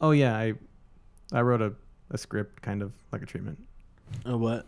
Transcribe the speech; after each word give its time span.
Oh 0.00 0.10
yeah, 0.12 0.36
I 0.36 0.54
I 1.32 1.40
wrote 1.42 1.62
a, 1.62 1.72
a 2.10 2.18
script 2.18 2.62
kind 2.62 2.82
of 2.82 2.92
like 3.12 3.22
a 3.22 3.26
treatment, 3.26 3.58
Uh, 4.28 4.36
what? 4.38 4.66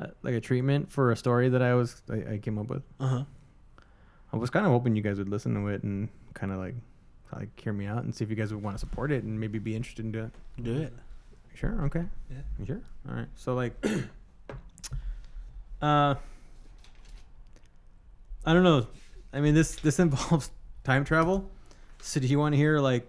uh, 0.00 0.06
like 0.22 0.34
a 0.34 0.40
treatment 0.40 0.90
for 0.90 1.12
a 1.12 1.16
story 1.16 1.48
that 1.50 1.62
I 1.62 1.74
was 1.74 2.02
I, 2.10 2.34
I 2.34 2.38
came 2.38 2.58
up 2.58 2.68
with. 2.68 2.82
Uh 3.00 3.06
huh. 3.06 3.24
I 4.32 4.36
was 4.36 4.50
kind 4.50 4.64
of 4.66 4.72
hoping 4.72 4.96
you 4.96 5.02
guys 5.02 5.18
would 5.18 5.28
listen 5.28 5.54
to 5.54 5.68
it 5.68 5.82
and 5.82 6.08
kind 6.34 6.52
of 6.52 6.58
like 6.58 6.74
like 7.34 7.48
hear 7.60 7.72
me 7.72 7.86
out 7.86 8.02
and 8.04 8.14
see 8.14 8.24
if 8.24 8.30
you 8.30 8.36
guys 8.36 8.52
would 8.52 8.62
want 8.62 8.74
to 8.76 8.80
support 8.80 9.12
it 9.12 9.24
and 9.24 9.38
maybe 9.38 9.58
be 9.58 9.74
interested 9.76 10.04
in 10.06 10.14
it. 10.14 10.30
Do 10.62 10.76
it. 10.76 10.92
Sure. 11.54 11.84
Okay. 11.84 12.04
Yeah. 12.30 12.38
You 12.58 12.66
sure. 12.66 12.80
All 13.08 13.14
right. 13.14 13.28
So 13.36 13.54
like, 13.54 13.74
uh, 15.82 16.14
I 18.44 18.52
don't 18.54 18.62
know. 18.64 18.86
I 19.32 19.40
mean, 19.40 19.54
this 19.54 19.76
this 19.76 19.98
involves 20.06 20.50
time 20.84 21.04
travel. 21.04 21.48
So 22.00 22.20
do 22.20 22.26
you 22.26 22.38
want 22.38 22.54
to 22.54 22.56
hear 22.56 22.78
like, 22.80 23.06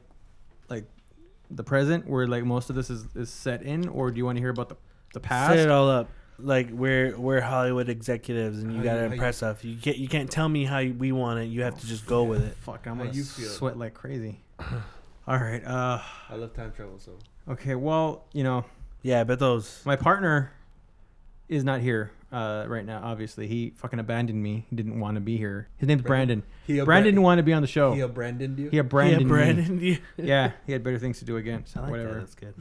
the 1.55 1.63
present 1.63 2.07
where 2.09 2.27
like 2.27 2.43
most 2.43 2.69
of 2.69 2.75
this 2.75 2.89
is 2.89 3.05
is 3.15 3.29
set 3.29 3.61
in, 3.63 3.87
or 3.87 4.11
do 4.11 4.17
you 4.17 4.25
want 4.25 4.37
to 4.37 4.41
hear 4.41 4.49
about 4.51 4.69
the 4.69 4.77
the 5.13 5.19
past? 5.19 5.51
Set 5.53 5.59
it 5.59 5.69
all 5.69 5.89
up. 5.89 6.09
Like 6.39 6.69
we're 6.71 7.17
we're 7.17 7.41
Hollywood 7.41 7.89
executives, 7.89 8.61
and 8.63 8.71
you 8.71 8.77
How 8.79 8.83
gotta 8.83 8.95
you- 8.95 9.01
how 9.01 9.07
you- 9.07 9.13
impress 9.13 9.43
us. 9.43 9.63
You 9.63 9.77
can't 9.77 9.97
you 9.97 10.07
can't 10.07 10.29
tell 10.31 10.49
me 10.49 10.65
how 10.65 10.83
we 10.83 11.11
want 11.11 11.39
it. 11.39 11.45
You 11.45 11.61
have 11.63 11.79
to 11.79 11.85
just 11.87 12.05
go 12.07 12.23
with 12.23 12.43
it. 12.43 12.55
Fuck, 12.57 12.87
I'm 12.87 12.97
How 12.97 13.03
gonna 13.03 13.15
you 13.15 13.23
feel? 13.23 13.47
sweat 13.49 13.77
like 13.77 13.93
crazy. 13.93 14.39
All 15.27 15.37
right. 15.37 15.63
Uh. 15.63 16.01
I 16.29 16.35
love 16.35 16.53
time 16.53 16.71
travel, 16.75 16.99
so 16.99 17.11
Okay. 17.49 17.75
Well, 17.75 18.25
you 18.33 18.43
know, 18.43 18.65
Yeah, 19.03 19.23
but 19.23 19.39
those. 19.39 19.81
my 19.85 19.95
partner 19.95 20.51
is 21.53 21.63
not 21.63 21.81
here 21.81 22.11
uh, 22.31 22.65
right 22.67 22.85
now. 22.85 23.01
Obviously, 23.03 23.47
he 23.47 23.71
fucking 23.75 23.99
abandoned 23.99 24.41
me. 24.41 24.65
He 24.69 24.75
didn't 24.75 24.99
want 24.99 25.15
to 25.15 25.21
be 25.21 25.37
here. 25.37 25.67
His 25.77 25.87
name's 25.87 26.01
Brandon. 26.01 26.43
he 26.65 26.81
Brandon 26.81 27.13
didn't 27.13 27.23
want 27.23 27.39
to 27.39 27.43
be 27.43 27.53
on 27.53 27.61
the 27.61 27.67
show. 27.67 27.93
He 27.93 27.99
a 28.01 28.07
Brandon 28.07 28.57
you. 28.57 28.69
He 28.69 28.77
had 28.77 28.89
Brandon. 28.89 29.27
yeah, 29.27 29.67
me. 29.73 29.87
You- 29.89 29.97
Yeah, 30.25 30.51
he 30.65 30.71
had 30.71 30.83
better 30.83 30.99
things 30.99 31.19
to 31.19 31.25
do 31.25 31.37
again. 31.37 31.65
I 31.75 31.79
like 31.81 31.91
whatever. 31.91 32.13
that. 32.15 32.19
That's 32.21 32.35
good. 32.35 32.53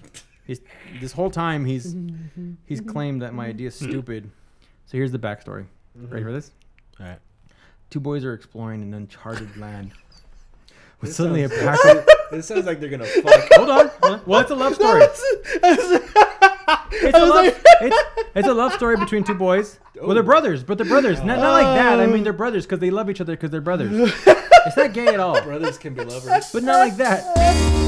He's 0.46 0.60
this 1.00 1.12
whole 1.12 1.30
time 1.30 1.64
he's 1.64 1.94
he's 2.66 2.80
claimed 2.80 3.22
that 3.22 3.32
my 3.34 3.46
idea 3.46 3.68
is 3.68 3.74
stupid. 3.76 4.30
So 4.86 4.96
here's 4.98 5.12
the 5.12 5.18
backstory. 5.18 5.66
Ready 5.94 6.24
for 6.24 6.32
this? 6.32 6.50
All 7.00 7.06
right. 7.06 7.18
Two 7.90 8.00
boys 8.00 8.24
are 8.24 8.34
exploring 8.34 8.82
an 8.82 8.92
uncharted 8.94 9.56
land. 9.56 9.92
With 11.00 11.10
This 11.10 11.16
suddenly 11.16 11.42
a 11.44 11.48
sounds- 11.48 11.80
pack 11.82 11.96
of 11.96 12.08
This 12.32 12.46
sounds 12.48 12.64
like 12.66 12.80
they're 12.80 12.88
gonna 12.88 13.04
fuck. 13.04 13.48
hold 13.52 13.68
on, 13.70 13.88
hold 14.02 14.12
on. 14.14 14.22
Well, 14.26 14.40
it's 14.40 14.50
a 14.50 14.54
love 14.54 14.74
story. 14.74 15.02
It's 17.14 17.18
a 17.18 17.26
love, 17.26 17.44
it's, 17.80 17.96
it's 18.34 18.48
a 18.48 18.54
love 18.54 18.72
story 18.74 18.96
between 18.96 19.24
two 19.24 19.34
boys. 19.34 19.78
Oh. 20.00 20.06
Well, 20.06 20.14
they're 20.14 20.22
Oh. 20.22 20.26
brothers, 20.26 20.62
but 20.64 20.78
they're 20.78 20.86
brothers. 20.86 21.18
Not, 21.22 21.38
not 21.38 21.52
like 21.62 21.76
that. 21.76 22.00
I 22.00 22.06
mean, 22.06 22.24
they're 22.24 22.32
brothers 22.32 22.64
because 22.66 22.78
they 22.80 22.90
love 22.90 23.10
each 23.10 23.20
other 23.20 23.34
because 23.34 23.50
they're 23.50 23.60
brothers. 23.60 24.12
It's 24.64 24.76
not 24.76 24.92
gay 24.92 25.08
at 25.08 25.18
all, 25.18 25.42
Brothers 25.42 25.76
can 25.76 25.92
be 25.92 26.04
lovers. 26.04 26.50
but 26.52 26.62
not 26.62 26.78
like 26.78 26.96
that. 26.98 27.81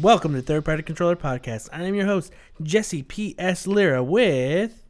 Welcome 0.00 0.32
to 0.34 0.42
Third 0.42 0.64
Party 0.64 0.82
Controller 0.82 1.16
Podcast. 1.16 1.68
I 1.72 1.82
am 1.84 1.94
your 1.94 2.06
host 2.06 2.32
Jesse 2.62 3.02
P 3.02 3.34
S 3.38 3.66
Lira 3.66 4.02
with 4.02 4.84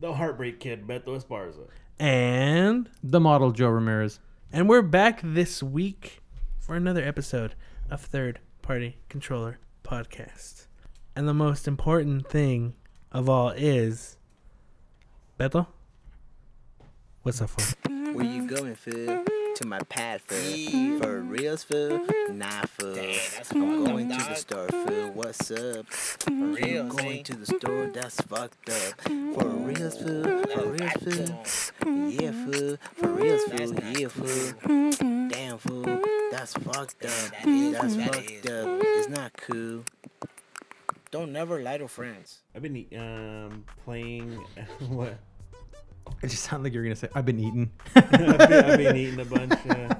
The 0.00 0.14
Heartbreak 0.14 0.60
Kid, 0.60 0.86
Beto 0.86 1.18
Esparza. 1.20 1.68
and 1.98 2.88
The 3.02 3.20
model 3.20 3.52
Joe 3.52 3.68
Ramirez. 3.68 4.18
and 4.52 4.68
we're 4.68 4.82
back 4.82 5.20
this 5.22 5.62
week 5.62 6.20
for 6.58 6.74
another 6.76 7.02
episode 7.02 7.54
of 7.90 8.00
Third 8.00 8.40
Party 8.62 8.98
Controller 9.08 9.58
Podcast. 9.84 10.66
And 11.16 11.28
the 11.28 11.34
most 11.34 11.68
important 11.68 12.28
thing 12.28 12.74
of 13.10 13.28
all 13.28 13.50
is 13.50 14.16
Beto. 15.38 15.66
What's 17.22 17.40
up 17.40 17.50
for? 17.50 17.76
Where 18.12 18.24
you 18.24 18.46
going, 18.48 18.74
Phil? 18.74 19.24
To 19.56 19.66
my 19.66 19.80
pad, 19.80 20.22
Phil. 20.22 20.98
For 21.00 21.20
reals, 21.20 21.62
Phil? 21.62 22.00
Nah, 22.30 22.62
Phil. 22.62 22.96
I'm 23.50 23.84
going 23.84 24.08
to 24.08 24.16
the 24.16 24.34
store, 24.34 24.66
Phil. 24.68 25.10
What's 25.10 25.50
up? 25.50 25.58
Mm-hmm. 25.58 26.54
For 26.54 26.62
reals, 26.62 26.96
going 26.96 27.24
to 27.24 27.36
the 27.36 27.46
store, 27.46 27.86
that's 27.92 28.20
fucked 28.22 28.70
up. 28.70 28.96
Mm-hmm. 29.04 29.34
For 29.34 29.48
reals, 29.48 29.98
Phil? 29.98 30.44
For 30.46 30.68
reals, 30.70 31.72
Phil? 31.82 32.08
Yeah, 32.08 32.32
Phil. 32.32 32.76
For 32.94 33.08
reals, 33.08 33.42
Phil? 33.44 33.74
Yeah, 33.98 34.08
Phil. 34.08 35.28
Damn, 35.28 35.58
Phil. 35.58 36.00
That's 36.30 36.54
fucked 36.54 37.04
up. 37.04 37.10
That's 37.44 37.96
fucked 37.96 38.46
up. 38.46 38.66
Mm-hmm. 38.66 38.80
It's 38.82 39.08
not 39.10 39.32
cool. 39.36 39.84
Don't 41.10 41.30
never 41.30 41.60
lie 41.62 41.76
to 41.76 41.88
friends. 41.88 42.40
I've 42.54 42.62
been 42.62 42.86
um 42.96 43.64
playing 43.84 44.32
what? 44.88 45.18
It 46.22 46.28
just 46.28 46.44
sounded 46.44 46.64
like 46.64 46.72
you 46.74 46.80
were 46.80 46.84
gonna 46.84 46.96
say, 46.96 47.08
"I've 47.14 47.24
been 47.26 47.40
eating." 47.40 47.70
I've, 47.96 48.10
been, 48.10 48.30
I've 48.30 48.78
been 48.78 48.96
eating 49.04 49.20
a 49.20 49.24
bunch. 49.24 49.52
Uh, 49.68 49.94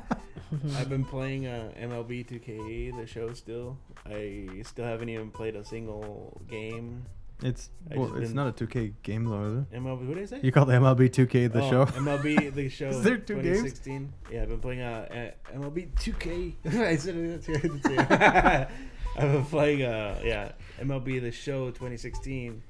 I've 0.77 0.89
been 0.91 1.05
playing 1.05 1.47
uh, 1.47 1.71
MLB 1.81 2.27
2K, 2.27 2.97
the 2.97 3.07
show 3.07 3.33
still. 3.33 3.79
I 4.07 4.49
still 4.65 4.85
haven't 4.85 5.09
even 5.09 5.31
played 5.31 5.57
a 5.57 5.65
single 5.65 6.41
game. 6.49 7.05
It's 7.43 7.71
well, 7.97 8.15
it's 8.17 8.33
not 8.33 8.47
a 8.49 8.53
2K 8.67 8.93
game 9.03 9.25
though, 9.25 9.65
is 9.73 9.81
MLB, 9.81 10.07
what 10.07 10.15
did 10.15 10.23
I 10.23 10.27
say? 10.27 10.41
You 10.45 10.53
call 10.53 10.65
the 10.65 10.75
MLB 10.75 11.11
2K 11.11 11.53
the 11.53 11.61
Oh, 11.63 11.71
show? 11.71 11.87
MLB 11.87 12.55
the 12.55 12.69
show. 12.79 12.89
Is 12.91 13.03
there 13.03 13.17
two 13.17 13.35
games? 13.43 13.59
2016. 13.63 14.13
Yeah, 14.31 14.43
I've 14.43 14.49
been 14.49 14.61
playing 14.61 14.83
uh, 14.83 15.31
MLB 15.53 15.93
2K. 15.97 16.55
I 16.87 16.97
said 16.97 17.17
it. 17.17 17.49
It. 17.49 18.69
I've 19.17 19.33
been 19.33 19.45
playing 19.47 19.83
uh 19.83 20.21
yeah 20.25 20.53
MLB 20.81 21.21
the 21.21 21.33
show 21.33 21.71
2016. 21.71 22.63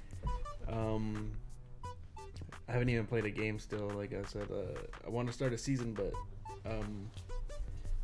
Um, 0.68 1.32
I 2.72 2.76
haven't 2.76 2.88
even 2.88 3.04
played 3.06 3.26
a 3.26 3.30
game 3.30 3.58
still. 3.58 3.90
Like 3.90 4.14
I 4.14 4.24
said, 4.26 4.48
uh, 4.50 4.80
I 5.06 5.10
want 5.10 5.26
to 5.28 5.32
start 5.34 5.52
a 5.52 5.58
season, 5.58 5.92
but 5.92 6.14
um, 6.64 7.10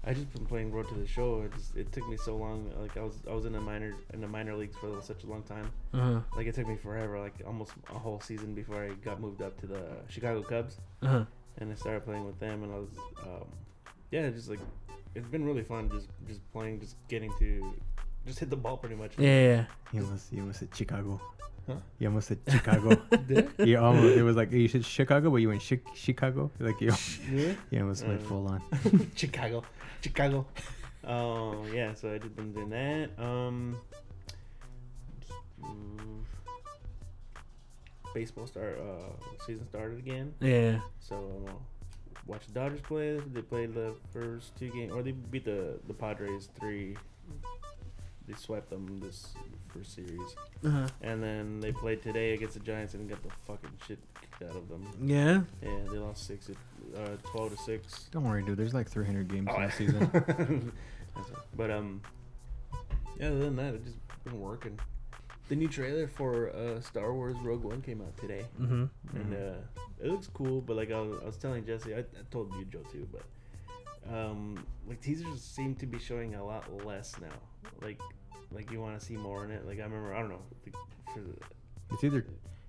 I 0.05 0.13
just 0.13 0.31
been 0.35 0.45
playing 0.45 0.71
Road 0.73 0.87
to 0.89 0.95
the 0.95 1.07
Show. 1.07 1.41
It, 1.47 1.55
just, 1.55 1.75
it 1.75 1.91
took 1.91 2.07
me 2.07 2.19
so 2.19 2.37
long. 2.37 2.71
Like 2.79 2.99
I 2.99 3.01
was 3.01 3.15
I 3.31 3.33
was 3.33 3.47
in 3.47 3.53
the 3.55 3.61
minor 3.63 3.95
in 4.13 4.21
the 4.21 4.29
minor 4.29 4.55
leagues 4.55 4.77
for 4.77 5.01
such 5.01 5.25
a 5.25 5.27
long 5.27 5.43
time. 5.43 5.71
Uh 5.95 6.21
Like 6.37 6.47
it 6.47 6.55
took 6.55 6.69
me 6.69 6.77
forever, 6.77 7.19
like 7.19 7.33
almost 7.47 7.73
a 7.91 7.99
whole 7.99 8.21
season 8.21 8.55
before 8.55 8.85
I 8.85 8.91
got 9.09 9.21
moved 9.23 9.41
up 9.41 9.59
to 9.63 9.67
the 9.67 9.81
Chicago 10.11 10.43
Cubs. 10.43 10.77
Uh 11.03 11.07
huh. 11.09 11.25
and 11.59 11.73
I 11.73 11.75
started 11.75 12.05
playing 12.05 12.27
with 12.27 12.39
them, 12.39 12.63
and 12.63 12.71
I 12.73 12.77
was, 12.77 12.91
um, 13.23 13.49
yeah, 14.11 14.29
just 14.29 14.51
like 14.51 14.61
it's 15.15 15.29
been 15.29 15.45
really 15.47 15.63
fun, 15.65 15.89
just 15.91 16.09
just 16.27 16.41
playing, 16.53 16.79
just 16.81 16.97
getting 17.09 17.33
to, 17.39 17.73
just 18.27 18.39
hit 18.39 18.51
the 18.51 18.57
ball 18.57 18.77
pretty 18.77 18.97
much. 18.97 19.13
Yeah, 19.19 19.41
yeah. 19.53 19.65
You 19.93 20.05
almost, 20.05 20.31
you 20.31 20.41
almost 20.41 20.59
said 20.61 20.69
Chicago. 20.75 21.19
Huh? 21.69 21.75
You 21.99 22.09
almost 22.09 22.29
said 22.29 22.39
Chicago. 22.49 22.95
Did 23.29 23.51
you 23.59 23.79
almost, 23.79 24.17
it 24.17 24.23
was 24.23 24.37
like 24.37 24.51
you 24.51 24.67
said 24.69 24.85
Chicago, 24.85 25.31
but 25.31 25.37
you 25.37 25.49
went 25.51 25.63
Chi- 25.69 25.81
Chicago. 25.95 26.51
Like 26.59 26.81
you, 26.81 26.91
I? 26.91 26.99
Yeah. 27.31 27.53
you 27.71 27.81
almost 27.81 28.07
went 28.07 28.21
Uh, 28.23 28.25
full 28.25 28.47
on. 28.49 28.63
Chicago, 29.15 29.63
Chicago. 30.01 30.47
Oh 31.07 31.65
yeah, 31.73 31.93
so 31.95 32.13
I 32.13 32.19
just 32.19 32.35
been 32.35 32.53
doing 32.53 32.71
that. 32.71 33.11
Um, 33.23 33.77
baseball 38.15 38.47
start 38.47 38.79
uh 38.81 39.13
season 39.47 39.67
started 39.69 39.99
again, 39.99 40.33
Yeah. 40.41 40.81
so 41.01 41.17
I'm 41.47 41.55
watch 42.27 42.47
the 42.47 42.53
Dodgers 42.53 42.81
play. 42.81 43.19
They 43.33 43.43
played 43.43 43.75
the 43.75 43.95
first 44.13 44.57
two 44.57 44.71
games, 44.71 44.93
or 44.93 45.03
they 45.03 45.13
beat 45.13 45.45
the 45.45 45.79
the 45.87 45.95
Padres 45.95 46.49
three. 46.59 46.97
They 48.29 48.35
swept 48.35 48.69
them 48.71 49.01
this 49.01 49.29
first 49.73 49.95
series. 49.95 50.37
Uh 50.65 50.71
huh. 50.71 50.87
And 51.01 51.23
then 51.23 51.61
they 51.61 51.73
played 51.73 52.03
today 52.03 52.35
against 52.35 52.55
the 52.55 52.61
Giants 52.61 52.93
and 52.95 53.09
got 53.09 53.23
the 53.23 53.31
fucking 53.47 53.71
shit 53.87 53.99
kicked 54.21 54.43
out 54.51 54.57
of 54.57 54.69
them. 54.69 54.87
Yeah. 55.03 55.41
Yeah, 55.63 55.79
they 55.91 55.97
lost 55.99 56.27
six, 56.27 56.51
uh, 56.51 57.09
twelve 57.25 57.57
to 57.57 57.63
six. 57.63 58.09
Don't 58.13 58.25
worry, 58.25 58.43
dude. 58.43 58.59
There's 58.59 58.75
like 58.75 58.89
300 58.89 59.29
games 59.29 59.49
Oh, 59.51 59.57
last 59.57 59.79
season. 59.79 60.73
But 61.57 61.71
um, 61.71 62.01
yeah. 63.19 63.27
Other 63.29 63.39
than 63.41 63.57
that, 63.57 63.75
I've 63.75 63.85
just 63.85 63.97
been 64.25 64.39
working. 64.41 64.79
The 65.49 65.57
new 65.57 65.67
trailer 65.69 66.07
for 66.07 66.51
uh, 66.51 66.81
Star 66.81 67.13
Wars 67.15 67.35
Rogue 67.43 67.65
One 67.65 67.81
came 67.81 68.01
out 68.03 68.17
today, 68.19 68.45
Mm-hmm. 68.61 68.85
and 69.17 69.35
uh, 69.35 69.55
it 70.05 70.11
looks 70.11 70.29
cool. 70.29 70.61
But 70.61 70.77
like 70.77 70.93
I 70.93 71.01
was, 71.01 71.19
I 71.23 71.25
was 71.27 71.37
telling 71.39 71.65
Jesse, 71.65 71.95
I, 71.95 72.01
I 72.01 72.05
told 72.31 72.55
you 72.55 72.67
Joe 72.67 72.83
too, 72.93 73.09
but 73.11 73.23
um, 74.15 74.65
like 74.87 75.01
teasers 75.01 75.41
seem 75.43 75.75
to 75.77 75.87
be 75.87 75.99
showing 75.99 76.35
a 76.35 76.45
lot 76.45 76.65
less 76.85 77.15
now. 77.21 77.29
Like, 77.83 77.99
like 78.53 78.71
you 78.71 78.81
want 78.81 78.99
to 78.99 79.05
see 79.05 79.17
more 79.17 79.45
in 79.45 79.51
it. 79.51 79.67
Like 79.67 79.79
I 79.79 79.83
remember, 79.83 80.15
I 80.15 80.21
don't 80.21 80.31
know, 80.31 80.43
the, 80.65 81.23
It's 81.93 82.05
either 82.05 82.27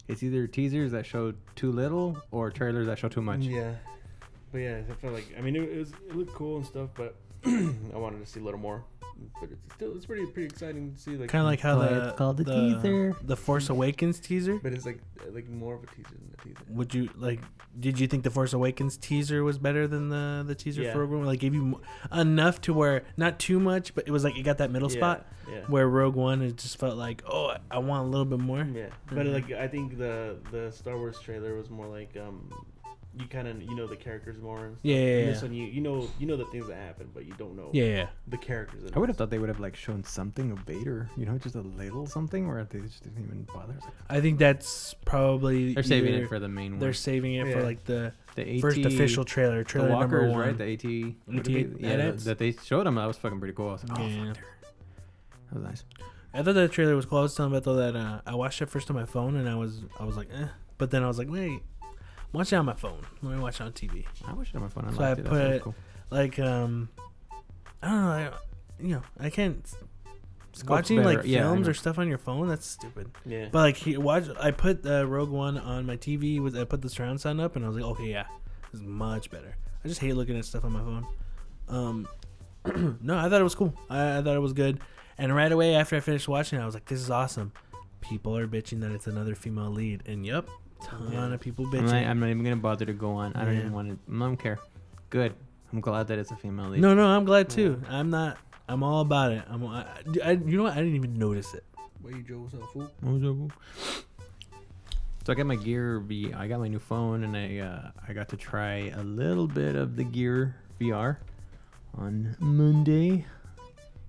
it's 0.08 0.24
either 0.24 0.48
teasers 0.48 0.92
that 0.92 1.06
show 1.06 1.34
too 1.56 1.72
little 1.72 2.18
or 2.31 2.50
trailers 2.50 2.88
that 2.88 3.00
show 3.00 3.10
too 3.10 3.22
much. 3.22 3.42
Yeah, 3.42 3.76
but 4.52 4.60
yeah, 4.60 4.81
I 4.90 4.94
felt 4.96 5.14
like 5.14 5.34
I 5.38 5.42
mean 5.42 5.56
it, 5.56 5.64
it 5.64 5.78
was 5.78 5.92
it 5.92 6.16
looked 6.16 6.34
cool 6.34 6.58
and 6.58 6.66
stuff, 6.66 6.90
but 6.96 7.16
I 7.46 7.98
wanted 7.98 8.20
to 8.20 8.26
see 8.26 8.40
a 8.40 8.44
little 8.44 8.60
more. 8.60 8.84
But 9.39 9.50
it's 9.51 9.74
still 9.75 9.95
it's 9.95 10.06
pretty 10.06 10.25
pretty 10.27 10.45
exciting 10.48 10.94
to 10.94 11.00
see 11.00 11.18
like 11.18 11.30
Kind 11.30 11.42
of 11.42 11.48
like 11.48 11.60
how 11.60 11.77
But 11.80 11.89
the 11.89 12.07
it's 12.10 12.18
called 12.18 12.38
the 12.38 12.44
the, 12.44 12.54
teaser. 12.81 13.16
the 13.24 13.36
Force 13.36 13.69
Awakens 13.69 14.19
teaser. 14.19 14.60
but 14.62 14.74
it's 14.74 14.86
like 14.86 15.00
like 15.31 15.48
more 15.50 15.75
of 15.75 15.83
a 15.83 15.88
teaser 15.88 16.10
than 16.16 16.33
a 16.38 16.44
teaser. 16.44 16.63
Would 16.69 16.94
you 16.94 17.10
like? 17.16 17.42
Did 17.80 18.00
you 18.00 18.07
think 18.07 18.24
the 18.24 18.31
Force 18.31 18.54
Awakens 18.54 18.98
teaser 18.98 19.44
was 19.44 19.57
better 19.57 19.88
than 19.88 20.10
the 20.10 20.44
the 20.48 20.56
teaser 20.56 20.81
Yeah. 20.83 20.94
for 20.94 21.00
Rogue 21.06 21.12
One? 21.12 21.25
Like 21.25 21.39
gave 21.39 21.54
you 21.54 21.63
mo- 21.66 21.81
enough 22.12 22.62
to 22.62 22.74
where 22.74 23.04
not 23.18 23.39
too 23.39 23.60
much, 23.60 23.94
but 23.95 24.07
it 24.07 24.12
was 24.12 24.24
like 24.24 24.38
it 24.38 24.44
got 24.44 24.57
that 24.57 24.71
middle 24.71 24.89
yeah, 24.92 24.98
spot 24.98 25.27
Yeah. 25.51 25.62
where 25.68 25.88
Rogue 25.88 26.15
One 26.15 26.42
it 26.42 26.57
just 26.57 26.77
felt 26.80 26.98
like 26.98 27.22
oh 27.27 27.56
I 27.69 27.77
want 27.80 28.07
a 28.07 28.10
little 28.10 28.25
bit 28.25 28.39
more. 28.39 28.63
Yeah, 28.63 28.88
but 29.12 29.25
Mhm. 29.27 29.33
like 29.33 29.51
I 29.51 29.68
think 29.68 29.98
the 29.98 30.38
the 30.51 30.72
Star 30.72 30.98
Wars 30.98 31.19
trailer 31.19 31.56
was 31.56 31.69
more 31.69 31.88
like 31.88 32.15
um, 32.18 32.50
you 33.18 33.26
kind 33.28 33.48
of 33.48 33.62
you 33.62 33.76
know 33.76 33.88
the 33.88 33.96
characters 33.96 34.40
more. 34.40 34.66
And 34.66 34.76
stuff. 34.76 34.86
Yeah, 34.86 34.96
yeah, 34.98 35.18
And 35.20 35.30
This 35.30 35.42
one 35.42 35.54
you 35.54 35.66
you 35.66 35.82
know 35.82 36.08
you 36.20 36.28
know 36.28 36.38
the 36.38 36.46
things 36.46 36.68
that 36.68 36.76
happen, 36.78 37.10
but 37.14 37.26
you 37.26 37.34
don't 37.38 37.56
know 37.56 37.70
Yeah, 37.74 37.84
yeah. 37.86 38.08
the 38.28 38.38
characters. 38.38 38.84
in 38.84 38.94
I 38.94 39.00
would 39.00 39.10
have 39.10 39.18
thought 39.18 39.30
they 39.30 39.40
would 39.40 39.50
have 39.50 39.60
like 39.60 39.76
shown 39.76 40.04
something 40.04 40.52
of 40.52 40.60
Vader, 40.60 41.10
you 41.18 41.26
know, 41.26 41.38
just 41.38 41.56
a 41.56 41.62
little 41.62 42.06
something, 42.06 42.48
where 42.48 42.64
they 42.64 42.80
just 42.82 43.04
didn't 43.04 43.24
even 43.24 43.48
bother. 43.54 43.76
I 44.10 44.22
think 44.22 44.38
that's 44.40 44.94
probably 45.06 45.74
they're 45.74 45.84
saving 45.84 46.14
it 46.14 46.28
for 46.28 46.40
the 46.40 46.48
main 46.48 46.74
one. 46.74 46.80
They're 46.80 46.94
saving 46.94 47.34
it 47.36 47.52
for 47.52 47.64
like 47.64 47.84
the 47.86 48.14
the 48.36 48.56
AT, 48.56 48.62
first 48.62 48.78
official 48.80 49.26
trailer, 49.26 49.60
the 49.60 49.64
trailer 49.66 49.90
number 49.90 50.28
one. 50.30 50.38
right? 50.40 50.58
The 50.58 50.64
AT, 50.66 51.36
AT 51.38 51.44
did 51.44 51.78
they- 51.78 51.88
yeah, 51.88 51.94
edits? 51.94 52.24
that 52.26 52.38
they 52.38 52.52
showed 52.52 52.86
them. 52.86 52.96
That 52.96 53.06
was 53.08 53.18
fucking 53.18 53.40
pretty 53.40 53.56
cool. 53.56 53.70
I 53.70 53.72
was 53.74 53.90
like, 53.90 54.00
oh, 54.00 54.06
Yeah. 54.08 54.34
fuck, 54.34 54.44
that 55.50 55.56
was 55.56 55.64
nice. 55.64 55.84
I 56.32 56.44
thought 56.44 56.54
that 56.54 56.72
trailer 56.72 56.96
was 56.96 57.06
cool. 57.08 57.18
I 57.18 57.22
was 57.24 57.34
telling 57.36 57.52
Beto 57.60 57.76
that 57.78 57.96
uh, 58.00 58.22
I 58.26 58.36
watched 58.36 58.62
it 58.62 58.70
first 58.70 58.90
on 58.92 58.96
my 58.96 59.06
phone, 59.06 59.36
and 59.36 59.50
I 59.50 59.56
was 59.56 59.82
I 60.00 60.04
was 60.06 60.16
like, 60.16 60.30
eh. 60.32 60.48
But 60.78 60.92
then 60.92 61.04
I 61.04 61.08
was 61.08 61.18
like, 61.18 61.30
wait, 61.30 61.64
watch 62.34 62.54
it 62.54 62.56
on 62.58 62.66
my 62.66 62.74
phone. 62.74 63.02
Let 63.22 63.36
me 63.36 63.42
watch 63.42 63.60
it 63.60 63.64
on 63.64 63.72
TV. 63.74 64.06
I 64.28 64.34
watched 64.34 64.52
it 64.54 64.58
on 64.58 64.64
my 64.64 64.70
phone. 64.70 64.86
I 64.88 64.94
So 64.94 65.04
I 65.04 65.12
it. 65.12 65.24
Put 65.24 65.31
was 65.31 65.40
it- 65.42 65.62
cool. 65.64 65.76
Like, 66.12 66.40
um, 66.40 66.90
I 67.84 67.88
don't 67.88 68.02
know. 68.02 68.10
I, 68.12 68.31
you 68.81 68.96
know, 68.96 69.02
I 69.20 69.30
can't 69.30 69.66
Scope's 70.54 70.70
watching 70.70 70.98
better. 71.04 71.18
like 71.20 71.26
Yeah, 71.28 71.42
films 71.44 71.66
know. 71.68 71.72
or 71.72 71.74
stuff 71.74 72.00
on 72.00 72.08
your 72.08 72.18
phone. 72.18 72.48
That's 72.48 72.66
stupid. 72.66 73.12
Yeah. 73.26 73.50
But 73.52 73.60
like, 73.60 73.78
he 73.78 73.96
watch. 73.98 74.26
I 74.40 74.52
put 74.52 74.86
uh, 74.86 75.06
Rogue 75.08 75.30
One 75.30 75.58
on 75.58 75.86
my 75.86 75.98
TV. 75.98 76.42
With 76.42 76.58
I 76.58 76.64
put 76.64 76.81
the 76.81 76.90
surround 76.90 77.22
sound 77.22 77.40
up, 77.40 77.56
and 77.56 77.64
I 77.64 77.68
was 77.68 77.78
like, 77.78 77.86
okay, 77.86 78.10
yeah, 78.10 78.26
this 78.72 78.82
is 78.82 78.88
much 78.88 79.30
better. 79.30 79.56
I 79.84 79.88
just 79.88 80.02
hate 80.02 80.14
looking 80.14 80.38
at 80.38 80.46
stuff 80.46 80.66
on 80.66 80.72
my 80.74 80.80
phone. 80.80 81.06
Um, 81.70 82.08
no, 83.02 83.18
I 83.18 83.30
thought 83.30 83.40
it 83.40 83.44
was 83.44 83.56
cool. 83.56 83.74
I, 83.90 84.18
I 84.18 84.22
thought 84.24 84.36
it 84.36 84.40
was 84.42 84.54
good. 84.54 84.80
And 85.18 85.34
right 85.36 85.52
away 85.52 85.75
after 85.75 85.96
I 85.96 86.00
finished 86.00 86.28
watching, 86.28 86.60
it, 86.60 86.62
I 86.62 86.66
was 86.66 86.74
like, 86.74 86.86
this 86.86 87.00
is 87.00 87.10
awesome. 87.12 87.52
People 88.02 88.36
are 88.36 88.48
bitching 88.48 88.80
that 88.82 88.92
it's 88.92 89.06
another 89.08 89.36
female 89.36 89.70
lead, 89.70 90.04
and 90.06 90.25
yep, 90.25 90.50
ton 90.81 91.12
Yeah. 91.12 91.34
of 91.34 91.40
people 91.40 91.66
I'm 91.66 91.72
bitching. 91.72 91.84
not, 91.86 91.94
I'm 92.04 92.20
not 92.20 92.30
even 92.30 92.44
gonna 92.44 92.56
bother 92.56 92.86
to 92.86 92.94
go 92.94 93.12
on. 93.12 93.34
I 93.34 93.46
don't 93.46 93.54
Yeah. 93.54 93.60
even 93.62 93.74
want 93.74 93.90
to. 93.90 94.14
I 94.16 94.20
don't 94.20 94.38
care. 94.38 94.60
Good. 95.10 95.34
I'm 95.72 95.81
glad 95.81 96.08
that 96.08 96.18
it's 96.20 96.31
a 96.31 96.36
female 96.36 96.70
lead. 96.70 96.81
no, 96.81 96.94
no, 96.96 97.06
I'm 97.08 97.26
glad 97.26 97.50
too. 97.50 97.81
I'm 97.90 98.10
not. 98.10 98.38
I'm 98.68 98.84
all 98.84 99.02
about 99.02 99.31
it. 99.31 99.44
I'm. 99.48 99.66
I, 99.66 99.86
I, 100.24 100.31
you 100.31 100.58
know 100.58 100.64
what? 100.64 100.74
I 100.74 100.78
didn't 100.78 100.96
even 100.96 101.18
notice 101.18 101.54
it. 101.54 101.64
Where 102.02 102.16
you 102.16 102.24
Joe? 102.24 102.40
What's 102.50 102.54
up, 102.56 102.72
fool? 102.72 103.52
So 105.26 105.34
I 105.34 105.36
got 105.36 105.46
my 105.46 105.56
Gear 105.56 106.00
V. 106.00 106.34
I 106.34 106.48
got 106.48 106.60
my 106.60 106.68
new 106.68 106.80
phone, 106.80 107.24
and 107.24 107.36
I 107.36 107.58
uh, 107.60 107.92
I 108.08 108.14
got 108.14 108.30
to 108.30 108.38
try 108.38 108.90
a 108.96 109.04
little 109.04 109.48
bit 109.48 109.75
of 109.75 109.96
the 109.96 110.04
Gear 110.04 110.56
VR 110.80 111.18
on 111.96 112.36
Monday, 112.40 113.25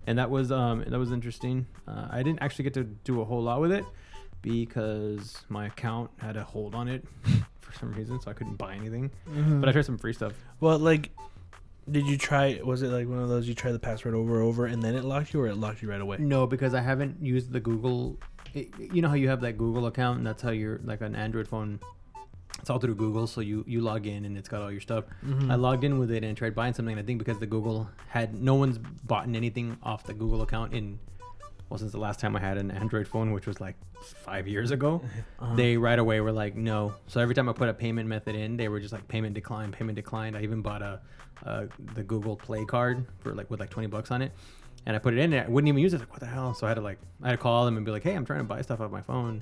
and 0.06 0.18
that 0.18 0.30
was 0.30 0.50
um 0.52 0.84
that 0.86 0.98
was 0.98 1.12
interesting. 1.12 1.66
Uh, 1.86 2.06
I 2.10 2.22
didn't 2.22 2.40
actually 2.42 2.64
get 2.64 2.74
to 2.74 2.84
do 2.84 3.20
a 3.20 3.24
whole 3.24 3.42
lot 3.42 3.60
with 3.60 3.72
it 3.72 3.84
because 4.42 5.42
my 5.48 5.66
account 5.66 6.10
had 6.18 6.36
a 6.36 6.44
hold 6.44 6.74
on 6.74 6.88
it 6.88 7.04
for 7.60 7.72
some 7.78 7.92
reason, 7.92 8.20
so 8.20 8.30
I 8.30 8.34
couldn't 8.34 8.56
buy 8.56 8.74
anything. 8.74 9.10
But 9.60 9.68
I 9.68 9.72
tried 9.72 9.84
some 9.86 9.98
free 9.98 10.12
stuff. 10.12 10.32
Well, 10.60 10.78
like, 10.78 11.10
did 11.90 12.06
you 12.06 12.16
try? 12.16 12.60
Was 12.62 12.82
it 12.82 12.88
like 12.88 13.08
one 13.08 13.18
of 13.18 13.28
those 13.28 13.48
you 13.48 13.54
try 13.54 13.72
the 13.72 13.78
password 13.78 14.14
over 14.14 14.38
and 14.40 14.48
over 14.48 14.66
and 14.66 14.82
then 14.82 14.94
it 14.94 15.04
locked 15.04 15.34
you, 15.34 15.40
or 15.40 15.46
it 15.48 15.56
locked 15.56 15.82
you 15.82 15.90
right 15.90 16.00
away? 16.00 16.18
No, 16.18 16.46
because 16.46 16.74
I 16.74 16.80
haven't 16.80 17.22
used 17.22 17.52
the 17.52 17.60
Google. 17.60 18.18
It, 18.54 18.70
you 18.78 19.02
know 19.02 19.08
how 19.08 19.14
you 19.14 19.28
have 19.28 19.40
that 19.42 19.58
Google 19.58 19.86
account, 19.86 20.18
and 20.18 20.26
that's 20.26 20.42
how 20.42 20.50
you're 20.50 20.80
like 20.84 21.00
an 21.00 21.14
Android 21.14 21.48
phone. 21.48 21.80
It's 22.58 22.68
all 22.68 22.78
through 22.78 22.96
Google, 22.96 23.26
so 23.26 23.40
you 23.40 23.64
you 23.66 23.80
log 23.80 24.06
in 24.06 24.24
and 24.26 24.36
it's 24.36 24.48
got 24.48 24.60
all 24.60 24.70
your 24.70 24.80
stuff. 24.82 25.04
Mhm. 25.26 25.50
I 25.50 25.54
logged 25.54 25.82
in 25.84 25.98
with 25.98 26.10
it 26.10 26.22
and 26.24 26.36
tried 26.36 26.54
buying 26.54 26.74
something. 26.74 26.98
I 26.98 27.02
think 27.02 27.18
because 27.18 27.38
the 27.38 27.46
Google 27.46 27.88
had 28.08 28.34
no 28.34 28.54
one's 28.54 28.76
bought 28.78 29.26
anything 29.34 29.78
off 29.82 30.04
the 30.04 30.12
Google 30.12 30.42
account 30.42 30.74
in 30.74 30.98
well 31.70 31.78
since 31.78 31.92
the 31.92 31.98
last 31.98 32.20
time 32.20 32.36
I 32.36 32.40
had 32.40 32.58
an 32.58 32.70
Android 32.70 33.08
phone, 33.08 33.32
which 33.32 33.46
was 33.46 33.60
like 33.60 33.76
five 34.02 34.46
years 34.46 34.70
ago. 34.72 35.02
Uh-huh. 35.40 35.54
They 35.54 35.78
right 35.78 35.98
away 35.98 36.20
were 36.20 36.32
like 36.32 36.54
no. 36.54 36.94
So 37.06 37.18
every 37.18 37.34
time 37.34 37.48
I 37.48 37.54
put 37.54 37.70
a 37.70 37.72
payment 37.72 38.06
method 38.06 38.34
in, 38.34 38.58
they 38.58 38.68
were 38.68 38.78
just 38.78 38.92
like 38.92 39.08
payment 39.08 39.32
declined, 39.32 39.72
payment 39.72 39.96
declined. 39.96 40.36
I 40.36 40.42
even 40.42 40.60
bought 40.60 40.82
a, 40.82 41.00
uh 41.46 41.64
the 41.94 42.02
Google 42.02 42.36
Play 42.36 42.66
card 42.66 43.06
for 43.20 43.32
like 43.32 43.48
with 43.50 43.58
like 43.58 43.70
twenty 43.70 43.88
bucks 43.88 44.10
on 44.10 44.20
it, 44.20 44.32
and 44.84 44.94
I 44.94 44.98
put 44.98 45.14
it 45.14 45.18
in. 45.20 45.32
And 45.32 45.46
I 45.46 45.48
wouldn't 45.48 45.68
even 45.68 45.80
use 45.80 45.94
it. 45.94 46.00
Like 46.00 46.10
what 46.10 46.20
the 46.20 46.26
hell? 46.26 46.52
So 46.52 46.66
I 46.66 46.70
had 46.70 46.74
to 46.74 46.82
like 46.82 46.98
I 47.22 47.28
had 47.28 47.32
to 47.32 47.38
call 47.38 47.64
them 47.64 47.78
and 47.78 47.86
be 47.86 47.90
like, 47.90 48.02
hey, 48.02 48.14
I'm 48.14 48.26
trying 48.26 48.40
to 48.40 48.44
buy 48.44 48.60
stuff 48.60 48.82
off 48.82 48.90
my 48.90 49.00
phone, 49.00 49.40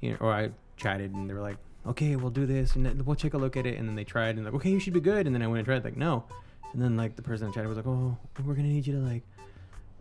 you 0.00 0.10
know. 0.12 0.18
Or 0.20 0.32
I 0.32 0.50
chatted 0.76 1.12
and 1.12 1.28
they 1.28 1.34
were 1.34 1.40
like, 1.40 1.56
okay, 1.88 2.14
we'll 2.14 2.30
do 2.30 2.46
this 2.46 2.76
and 2.76 2.86
then 2.86 3.04
we'll 3.04 3.16
take 3.16 3.34
a 3.34 3.38
look 3.38 3.56
at 3.56 3.66
it. 3.66 3.78
And 3.78 3.88
then 3.88 3.96
they 3.96 4.04
tried 4.04 4.36
and 4.36 4.44
like, 4.44 4.54
okay, 4.54 4.70
you 4.70 4.78
should 4.78 4.92
be 4.94 5.00
good. 5.00 5.26
And 5.26 5.34
then 5.34 5.42
I 5.42 5.48
went 5.48 5.58
and 5.58 5.66
tried 5.66 5.82
like 5.82 5.96
no, 5.96 6.24
and 6.72 6.80
then 6.80 6.96
like 6.96 7.16
the 7.16 7.22
person 7.22 7.48
I 7.48 7.50
chatted 7.50 7.66
was 7.68 7.78
like, 7.78 7.86
oh, 7.88 8.16
we're 8.44 8.54
gonna 8.54 8.68
need 8.68 8.86
you 8.86 8.94
to 8.94 9.00
like. 9.00 9.24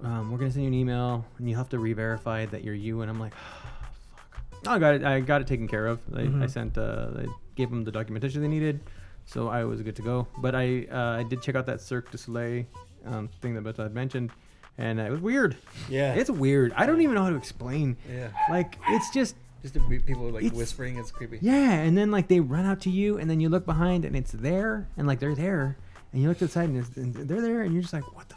Um, 0.03 0.31
we're 0.31 0.38
gonna 0.39 0.51
send 0.51 0.63
you 0.63 0.68
an 0.69 0.74
email, 0.74 1.25
and 1.38 1.50
you 1.50 1.56
have 1.56 1.69
to 1.69 1.80
re-verify 1.80 2.45
that 2.48 2.63
you're 2.63 2.74
you. 2.75 3.01
And 3.01 3.09
I'm 3.12 3.19
like, 3.19 3.33
fuck. 4.63 4.68
I 4.68 4.80
got 4.80 4.95
it. 4.95 5.03
I 5.03 5.19
got 5.19 5.42
it 5.42 5.48
taken 5.48 5.68
care 5.68 5.88
of. 5.88 6.00
I, 6.15 6.21
I 6.21 6.25
Mhm. 6.25 6.50
sent. 6.50 6.77
Uh, 6.77 7.07
I 7.19 7.25
gave 7.56 7.69
them 7.69 7.83
the 7.83 7.92
documentation 7.92 8.42
they 8.42 8.48
needed, 8.48 8.80
so 9.25 9.48
I 9.50 9.63
was 9.63 9.81
good 9.81 9.95
to 9.98 10.01
go. 10.01 10.27
But 10.39 10.56
I 10.56 10.86
uh, 10.92 11.19
I 11.19 11.24
did 11.24 11.42
check 11.42 11.56
out 11.56 11.65
that 11.68 11.81
Cirque 11.81 12.09
du 12.12 12.18
Soleil 12.18 12.65
um, 13.06 13.30
thing 13.42 13.53
that 13.62 13.80
I 13.80 13.83
had 13.83 13.94
mentioned, 13.94 14.31
and 14.77 15.00
uh, 15.00 15.03
it 15.03 15.12
was 15.12 15.21
weird. 15.21 15.56
Yeah. 15.89 16.13
It's 16.13 16.30
weird. 16.30 16.74
I 16.75 16.86
don't 16.86 17.01
even 17.01 17.15
know 17.15 17.24
how 17.24 17.30
to 17.30 17.36
explain. 17.36 17.98
yeah. 18.12 18.30
Like 18.50 18.77
it's 18.89 19.09
just 19.12 19.36
Just 19.62 19.75
to 19.75 19.80
be 19.88 20.00
people 20.00 20.30
like 20.31 20.44
It's- 20.44 20.57
whispering. 20.57 20.98
It's 20.98 21.12
creepy. 21.12 21.38
yeah, 21.42 21.74
and 21.74 21.95
then 21.95 22.09
like 22.09 22.27
they 22.27 22.39
run 22.39 22.65
out 22.65 22.81
to 22.81 22.89
you, 22.89 23.18
and 23.19 23.30
then 23.30 23.39
you 23.39 23.48
look 23.50 23.65
behind, 23.68 24.06
and 24.06 24.15
it's 24.15 24.31
there, 24.31 24.88
and 24.98 25.06
like 25.07 25.19
they're 25.19 25.36
there, 25.36 25.77
and 26.12 26.21
you 26.21 26.27
look 26.30 26.39
to 26.39 26.45
the 26.48 26.51
side, 26.51 26.69
and, 26.69 26.77
it's, 26.80 26.98
and 26.98 27.13
they're 27.13 27.42
there, 27.42 27.62
and 27.62 27.71
you're 27.71 27.83
just 27.83 27.94
like, 27.94 28.15
what 28.15 28.27
the? 28.30 28.36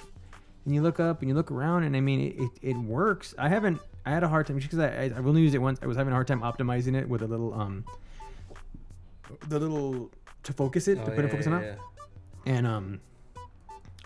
And 0.64 0.74
you 0.74 0.80
look 0.82 0.98
up, 0.98 1.20
and 1.20 1.28
you 1.28 1.34
look 1.34 1.50
around, 1.50 1.82
and 1.84 1.94
I 1.96 2.00
mean, 2.00 2.20
it, 2.20 2.40
it, 2.42 2.50
it 2.70 2.76
works. 2.76 3.34
I 3.38 3.48
haven't. 3.48 3.80
I 4.06 4.10
had 4.10 4.22
a 4.22 4.28
hard 4.28 4.46
time 4.46 4.56
because 4.58 4.78
I, 4.78 4.88
I 4.88 5.02
I've 5.04 5.26
only 5.26 5.42
used 5.42 5.54
it 5.54 5.58
once. 5.58 5.78
I 5.82 5.86
was 5.86 5.96
having 5.96 6.12
a 6.12 6.14
hard 6.14 6.26
time 6.26 6.40
optimizing 6.40 6.94
it 6.96 7.08
with 7.08 7.22
a 7.22 7.26
little 7.26 7.52
um. 7.54 7.84
The 9.48 9.58
little 9.58 10.10
to 10.44 10.52
focus 10.52 10.88
it 10.88 10.98
Oh, 11.00 11.04
to 11.04 11.10
put 11.10 11.18
yeah, 11.20 11.24
it 11.24 11.30
focus 11.30 11.46
yeah, 11.46 11.54
on, 11.54 11.62
yeah. 11.62 11.74
and 12.46 12.66
um. 12.66 13.00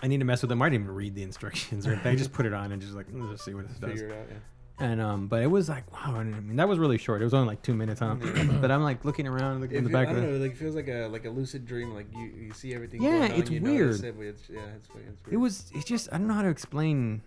I 0.00 0.06
need 0.06 0.18
to 0.18 0.24
mess 0.24 0.42
with 0.42 0.48
them. 0.50 0.62
I 0.62 0.68
didn't 0.68 0.84
even 0.84 0.94
read 0.94 1.16
the 1.16 1.24
instructions 1.24 1.84
or 1.86 1.92
anything. 1.92 2.12
I 2.12 2.16
just 2.16 2.32
put 2.32 2.46
it 2.46 2.52
on 2.54 2.70
and 2.70 2.80
just 2.80 2.94
like 2.94 3.06
let's 3.12 3.32
just 3.32 3.44
see 3.44 3.54
what 3.54 3.64
it 3.64 3.80
does. 3.80 3.90
Figure 3.90 4.08
it 4.08 4.12
out. 4.12 4.26
Yeah. 4.30 4.36
And 4.80 5.00
um, 5.00 5.26
but 5.26 5.42
it 5.42 5.48
was 5.48 5.68
like 5.68 5.90
wow. 5.92 6.16
I 6.20 6.22
mean, 6.22 6.54
that 6.56 6.68
was 6.68 6.78
really 6.78 6.98
short. 6.98 7.20
It 7.20 7.24
was 7.24 7.34
only 7.34 7.48
like 7.48 7.62
two 7.62 7.74
minutes, 7.74 7.98
huh? 8.00 8.14
But 8.60 8.70
I'm 8.70 8.82
like 8.84 9.04
looking 9.04 9.26
around, 9.26 9.60
looking 9.60 9.74
It 9.74 9.78
in 9.78 9.84
the 9.84 9.90
feel- 9.90 9.98
back 9.98 10.08
I 10.08 10.12
don't 10.12 10.32
know. 10.32 10.38
Like 10.38 10.52
it 10.52 10.56
feels 10.56 10.76
like 10.76 10.86
a 10.88 11.08
like 11.08 11.24
a 11.24 11.30
lucid 11.30 11.66
dream. 11.66 11.92
Like 11.94 12.06
you, 12.16 12.26
you 12.26 12.52
see 12.52 12.74
everything. 12.74 13.02
Yeah, 13.02 13.10
going 13.18 13.32
on, 13.32 13.38
it's 13.40 13.50
you 13.50 13.58
notice 13.60 14.02
weird. 14.02 14.16
It, 14.20 14.26
it's, 14.28 14.48
yeah, 14.48 14.60
it's, 14.76 14.86
it's 14.88 14.94
weird. 14.94 15.16
It 15.32 15.36
was. 15.36 15.70
It's 15.74 15.84
just. 15.84 16.08
I 16.12 16.18
don't 16.18 16.28
know 16.28 16.34
how 16.34 16.42
to 16.42 16.48
explain. 16.48 17.22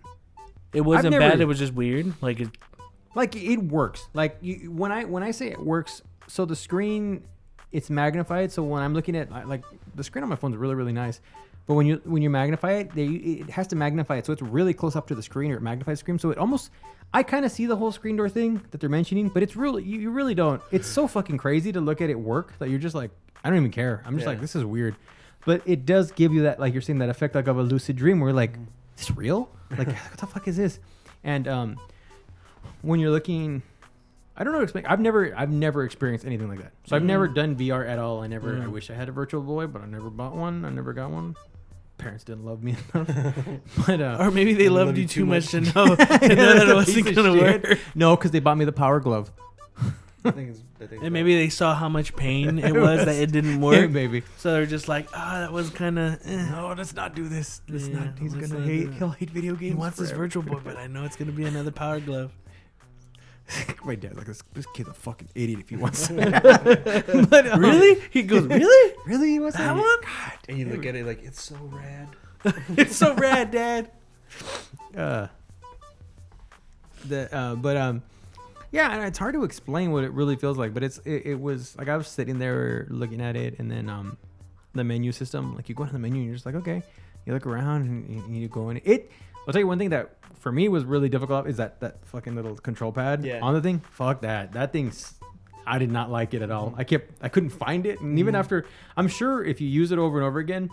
It 0.72 0.80
wasn't 0.80 1.10
never- 1.12 1.28
bad. 1.28 1.40
It 1.42 1.44
was 1.44 1.58
just 1.58 1.74
weird. 1.74 2.14
Like 2.22 2.40
it. 2.40 2.48
Like 3.14 3.36
it 3.36 3.58
works. 3.58 4.08
Like 4.14 4.38
you, 4.40 4.72
when 4.72 4.90
I 4.90 5.04
when 5.04 5.22
I 5.22 5.30
say 5.32 5.48
it 5.48 5.60
works, 5.60 6.00
so 6.28 6.46
the 6.46 6.56
screen, 6.56 7.22
it's 7.70 7.90
magnified. 7.90 8.50
So 8.50 8.62
when 8.62 8.82
I'm 8.82 8.94
looking 8.94 9.14
at 9.14 9.30
like 9.46 9.62
the 9.94 10.02
screen 10.02 10.22
on 10.22 10.30
my 10.30 10.36
phone 10.36 10.52
is 10.52 10.56
really 10.56 10.74
really 10.74 10.94
nice, 10.94 11.20
but 11.66 11.74
when 11.74 11.86
you 11.86 12.00
when 12.04 12.22
you 12.22 12.30
magnify 12.30 12.72
it, 12.72 12.94
they 12.94 13.06
it 13.06 13.50
has 13.50 13.66
to 13.68 13.76
magnify 13.76 14.16
it 14.16 14.26
so 14.26 14.32
it's 14.32 14.42
really 14.42 14.74
close 14.74 14.96
up 14.96 15.06
to 15.08 15.14
the 15.14 15.22
screen 15.22 15.50
or 15.52 15.56
it 15.56 15.62
magnifies 15.62 15.98
the 15.98 16.00
screen. 16.00 16.18
So 16.18 16.30
it 16.30 16.38
almost. 16.38 16.70
I 17.14 17.22
kind 17.22 17.44
of 17.44 17.52
see 17.52 17.66
the 17.66 17.76
whole 17.76 17.92
screen 17.92 18.16
door 18.16 18.30
thing 18.30 18.62
that 18.70 18.80
they're 18.80 18.88
mentioning, 18.88 19.28
but 19.28 19.42
it's 19.42 19.54
really 19.54 19.82
you, 19.84 19.98
you 20.00 20.10
really 20.10 20.34
don't. 20.34 20.62
It's 20.70 20.88
so 20.88 21.06
fucking 21.06 21.36
crazy 21.36 21.70
to 21.72 21.80
look 21.80 22.00
at 22.00 22.08
it 22.08 22.14
work 22.18 22.58
that 22.58 22.70
you're 22.70 22.78
just 22.78 22.94
like 22.94 23.10
I 23.44 23.48
don't 23.50 23.58
even 23.58 23.70
care. 23.70 24.02
I'm 24.06 24.14
just 24.14 24.24
Yeah. 24.24 24.30
like 24.30 24.40
this 24.40 24.56
is 24.56 24.64
weird, 24.64 24.96
but 25.44 25.60
it 25.66 25.84
does 25.86 26.10
give 26.12 26.32
you 26.32 26.42
that 26.42 26.58
like 26.58 26.72
you're 26.72 26.80
saying 26.82 26.98
that 27.00 27.10
effect 27.10 27.34
like 27.34 27.48
of 27.48 27.58
a 27.58 27.62
lucid 27.62 27.96
dream 27.96 28.18
where 28.20 28.30
you're 28.30 28.36
like 28.36 28.56
this 28.96 29.10
real? 29.10 29.50
Like 29.70 29.88
what 29.88 30.18
the 30.18 30.26
fuck 30.26 30.48
is 30.48 30.56
this? 30.56 30.78
And 31.22 31.46
um, 31.48 31.78
when 32.80 32.98
you're 32.98 33.10
looking, 33.10 33.62
I 34.36 34.42
don't 34.44 34.52
know. 34.52 34.58
how 34.58 34.60
to 34.60 34.64
explain. 34.64 34.86
I've 34.86 34.98
never, 35.00 35.36
I've 35.36 35.50
never 35.50 35.84
experienced 35.84 36.24
anything 36.24 36.48
like 36.48 36.60
that. 36.62 36.72
So 36.86 36.96
I've 36.96 37.02
never 37.04 37.28
Mhm. 37.28 37.34
done 37.34 37.56
VR 37.56 37.86
at 37.86 37.98
all. 37.98 38.22
I 38.22 38.26
never. 38.26 38.56
I 38.56 38.64
Mhm. 38.64 38.72
wish 38.72 38.90
I 38.90 38.94
had 38.94 39.08
a 39.08 39.12
Virtual 39.12 39.42
Boy, 39.42 39.66
but 39.66 39.82
I 39.82 39.86
never 39.86 40.10
bought 40.10 40.34
one. 40.34 40.64
I 40.64 40.70
never 40.70 40.92
got 40.92 41.10
one. 41.10 41.36
Parents 42.02 42.24
didn't 42.24 42.44
love 42.44 42.62
me 42.62 42.76
enough. 42.94 43.34
but 43.86 44.00
uh, 44.00 44.16
Or 44.20 44.30
maybe 44.30 44.52
they 44.54 44.64
They 44.64 44.68
loved 44.68 44.88
love 44.88 44.96
you 44.96 45.02
you 45.02 45.08
too 45.08 45.20
too 45.20 45.26
much 45.26 45.48
to 45.48 45.60
know, 45.60 45.70
to 45.72 45.74
know 45.74 45.94
Yeah, 45.96 46.54
that 46.54 46.68
it 46.68 46.74
wasn't 46.74 47.14
gonna 47.14 47.34
work. 47.34 47.78
no, 47.94 48.16
because 48.16 48.30
they 48.32 48.40
bought 48.40 48.56
me 48.58 48.64
the 48.64 48.72
Power 48.72 49.00
Glove. 49.00 49.30
I 50.24 50.30
think 50.30 50.50
it's. 50.50 50.60
I 50.80 50.86
think 50.86 51.02
And 51.02 51.12
maybe 51.12 51.34
they 51.36 51.48
saw 51.48 51.74
how 51.74 51.88
much 51.88 52.14
pain 52.14 52.58
it 52.60 52.74
was 52.74 53.04
that 53.04 53.16
it 53.16 53.32
didn't 53.32 53.54
Yeah, 53.60 53.66
work. 53.66 53.92
baby. 53.92 54.22
So 54.38 54.52
they're 54.52 54.66
just 54.66 54.86
like, 54.88 55.08
ah, 55.14 55.40
that 55.40 55.52
was 55.52 55.70
kind 55.70 55.98
of. 55.98 56.20
Eh. 56.24 56.50
No, 56.50 56.72
let's 56.76 56.94
not 56.94 57.14
do 57.16 57.28
this. 57.28 57.60
Let's 57.68 57.88
Yeah, 57.88 58.04
not. 58.04 58.18
He's 58.20 58.34
gonna 58.34 58.60
hate. 58.64 58.92
He'll 58.94 59.10
hate 59.10 59.30
video 59.30 59.54
games. 59.54 59.72
He 59.72 59.78
wants 59.78 59.98
this 59.98 60.10
virtual 60.12 60.42
boy, 60.44 60.60
but 60.62 60.76
I 60.76 60.86
know 60.86 61.04
it's 61.04 61.16
gonna 61.16 61.32
be 61.32 61.44
another 61.44 61.70
power 61.72 61.98
glove. 61.98 62.30
My 63.84 63.94
dad's 63.94 64.16
like 64.16 64.26
this. 64.26 64.42
This 64.52 64.66
kid's 64.74 64.88
a 64.88 64.94
fucking 64.94 65.28
idiot 65.34 65.60
if 65.60 65.68
he 65.68 65.76
wants. 65.76 66.08
but, 66.08 67.46
um, 67.48 67.60
really? 67.60 68.00
He 68.10 68.22
goes, 68.22 68.42
really? 68.46 68.94
Really? 69.06 69.30
He 69.30 69.40
wants 69.40 69.56
That 69.56 69.74
that 69.74 69.76
one? 69.76 70.00
God. 70.02 70.32
And 70.48 70.58
you 70.58 70.66
look 70.66 70.86
at 70.86 70.94
it 70.94 71.06
like 71.06 71.22
it's 71.22 71.42
so 71.42 71.56
rad. 71.56 72.08
it's 72.76 72.96
so 72.96 73.14
rad, 73.14 73.50
Dad. 73.50 73.90
uh, 74.96 75.26
the 77.06 77.34
uh, 77.34 77.54
but 77.56 77.76
um, 77.76 78.02
yeah, 78.70 78.92
and 78.94 79.04
it's 79.04 79.18
hard 79.18 79.34
to 79.34 79.44
explain 79.44 79.92
what 79.92 80.04
it 80.04 80.12
really 80.12 80.36
feels 80.36 80.56
like. 80.56 80.72
But 80.74 80.82
it's 80.82 80.98
it, 81.04 81.26
it 81.26 81.40
was 81.40 81.76
like 81.76 81.88
I 81.88 81.96
was 81.96 82.08
sitting 82.08 82.38
there 82.38 82.86
looking 82.88 83.20
at 83.20 83.36
it, 83.36 83.58
and 83.58 83.70
then 83.70 83.88
um, 83.88 84.16
the 84.74 84.84
menu 84.84 85.12
system, 85.12 85.54
like 85.54 85.68
you 85.68 85.74
go 85.74 85.84
to 85.84 85.92
the 85.92 85.98
menu, 85.98 86.18
and 86.18 86.26
you're 86.26 86.34
just 86.34 86.46
like, 86.46 86.54
okay, 86.56 86.82
you 87.26 87.32
look 87.32 87.46
around 87.46 87.82
and 87.82 88.10
you, 88.10 88.22
and 88.22 88.36
you 88.36 88.48
go 88.48 88.70
in. 88.70 88.80
It. 88.84 89.10
I'll 89.46 89.52
tell 89.52 89.60
you 89.60 89.66
one 89.66 89.78
thing 89.78 89.90
that 89.90 90.16
for 90.38 90.52
me 90.52 90.68
was 90.68 90.84
really 90.84 91.08
difficult 91.08 91.46
is 91.46 91.56
that 91.58 91.80
that 91.80 92.04
fucking 92.06 92.34
little 92.34 92.56
control 92.56 92.92
pad 92.92 93.24
Yeah. 93.24 93.40
on 93.40 93.54
the 93.54 93.60
thing. 93.60 93.80
Fuck 93.92 94.22
that. 94.22 94.52
That 94.52 94.72
thing's. 94.72 95.14
I 95.66 95.78
did 95.78 95.90
not 95.92 96.10
like 96.10 96.34
it 96.34 96.42
at 96.42 96.50
all. 96.50 96.74
I 96.76 96.84
kept. 96.84 97.12
I 97.22 97.28
couldn't 97.28 97.50
find 97.50 97.86
it, 97.86 98.00
and 98.00 98.18
even 98.18 98.34
Mhm. 98.34 98.38
after, 98.38 98.66
I'm 98.96 99.06
sure 99.08 99.44
if 99.44 99.60
you 99.60 99.68
use 99.68 99.92
it 99.92 99.98
over 99.98 100.18
and 100.18 100.26
over 100.26 100.40
again, 100.40 100.70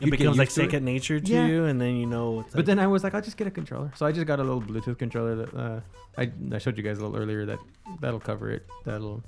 It 0.00 0.10
becomes 0.10 0.38
like 0.38 0.48
to 0.50 0.60
it. 0.62 0.64
second 0.66 0.84
nature 0.84 1.18
to 1.18 1.32
Yeah. 1.32 1.46
you, 1.46 1.64
and 1.64 1.80
then 1.80 1.96
you 1.96 2.06
know. 2.06 2.40
It's 2.40 2.50
But 2.50 2.58
like- 2.58 2.66
then 2.66 2.78
I 2.78 2.86
was 2.86 3.02
like, 3.02 3.14
I'll 3.14 3.20
just 3.20 3.36
get 3.36 3.46
a 3.48 3.50
controller. 3.50 3.90
So 3.96 4.06
I 4.06 4.12
just 4.12 4.26
got 4.26 4.38
a 4.38 4.44
little 4.44 4.62
Bluetooth 4.62 4.98
controller 4.98 5.34
that 5.36 5.54
uh, 5.54 5.80
I 6.16 6.30
I 6.52 6.58
showed 6.58 6.76
you 6.76 6.84
guys 6.84 6.98
a 6.98 7.04
little 7.04 7.16
earlier 7.20 7.44
that 7.46 7.58
that'll 8.00 8.20
cover 8.20 8.50
it. 8.50 8.64
That'll. 8.84 9.24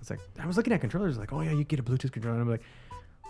It's 0.00 0.10
like 0.10 0.20
I 0.38 0.46
was 0.46 0.56
looking 0.58 0.72
at 0.74 0.80
controllers 0.80 1.16
like, 1.16 1.32
oh 1.32 1.40
yeah, 1.40 1.52
you 1.52 1.64
get 1.64 1.78
a 1.78 1.82
Bluetooth 1.82 2.12
controller. 2.12 2.34
And 2.34 2.42
I'm 2.42 2.50
like, 2.50 2.62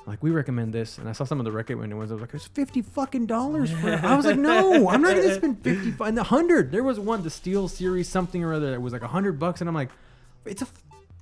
like 0.07 0.23
we 0.23 0.31
recommend 0.31 0.73
this, 0.73 0.99
and 0.99 1.09
I 1.09 1.13
saw 1.13 1.25
some 1.25 1.39
of 1.39 1.45
the 1.45 1.53
recommended 1.53 1.97
ones. 1.97 2.11
I 2.11 2.15
was 2.15 2.21
like, 2.21 2.35
it's 2.35 2.47
fifty 2.47 2.83
fucking 2.83 3.27
dollars. 3.27 3.71
For 3.73 3.93
it." 3.93 4.03
I 4.05 4.17
was 4.17 4.27
like, 4.27 4.39
no, 4.39 4.89
I'm 4.89 5.03
not 5.03 5.15
gonna 5.15 5.35
spend 5.35 5.59
fifty 5.63 5.95
and 6.01 6.17
the 6.17 6.25
hundred. 6.25 6.73
There 6.73 6.83
was 6.83 6.99
one, 6.99 7.23
the 7.23 7.31
Steel 7.31 7.69
Series 7.69 8.09
something 8.09 8.43
or 8.43 8.53
other, 8.53 8.73
that 8.73 8.81
was 8.81 8.93
like 8.93 9.03
a 9.03 9.09
hundred 9.09 9.39
bucks, 9.39 9.61
and 9.61 9.69
I'm 9.69 9.75
like, 9.75 9.91
it's 10.45 10.63
a 10.63 10.67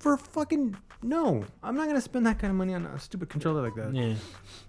for 0.01 0.17
fucking 0.17 0.77
no. 1.03 1.45
I'm 1.63 1.75
not 1.77 1.87
gonna 1.87 2.01
spend 2.01 2.27
that 2.27 2.39
kind 2.39 2.51
of 2.51 2.57
money 2.57 2.75
on 2.75 2.85
a 2.85 2.99
stupid 2.99 3.29
controller 3.31 3.63
like 3.63 3.75
that. 3.77 3.95
yeah. 3.95 4.15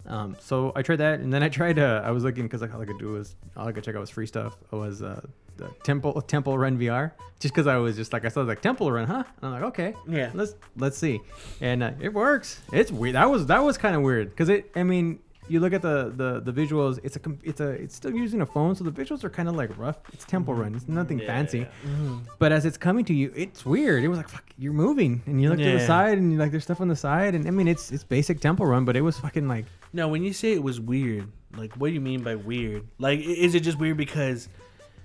Um, 0.06 0.36
so 0.40 0.72
I 0.76 0.82
tried 0.82 0.98
that, 0.98 1.20
and 1.20 1.34
then 1.34 1.42
I 1.44 1.50
tried. 1.50 1.78
Uh, 1.80 2.02
I 2.06 2.12
was 2.12 2.24
looking 2.24 2.44
because 2.44 2.62
like 2.62 2.74
all 2.74 2.82
I 2.82 2.86
could 2.86 3.00
do 3.00 3.14
was 3.14 3.36
all 3.58 3.68
I 3.68 3.72
could 3.72 3.84
check 3.84 3.96
out 3.96 4.02
was 4.02 4.10
free 4.10 4.28
stuff. 4.28 4.56
It 4.72 4.76
was 4.76 5.02
uh, 5.02 5.22
the 5.58 5.68
Temple 5.84 6.22
Temple 6.22 6.58
Run 6.58 6.78
VR, 6.78 7.12
just 7.40 7.54
because 7.54 7.68
I 7.68 7.76
was 7.78 7.96
just 7.98 8.14
like 8.14 8.24
I 8.24 8.30
saw 8.30 8.42
like 8.44 8.62
Temple 8.62 8.92
Run, 8.92 9.08
huh? 9.08 9.24
And 9.42 9.46
I'm 9.46 9.52
like, 9.52 9.64
okay, 9.74 9.94
Yeah. 10.08 10.30
let's 10.34 10.56
let's 10.78 10.98
see, 10.98 11.20
and 11.60 11.84
uh, 11.84 11.92
it 12.00 12.14
works. 12.14 12.62
It's 12.72 12.92
weird. 12.92 13.16
That 13.16 13.30
was 13.30 13.48
that 13.48 13.64
was 13.64 13.78
kind 13.78 13.96
of 13.96 14.02
weird 14.04 14.30
because 14.30 14.48
it. 14.50 14.72
I 14.76 14.84
mean, 14.84 15.20
you 15.52 15.60
look 15.60 15.74
at 15.74 15.82
the 15.82 16.14
the 16.22 16.30
the 16.48 16.54
visuals. 16.62 17.00
It's 17.04 17.16
a 17.16 17.20
com- 17.20 17.40
it's 17.44 17.60
a 17.60 17.70
it's 17.84 17.96
still 17.96 18.14
using 18.26 18.42
a 18.42 18.46
phone, 18.46 18.74
so 18.76 18.84
the 18.84 18.92
visuals 19.02 19.24
are 19.24 19.30
kind 19.30 19.50
of 19.50 19.56
like 19.56 19.72
rough. 19.78 19.98
It's 20.14 20.26
Temple 20.26 20.54
Run. 20.54 20.74
It's 20.76 20.88
nothing 20.88 21.20
Yeah, 21.20 21.28
fancy. 21.28 21.60
yeah. 21.60 21.68
Mhm. 21.88 22.22
But 22.40 22.52
as 22.52 22.66
it's 22.66 22.78
coming 22.78 23.04
to 23.06 23.14
you, 23.14 23.32
it's 23.36 23.66
weird. 23.66 24.04
It 24.04 24.08
was 24.08 24.18
like, 24.18 24.30
fuck, 24.30 24.46
you're 24.58 24.74
moving, 24.86 25.22
and 25.26 25.42
you 25.42 25.50
look 25.50 25.60
to 25.60 25.64
the 25.66 25.72
Yeah. 25.84 25.88
side, 25.88 26.18
and 26.18 26.32
you 26.32 26.38
like 26.38 26.52
there's 26.52 26.64
stuff 26.64 26.82
on 26.82 26.88
the 26.88 26.96
side, 26.96 27.36
and 27.36 27.48
I 27.48 27.52
mean, 27.52 27.68
it's 27.68 27.92
it's 27.92 28.04
basic 28.04 28.40
Temple 28.40 28.66
Run, 28.66 28.86
but 28.86 28.96
it 28.96 29.02
was 29.02 29.18
fucking 29.20 29.48
like. 29.48 29.66
Now, 29.94 30.08
when 30.08 30.24
you 30.24 30.34
say 30.34 30.54
it 30.54 30.64
was 30.64 30.80
weird, 30.80 31.28
like, 31.58 31.74
what 31.76 31.90
do 31.90 31.94
you 31.94 32.02
mean 32.02 32.22
by 32.24 32.36
weird? 32.36 32.84
Like, 32.98 33.20
i- 33.20 33.24
is 33.46 33.56
it 33.56 33.62
just 33.62 33.78
weird 33.80 33.98
because 33.98 34.48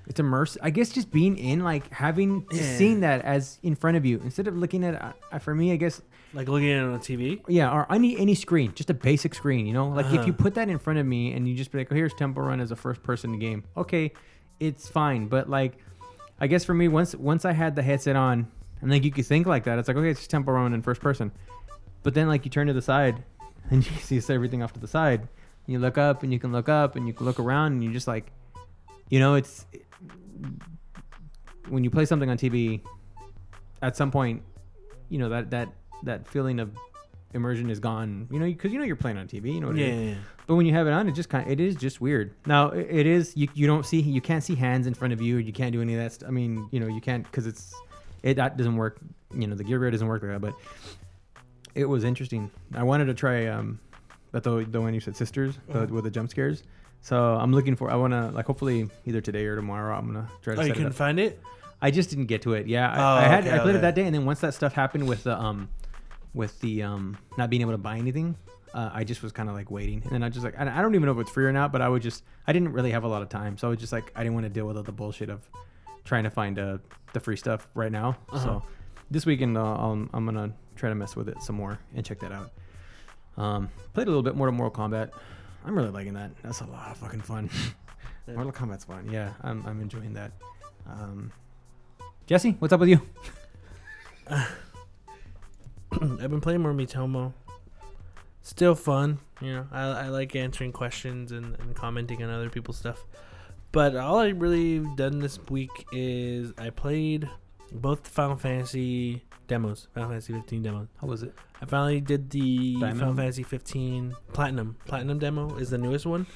It's 0.08 0.20
immersive. 0.20 0.58
I 0.62 0.70
guess 0.70 0.90
just 0.90 1.10
being 1.10 1.36
in, 1.36 1.64
like 1.64 1.92
having 1.92 2.46
Yeah. 2.52 2.62
seeing 2.78 3.00
that 3.00 3.22
as 3.24 3.58
in 3.64 3.74
front 3.74 3.96
of 3.96 4.06
you 4.06 4.20
instead 4.22 4.46
of 4.46 4.56
looking 4.56 4.84
at. 4.84 4.94
Uh, 5.32 5.38
for 5.40 5.52
me, 5.52 5.72
I 5.72 5.76
guess, 5.76 6.00
like 6.34 6.48
looking 6.48 6.70
at 6.70 6.78
it 6.82 6.88
on 6.88 6.94
a 6.94 6.98
TV? 6.98 7.40
yeah, 7.48 7.72
or 7.72 7.90
any 7.92 8.18
any 8.18 8.34
screen, 8.34 8.72
just 8.74 8.90
a 8.90 8.94
basic 8.94 9.34
screen. 9.34 9.66
You 9.66 9.72
know, 9.72 9.88
like 9.88 10.06
if 10.06 10.12
Uh-huh. 10.14 10.26
you 10.26 10.32
put 10.32 10.54
that 10.54 10.68
in 10.68 10.78
front 10.78 10.98
of 10.98 11.06
me 11.06 11.32
and 11.32 11.48
you 11.48 11.54
just 11.54 11.70
be 11.72 11.78
like, 11.78 11.90
oh, 11.90 11.94
here's 11.94 12.14
Temple 12.14 12.42
Run 12.42 12.60
as 12.60 12.70
a 12.70 12.76
first 12.76 13.02
person 13.02 13.38
game. 13.38 13.64
Okay, 13.76 14.12
it's 14.60 14.88
fine, 14.88 15.26
but 15.28 15.48
like, 15.48 15.78
I 16.40 16.46
guess 16.46 16.64
for 16.64 16.74
me, 16.74 16.88
once 16.88 17.14
once 17.14 17.44
I 17.44 17.52
had 17.52 17.76
the 17.76 17.82
headset 17.82 18.16
on, 18.16 18.46
and 18.80 18.90
like 18.90 19.04
you 19.04 19.10
could 19.12 19.26
think 19.26 19.46
like 19.46 19.64
that, 19.64 19.78
it's 19.78 19.88
like 19.88 19.96
okay, 19.96 20.10
it's 20.10 20.20
just 20.20 20.30
Temple 20.30 20.52
Run 20.54 20.72
in 20.74 20.82
first 20.82 21.00
person. 21.00 21.32
But 22.02 22.14
then 22.14 22.28
like 22.28 22.44
you 22.44 22.50
turn 22.50 22.66
to 22.66 22.72
the 22.72 22.82
side, 22.82 23.22
and 23.70 23.84
you 23.86 23.96
see 23.98 24.20
everything 24.34 24.62
off 24.62 24.72
to 24.74 24.80
the 24.80 24.88
side. 24.88 25.28
You 25.66 25.78
look 25.80 25.98
up 25.98 26.22
and 26.22 26.32
you 26.32 26.38
can 26.38 26.52
look 26.52 26.68
up 26.68 26.94
and 26.94 27.08
you 27.08 27.12
can 27.12 27.26
look 27.26 27.40
around 27.40 27.72
and 27.72 27.82
you 27.82 27.90
just 27.92 28.06
like, 28.06 28.30
you 29.08 29.18
know, 29.18 29.34
it's 29.34 29.66
when 31.68 31.82
you 31.82 31.90
play 31.90 32.04
something 32.04 32.30
on 32.30 32.38
TV, 32.38 32.80
at 33.82 33.96
some 33.96 34.10
point, 34.12 34.42
you 35.08 35.18
know 35.18 35.28
that 35.30 35.50
that 35.50 35.68
that 36.04 36.26
feeling 36.28 36.60
of 36.60 36.76
immersion 37.34 37.68
is 37.70 37.80
gone. 37.80 38.28
You 38.30 38.38
know, 38.38 38.46
because 38.46 38.72
you 38.72 38.78
know 38.78 38.84
you're 38.84 38.96
playing 38.96 39.18
on 39.18 39.26
TV. 39.28 39.52
You 39.54 39.60
know 39.60 39.68
what 39.68 39.76
Yeah. 39.76 39.86
it 39.86 39.94
is. 40.12 40.18
But 40.46 40.54
when 40.54 40.64
you 40.66 40.72
have 40.74 40.86
it 40.86 40.92
on, 40.92 41.08
it 41.08 41.12
just 41.12 41.28
kind 41.28 41.44
of, 41.44 41.50
it 41.50 41.58
is 41.60 41.74
just 41.74 42.00
weird. 42.00 42.32
Now 42.46 42.70
i- 42.70 42.76
it 42.76 43.06
is 43.06 43.36
you, 43.36 43.48
you 43.54 43.66
don't 43.66 43.84
see 43.84 44.00
you 44.00 44.20
can't 44.20 44.44
see 44.44 44.54
hands 44.54 44.86
in 44.86 44.94
front 44.94 45.12
of 45.12 45.20
you. 45.20 45.36
You 45.38 45.52
can't 45.52 45.72
do 45.72 45.82
any 45.82 45.94
of 45.94 46.00
that. 46.00 46.12
St- 46.12 46.28
I 46.28 46.30
mean, 46.30 46.68
you 46.70 46.78
know, 46.80 46.86
you 46.86 47.00
can't 47.00 47.24
because 47.24 47.46
it's 47.46 47.74
it 48.22 48.34
that 48.34 48.56
doesn't 48.56 48.76
work. 48.76 48.98
You 49.34 49.46
know, 49.48 49.56
the 49.56 49.64
Gear 49.64 49.80
VR 49.80 49.90
doesn't 49.90 50.06
work 50.06 50.22
like 50.22 50.30
that. 50.32 50.40
But 50.40 50.54
it 51.74 51.84
was 51.86 52.04
interesting. 52.04 52.50
I 52.74 52.82
wanted 52.84 53.06
to 53.06 53.14
try 53.14 53.46
um, 53.46 53.80
but 54.32 54.42
the 54.42 54.64
the 54.70 54.80
one 54.80 54.94
you 54.94 55.00
said 55.00 55.16
sisters 55.16 55.58
the, 55.68 55.82
Uh-huh. 55.82 55.86
with 55.94 56.04
the 56.04 56.10
jump 56.10 56.30
scares. 56.30 56.62
So 57.00 57.34
I'm 57.34 57.52
looking 57.52 57.76
for. 57.76 57.90
I 57.90 57.96
want 57.96 58.12
to 58.12 58.28
like 58.30 58.46
hopefully 58.46 58.88
either 59.04 59.20
today 59.20 59.46
or 59.46 59.56
tomorrow. 59.56 59.96
I'm 59.96 60.06
gonna 60.06 60.28
try 60.42 60.54
to 60.54 60.60
Oh, 60.60 60.64
you 60.64 60.72
couldn't 60.72 60.92
find 60.92 61.20
it? 61.20 61.40
I 61.82 61.90
just 61.90 62.08
didn't 62.08 62.26
get 62.26 62.42
to 62.42 62.54
it. 62.54 62.66
Yeah, 62.66 62.90
I, 62.90 62.96
Oh, 62.98 63.16
I 63.18 63.28
had 63.28 63.46
okay, 63.46 63.54
I 63.54 63.58
played 63.58 63.70
okay. 63.70 63.78
it 63.78 63.82
that 63.82 63.94
day, 63.94 64.04
and 64.06 64.14
then 64.14 64.24
once 64.24 64.40
that 64.40 64.54
stuff 64.54 64.72
happened 64.72 65.06
with 65.06 65.24
the 65.24 65.38
um, 65.38 65.68
with 66.36 66.60
the 66.60 66.82
um, 66.82 67.16
not 67.36 67.50
being 67.50 67.62
able 67.62 67.72
to 67.72 67.78
buy 67.78 67.96
anything, 67.96 68.36
uh, 68.74 68.90
I 68.92 69.04
just 69.04 69.22
was 69.22 69.32
kind 69.32 69.48
of 69.48 69.54
like 69.54 69.70
waiting, 69.70 70.02
and 70.02 70.12
then 70.12 70.22
I 70.22 70.28
just 70.28 70.44
like 70.44 70.56
I, 70.58 70.78
I 70.78 70.82
don't 70.82 70.94
even 70.94 71.06
know 71.06 71.12
if 71.12 71.18
it's 71.18 71.30
free 71.30 71.46
or 71.46 71.52
not, 71.52 71.72
but 71.72 71.80
I 71.80 71.88
would 71.88 72.02
just 72.02 72.22
I 72.46 72.52
didn't 72.52 72.72
really 72.72 72.90
have 72.90 73.04
a 73.04 73.08
lot 73.08 73.22
of 73.22 73.28
time, 73.30 73.56
so 73.56 73.66
I 73.66 73.70
was 73.70 73.80
just 73.80 73.92
like 73.92 74.12
I 74.14 74.22
didn't 74.22 74.34
want 74.34 74.44
to 74.44 74.50
deal 74.50 74.66
with 74.66 74.76
all 74.76 74.82
the 74.82 74.92
bullshit 74.92 75.30
of 75.30 75.48
trying 76.04 76.24
to 76.24 76.30
find 76.30 76.58
uh, 76.58 76.78
the 77.14 77.20
free 77.20 77.36
stuff 77.36 77.66
right 77.74 77.90
now. 77.90 78.18
Uh-huh. 78.30 78.44
So 78.44 78.62
this 79.10 79.24
weekend 79.24 79.56
uh, 79.56 79.62
I'll, 79.62 80.06
I'm 80.12 80.24
gonna 80.26 80.52
try 80.76 80.90
to 80.90 80.94
mess 80.94 81.16
with 81.16 81.28
it 81.28 81.42
some 81.42 81.56
more 81.56 81.80
and 81.94 82.04
check 82.04 82.20
that 82.20 82.32
out. 82.32 82.52
Um, 83.38 83.70
played 83.94 84.06
a 84.06 84.10
little 84.10 84.22
bit 84.22 84.36
more 84.36 84.46
to 84.46 84.52
Mortal 84.52 84.88
Kombat. 84.88 85.10
I'm 85.64 85.76
really 85.76 85.90
liking 85.90 86.14
that. 86.14 86.30
That's 86.42 86.60
a 86.60 86.66
lot 86.66 86.90
of 86.90 86.98
fucking 86.98 87.22
fun. 87.22 87.50
Mortal 88.26 88.52
Kombat's 88.52 88.84
fun. 88.84 89.08
Yeah, 89.10 89.32
I'm 89.42 89.64
I'm 89.66 89.80
enjoying 89.80 90.12
that. 90.14 90.32
Um, 90.86 91.32
Jesse, 92.26 92.56
what's 92.58 92.74
up 92.74 92.80
with 92.80 92.90
you? 92.90 93.00
I've 96.20 96.30
been 96.30 96.40
playing 96.40 96.60
more 96.62 96.72
Miitomo. 96.72 97.32
Still 98.42 98.74
fun, 98.74 99.18
you 99.40 99.52
know. 99.54 99.66
I, 99.72 99.82
I 99.82 100.08
like 100.08 100.36
answering 100.36 100.72
questions 100.72 101.32
and, 101.32 101.58
and 101.58 101.74
commenting 101.74 102.22
on 102.22 102.30
other 102.30 102.50
people's 102.50 102.76
stuff. 102.76 103.04
But 103.72 103.96
all 103.96 104.18
I 104.18 104.28
really 104.28 104.78
done 104.96 105.18
this 105.18 105.38
week 105.48 105.70
is 105.92 106.52
I 106.58 106.70
played 106.70 107.28
both 107.72 108.06
Final 108.06 108.36
Fantasy 108.36 109.22
demos, 109.48 109.88
Final 109.94 110.10
Fantasy 110.10 110.32
15 110.32 110.62
demos. 110.62 110.88
How 111.00 111.06
was 111.06 111.22
it? 111.22 111.34
I 111.60 111.64
finally 111.66 112.00
did 112.00 112.30
the 112.30 112.74
Diamond? 112.74 113.00
Final 113.00 113.14
Fantasy 113.14 113.42
15 113.42 114.14
Platinum. 114.32 114.76
Platinum 114.84 115.18
demo 115.18 115.56
is 115.56 115.70
the 115.70 115.78
newest 115.78 116.06
one. 116.06 116.26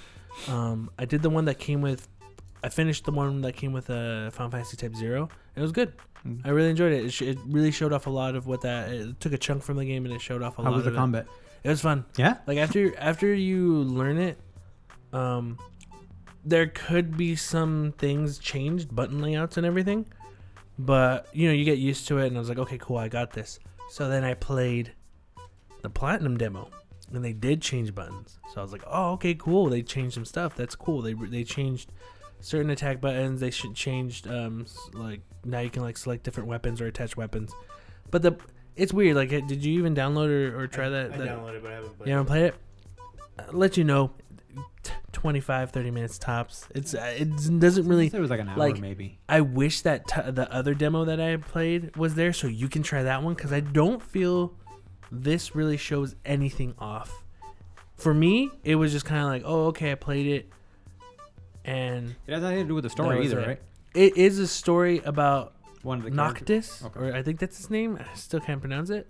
Um, 0.49 0.91
I 0.99 1.05
did 1.05 1.23
the 1.23 1.31
one 1.31 1.45
that 1.47 1.59
came 1.59 1.81
with. 1.81 2.09
I 2.63 2.69
finished 2.69 3.05
the 3.05 3.13
one 3.13 3.41
that 3.43 3.53
came 3.57 3.73
with 3.73 3.89
uh, 3.91 4.31
Final 4.31 4.51
Fantasy 4.51 4.77
Type 4.77 4.95
Zero. 4.95 5.29
It 5.57 5.61
was 5.61 5.73
good. 5.73 5.93
Mm. 6.27 6.43
I 6.45 6.51
really 6.51 6.69
enjoyed 6.71 6.93
it. 6.93 7.07
It, 7.07 7.11
sh- 7.13 7.23
it 7.23 7.39
really 7.47 7.71
showed 7.71 7.93
off 7.93 8.07
a 8.07 8.11
lot 8.11 8.35
of 8.37 8.47
what 8.47 8.61
that. 8.63 8.91
It 8.91 9.21
took 9.21 9.33
a 9.33 9.39
chunk 9.39 9.63
from 9.63 9.77
the 9.79 9.85
game 9.85 10.05
and 10.05 10.13
it 10.15 10.21
showed 10.21 10.43
off 10.43 10.59
a 10.59 10.63
How 10.63 10.71
lot 10.71 10.77
was 10.77 10.85
the 10.85 10.91
of 10.91 10.97
combat? 10.97 11.27
it. 11.63 11.69
It 11.69 11.71
was 11.71 11.81
fun. 11.81 12.05
Yeah. 12.17 12.37
Like 12.47 12.59
after 12.59 12.97
after 12.99 13.33
you 13.35 13.79
learn 13.85 14.19
it, 14.19 14.39
um, 15.13 15.59
there 16.45 16.67
could 16.67 17.17
be 17.17 17.37
some 17.37 17.93
things 17.99 18.39
changed, 18.39 18.95
button 18.95 19.21
layouts 19.21 19.57
and 19.57 19.67
everything, 19.67 20.07
but 20.79 21.29
you 21.35 21.49
know 21.49 21.55
you 21.55 21.65
get 21.65 21.79
used 21.79 22.07
to 22.09 22.19
it. 22.19 22.27
And 22.29 22.37
I 22.37 22.41
was 22.41 22.49
like, 22.49 22.59
okay, 22.59 22.79
cool, 22.79 22.97
I 22.99 23.09
got 23.09 23.33
this. 23.33 23.59
So 23.91 24.09
then 24.09 24.25
I 24.25 24.35
played 24.35 24.93
the 25.83 25.91
platinum 25.91 26.37
demo, 26.39 26.71
and 27.13 27.25
they 27.25 27.33
did 27.33 27.61
change 27.61 27.95
buttons. 27.95 28.39
So 28.55 28.61
I 28.61 28.63
was 28.63 28.73
like, 28.73 28.85
oh, 28.87 29.13
okay, 29.13 29.35
cool. 29.35 29.69
They 29.69 29.83
changed 29.83 30.15
some 30.15 30.25
stuff. 30.25 30.55
That's 30.57 30.75
cool. 30.75 31.03
They 31.03 31.13
they 31.15 31.45
changed 31.45 31.91
certain 32.41 32.71
attack 32.71 33.01
buttons. 33.01 33.41
They 33.41 33.51
should 33.51 33.75
changed 33.75 34.27
um 34.29 34.67
like 34.93 35.21
now 35.45 35.61
you 35.61 35.71
can 35.71 35.83
like 35.83 35.97
select 35.97 36.23
different 36.25 36.49
weapons 36.49 36.81
or 36.81 36.87
attach 36.87 37.17
weapons. 37.17 37.53
But 38.11 38.23
the 38.23 38.37
it's 38.77 38.93
weird. 38.93 39.17
Like, 39.17 39.29
did 39.31 39.65
you 39.65 39.79
even 39.79 39.95
download 39.95 40.29
or, 40.29 40.61
or 40.61 40.67
try 40.67 40.89
that? 40.89 41.13
I 41.13 41.17
that- 41.19 41.29
downloaded, 41.29 41.63
but 41.63 41.71
I 41.73 41.75
haven't 41.75 41.97
played. 41.99 42.07
you 42.09 42.13
haven't 42.13 42.27
played 42.27 42.45
it? 42.45 42.55
I'll 43.39 43.53
let 43.55 43.77
you 43.77 43.85
know. 43.85 44.13
t- 44.83 44.93
25, 45.13 45.71
30 45.71 45.91
minutes 45.91 46.19
tops. 46.19 46.67
It's 46.75 46.95
uh, 46.95 47.15
it 47.17 47.61
doesn't 47.61 47.87
really. 47.87 48.07
It 48.07 48.15
was 48.15 48.31
like 48.31 48.41
an 48.41 48.49
hour, 48.49 48.57
like- 48.57 48.81
maybe. 48.81 49.19
I 49.29 49.41
wish 49.43 49.83
that 49.83 50.07
t- 50.09 50.31
the 50.31 50.51
other 50.53 50.75
demo 50.75 51.05
that 51.05 51.21
I 51.21 51.37
played 51.37 51.97
was 51.97 52.15
there, 52.15 52.33
so 52.33 52.47
you 52.47 52.69
can 52.69 52.83
try 52.83 53.03
that 53.03 53.23
one 53.23 53.35
because 53.35 53.53
I 53.53 53.61
don't 53.61 54.03
feel 54.03 54.55
this 55.13 55.55
really 55.57 55.77
shows 55.77 56.15
anything 56.25 56.75
off. 56.79 57.25
For 57.97 58.15
me, 58.15 58.51
it 58.65 58.77
was 58.77 58.93
just 58.93 59.05
kind 59.05 59.21
of 59.23 59.27
like, 59.29 59.43
oh, 59.45 59.67
okay, 59.67 59.93
I 59.93 59.95
played 59.97 60.27
it, 60.27 60.49
and 61.71 62.15
It 62.27 62.33
has 62.33 62.43
nothing 62.43 62.59
to 62.59 62.65
do 62.69 62.75
with 62.75 62.85
the 62.85 62.91
story 62.91 63.25
either, 63.25 63.41
it. 63.41 63.47
right? 63.47 63.61
it 63.95 64.17
is 64.17 64.39
a 64.39 64.47
story 64.47 64.99
about 65.05 65.55
One 65.83 65.99
of 65.99 66.05
the. 66.05 66.11
Noctis, 66.11 66.83
Okay. 66.85 67.01
or 67.01 67.15
I 67.15 67.23
think 67.23 67.39
that's 67.41 67.57
his 67.57 67.71
name. 67.71 67.99
I 68.01 68.15
still 68.15 68.41
can't 68.41 68.61
pronounce 68.61 68.91
it. 68.91 69.09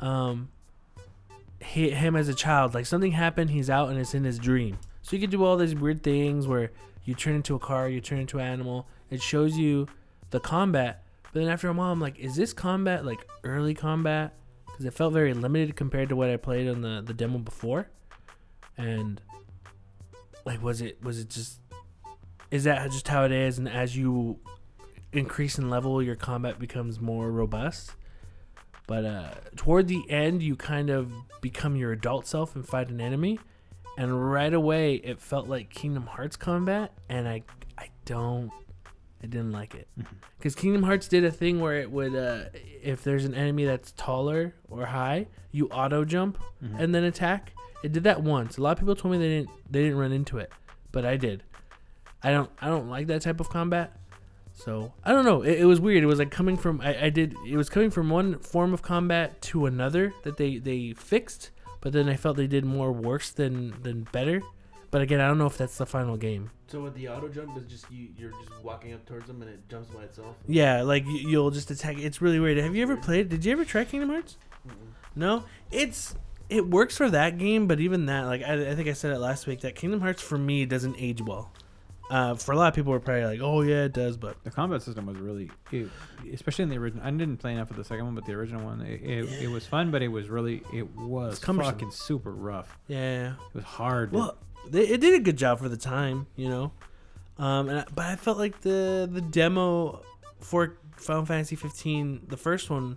Um, 0.00 0.50
he, 1.62 1.90
him 1.90 2.16
as 2.16 2.28
a 2.28 2.34
child, 2.34 2.74
like 2.74 2.86
something 2.86 3.12
happened. 3.12 3.50
He's 3.50 3.70
out 3.70 3.88
and 3.90 3.98
it's 3.98 4.14
in 4.14 4.24
his 4.24 4.38
dream. 4.38 4.78
So 5.02 5.16
you 5.16 5.20
can 5.22 5.30
do 5.30 5.44
all 5.44 5.56
these 5.56 5.74
weird 5.74 6.02
things 6.02 6.46
where 6.46 6.70
you 7.04 7.14
turn 7.14 7.34
into 7.34 7.54
a 7.54 7.58
car, 7.58 7.88
you 7.88 8.00
turn 8.00 8.18
into 8.18 8.38
an 8.38 8.46
animal. 8.46 8.88
It 9.10 9.22
shows 9.22 9.56
you 9.56 9.86
the 10.30 10.40
combat, 10.40 11.04
but 11.32 11.40
then 11.40 11.48
after 11.48 11.68
a 11.68 11.72
while, 11.72 11.92
I'm 11.92 12.00
like, 12.00 12.18
is 12.18 12.34
this 12.36 12.52
combat 12.52 13.04
like 13.06 13.20
early 13.44 13.72
combat? 13.74 14.34
Because 14.66 14.84
it 14.84 14.92
felt 14.94 15.12
very 15.14 15.32
limited 15.32 15.76
compared 15.76 16.08
to 16.10 16.16
what 16.16 16.28
I 16.28 16.36
played 16.36 16.68
on 16.68 16.82
the 16.82 17.02
the 17.06 17.14
demo 17.14 17.38
before, 17.38 17.88
and 18.76 19.20
like 20.44 20.60
was 20.62 20.80
it 20.82 21.02
was 21.02 21.18
it 21.20 21.30
just 21.30 21.60
is 22.50 22.64
that 22.64 22.90
just 22.90 23.08
how 23.08 23.24
it 23.24 23.32
is? 23.32 23.58
And 23.58 23.68
as 23.68 23.96
you 23.96 24.38
increase 25.12 25.58
in 25.58 25.70
level, 25.70 26.02
your 26.02 26.16
combat 26.16 26.58
becomes 26.58 27.00
more 27.00 27.30
robust. 27.30 27.92
But 28.86 29.04
uh, 29.04 29.30
toward 29.56 29.88
the 29.88 30.08
end, 30.08 30.42
you 30.42 30.54
kind 30.54 30.90
of 30.90 31.12
become 31.40 31.76
your 31.76 31.92
adult 31.92 32.26
self 32.26 32.54
and 32.54 32.66
fight 32.66 32.88
an 32.88 33.00
enemy, 33.00 33.40
and 33.98 34.30
right 34.30 34.52
away 34.52 34.94
it 34.96 35.20
felt 35.20 35.48
like 35.48 35.70
Kingdom 35.70 36.06
Hearts 36.06 36.36
combat, 36.36 36.92
and 37.08 37.28
I 37.28 37.42
I 37.76 37.88
don't 38.04 38.52
I 39.22 39.26
didn't 39.26 39.50
like 39.52 39.74
it 39.74 39.88
because 40.38 40.54
Kingdom 40.54 40.84
Hearts 40.84 41.08
did 41.08 41.24
a 41.24 41.32
thing 41.32 41.60
where 41.60 41.76
it 41.80 41.90
would 41.90 42.14
uh, 42.14 42.44
if 42.54 43.02
there's 43.02 43.24
an 43.24 43.34
enemy 43.34 43.64
that's 43.64 43.90
taller 43.92 44.54
or 44.68 44.86
high, 44.86 45.26
you 45.50 45.66
auto 45.68 46.04
jump 46.04 46.38
and 46.78 46.94
then 46.94 47.02
attack. 47.04 47.52
It 47.82 47.92
did 47.92 48.04
that 48.04 48.22
once. 48.22 48.56
A 48.56 48.62
lot 48.62 48.72
of 48.72 48.78
people 48.78 48.94
told 48.94 49.12
me 49.12 49.18
they 49.18 49.28
didn't 49.28 49.50
they 49.68 49.82
didn't 49.82 49.98
run 49.98 50.12
into 50.12 50.38
it, 50.38 50.52
but 50.92 51.04
I 51.04 51.16
did. 51.16 51.42
I 52.22 52.30
don't 52.30 52.50
I 52.60 52.68
don't 52.68 52.88
like 52.88 53.06
that 53.08 53.22
type 53.22 53.40
of 53.40 53.48
combat. 53.48 53.96
So 54.54 54.92
I 55.04 55.12
don't 55.12 55.24
know. 55.24 55.42
It, 55.42 55.60
it 55.60 55.64
was 55.66 55.80
weird. 55.80 56.02
It 56.02 56.06
was 56.06 56.18
like 56.18 56.30
coming 56.30 56.56
from 56.56 56.80
I, 56.80 57.04
I 57.04 57.10
did 57.10 57.34
it 57.46 57.56
was 57.56 57.68
coming 57.68 57.90
from 57.90 58.10
one 58.10 58.38
form 58.38 58.72
of 58.72 58.82
combat 58.82 59.40
to 59.42 59.66
another 59.66 60.14
that 60.24 60.36
they 60.36 60.58
they 60.58 60.92
fixed, 60.94 61.50
but 61.80 61.92
then 61.92 62.08
I 62.08 62.16
felt 62.16 62.36
they 62.36 62.46
did 62.46 62.64
more 62.64 62.92
worse 62.92 63.30
than 63.30 63.74
than 63.82 64.08
better. 64.12 64.42
But 64.90 65.02
again, 65.02 65.20
I 65.20 65.28
don't 65.28 65.36
know 65.36 65.46
if 65.46 65.58
that's 65.58 65.76
the 65.76 65.84
final 65.84 66.16
game. 66.16 66.50
So 66.68 66.80
with 66.80 66.94
the 66.94 67.08
auto 67.08 67.28
jump 67.28 67.56
is 67.58 67.66
just 67.66 67.90
you 67.90 68.08
you're 68.16 68.30
just 68.30 68.62
walking 68.62 68.94
up 68.94 69.04
towards 69.04 69.26
them 69.26 69.42
and 69.42 69.50
it 69.50 69.68
jumps 69.68 69.90
by 69.90 70.04
itself. 70.04 70.36
Yeah, 70.48 70.82
like 70.82 71.04
you, 71.04 71.28
you'll 71.28 71.50
just 71.50 71.70
attack. 71.70 71.98
It's 71.98 72.22
really 72.22 72.40
weird. 72.40 72.56
Have 72.58 72.74
you 72.74 72.82
ever 72.82 72.96
played? 72.96 73.28
Did 73.28 73.44
you 73.44 73.52
ever 73.52 73.64
try 73.64 73.84
Kingdom 73.84 74.10
Hearts? 74.10 74.36
No. 75.14 75.44
It's 75.70 76.14
it 76.48 76.66
works 76.66 76.96
for 76.96 77.10
that 77.10 77.38
game, 77.38 77.66
but 77.66 77.80
even 77.80 78.06
that, 78.06 78.26
like 78.26 78.42
I, 78.42 78.70
I 78.70 78.74
think 78.74 78.88
I 78.88 78.92
said 78.92 79.12
it 79.12 79.18
last 79.18 79.46
week, 79.46 79.60
that 79.60 79.74
Kingdom 79.74 80.00
Hearts 80.00 80.22
for 80.22 80.38
me 80.38 80.64
doesn't 80.64 80.96
age 80.98 81.20
well. 81.20 81.52
Uh, 82.08 82.34
for 82.36 82.52
a 82.52 82.56
lot 82.56 82.68
of 82.68 82.74
people, 82.74 82.92
were 82.92 83.00
probably 83.00 83.24
like, 83.24 83.40
"Oh 83.42 83.62
yeah, 83.62 83.84
it 83.84 83.92
does," 83.92 84.16
but 84.16 84.36
The 84.44 84.50
combat 84.52 84.80
system 84.82 85.06
was 85.06 85.16
really, 85.16 85.50
it, 85.72 85.88
especially 86.32 86.62
in 86.64 86.68
the 86.68 86.78
original. 86.78 87.04
I 87.04 87.10
didn't 87.10 87.38
play 87.38 87.52
enough 87.52 87.70
of 87.70 87.76
the 87.76 87.82
second 87.84 88.04
one, 88.04 88.14
but 88.14 88.24
the 88.26 88.32
original 88.34 88.64
one, 88.64 88.80
it, 88.82 89.00
it, 89.02 89.42
it 89.42 89.48
was 89.48 89.66
fun, 89.66 89.90
but 89.90 90.02
it 90.02 90.08
was 90.08 90.28
really, 90.28 90.62
it 90.72 90.88
was 90.96 91.34
It's 91.34 91.44
cumbersome. 91.44 91.72
fucking 91.72 91.90
super 91.90 92.30
rough. 92.32 92.78
yeah. 92.86 93.32
It 93.32 93.54
was 93.54 93.64
hard. 93.64 94.12
to- 94.12 94.18
Well, 94.18 94.38
they, 94.68 94.82
it 94.86 95.00
did 95.00 95.14
a 95.14 95.18
good 95.18 95.36
job 95.36 95.58
for 95.58 95.68
the 95.68 95.76
time, 95.76 96.26
you 96.36 96.48
know. 96.48 96.72
Um, 97.38 97.68
and 97.68 97.80
I, 97.80 97.84
but 97.94 98.04
I 98.06 98.14
felt 98.16 98.38
like 98.38 98.60
the 98.60 99.08
the 99.12 99.20
demo 99.20 100.02
for 100.40 100.78
Final 100.96 101.26
Fantasy 101.26 101.56
15, 101.56 102.22
the 102.28 102.36
first 102.36 102.70
one, 102.70 102.96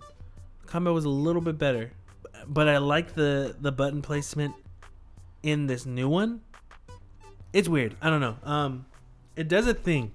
combat 0.66 0.94
was 0.94 1.04
a 1.04 1.08
little 1.10 1.42
bit 1.42 1.58
better. 1.58 1.90
But 2.46 2.68
I 2.68 2.78
like 2.78 3.14
the 3.14 3.56
the 3.60 3.72
button 3.72 4.02
placement 4.02 4.54
in 5.42 5.66
this 5.66 5.84
new 5.84 6.08
one. 6.08 6.42
It's 7.52 7.68
weird. 7.68 7.96
I 8.00 8.08
don't 8.08 8.20
know. 8.20 8.36
Um, 8.44 8.86
it 9.36 9.48
does 9.48 9.66
a 9.66 9.74
thing. 9.74 10.12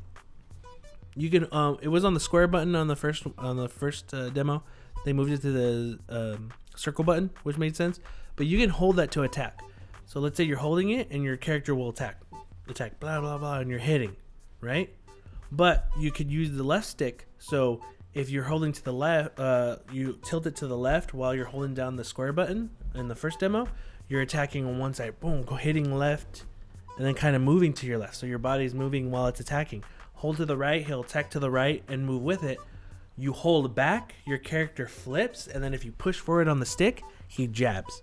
You 1.16 1.30
can 1.30 1.48
um, 1.54 1.78
it 1.82 1.88
was 1.88 2.04
on 2.04 2.14
the 2.14 2.20
square 2.20 2.48
button 2.48 2.76
on 2.76 2.88
the 2.88 2.96
first 2.96 3.24
on 3.38 3.58
the 3.58 3.70
first 3.70 4.14
uh, 4.14 4.30
demo. 4.30 4.64
They 5.06 5.14
moved 5.14 5.32
it 5.32 5.42
to 5.42 5.52
the 5.52 6.00
um, 6.10 6.52
circle 6.76 7.04
button, 7.04 7.30
which 7.44 7.58
made 7.58 7.76
sense. 7.76 8.00
But 8.36 8.48
you 8.48 8.60
can 8.60 8.70
hold 8.70 8.98
that 8.98 9.12
to 9.12 9.24
attack. 9.24 9.62
So 10.06 10.20
let's 10.20 10.36
say 10.38 10.44
you're 10.44 10.58
holding 10.58 10.90
it 10.90 11.08
and 11.12 11.24
your 11.24 11.38
character 11.38 11.74
will 11.74 11.90
attack, 11.90 12.22
attack, 12.68 13.00
blah 13.00 13.22
blah 13.22 13.38
blah, 13.38 13.60
and 13.60 13.70
you're 13.70 13.80
hitting, 13.80 14.16
right? 14.62 14.94
But 15.52 15.88
you 15.98 16.12
could 16.12 16.30
use 16.30 16.52
the 16.52 16.64
left 16.64 16.86
stick. 16.86 17.28
So 17.38 17.82
if 18.14 18.30
you're 18.30 18.44
holding 18.44 18.72
to 18.72 18.84
the 18.84 18.94
left, 18.94 19.40
uh, 19.40 19.78
you 19.92 20.20
tilt 20.24 20.48
it 20.48 20.56
to 20.58 20.68
the 20.68 20.78
left 20.78 21.14
while 21.14 21.34
you're 21.34 21.46
holding 21.46 21.74
down 21.74 21.96
the 21.96 22.04
square 22.04 22.34
button 22.34 22.72
in 22.94 23.08
the 23.08 23.16
first 23.16 23.40
demo. 23.40 23.68
You're 24.08 24.22
attacking 24.22 24.66
on 24.66 24.78
one 24.80 24.94
side, 24.94 25.20
boom, 25.20 25.44
go 25.44 25.56
hitting 25.56 25.96
left, 25.96 26.46
and 26.98 27.06
then 27.06 27.14
kind 27.14 27.36
of 27.36 27.42
moving 27.42 27.74
to 27.74 27.88
your 27.88 27.98
left. 27.98 28.16
So 28.16 28.26
your 28.26 28.40
body's 28.40 28.74
moving 28.74 29.12
while 29.12 29.28
it's 29.28 29.40
attacking. 29.40 29.84
Hold 30.16 30.38
to 30.38 30.46
the 30.46 30.58
right, 30.58 30.86
he'll 30.86 31.02
attack 31.02 31.32
to 31.32 31.40
the 31.40 31.52
right 31.52 31.84
and 31.88 32.06
move 32.06 32.22
with 32.22 32.44
it. 32.44 32.58
You 33.18 33.32
hold 33.32 33.76
back, 33.76 34.16
your 34.26 34.38
character 34.38 34.88
flips, 34.88 35.48
and 35.48 35.64
then 35.64 35.74
if 35.74 35.86
you 35.86 35.92
push 35.92 36.20
forward 36.20 36.48
on 36.48 36.60
the 36.60 36.66
stick, 36.66 37.02
he 37.28 37.48
jabs. 37.48 38.02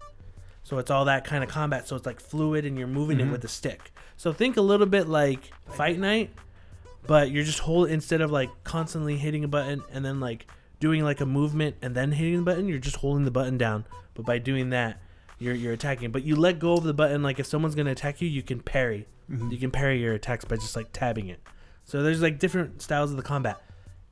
So 0.62 0.78
it's 0.78 0.90
all 0.90 1.04
that 1.06 1.25
kind 1.25 1.42
of 1.42 1.50
combat. 1.50 1.88
So 1.88 1.96
it's 1.96 2.06
like 2.06 2.20
fluid 2.20 2.64
and 2.64 2.78
you're 2.78 2.87
moving 2.87 3.18
it 3.18 3.25
mm-hmm. 3.25 3.32
with 3.32 3.42
the 3.42 3.49
stick. 3.49 3.92
So 4.16 4.32
think 4.32 4.56
a 4.56 4.62
little 4.62 4.87
bit 4.87 5.08
like 5.08 5.52
Fight 5.68 5.99
Night, 5.99 6.30
but 7.06 7.30
you're 7.30 7.44
just 7.44 7.58
hold 7.61 7.90
instead 7.90 8.20
of 8.20 8.31
like 8.31 8.50
constantly 8.64 9.16
hitting 9.16 9.44
a 9.44 9.48
button 9.48 9.83
and 9.92 10.05
then 10.05 10.20
like 10.20 10.46
doing 10.81 11.02
like 11.05 11.20
a 11.20 11.26
movement 11.26 11.76
and 11.83 11.94
then 11.94 12.12
hitting 12.12 12.37
the 12.37 12.42
button, 12.42 12.68
you're 12.68 12.78
just 12.78 12.96
holding 12.96 13.24
the 13.24 13.31
button 13.31 13.59
down. 13.59 13.85
But 14.14 14.24
by 14.24 14.38
doing 14.38 14.70
that, 14.70 15.00
you're 15.42 15.55
you're 15.55 15.72
attacking. 15.72 16.11
But 16.11 16.24
you 16.24 16.37
let 16.37 16.59
go 16.59 16.74
of 16.74 16.85
the 16.85 16.94
button 16.94 17.22
like 17.22 17.38
if 17.38 17.46
someone's 17.46 17.74
gonna 17.74 17.90
attack 17.90 18.20
you, 18.20 18.28
you 18.28 18.42
can 18.42 18.61
parry. 18.61 19.07
Mm-hmm. 19.31 19.50
You 19.50 19.59
can 19.59 19.70
parry 19.70 20.00
your 20.00 20.14
attacks 20.14 20.44
by 20.44 20.57
just 20.57 20.76
like 20.76 20.92
tabbing 20.92 21.28
it. 21.28 21.40
So 21.85 22.02
there's 22.02 22.22
like 22.22 22.38
different 22.38 22.83
styles 22.83 23.11
of 23.11 23.16
the 23.16 23.22
combat. 23.22 23.61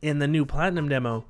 In 0.02 0.18
the 0.18 0.26
new 0.26 0.44
platinum 0.44 0.88
demo, 0.88 1.24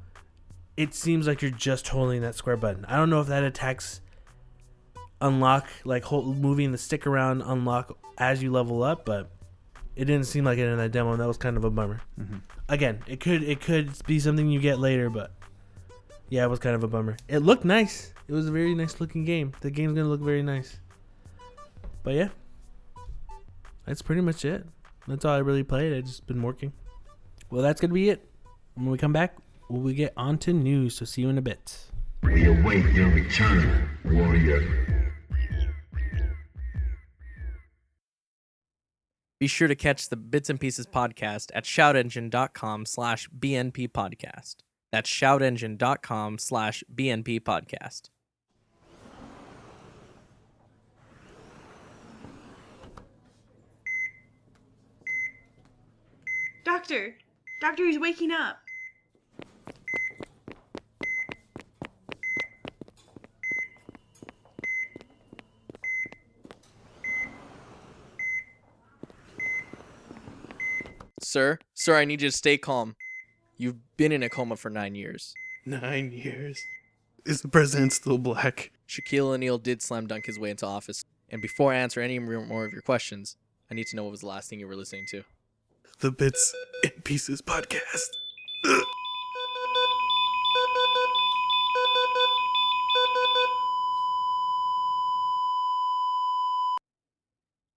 it 0.77 0.95
seems 0.95 1.27
like 1.27 1.43
you're 1.43 1.51
just 1.51 1.89
holding 1.89 2.23
that 2.23 2.35
square 2.35 2.57
button. 2.57 2.85
I 2.87 2.97
don't 2.97 3.11
know 3.11 3.21
if 3.21 3.27
that 3.27 3.45
attacks 3.45 4.01
unlock 5.21 5.69
like 5.85 6.05
hold, 6.05 6.39
moving 6.39 6.73
the 6.73 6.79
stick 6.79 7.07
around 7.07 7.43
unlock 7.43 7.99
as 8.19 8.43
you 8.43 8.51
level 8.51 8.83
up, 8.83 9.05
but 9.05 9.31
it 9.97 10.05
didn't 10.05 10.27
seem 10.27 10.45
like 10.45 10.59
it 10.59 10.67
in 10.67 10.79
that 10.79 10.93
demo, 10.93 11.13
and 11.13 11.21
that 11.21 11.29
was 11.29 11.37
kind 11.37 11.57
of 11.57 11.65
a 11.65 11.71
bummer. 11.71 12.01
Mm-hmm. 12.19 12.37
Again, 12.69 13.01
it 13.07 13.21
could 13.21 13.43
it 13.43 13.61
could 13.61 13.91
be 14.07 14.21
something 14.21 14.49
you 14.49 14.61
get 14.61 14.79
later, 14.79 15.11
but 15.11 15.33
yeah, 16.29 16.45
it 16.45 16.49
was 16.49 16.61
kind 16.61 16.75
of 16.75 16.85
a 16.85 16.89
bummer. 16.89 17.17
It 17.29 17.41
looked 17.41 17.65
nice. 17.65 18.15
It 18.31 18.35
was 18.35 18.47
a 18.47 18.53
very 18.53 18.77
nice 18.77 19.01
looking 19.01 19.25
game. 19.25 19.53
The 19.61 19.73
game's 19.73 19.95
gonna 19.95 20.09
look 20.09 20.21
very 20.21 20.41
nice. 20.41 20.79
But 22.05 22.15
yeah, 22.15 22.29
that's 23.85 24.03
pretty 24.03 24.21
much 24.21 24.45
it. 24.45 24.65
That's 25.09 25.25
all 25.25 25.35
I 25.35 25.39
really 25.39 25.65
played. 25.65 25.93
I 25.93 26.01
just 26.01 26.29
been 26.29 26.41
working. 26.41 26.73
Well, 27.51 27.61
that's 27.61 27.81
gonna 27.81 27.93
be 27.93 28.09
it. 28.09 28.25
When 28.75 28.89
we 28.89 28.99
come 28.99 29.13
back, 29.13 29.37
we'll 29.69 29.81
we 29.81 29.95
get 29.95 30.13
on 30.17 30.39
to 30.39 30.53
news. 30.53 30.95
So 30.95 31.05
see 31.05 31.23
you 31.23 31.29
in 31.29 31.39
a 31.39 31.43
bit. 31.43 31.77
We 32.23 32.47
await 32.47 32.85
your 32.95 33.09
return, 33.11 33.89
warrior. 34.05 34.63
Be 39.41 39.49
sure 39.49 39.67
to 39.67 39.75
catch 39.75 40.09
the 40.09 40.15
Bits 40.15 40.49
and 40.49 40.61
Pieces 40.61 40.87
podcast 40.87 41.51
at 41.53 41.65
shoutengine.com 41.65 42.87
slash 42.87 43.29
BNP 43.37 43.89
podcast. 43.89 44.59
That's 44.93 45.11
shoutengine.com 45.11 46.39
slash 46.39 46.85
BNP 46.95 47.41
podcast. 47.41 48.11
Doctor! 56.73 57.17
Doctor, 57.61 57.85
he's 57.85 57.99
waking 57.99 58.31
up. 58.31 58.61
Sir, 71.21 71.59
sir, 71.75 71.97
I 71.97 72.05
need 72.05 72.23
you 72.23 72.31
to 72.31 72.37
stay 72.37 72.57
calm. 72.57 72.95
You've 73.57 73.75
been 73.97 74.13
in 74.13 74.23
a 74.23 74.29
coma 74.29 74.55
for 74.55 74.71
nine 74.71 74.95
years. 74.95 75.35
Nine 75.67 76.13
years. 76.13 76.63
Is 77.27 77.43
the 77.43 77.49
president 77.49 77.93
still 77.93 78.17
black? 78.17 78.71
Shaquille 78.89 79.35
O'Neal 79.35 79.59
did 79.59 79.83
slam 79.83 80.07
dunk 80.07 80.27
his 80.27 80.39
way 80.39 80.51
into 80.51 80.67
office. 80.67 81.05
And 81.29 81.43
before 81.43 81.73
I 81.73 81.79
answer 81.79 82.01
any 82.01 82.21
more 82.21 82.65
of 82.65 82.73
your 82.73 82.83
questions, 82.83 83.37
I 83.69 83.75
need 83.75 83.89
to 83.89 83.97
know 83.97 84.05
what 84.05 84.13
was 84.13 84.21
the 84.21 84.29
last 84.29 84.49
thing 84.49 84.61
you 84.61 84.69
were 84.69 84.77
listening 84.77 85.07
to. 85.11 85.25
The 86.01 86.11
Bits 86.11 86.55
and 86.83 87.05
Pieces 87.05 87.43
podcast. 87.43 88.09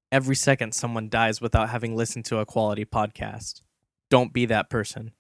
Every 0.10 0.36
second, 0.38 0.74
someone 0.74 1.10
dies 1.10 1.42
without 1.42 1.68
having 1.68 1.98
listened 1.98 2.24
to 2.26 2.38
a 2.38 2.46
quality 2.46 2.86
podcast. 2.86 3.62
Don't 4.10 4.32
be 4.32 4.46
that 4.46 4.70
person. 4.70 5.12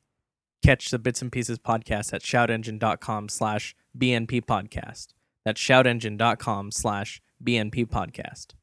Catch 0.63 0.89
the 0.89 0.99
Bits 0.99 1.21
and 1.21 1.29
Pieces 1.29 1.59
podcast 1.59 2.13
at 2.13 2.21
shoutengine.com 2.21 3.27
slash 3.27 3.75
BNP 3.97 4.45
podcast. 4.45 5.07
That's 5.43 5.59
shoutengine.com 5.59 6.71
slash 6.71 7.21
BNP 7.43 7.85
podcast. 7.87 8.53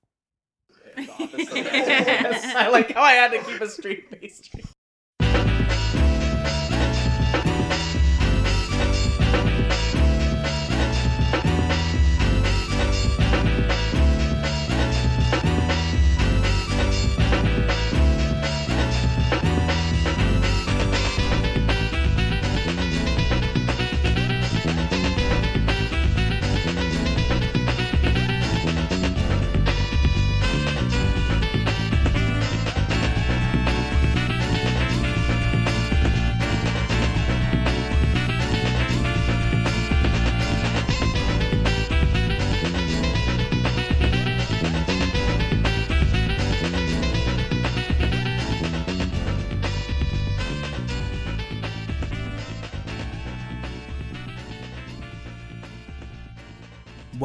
I 1.53 2.69
like 2.71 2.93
how 2.93 3.03
I 3.03 3.13
had 3.13 3.33
to 3.33 3.39
keep 3.43 3.61
a 3.61 3.69
straight 3.69 4.09
face. 4.11 4.43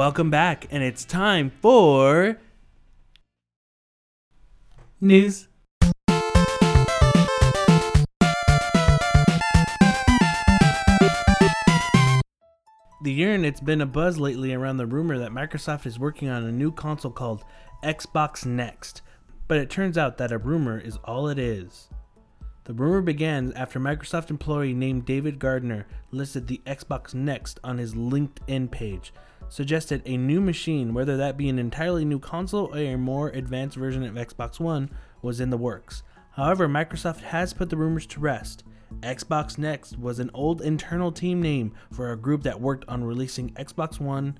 Welcome 0.05 0.29
back, 0.29 0.67
and 0.69 0.83
it's 0.83 1.03
time 1.03 1.51
for 1.63 2.37
news. 5.01 5.47
The 13.01 13.11
year 13.11 13.33
and 13.33 13.43
it's 13.47 13.59
been 13.59 13.81
a 13.81 13.87
buzz 13.87 14.19
lately 14.19 14.53
around 14.53 14.77
the 14.77 14.85
rumor 14.85 15.17
that 15.17 15.31
Microsoft 15.31 15.87
is 15.87 15.97
working 15.97 16.29
on 16.29 16.43
a 16.43 16.51
new 16.51 16.71
console 16.71 17.09
called 17.09 17.43
Xbox 17.83 18.45
Next, 18.45 19.01
but 19.47 19.57
it 19.57 19.71
turns 19.71 19.97
out 19.97 20.19
that 20.19 20.31
a 20.31 20.37
rumor 20.37 20.79
is 20.79 20.99
all 21.03 21.27
it 21.29 21.39
is. 21.39 21.89
The 22.65 22.73
rumor 22.73 23.01
began 23.01 23.53
after 23.55 23.79
Microsoft 23.79 24.29
employee 24.29 24.75
named 24.75 25.05
David 25.05 25.39
Gardner 25.39 25.87
listed 26.11 26.45
the 26.45 26.61
Xbox 26.67 27.15
Next 27.15 27.59
on 27.63 27.79
his 27.79 27.95
LinkedIn 27.95 28.69
page, 28.69 29.11
suggested 29.49 30.01
a 30.05 30.17
new 30.17 30.41
machine, 30.41 30.93
whether 30.93 31.17
that 31.17 31.37
be 31.37 31.49
an 31.49 31.59
entirely 31.59 32.05
new 32.05 32.19
console 32.19 32.73
or 32.73 32.77
a 32.77 32.95
more 32.95 33.29
advanced 33.29 33.77
version 33.77 34.03
of 34.03 34.15
Xbox 34.15 34.59
One, 34.59 34.89
was 35.21 35.39
in 35.39 35.49
the 35.49 35.57
works. 35.57 36.03
However, 36.31 36.67
Microsoft 36.67 37.21
has 37.21 37.53
put 37.53 37.69
the 37.69 37.77
rumors 37.77 38.05
to 38.07 38.19
rest. 38.19 38.63
Xbox 39.01 39.57
Next 39.57 39.97
was 39.97 40.19
an 40.19 40.31
old 40.33 40.61
internal 40.61 41.11
team 41.11 41.41
name 41.41 41.73
for 41.91 42.11
a 42.11 42.17
group 42.17 42.43
that 42.43 42.59
worked 42.59 42.87
on 42.87 43.03
releasing 43.03 43.51
Xbox 43.51 43.99
One 43.99 44.37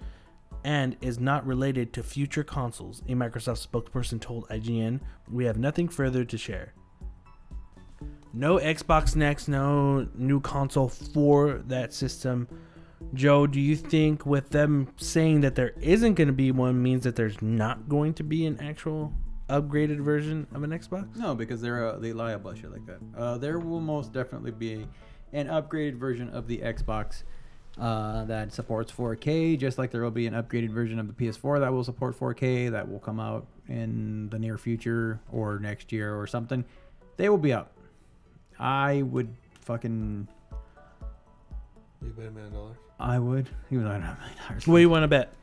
and 0.63 0.97
is 1.01 1.19
not 1.19 1.45
related 1.45 1.93
to 1.93 2.03
future 2.03 2.43
consoles, 2.43 3.01
a 3.07 3.11
Microsoft 3.11 3.65
spokesperson 3.67 4.19
told 4.19 4.47
IGN. 4.49 4.99
We 5.29 5.45
have 5.45 5.57
nothing 5.57 5.87
further 5.87 6.25
to 6.25 6.37
share. 6.37 6.73
No 8.33 8.57
Xbox 8.57 9.15
Next, 9.15 9.47
no 9.47 10.07
new 10.15 10.41
console 10.41 10.89
for 10.89 11.61
that 11.67 11.93
system. 11.93 12.47
Joe, 13.13 13.47
do 13.47 13.60
you 13.60 13.75
think 13.75 14.25
with 14.25 14.49
them 14.49 14.88
saying 14.97 15.41
that 15.41 15.55
there 15.55 15.73
isn't 15.81 16.15
going 16.15 16.27
to 16.27 16.34
be 16.34 16.51
one 16.51 16.81
means 16.81 17.03
that 17.03 17.15
there's 17.15 17.41
not 17.41 17.88
going 17.89 18.13
to 18.15 18.23
be 18.23 18.45
an 18.45 18.60
actual 18.60 19.13
upgraded 19.49 19.99
version 19.99 20.47
of 20.53 20.63
an 20.63 20.71
Xbox? 20.71 21.15
No, 21.15 21.36
because 21.36 21.62
they're 21.62 21.88
uh, 21.88 21.97
they 21.97 22.13
lie 22.13 22.31
about 22.31 22.58
shit 22.58 22.71
like 22.71 22.86
that. 22.86 22.99
Uh, 23.17 23.38
there 23.38 23.60
will 23.60 23.79
most 23.79 24.12
definitely 24.13 24.51
be 24.51 24.88
an 25.34 25.47
upgraded 25.47 25.95
version 25.95 26.29
of 26.29 26.47
the 26.47 26.60
Xbox 26.60 27.23
uh, 27.79 28.23
that 28.25 28.53
supports 28.53 28.91
4K, 28.91 29.60
just 29.60 29.77
like 29.77 29.91
there 29.91 30.01
will 30.01 30.12
be 30.12 30.27
an 30.27 30.34
upgraded 30.34 30.69
version 30.69 30.99
of 30.99 31.08
the 31.08 31.13
PS4 31.13 31.60
that 31.60 31.71
will 31.71 31.84
support 31.84 32.17
4K 32.17 32.71
that 32.71 32.89
will 32.89 32.99
come 32.99 33.19
out 33.19 33.45
in 33.67 34.29
the 34.29 34.39
near 34.39 34.58
future 34.58 35.19
or 35.31 35.60
next 35.60 35.91
year 35.91 36.17
or 36.17 36.25
something. 36.27 36.63
They 37.17 37.29
will 37.29 37.38
be 37.38 37.53
up. 37.53 37.71
I 38.60 39.01
would 39.01 39.34
fucking. 39.62 40.27
You 42.01 42.10
bet 42.12 42.27
a 42.27 42.31
million 42.31 42.53
dollars. 42.53 42.77
I 42.99 43.19
would, 43.19 43.49
even 43.71 43.84
though 43.84 43.89
I 43.91 43.93
don't 43.93 44.01
have 44.03 44.17
a 44.17 44.21
million 44.21 44.38
dollars. 44.47 44.67
What 44.67 44.77
do 44.77 44.81
you 44.81 44.89
want 44.89 45.03
to 45.03 45.08
bet? 45.08 45.34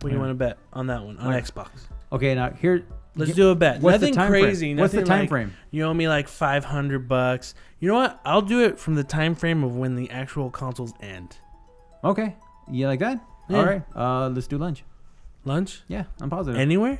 do 0.00 0.08
you 0.08 0.14
Yeah. 0.14 0.18
want 0.20 0.30
to 0.30 0.34
bet 0.34 0.58
on 0.72 0.86
that 0.88 1.02
one 1.02 1.16
on. 1.18 1.32
Xbox? 1.32 1.68
Okay, 2.12 2.34
now 2.34 2.50
here. 2.50 2.84
Let's 3.16 3.32
do 3.32 3.50
a 3.50 3.54
bet. 3.54 3.80
What's 3.80 3.98
the 4.00 4.06
nothing 4.06 4.14
time 4.14 4.28
frame? 4.30 4.44
crazy. 4.44 4.74
What's 4.74 4.92
the 4.92 4.98
nothing 4.98 5.08
time 5.08 5.20
like, 5.20 5.28
frame? 5.28 5.52
You 5.70 5.84
owe 5.84 5.94
me 5.94 6.08
like 6.08 6.26
five 6.28 6.64
hundred 6.64 7.08
bucks. 7.08 7.54
You 7.80 7.88
know 7.88 7.94
what? 7.94 8.20
I'll 8.24 8.42
do 8.42 8.64
it 8.64 8.78
from 8.78 8.96
the 8.96 9.04
time 9.04 9.34
frame 9.36 9.62
of 9.62 9.76
when 9.76 9.94
the 9.94 10.10
actual 10.10 10.50
consoles 10.50 10.92
end. 11.00 11.36
Okay, 12.02 12.34
you 12.70 12.86
like 12.88 12.98
that? 13.00 13.24
Yeah. 13.48 13.58
All 13.58 13.64
right, 13.66 13.82
uh, 13.94 14.28
let's 14.30 14.46
do 14.48 14.58
lunch. 14.58 14.82
Lunch 15.44 15.82
Yeah, 15.88 16.04
I'm 16.20 16.28
positive. 16.28 16.58
anywhere? 16.60 16.98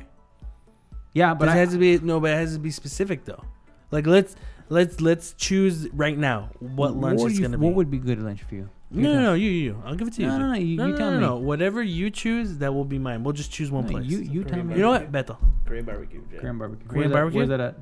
yeah, 1.13 1.33
But 1.33 1.39
but 1.39 1.47
it 1.49 1.51
I, 1.51 1.55
has 1.57 1.71
to 1.73 1.77
be 1.77 1.99
no, 1.99 2.19
but 2.19 2.31
it 2.31 2.35
has 2.37 2.53
to 2.53 2.59
be 2.59 2.71
specific 2.71 3.25
though. 3.25 3.43
Like 3.91 4.07
let's 4.07 4.35
let's 4.69 5.01
let's 5.01 5.33
choose 5.33 5.87
right 5.93 6.17
now 6.17 6.49
what 6.59 6.95
lunch 6.95 7.19
what 7.19 7.31
is 7.31 7.37
you- 7.39 7.45
gonna 7.45 7.57
be. 7.57 7.65
What 7.65 7.75
would 7.75 7.91
be 7.91 7.97
good 7.97 8.21
lunch 8.21 8.41
for 8.43 8.55
you? 8.55 8.69
No, 8.91 9.13
no, 9.13 9.21
no, 9.21 9.33
you, 9.33 9.49
you. 9.49 9.81
I'll 9.85 9.95
give 9.95 10.07
it 10.07 10.13
to 10.15 10.21
you. 10.21 10.27
No, 10.27 10.37
no, 10.37 10.43
dude. 10.45 10.51
no, 10.53 10.59
you- 10.59 10.77
no, 10.77 10.85
you 10.85 10.91
no, 10.93 10.97
tell 10.97 11.11
no, 11.11 11.17
me. 11.17 11.25
no. 11.25 11.35
Whatever 11.37 11.81
you 11.83 12.09
choose, 12.09 12.57
that 12.59 12.73
will 12.73 12.85
be 12.85 12.99
mine. 12.99 13.23
We'll 13.23 13.33
just 13.33 13.51
choose 13.51 13.71
one 13.71 13.85
No, 13.85 13.91
place. 13.91 14.05
You 14.05 14.19
you 14.19 14.43
tell 14.43 14.63
me. 14.63 14.75
You 14.75 14.81
know 14.81 14.91
what, 14.91 15.11
Beto? 15.11 15.37
Korean 15.65 15.85
barbecue. 15.85 16.21
Jack. 16.31 16.39
Korean 16.41 16.57
barbecue. 16.57 16.87
Korean 16.87 17.01
where's 17.09 17.13
barbecue? 17.13 17.37
Where's 17.39 17.49
that 17.49 17.59
at? 17.59 17.75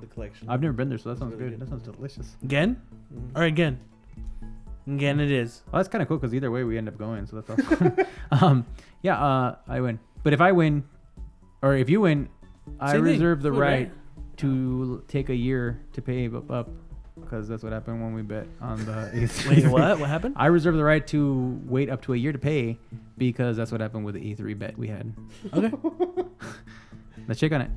The 0.00 0.06
collection. 0.06 0.48
I've 0.48 0.60
never 0.62 0.72
been 0.72 0.88
there, 0.88 0.98
so 0.98 1.08
that 1.10 1.18
sounds 1.18 1.32
really 1.34 1.50
good. 1.50 1.58
good. 1.58 1.66
That 1.66 1.68
sounds 1.70 1.82
delicious. 1.82 2.36
Again? 2.42 2.80
Mhm. 3.14 3.36
All 3.36 3.42
right, 3.42 3.48
again. 3.48 3.78
Again, 4.86 5.20
it 5.20 5.30
is. 5.30 5.62
Well, 5.70 5.78
that's 5.78 5.88
kind 5.88 6.02
of 6.02 6.08
cool 6.08 6.16
because 6.18 6.34
either 6.34 6.50
way 6.50 6.64
we 6.64 6.76
end 6.78 6.88
up 6.88 6.98
going, 6.98 7.26
so 7.26 7.40
that's 7.40 7.50
awesome. 7.72 7.96
um, 8.30 8.66
yeah, 9.02 9.18
uh, 9.22 9.56
I 9.68 9.80
win. 9.80 9.98
But 10.22 10.32
if 10.32 10.40
I 10.40 10.52
win, 10.52 10.84
or 11.62 11.76
if 11.76 11.88
you 11.90 12.00
win, 12.00 12.28
I 12.80 12.92
Same 12.92 13.04
thing. 13.04 13.12
reserve 13.14 13.42
the 13.42 13.50
Food, 13.50 13.58
right 13.58 13.70
right? 13.88 13.92
to 14.38 15.04
take 15.06 15.28
a 15.28 15.34
year 15.34 15.80
to 15.92 16.02
pay 16.02 16.26
up, 16.28 16.50
up, 16.50 16.70
because 17.30 17.46
that's 17.46 17.62
what 17.62 17.72
happened 17.72 18.02
when 18.02 18.12
we 18.12 18.22
bet 18.22 18.46
on 18.60 18.84
the. 18.84 18.92
E3. 19.14 19.48
Wait, 19.50 19.66
what? 19.68 20.00
What 20.00 20.08
happened? 20.08 20.34
I 20.38 20.46
reserve 20.46 20.74
the 20.76 20.82
right 20.84 21.06
to 21.08 21.60
wait 21.64 21.88
up 21.88 22.02
to 22.02 22.14
a 22.14 22.16
year 22.16 22.32
to 22.32 22.38
pay 22.38 22.76
because 23.16 23.56
that's 23.56 23.70
what 23.70 23.80
happened 23.80 24.04
with 24.04 24.16
the 24.16 24.20
E3 24.34 24.58
bet 24.58 24.76
we 24.76 24.88
had. 24.88 25.12
Okay. 25.54 25.70
Let's 27.28 27.38
check 27.38 27.52
on 27.52 27.60
it. 27.60 27.70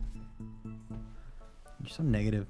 You're 0.66 1.90
so 1.90 2.02
negative. 2.04 2.48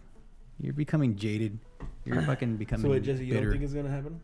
You're 0.59 0.73
becoming 0.73 1.15
jaded. 1.17 1.59
You're 2.05 2.21
fucking 2.31 2.55
becoming 2.57 2.83
So 2.85 2.91
wait, 2.91 3.03
Jesse, 3.03 3.25
you 3.25 3.33
bitter. 3.33 3.45
don't 3.45 3.51
think 3.53 3.63
it's 3.63 3.73
gonna 3.73 3.89
happen? 3.89 4.21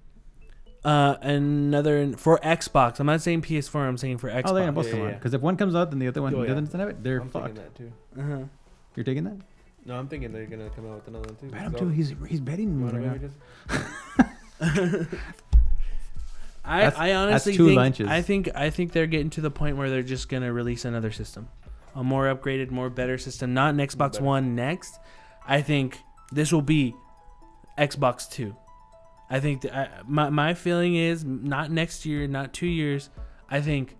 Uh, 0.86 1.18
another 1.22 2.14
for 2.16 2.40
Xbox. 2.40 3.00
I'm 3.02 3.08
not 3.08 3.22
saying 3.22 3.42
PS4. 3.42 3.76
I'm 3.88 3.98
saying 3.98 4.20
for 4.20 4.30
Xbox. 4.30 4.44
oh, 4.46 4.54
they're 4.54 4.62
gonna 4.64 4.72
both 4.72 4.86
Yeah, 4.86 4.92
come 4.92 5.00
yeah, 5.02 5.06
on. 5.06 5.12
yeah. 5.12 5.18
Because 5.18 5.34
if 5.34 5.42
one 5.42 5.58
comes 5.58 5.76
out, 5.76 5.90
then 5.90 6.00
the 6.00 6.08
other 6.08 6.22
one 6.22 6.34
Oh, 6.34 6.44
yeah. 6.44 6.54
doesn't 6.54 6.80
have 6.80 6.88
it. 6.90 7.04
They're 7.04 7.20
I'm 7.20 7.30
fucked. 7.30 7.48
thinking 7.58 7.64
that 7.64 7.76
too. 7.76 7.92
Uh-huh. 8.18 8.44
You're 8.96 9.04
taking 9.04 9.26
that? 9.26 9.38
No, 9.86 9.98
I'm 9.98 10.08
thinking 10.08 10.32
they're 10.32 10.46
gonna 10.46 10.70
come 10.70 10.86
out 10.90 10.96
with 10.96 11.08
another 11.08 11.28
one 11.30 11.36
too. 11.38 11.48
Bet 11.48 11.62
him 11.62 11.72
So- 11.74 11.80
too. 11.80 11.88
He's 11.90 12.14
he's 12.28 12.40
betting 12.40 12.80
You 12.80 12.86
right 12.86 12.94
now. 12.94 13.14
bet 13.14 13.22
me, 13.22 13.28
Jesse? 13.70 15.08
I, 16.66 16.82
That's- 16.82 17.00
I 17.00 17.14
honestly 17.14 17.54
two 17.56 17.68
think 17.68 17.78
lunches. 17.78 18.08
I 18.08 18.22
think 18.22 18.50
I 18.54 18.70
think 18.70 18.92
they're 18.92 19.08
getting 19.08 19.30
to 19.32 19.42
the 19.42 19.50
point 19.52 19.78
where 19.78 19.90
they're 19.90 20.04
just 20.04 20.30
gonna 20.30 20.52
release 20.54 20.86
another 20.86 21.12
system, 21.12 21.48
a 21.96 22.04
more 22.04 22.26
upgraded, 22.34 22.70
more 22.70 22.90
better 22.90 23.18
system. 23.18 23.54
Not 23.54 23.74
an 23.74 23.78
Xbox 23.80 24.14
Better. 24.14 24.24
One 24.26 24.56
next. 24.56 25.00
I 25.48 25.62
think 25.62 25.98
this 26.32 26.52
will 26.52 26.62
be 26.62 26.94
Xbox 27.78 28.30
Two. 28.30 28.56
I 29.32 29.40
think 29.40 29.62
th- 29.62 29.74
I, 29.74 29.90
my 30.08 30.30
my 30.30 30.54
feeling 30.54 30.96
is 30.96 31.24
not 31.24 31.72
next 31.72 32.06
year, 32.06 32.28
not 32.28 32.54
two 32.54 32.68
years. 32.68 33.10
I 33.50 33.62
think 33.62 33.96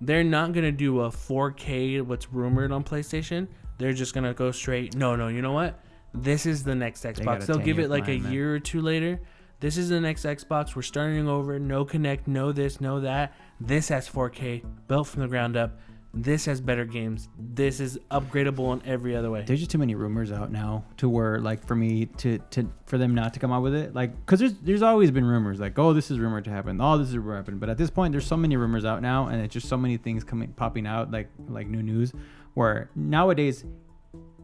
they're 0.00 0.24
not 0.24 0.52
gonna 0.52 0.72
do 0.72 1.00
a 1.00 1.10
4K. 1.10 2.00
What's 2.02 2.32
rumored 2.32 2.72
on 2.72 2.84
PlayStation? 2.84 3.48
They're 3.78 3.92
just 3.92 4.14
gonna 4.14 4.34
go 4.34 4.50
straight. 4.50 4.96
No, 4.96 5.16
no. 5.16 5.28
You 5.28 5.42
know 5.42 5.52
what? 5.52 5.78
This 6.14 6.46
is 6.46 6.64
the 6.64 6.74
next 6.74 7.04
Xbox. 7.04 7.42
a 7.42 7.46
They'll 7.46 7.58
give 7.58 7.78
it 7.78 7.90
like 7.90 8.08
a 8.08 8.18
man. 8.18 8.32
year 8.32 8.54
or 8.54 8.58
two 8.58 8.80
later. 8.80 9.20
This 9.60 9.76
is 9.76 9.88
the 9.88 10.00
next 10.00 10.24
Xbox. 10.24 10.76
We're 10.76 10.82
starting 10.82 11.28
over. 11.28 11.58
No 11.58 11.84
Kinect, 11.84 12.26
no 12.26 12.52
this, 12.52 12.80
no 12.80 13.00
that. 13.00 13.34
This 13.60 13.88
has 13.88 14.08
4K, 14.08 14.62
built 14.86 15.08
from 15.08 15.22
the 15.22 15.28
ground 15.28 15.56
up. 15.56 15.78
This 16.12 16.46
has 16.46 16.62
better 16.62 16.86
games. 16.86 17.28
This 17.38 17.78
is 17.78 17.98
upgradable 18.10 18.72
in 18.72 18.86
every 18.88 19.14
other 19.14 19.30
way. 19.30 19.44
There's 19.46 19.58
just 19.58 19.70
too 19.70 19.78
many 19.78 19.94
rumors 19.94 20.32
out 20.32 20.50
now 20.50 20.84
to 20.96 21.10
where 21.10 21.40
like 21.40 21.66
for 21.66 21.74
me 21.74 22.06
to 22.06 22.38
to 22.50 22.70
for 22.86 22.96
them 22.96 23.14
not 23.14 23.34
to 23.34 23.40
come 23.40 23.52
out 23.52 23.62
with 23.62 23.74
it 23.74 23.94
like 23.94 24.18
because 24.24 24.40
there's 24.40 24.54
there's 24.54 24.80
always 24.80 25.10
been 25.10 25.26
rumors 25.26 25.60
like 25.60 25.78
oh 25.78 25.92
this 25.92 26.10
is 26.10 26.18
rumored 26.18 26.44
to 26.44 26.50
happen 26.50 26.80
oh 26.80 26.96
this 26.96 27.08
is 27.08 27.18
rumored 27.18 27.34
to 27.34 27.36
happen 27.36 27.58
but 27.58 27.68
at 27.68 27.76
this 27.76 27.90
point 27.90 28.12
there's 28.12 28.26
so 28.26 28.36
many 28.36 28.56
rumors 28.56 28.86
out 28.86 29.02
now 29.02 29.26
and 29.26 29.42
it's 29.42 29.52
just 29.52 29.68
so 29.68 29.76
many 29.76 29.98
things 29.98 30.24
coming 30.24 30.48
popping 30.54 30.86
out 30.86 31.10
like 31.10 31.28
like 31.48 31.66
new 31.66 31.82
news 31.82 32.14
where 32.56 32.88
nowadays 32.96 33.64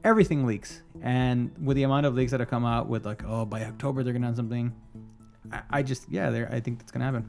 everything 0.04 0.46
leaks 0.46 0.82
and 1.00 1.50
with 1.64 1.76
the 1.76 1.82
amount 1.82 2.04
of 2.06 2.14
leaks 2.14 2.30
that 2.30 2.40
have 2.40 2.50
come 2.50 2.64
out 2.64 2.88
with 2.88 3.04
like 3.06 3.22
oh 3.26 3.44
by 3.44 3.64
October 3.64 4.02
they're 4.02 4.12
gonna 4.12 4.26
have 4.26 4.36
something 4.36 4.72
I, 5.50 5.62
I 5.70 5.82
just 5.82 6.08
yeah 6.10 6.30
there 6.30 6.48
I 6.52 6.60
think 6.60 6.78
that's 6.78 6.92
gonna 6.92 7.04
happen 7.06 7.24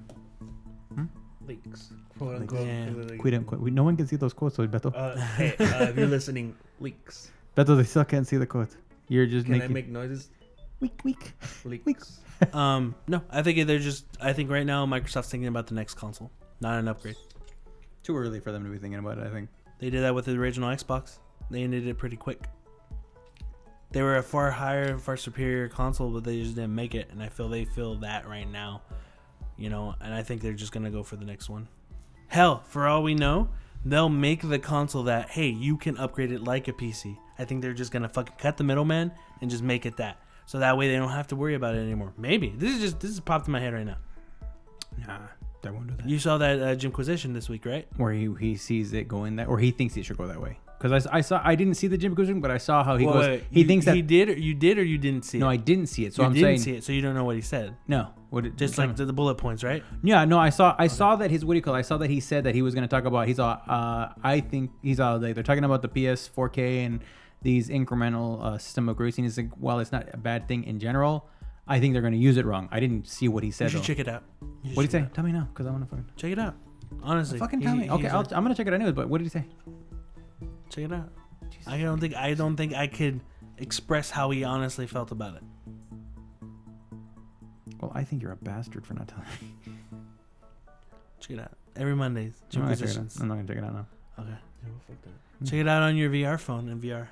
Leaks. 1.45 1.91
Quote 2.17 2.39
Leaks. 2.39 2.53
unquote. 2.53 2.67
Yeah. 2.67 2.89
Like- 2.95 3.19
quit. 3.47 3.59
We, 3.59 3.69
no 3.71 3.83
one 3.83 3.97
can 3.97 4.07
see 4.07 4.15
those 4.15 4.33
quotes 4.33 4.55
so 4.55 4.65
Beto 4.67 4.93
Uh, 4.95 5.15
hey, 5.35 5.55
uh, 5.59 5.89
if 5.89 5.97
you're 5.97 6.07
listening, 6.07 6.55
leaks. 6.79 7.31
Beto 7.57 7.75
they 7.75 7.83
still 7.83 8.05
can't 8.05 8.25
see 8.27 8.37
the 8.37 8.45
quotes 8.45 8.77
you're 9.09 9.25
just 9.25 9.45
Can 9.45 9.55
I 9.55 9.57
making 9.59 9.73
make 9.73 9.89
noises? 9.89 10.29
weak 10.79 10.99
weak 11.03 11.33
Leaks. 11.65 12.19
Um, 12.53 12.95
no, 13.07 13.21
I 13.29 13.41
think 13.41 13.67
they're 13.67 13.79
just. 13.79 14.05
I 14.19 14.33
think 14.33 14.49
right 14.49 14.65
now 14.65 14.85
Microsoft's 14.85 15.29
thinking 15.29 15.47
about 15.47 15.67
the 15.67 15.75
next 15.75 15.93
console, 15.93 16.29
not 16.59 16.77
an 16.77 16.89
upgrade. 16.89 17.15
too 18.03 18.17
early 18.17 18.41
for 18.41 18.51
them 18.51 18.63
to 18.65 18.69
be 18.69 18.77
thinking 18.77 18.99
about 18.99 19.17
it 19.17 19.25
I 19.25 19.29
think 19.29 19.47
They 19.79 19.89
did 19.89 20.03
that 20.03 20.15
with 20.15 20.25
the 20.25 20.33
original 20.33 20.69
Xbox. 20.69 21.19
They 21.49 21.63
ended 21.63 21.87
it 21.87 21.97
pretty 21.97 22.15
quick. 22.15 22.47
They 23.91 24.01
were 24.01 24.17
a 24.17 24.23
far 24.23 24.49
higher, 24.49 24.97
far 24.97 25.17
superior 25.17 25.69
console, 25.69 26.09
but 26.09 26.23
they 26.23 26.41
just 26.41 26.55
didn't 26.55 26.73
make 26.73 26.95
it. 26.95 27.09
And 27.11 27.21
I 27.21 27.29
feel 27.29 27.47
they 27.47 27.65
feel 27.65 27.95
that 27.97 28.27
right 28.27 28.49
now, 28.49 28.81
you 29.55 29.69
know. 29.69 29.93
And 30.01 30.13
I 30.13 30.23
think 30.23 30.41
they're 30.41 30.53
just 30.53 30.71
gonna 30.71 30.89
go 30.89 31.03
for 31.03 31.15
the 31.15 31.25
next 31.25 31.47
one. 31.47 31.67
Hell, 32.27 32.63
for 32.67 32.87
all 32.87 33.03
we 33.03 33.13
know, 33.13 33.49
they'll 33.85 34.09
make 34.09 34.41
the 34.41 34.57
console 34.57 35.03
that 35.03 35.29
hey, 35.29 35.49
you 35.49 35.77
can 35.77 35.97
upgrade 35.97 36.31
it 36.31 36.43
like 36.43 36.67
a 36.67 36.73
PC. 36.73 37.17
I 37.37 37.45
think 37.45 37.61
they're 37.61 37.73
just 37.73 37.91
gonna 37.91 38.09
fucking 38.09 38.35
cut 38.39 38.57
the 38.57 38.63
middleman 38.63 39.11
and 39.41 39.51
just 39.51 39.63
make 39.63 39.85
it 39.85 39.97
that. 39.97 40.17
So 40.47 40.59
that 40.59 40.75
way 40.75 40.87
they 40.87 40.97
don't 40.97 41.09
have 41.09 41.27
to 41.27 41.35
worry 41.35 41.53
about 41.53 41.75
it 41.75 41.79
anymore. 41.79 42.13
Maybe 42.17 42.49
this 42.57 42.73
is 42.75 42.81
just 42.81 42.99
this 42.99 43.11
is 43.11 43.19
popped 43.19 43.47
in 43.47 43.51
my 43.51 43.59
head 43.59 43.73
right 43.73 43.85
now. 43.85 43.97
Nah, 45.07 45.19
won't 45.71 45.87
do 45.87 45.93
that. 45.97 46.09
You 46.09 46.17
saw 46.17 46.39
that 46.39 46.59
uh, 46.59 46.73
Jimquisition 46.75 47.33
this 47.33 47.47
week, 47.47 47.65
right? 47.65 47.87
Where 47.97 48.11
he, 48.11 48.27
he 48.39 48.55
sees 48.55 48.91
it 48.93 49.07
going 49.07 49.35
that, 49.35 49.47
or 49.47 49.59
he 49.59 49.69
thinks 49.69 49.95
it 49.95 50.03
should 50.05 50.17
go 50.17 50.25
that 50.27 50.41
way. 50.41 50.57
because 50.79 51.05
I, 51.07 51.19
I 51.19 51.21
saw 51.21 51.39
I 51.43 51.53
didn't 51.55 51.75
see 51.75 51.87
the 51.87 51.97
Jimquisition, 51.97 52.41
but 52.41 52.49
I 52.51 52.57
saw 52.57 52.83
how 52.83 52.97
he 52.97 53.05
Wait, 53.05 53.13
goes. 53.13 53.25
wait, 53.27 53.43
he 53.51 53.61
you- 53.61 53.67
thinks 53.67 53.85
that 53.85 53.95
he 53.95 54.01
did, 54.01 54.29
or 54.29 54.33
you 54.33 54.55
did, 54.55 54.77
or 54.79 54.83
you 54.83 54.97
didn't 54.97 55.23
see 55.25 55.37
no, 55.37 55.47
it. 55.47 55.51
I 55.53 55.57
didn't 55.57 55.85
see 55.87 56.05
it. 56.05 56.13
So 56.15 56.23
you 56.23 56.27
I'm 56.27 56.33
didn't 56.33 56.47
saying 56.47 56.59
see 56.59 56.71
it, 56.75 56.83
so 56.83 56.91
you 56.91 57.01
don't 57.01 57.13
know 57.15 57.23
what 57.23 57.35
he 57.35 57.41
said. 57.41 57.75
no. 57.87 58.09
What 58.31 58.47
it, 58.47 58.55
Just 58.57 58.79
like 58.79 58.95
the, 58.95 59.05
the 59.05 59.13
bullet 59.13 59.35
points, 59.35 59.63
right? 59.63 59.83
Yeah, 60.01 60.25
no, 60.25 60.39
I 60.39 60.49
saw 60.49 60.75
I 60.79 60.87
saw 60.87 61.15
that 61.17 61.29
his 61.29 61.45
what 61.45 61.53
do 61.53 61.57
you 61.57 61.61
call? 61.61 61.75
it? 61.75 61.79
I 61.79 61.81
saw 61.83 61.97
that 61.97 62.09
he 62.09 62.19
said 62.19 62.45
that 62.45 62.55
he 62.55 62.63
was 62.63 62.73
going 62.73 62.81
to 62.81 62.87
talk 62.87 63.05
about. 63.05 63.27
He's 63.27 63.37
all. 63.37 63.61
Uh, 63.67 64.07
I 64.23 64.39
think 64.39 64.71
he's 64.81 64.99
all. 64.99 65.19
Like, 65.19 65.35
they're 65.35 65.43
talking 65.43 65.63
about 65.63 65.83
the 65.83 65.87
PS 65.87 66.27
4K 66.35 66.83
and 66.83 67.01
these 67.43 67.69
incremental 67.69 68.43
uh, 68.43 68.57
system 68.57 68.89
of 68.89 68.95
grouping. 68.97 69.25
He's 69.25 69.37
like, 69.37 69.51
well, 69.59 69.77
it's 69.77 69.91
not 69.91 70.07
a 70.11 70.17
bad 70.17 70.47
thing 70.47 70.63
in 70.63 70.79
general. 70.79 71.27
I 71.67 71.79
think 71.79 71.93
they're 71.93 72.01
going 72.01 72.13
to 72.13 72.19
use 72.19 72.37
it 72.37 72.45
wrong. 72.45 72.67
I 72.71 72.79
didn't 72.79 73.07
see 73.07 73.27
what 73.27 73.43
he 73.43 73.51
said. 73.51 73.65
You 73.65 73.69
should 73.69 73.79
though. 73.81 73.85
check 73.85 73.99
it 73.99 74.07
out. 74.07 74.23
What 74.73 74.83
did 74.83 74.91
he 74.91 74.99
say? 75.05 75.09
Tell 75.13 75.23
me 75.23 75.31
now, 75.31 75.47
because 75.53 75.65
I 75.65 75.71
want 75.71 75.83
to 75.83 75.89
fucking. 75.89 76.05
Check 76.17 76.31
it 76.31 76.39
out. 76.39 76.55
Honestly, 77.01 77.39
Fucking 77.39 77.61
tell 77.61 77.75
me. 77.75 77.89
Okay, 77.89 78.07
I'll, 78.07 78.21
a- 78.21 78.35
I'm 78.35 78.43
gonna 78.43 78.55
check 78.55 78.67
it 78.67 78.73
out 78.73 78.75
anyways. 78.75 78.93
But 78.93 79.09
what 79.09 79.17
did 79.17 79.25
he 79.25 79.29
say? 79.29 79.45
check 80.69 80.85
it 80.85 80.93
out. 80.93 81.09
I 81.67 81.79
don't 81.79 81.99
think 81.99 82.15
I 82.15 82.33
don't 82.33 82.55
think 82.55 82.73
I 82.73 82.87
could 82.87 83.21
express 83.57 84.09
how 84.09 84.29
he 84.31 84.43
honestly 84.43 84.87
felt 84.87 85.11
about 85.11 85.35
it. 85.35 85.43
Well, 87.79 87.91
I 87.95 88.03
think 88.03 88.21
you're 88.21 88.31
a 88.31 88.37
bastard 88.37 88.85
for 88.85 88.93
not 88.93 89.07
telling 89.07 89.25
me. 89.41 89.73
Check 91.19 91.31
it 91.31 91.39
out 91.39 91.51
every 91.75 91.95
Mondays. 91.95 92.33
I'm 92.53 92.61
not, 92.61 92.65
gonna 92.65 92.75
check 92.75 92.89
it 92.89 92.97
out. 92.97 93.21
I'm 93.21 93.27
not 93.27 93.35
gonna 93.35 93.47
check 93.47 93.57
it 93.57 93.63
out 93.63 93.73
now. 93.73 93.85
Okay. 94.19 94.29
Yeah, 94.29 94.69
well. 94.69 95.49
Check 95.49 95.59
it 95.59 95.67
out 95.67 95.83
on 95.83 95.95
your 95.95 96.09
VR 96.09 96.39
phone 96.39 96.69
in 96.69 96.79
VR. 96.81 97.07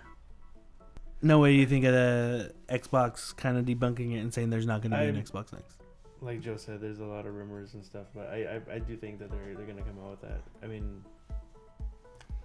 No 1.22 1.40
way 1.40 1.54
you 1.54 1.66
think 1.68 1.86
of 1.86 1.94
the 1.94 2.54
Xbox 2.68 3.36
kind 3.36 3.58
of 3.58 3.66
debunking 3.66 4.14
it 4.16 4.20
and 4.20 4.34
saying 4.34 4.50
there's 4.50 4.66
not 4.66 4.82
going 4.82 4.92
to 4.92 4.98
be 4.98 5.06
an 5.06 5.16
I'm- 5.16 5.24
Xbox 5.24 5.54
next. 5.54 5.78
Like 6.24 6.40
Joe 6.42 6.56
said, 6.56 6.82
there's 6.82 7.00
a 7.00 7.04
lot 7.06 7.26
of 7.26 7.34
rumors 7.34 7.74
and 7.74 7.84
stuff, 7.84 8.06
but 8.14 8.28
I 8.28 8.62
I, 8.70 8.76
I 8.76 8.80
do 8.80 8.96
think 8.96 9.18
that 9.20 9.32
they're 9.32 9.56
they're 9.56 9.66
gonna 9.66 9.82
come 9.82 9.98
out 10.04 10.12
with 10.12 10.22
that. 10.22 10.42
I 10.62 10.68
mean, 10.68 11.04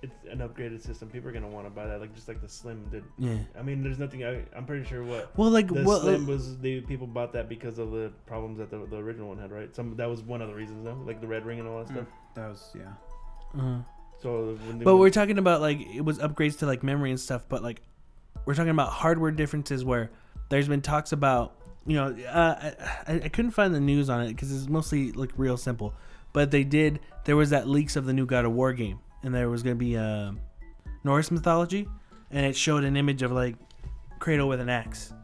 it's 0.03 0.15
an 0.31 0.39
upgraded 0.39 0.81
system. 0.83 1.11
People 1.11 1.29
are 1.29 1.33
gonna 1.33 1.47
want 1.49 1.67
to 1.67 1.71
buy 1.71 1.87
that, 1.87 2.01
like 2.01 2.15
just 2.15 2.27
like 2.27 2.41
the 2.41 2.49
Slim 2.49 2.87
did. 2.91 3.05
Yeah. 3.19 3.37
I 3.59 3.63
mean, 3.63 3.83
there's 3.83 3.99
nothing. 3.99 4.25
I, 4.25 4.43
I'm 4.57 4.65
pretty 4.65 4.87
sure 4.87 5.03
what 5.05 5.37
Well, 5.37 5.51
like 5.51 5.69
the 5.69 5.83
well, 5.85 6.01
Slim 6.01 6.25
uh, 6.25 6.29
was. 6.29 6.59
The 6.59 6.81
people 6.83 7.07
bought 7.07 7.35
that 7.35 7.51
because 7.51 7.79
of 7.79 7.91
the 7.91 8.13
problems 8.27 8.57
that 8.59 8.71
the, 8.71 8.79
the 8.87 8.97
original 8.97 9.29
one 9.29 9.39
had, 9.39 9.53
right? 9.53 9.75
Some 9.77 9.95
that 9.97 10.09
was 10.09 10.23
one 10.23 10.41
of 10.41 10.49
the 10.49 10.55
reasons, 10.55 10.83
though, 10.83 10.99
like 11.07 11.21
the 11.21 11.27
red 11.27 11.45
ring 11.45 11.59
and 11.59 11.69
all 11.69 11.79
that 11.81 11.89
stuff. 11.89 12.07
That 12.35 12.49
was 12.49 12.75
yeah. 12.75 13.61
uh, 13.61 13.79
So, 14.23 14.57
when 14.67 14.79
but 14.79 14.87
went- 14.87 14.99
we're 15.01 15.11
talking 15.11 15.37
about 15.37 15.61
like 15.61 15.81
it 15.81 16.01
was 16.03 16.19
upgrades 16.19 16.59
to 16.61 16.67
like 16.67 16.83
memory 16.83 17.11
and 17.11 17.21
stuff. 17.21 17.45
But 17.47 17.63
like 17.63 17.83
we're 18.47 18.55
talking 18.55 18.71
about 18.71 18.89
hardware 18.89 19.33
differences 19.33 19.85
where 19.85 20.11
there's 20.49 20.69
been 20.69 20.81
talks 20.81 21.13
about 21.13 21.57
you 21.85 21.97
know 21.97 22.17
uh, 22.29 22.71
I, 23.07 23.15
I 23.25 23.29
couldn't 23.29 23.51
find 23.51 23.75
the 23.75 23.81
news 23.81 24.09
on 24.09 24.23
it 24.23 24.29
because 24.29 24.51
it's 24.57 24.69
mostly 24.69 25.13
like 25.13 25.33
real 25.37 25.57
simple. 25.57 25.93
But 26.33 26.51
they 26.51 26.65
did. 26.65 27.01
There 27.25 27.37
was 27.37 27.51
that 27.51 27.67
leaks 27.67 27.97
of 27.97 28.05
the 28.05 28.13
new 28.13 28.27
God 28.27 28.45
of 28.45 28.53
War 28.53 28.73
game, 28.73 28.99
and 29.23 29.35
there 29.35 29.49
was 29.49 29.63
going 29.63 29.77
to 29.77 29.79
be 29.79 29.97
uh, 29.97 30.33
Norse 31.03 31.31
mythology, 31.31 31.89
and 32.31 32.45
it 32.45 32.55
showed 32.55 32.85
an 32.85 32.97
image 32.97 33.23
of 33.23 33.33
like 33.33 33.57
Kratos 34.19 34.49
with 34.49 34.61
an 34.61 34.69
axe, 34.69 35.15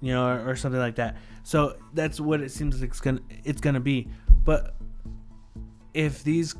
you 0.00 0.12
know, 0.12 0.26
or, 0.26 0.50
or 0.50 0.56
something 0.56 0.80
like 0.80 0.94
that. 0.96 1.16
So 1.42 1.76
that's 1.94 2.20
what 2.20 2.40
it 2.40 2.50
seems 2.50 2.80
like 2.80 2.90
it's 2.90 3.00
gonna 3.00 3.20
it's 3.44 3.60
gonna 3.60 3.80
be. 3.80 4.08
But 4.44 4.76
if 5.94 6.24
these 6.24 6.54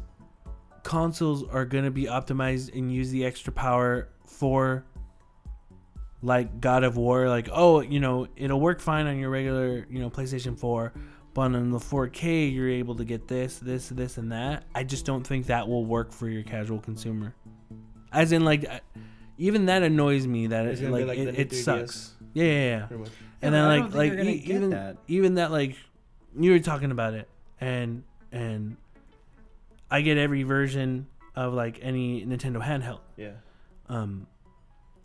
consoles 0.82 1.44
are 1.44 1.64
gonna 1.64 1.90
be 1.90 2.04
optimized 2.04 2.76
and 2.76 2.92
use 2.92 3.10
the 3.10 3.24
extra 3.24 3.52
power 3.52 4.08
for 4.26 4.84
like 6.22 6.60
God 6.60 6.82
of 6.84 6.96
War, 6.96 7.28
like 7.28 7.48
oh, 7.52 7.80
you 7.80 8.00
know, 8.00 8.26
it'll 8.36 8.60
work 8.60 8.80
fine 8.80 9.06
on 9.06 9.18
your 9.18 9.30
regular, 9.30 9.86
you 9.90 10.00
know, 10.00 10.10
PlayStation 10.10 10.58
4, 10.58 10.92
but 11.34 11.40
on 11.42 11.70
the 11.70 11.78
4K 11.78 12.52
you're 12.52 12.68
able 12.70 12.94
to 12.96 13.04
get 13.04 13.28
this, 13.28 13.58
this, 13.58 13.88
this, 13.90 14.16
and 14.18 14.32
that. 14.32 14.64
I 14.74 14.84
just 14.84 15.04
don't 15.04 15.26
think 15.26 15.46
that 15.46 15.68
will 15.68 15.84
work 15.84 16.12
for 16.12 16.28
your 16.28 16.42
casual 16.42 16.80
consumer. 16.80 17.34
As 18.12 18.32
in, 18.32 18.44
like, 18.44 18.64
even 19.36 19.66
that 19.66 19.82
annoys 19.82 20.26
me 20.26 20.46
that 20.48 20.64
It's 20.66 20.80
it, 20.80 20.90
like, 20.90 21.06
like 21.06 21.18
it, 21.18 21.38
it 21.38 21.52
sucks. 21.52 22.14
Yeah, 22.32 22.44
yeah, 22.44 22.50
yeah. 22.52 22.86
pretty. 22.86 23.02
And 23.42 23.54
Yeah, 23.54 23.60
then 23.60 23.64
I 23.70 23.76
like 23.80 23.94
like 23.94 24.12
e- 24.12 24.42
even 24.46 24.70
that. 24.70 24.96
even 25.08 25.34
that 25.34 25.50
like 25.50 25.76
you 26.38 26.50
were 26.52 26.58
talking 26.58 26.90
about 26.90 27.12
it 27.12 27.28
and 27.60 28.02
and 28.32 28.76
I 29.90 30.00
get 30.00 30.16
every 30.16 30.42
version 30.42 31.06
of 31.34 31.52
like 31.52 31.78
any 31.82 32.24
Nintendo 32.24 32.62
handheld. 32.62 33.00
Yeah. 33.16 33.32
Um 33.90 34.26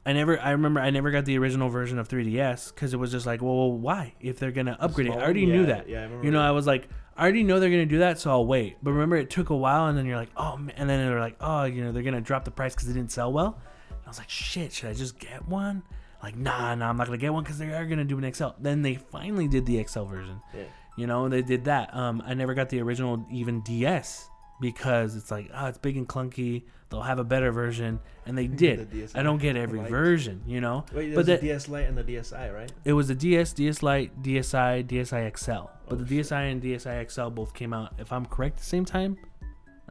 I 0.06 0.14
never 0.14 0.40
I 0.40 0.52
remember 0.52 0.80
I 0.80 0.90
never 0.90 1.12
got 1.12 1.26
the 1.26 1.38
original 1.38 1.70
version 1.70 2.00
of 2.00 2.08
3DS 2.08 2.76
cuz 2.76 2.94
it 2.94 2.98
was 2.98 3.12
just 3.12 3.26
like, 3.26 3.42
well, 3.42 3.72
why 3.72 4.16
if 4.20 4.40
they're 4.40 4.52
going 4.52 4.66
to 4.66 4.82
upgrade 4.82 5.08
it? 5.08 5.14
I 5.14 5.22
already 5.22 5.42
yeah, 5.42 5.54
knew 5.54 5.66
that. 5.68 5.88
Yeah, 5.88 6.00
I 6.00 6.04
remember. 6.04 6.26
You 6.26 6.32
know, 6.32 6.42
I 6.42 6.52
was 6.52 6.66
like 6.66 6.90
I 7.16 7.24
already 7.24 7.44
know 7.44 7.60
they're 7.60 7.70
going 7.70 7.88
to 7.88 7.94
do 7.94 8.00
that, 8.00 8.20
so 8.20 8.32
I'll 8.32 8.46
wait. 8.46 8.78
But 8.82 8.92
remember 8.92 9.16
it 9.16 9.30
took 9.30 9.50
a 9.50 9.56
while 9.56 9.88
and 9.88 9.98
then 9.98 10.06
you're 10.06 10.18
like, 10.18 10.32
"Oh, 10.36 10.58
man. 10.58 10.74
and 10.78 10.90
then 10.90 11.06
they're 11.06 11.20
like, 11.20 11.36
"Oh, 11.40 11.66
you 11.66 11.84
know, 11.84 11.92
they're 11.92 12.04
going 12.04 12.16
to 12.16 12.22
drop 12.22 12.46
the 12.46 12.52
price 12.52 12.74
cuz 12.74 12.88
it 12.88 12.94
didn't 12.94 13.12
sell 13.12 13.32
well." 13.32 13.60
And 13.90 14.00
I 14.06 14.10
was 14.10 14.18
like, 14.18 14.30
"Shit, 14.30 14.72
should 14.72 14.90
I 14.90 14.94
just 14.94 15.20
get 15.20 15.48
one?" 15.48 15.84
Like, 16.24 16.36
"Nah, 16.36 16.74
nah, 16.76 16.90
I'm 16.90 16.98
not 16.98 17.08
going 17.08 17.20
to 17.20 17.22
get 17.22 17.34
one 17.34 17.44
cuz 17.44 17.58
they 17.58 17.72
are 17.72 17.86
going 17.86 18.00
to 18.00 18.06
do 18.06 18.18
an 18.18 18.34
XL." 18.34 18.56
Then 18.60 18.82
they 18.82 18.96
finally 18.96 19.48
did 19.48 19.66
the 19.66 19.84
XL 19.84 20.06
version. 20.06 20.42
Yeah. 20.56 20.64
You 20.98 21.08
know, 21.08 21.30
they 21.30 21.42
did 21.42 21.66
that. 21.66 21.96
Um, 21.96 22.24
I 22.26 22.34
never 22.34 22.54
got 22.54 22.70
the 22.70 22.82
original 22.82 23.26
even 23.32 23.62
DS 23.62 24.30
because 24.60 25.16
it's 25.16 25.32
like, 25.32 25.50
oh, 25.54 25.68
it's 25.68 25.78
big 25.78 25.98
and 25.98 26.08
clunky. 26.08 26.64
They'll 26.92 27.02
have 27.02 27.18
a 27.20 27.24
better 27.24 27.52
version, 27.52 28.00
and 28.26 28.38
they 28.38 28.48
did. 28.64 28.92
DSi 28.92 29.18
I 29.18 29.24
don't 29.24 29.40
get 29.42 29.56
every 29.56 29.80
Lite. 29.80 29.90
version, 29.90 30.42
you 30.46 30.62
know. 30.62 30.86
Wait, 30.94 31.16
but 31.16 31.26
the 31.26 31.38
DS 31.38 31.70
Lite 31.70 31.88
and 31.88 31.98
the 31.98 32.04
DSi, 32.04 32.54
right? 32.54 32.72
it 32.86 32.94
was 32.94 33.08
the 33.08 33.16
DS, 33.16 33.54
DS 33.54 33.82
Lite, 33.82 34.22
DSi, 34.22 34.86
DSi 34.86 35.38
XL. 35.38 35.52
But 35.88 35.94
Oh, 35.94 35.96
the 35.96 36.20
DSi 36.20 36.52
and 36.52 36.62
DSi 36.62 37.10
XL 37.10 37.30
both 37.30 37.54
came 37.54 37.74
out, 37.74 37.94
if 37.98 38.12
I'm 38.12 38.26
correct, 38.26 38.58
the 38.60 38.66
same 38.66 38.86
time. 38.86 39.18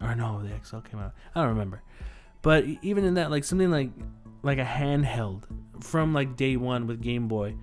Or 0.01 0.15
no, 0.15 0.43
the 0.43 0.51
XL 0.65 0.79
came 0.79 1.01
out. 1.01 1.13
I 1.35 1.41
don't 1.41 1.49
remember. 1.51 1.83
But 2.43 2.65
even 2.83 3.05
in 3.05 3.15
that, 3.15 3.31
like 3.31 3.45
something 3.45 3.71
like 3.71 3.91
like 4.43 4.59
a 4.59 4.65
handheld 4.65 5.45
from 5.83 6.15
like 6.15 6.37
day 6.37 6.57
one 6.57 6.87
with 6.87 7.03
Game 7.03 7.29
Boy 7.29 7.55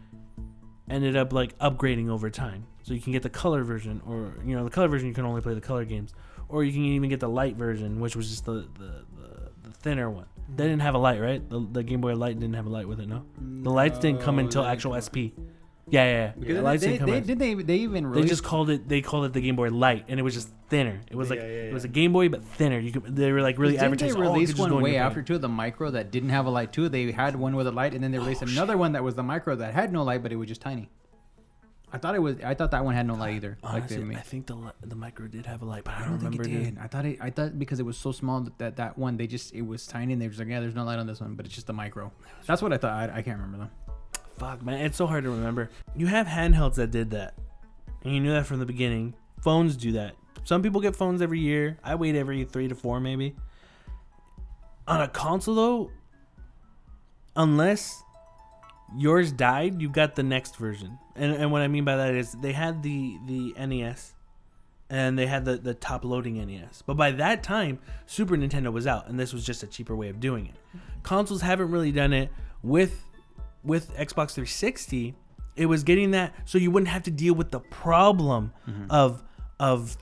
ended 0.90 1.16
up 1.16 1.34
like 1.34 1.58
upgrading 1.60 2.10
over 2.10 2.30
time. 2.30 2.66
So 2.88 2.94
you 2.94 3.02
can 3.02 3.12
get 3.12 3.22
the 3.22 3.30
color 3.30 3.66
version, 3.66 4.02
or 4.08 4.32
you 4.46 4.56
know, 4.56 4.64
the 4.64 4.70
color 4.70 4.88
version 4.88 5.10
you 5.10 5.14
can 5.14 5.26
only 5.26 5.42
play 5.42 5.54
the 5.54 5.60
color 5.60 5.84
games, 5.84 6.14
or 6.48 6.64
you 6.64 6.72
can 6.72 6.86
even 6.86 7.10
get 7.10 7.20
the 7.20 7.28
light 7.28 7.58
version, 7.58 8.00
which 8.00 8.16
was 8.16 8.30
just 8.30 8.46
the 8.46 8.66
the, 8.80 9.04
the, 9.20 9.52
the 9.64 9.72
thinner 9.72 10.10
one. 10.10 10.24
They 10.24 10.64
mm-hmm. 10.64 10.70
didn't 10.70 10.82
have 10.84 10.96
a 10.96 10.98
light, 10.98 11.20
right? 11.20 11.50
The, 11.50 11.68
the 11.70 11.84
Game 11.84 12.00
Boy 12.00 12.16
Light 12.16 12.40
didn't 12.40 12.56
have 12.56 12.66
a 12.66 12.70
light 12.70 12.88
with 12.88 13.02
it, 13.02 13.10
no. 13.10 13.26
The 13.42 13.72
lights 13.72 14.00
didn't 14.00 14.22
come 14.22 14.40
until 14.40 14.64
actual 14.64 14.94
didn't 14.94 15.04
SP. 15.04 15.18
Yeah, 15.90 16.06
yeah, 16.06 16.12
yeah. 16.12 16.34
Because 16.40 16.56
the 16.56 16.62
lights 16.62 16.82
they, 16.82 16.88
didn't 16.88 17.00
come 17.00 17.10
they, 17.10 17.18
out. 17.18 17.26
did 17.26 17.40
they 17.40 17.54
they 17.56 17.76
even 17.76 18.10
They 18.14 18.24
just 18.24 18.46
called 18.46 18.70
it. 18.70 18.88
They 18.88 19.02
called 19.02 19.26
it 19.26 19.34
the 19.34 19.42
Game 19.42 19.58
Boy 19.58 19.68
Light, 19.68 20.06
and 20.08 20.18
it 20.18 20.24
was 20.24 20.34
just 20.34 20.50
thinner. 20.70 21.02
It 21.12 21.18
was 21.18 21.30
Yeah, 21.30 21.36
like 21.36 21.40
yeah, 21.40 21.46
it 21.46 21.74
was 21.74 21.84
a. 21.84 21.90
Game 21.90 22.14
Boy, 22.14 22.30
but 22.30 22.42
thinner. 22.42 22.80
You 22.80 22.94
could. 22.94 23.18
They 23.18 23.34
were 23.34 23.42
like 23.42 23.58
really 23.58 23.78
advertising. 23.78 24.18
they 24.18 24.26
oh, 24.26 24.32
it 24.32 24.34
release 24.34 24.56
one 24.56 24.82
way 24.82 24.96
after 24.96 25.22
too, 25.22 25.38
the 25.38 25.50
micro 25.50 25.92
that 25.92 26.10
didn't 26.10 26.30
have 26.30 26.46
a 26.46 26.50
light 26.50 26.72
too. 26.72 26.88
They 26.88 27.12
had 27.12 27.36
one 27.36 27.58
with 27.58 27.68
a 27.68 27.72
light, 27.72 27.94
and 27.94 28.02
then 28.02 28.14
they 28.14 28.18
oh, 28.18 28.22
released 28.22 28.44
another 28.44 28.78
one 28.78 28.94
that 28.94 29.04
was 29.04 29.16
the 29.16 29.24
micro 29.24 29.58
that 29.58 29.74
had 29.74 29.92
no 29.92 30.04
light, 30.04 30.24
but 30.24 30.32
it 30.32 30.38
was 30.38 30.48
just 30.48 30.62
tiny. 30.62 30.90
I 31.92 31.98
thought 31.98 32.16
it 32.16 32.20
was. 32.20 32.36
I 32.44 32.54
thought 32.54 32.72
that 32.72 32.84
one 32.84 32.96
had 32.96 33.08
no 33.08 33.14
light 33.16 33.36
either. 33.36 33.58
like 33.64 33.74
Honestly, 33.74 33.98
they 33.98 34.04
made. 34.04 34.18
I 34.18 34.22
think 34.22 34.46
the 34.48 34.74
the 34.82 34.96
micro 34.96 35.28
did 35.28 35.46
have 35.46 35.62
a 35.62 35.66
light, 35.66 35.86
but 35.86 35.94
I 35.94 35.98
I 35.98 36.00
don't, 36.02 36.10
don't 36.20 36.32
think 36.32 36.36
it 36.36 36.40
remember. 36.48 36.70
dude. 36.72 36.80
I 36.80 36.88
thought 36.88 37.06
it. 37.06 37.18
I 37.22 37.30
thought 37.30 37.58
because 37.58 37.80
it 37.80 37.84
was 37.86 37.98
so 37.98 38.12
small 38.12 38.42
that, 38.42 38.58
that 38.58 38.76
that 38.76 38.98
one 38.98 39.16
they 39.16 39.26
just 39.28 39.54
it 39.54 39.62
was 39.62 39.88
tiny 39.88 40.12
and 40.14 40.22
they 40.22 40.26
were 40.28 40.32
just 40.32 40.40
like 40.40 40.50
yeah, 40.50 40.60
there's 40.60 40.76
no 40.76 40.84
light 40.84 41.00
on 41.00 41.08
this 41.08 41.22
one, 41.22 41.36
but 41.36 41.46
it's 41.46 41.56
just 41.56 41.70
a 41.70 41.74
micro. 41.74 42.12
That's 42.46 42.62
what 42.62 42.74
I 42.74 42.78
thought. 42.78 43.10
I, 43.10 43.18
I 43.18 43.22
can't 43.22 43.40
remember 43.40 43.70
though. 43.70 44.20
Fuck, 44.38 44.64
man, 44.64 44.82
it's 44.82 44.98
so 44.98 45.08
hard 45.08 45.24
to 45.24 45.30
remember. 45.32 45.70
You 45.96 46.08
have 46.08 46.28
handhelds 46.28 46.76
that 46.76 46.92
did 46.92 47.12
that, 47.12 47.36
and 48.04 48.14
you 48.14 48.20
knew 48.20 48.32
that 48.32 48.46
from 48.46 48.60
the 48.60 48.66
beginning. 48.66 49.16
Phones 49.42 49.76
do 49.78 49.94
that. 49.94 50.16
Some 50.44 50.62
people 50.62 50.82
get 50.82 50.96
phones 50.96 51.22
every 51.22 51.40
year. 51.40 51.78
I 51.84 51.96
wait 51.96 52.16
every 52.16 52.44
three 52.44 52.68
to 52.68 52.76
four, 52.76 53.00
maybe. 53.00 53.36
On 54.88 55.02
a 55.02 55.08
console, 55.08 55.56
though, 55.56 55.92
unless 57.36 58.04
yours 58.96 59.32
died, 59.32 59.82
you 59.82 59.90
got 59.90 60.16
the 60.16 60.24
next 60.24 60.56
version. 60.58 60.98
And 61.18 61.34
and 61.34 61.52
what 61.52 61.62
I 61.62 61.68
mean 61.68 61.86
by 61.86 61.96
that 61.96 62.16
is 62.16 62.34
they 62.34 62.54
had 62.54 62.84
the 62.84 63.18
the 63.26 63.54
NES, 63.66 64.14
and 64.90 65.18
they 65.18 65.28
had 65.28 65.46
the 65.46 65.58
the 65.58 65.74
top 65.74 66.06
loading 66.06 66.36
NES. 66.46 66.84
But 66.86 66.96
by 66.96 67.12
that 67.12 67.44
time, 67.44 67.80
Super 68.06 68.38
Nintendo 68.38 68.72
was 68.72 68.88
out, 68.88 69.08
and 69.08 69.20
this 69.20 69.34
was 69.34 69.46
just 69.46 69.64
a 69.64 69.68
cheaper 69.68 69.96
way 69.96 70.10
of 70.10 70.20
doing 70.20 70.46
it. 70.46 70.56
Consoles 71.04 71.42
haven't 71.42 71.72
really 71.72 71.92
done 71.92 72.14
it 72.14 72.30
with 72.64 73.04
with 73.64 73.94
Xbox 73.96 74.32
360, 74.32 75.16
it 75.56 75.66
was 75.66 75.84
getting 75.84 76.12
that 76.12 76.34
so 76.46 76.58
you 76.58 76.72
wouldn't 76.72 76.90
have 76.90 77.04
to 77.04 77.12
deal 77.12 77.34
with 77.34 77.52
the 77.52 77.60
problem 77.60 78.54
mm-hmm. 78.68 78.90
of 78.90 79.24
of 79.60 79.98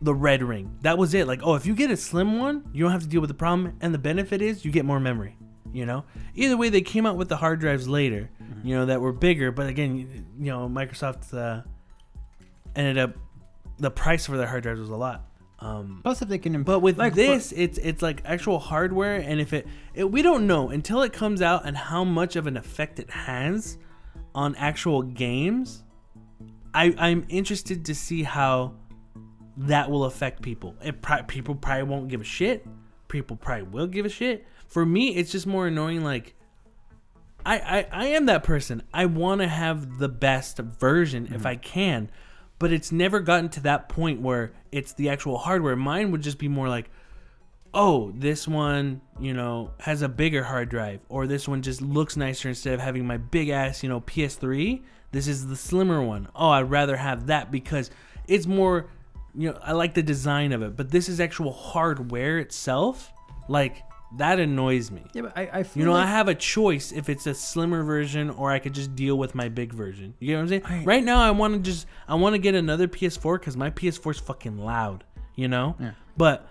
the 0.00 0.14
red 0.14 0.42
ring. 0.42 0.78
That 0.82 0.98
was 0.98 1.14
it. 1.14 1.26
Like, 1.26 1.40
oh, 1.42 1.54
if 1.54 1.64
you 1.64 1.74
get 1.74 1.90
a 1.90 1.96
slim 1.96 2.38
one, 2.38 2.68
you 2.72 2.82
don't 2.82 2.92
have 2.92 3.02
to 3.02 3.08
deal 3.08 3.20
with 3.22 3.28
the 3.28 3.34
problem, 3.34 3.76
and 3.80 3.94
the 3.94 3.98
benefit 3.98 4.42
is 4.42 4.64
you 4.64 4.70
get 4.70 4.84
more 4.84 5.00
memory. 5.00 5.36
You 5.72 5.86
know, 5.86 6.04
either 6.34 6.56
way, 6.56 6.68
they 6.68 6.82
came 6.82 7.04
out 7.04 7.16
with 7.16 7.28
the 7.28 7.36
hard 7.36 7.58
drives 7.58 7.88
later, 7.88 8.30
you 8.62 8.74
know, 8.74 8.86
that 8.86 9.00
were 9.00 9.12
bigger. 9.12 9.50
But 9.52 9.66
again, 9.66 10.26
you, 10.38 10.46
know, 10.46 10.68
Microsoft 10.68 11.32
uh, 11.36 11.62
ended 12.74 12.98
up 12.98 13.16
the 13.78 13.90
price 13.90 14.26
for 14.26 14.36
their 14.36 14.46
hard 14.46 14.62
drives 14.62 14.80
was 14.80 14.90
a 14.90 14.96
lot. 14.96 15.26
Um, 15.60 16.00
Plus, 16.02 16.20
if 16.20 16.28
they 16.28 16.38
can, 16.38 16.62
but 16.62 16.80
with 16.80 16.98
like, 16.98 17.14
this, 17.14 17.52
it's 17.52 17.78
it's 17.78 18.02
like 18.02 18.22
actual 18.24 18.58
hardware, 18.58 19.16
and 19.16 19.40
if 19.40 19.52
it, 19.52 19.66
it, 19.94 20.04
we 20.04 20.20
don't 20.20 20.46
know 20.46 20.68
until 20.68 21.02
it 21.02 21.12
comes 21.12 21.40
out 21.40 21.64
and 21.64 21.76
how 21.76 22.04
much 22.04 22.36
of 22.36 22.46
an 22.46 22.56
effect 22.56 22.98
it 22.98 23.10
has 23.10 23.78
on 24.34 24.54
actual 24.56 25.02
games. 25.02 25.84
I 26.74 26.94
I'm 26.98 27.24
interested 27.28 27.84
to 27.86 27.94
see 27.94 28.24
how 28.24 28.74
that 29.56 29.90
will 29.90 30.04
affect 30.04 30.42
people. 30.42 30.74
It 30.82 31.00
pri- 31.00 31.22
people 31.22 31.54
probably 31.54 31.84
won't 31.84 32.08
give 32.08 32.20
a 32.20 32.24
shit. 32.24 32.66
People 33.08 33.36
probably 33.36 33.64
will 33.64 33.86
give 33.86 34.04
a 34.04 34.10
shit. 34.10 34.46
For 34.66 34.84
me, 34.84 35.14
it's 35.16 35.30
just 35.30 35.46
more 35.46 35.68
annoying. 35.68 36.02
Like, 36.02 36.33
I 37.44 37.58
I, 37.58 37.86
I 37.90 38.06
am 38.06 38.26
that 38.26 38.44
person. 38.44 38.82
I 38.92 39.06
want 39.06 39.40
to 39.40 39.48
have 39.48 39.98
the 39.98 40.08
best 40.08 40.58
version 40.58 41.26
if 41.26 41.32
mm-hmm. 41.32 41.46
I 41.46 41.56
can, 41.56 42.10
but 42.58 42.72
it's 42.72 42.92
never 42.92 43.20
gotten 43.20 43.48
to 43.50 43.60
that 43.62 43.88
point 43.88 44.20
where 44.20 44.52
it's 44.72 44.92
the 44.92 45.08
actual 45.08 45.38
hardware. 45.38 45.76
Mine 45.76 46.10
would 46.10 46.22
just 46.22 46.38
be 46.38 46.48
more 46.48 46.68
like, 46.68 46.90
oh, 47.74 48.12
this 48.14 48.46
one, 48.46 49.00
you 49.20 49.34
know, 49.34 49.72
has 49.80 50.02
a 50.02 50.08
bigger 50.08 50.44
hard 50.44 50.68
drive, 50.68 51.00
or 51.08 51.26
this 51.26 51.48
one 51.48 51.60
just 51.62 51.82
looks 51.82 52.16
nicer 52.16 52.48
instead 52.48 52.74
of 52.74 52.80
having 52.80 53.06
my 53.06 53.16
big 53.16 53.48
ass, 53.48 53.82
you 53.82 53.88
know, 53.88 54.00
PS3. 54.00 54.82
This 55.10 55.28
is 55.28 55.46
the 55.46 55.56
slimmer 55.56 56.02
one. 56.02 56.28
Oh, 56.34 56.50
I'd 56.50 56.70
rather 56.70 56.96
have 56.96 57.26
that 57.26 57.50
because 57.50 57.90
it's 58.26 58.46
more, 58.46 58.90
you 59.34 59.50
know, 59.50 59.58
I 59.62 59.72
like 59.72 59.94
the 59.94 60.02
design 60.02 60.52
of 60.52 60.62
it. 60.62 60.76
But 60.76 60.90
this 60.90 61.08
is 61.08 61.20
actual 61.20 61.52
hardware 61.52 62.38
itself. 62.38 63.12
Like 63.48 63.82
that 64.18 64.38
annoys 64.38 64.90
me. 64.90 65.04
Yeah, 65.12 65.22
but 65.22 65.32
I, 65.36 65.42
I 65.52 65.62
feel 65.62 65.80
You 65.80 65.86
know, 65.86 65.92
like, 65.94 66.06
I 66.06 66.10
have 66.10 66.28
a 66.28 66.34
choice 66.34 66.92
if 66.92 67.08
it's 67.08 67.26
a 67.26 67.34
slimmer 67.34 67.82
version 67.82 68.30
or 68.30 68.50
I 68.50 68.58
could 68.58 68.74
just 68.74 68.94
deal 68.94 69.16
with 69.18 69.34
my 69.34 69.48
big 69.48 69.72
version. 69.72 70.14
You 70.20 70.32
know 70.34 70.42
what 70.44 70.52
I'm 70.52 70.62
saying? 70.62 70.84
right 70.84 71.02
now, 71.04 71.20
I 71.20 71.30
want 71.32 71.54
to 71.54 71.60
just 71.60 71.86
I 72.08 72.14
want 72.14 72.34
to 72.34 72.38
get 72.38 72.54
another 72.54 72.86
PS4 72.88 73.38
because 73.40 73.56
my 73.56 73.70
PS4 73.70 74.10
is 74.12 74.18
fucking 74.20 74.58
loud. 74.58 75.04
You 75.36 75.48
know, 75.48 75.74
Yeah. 75.80 75.92
but 76.16 76.48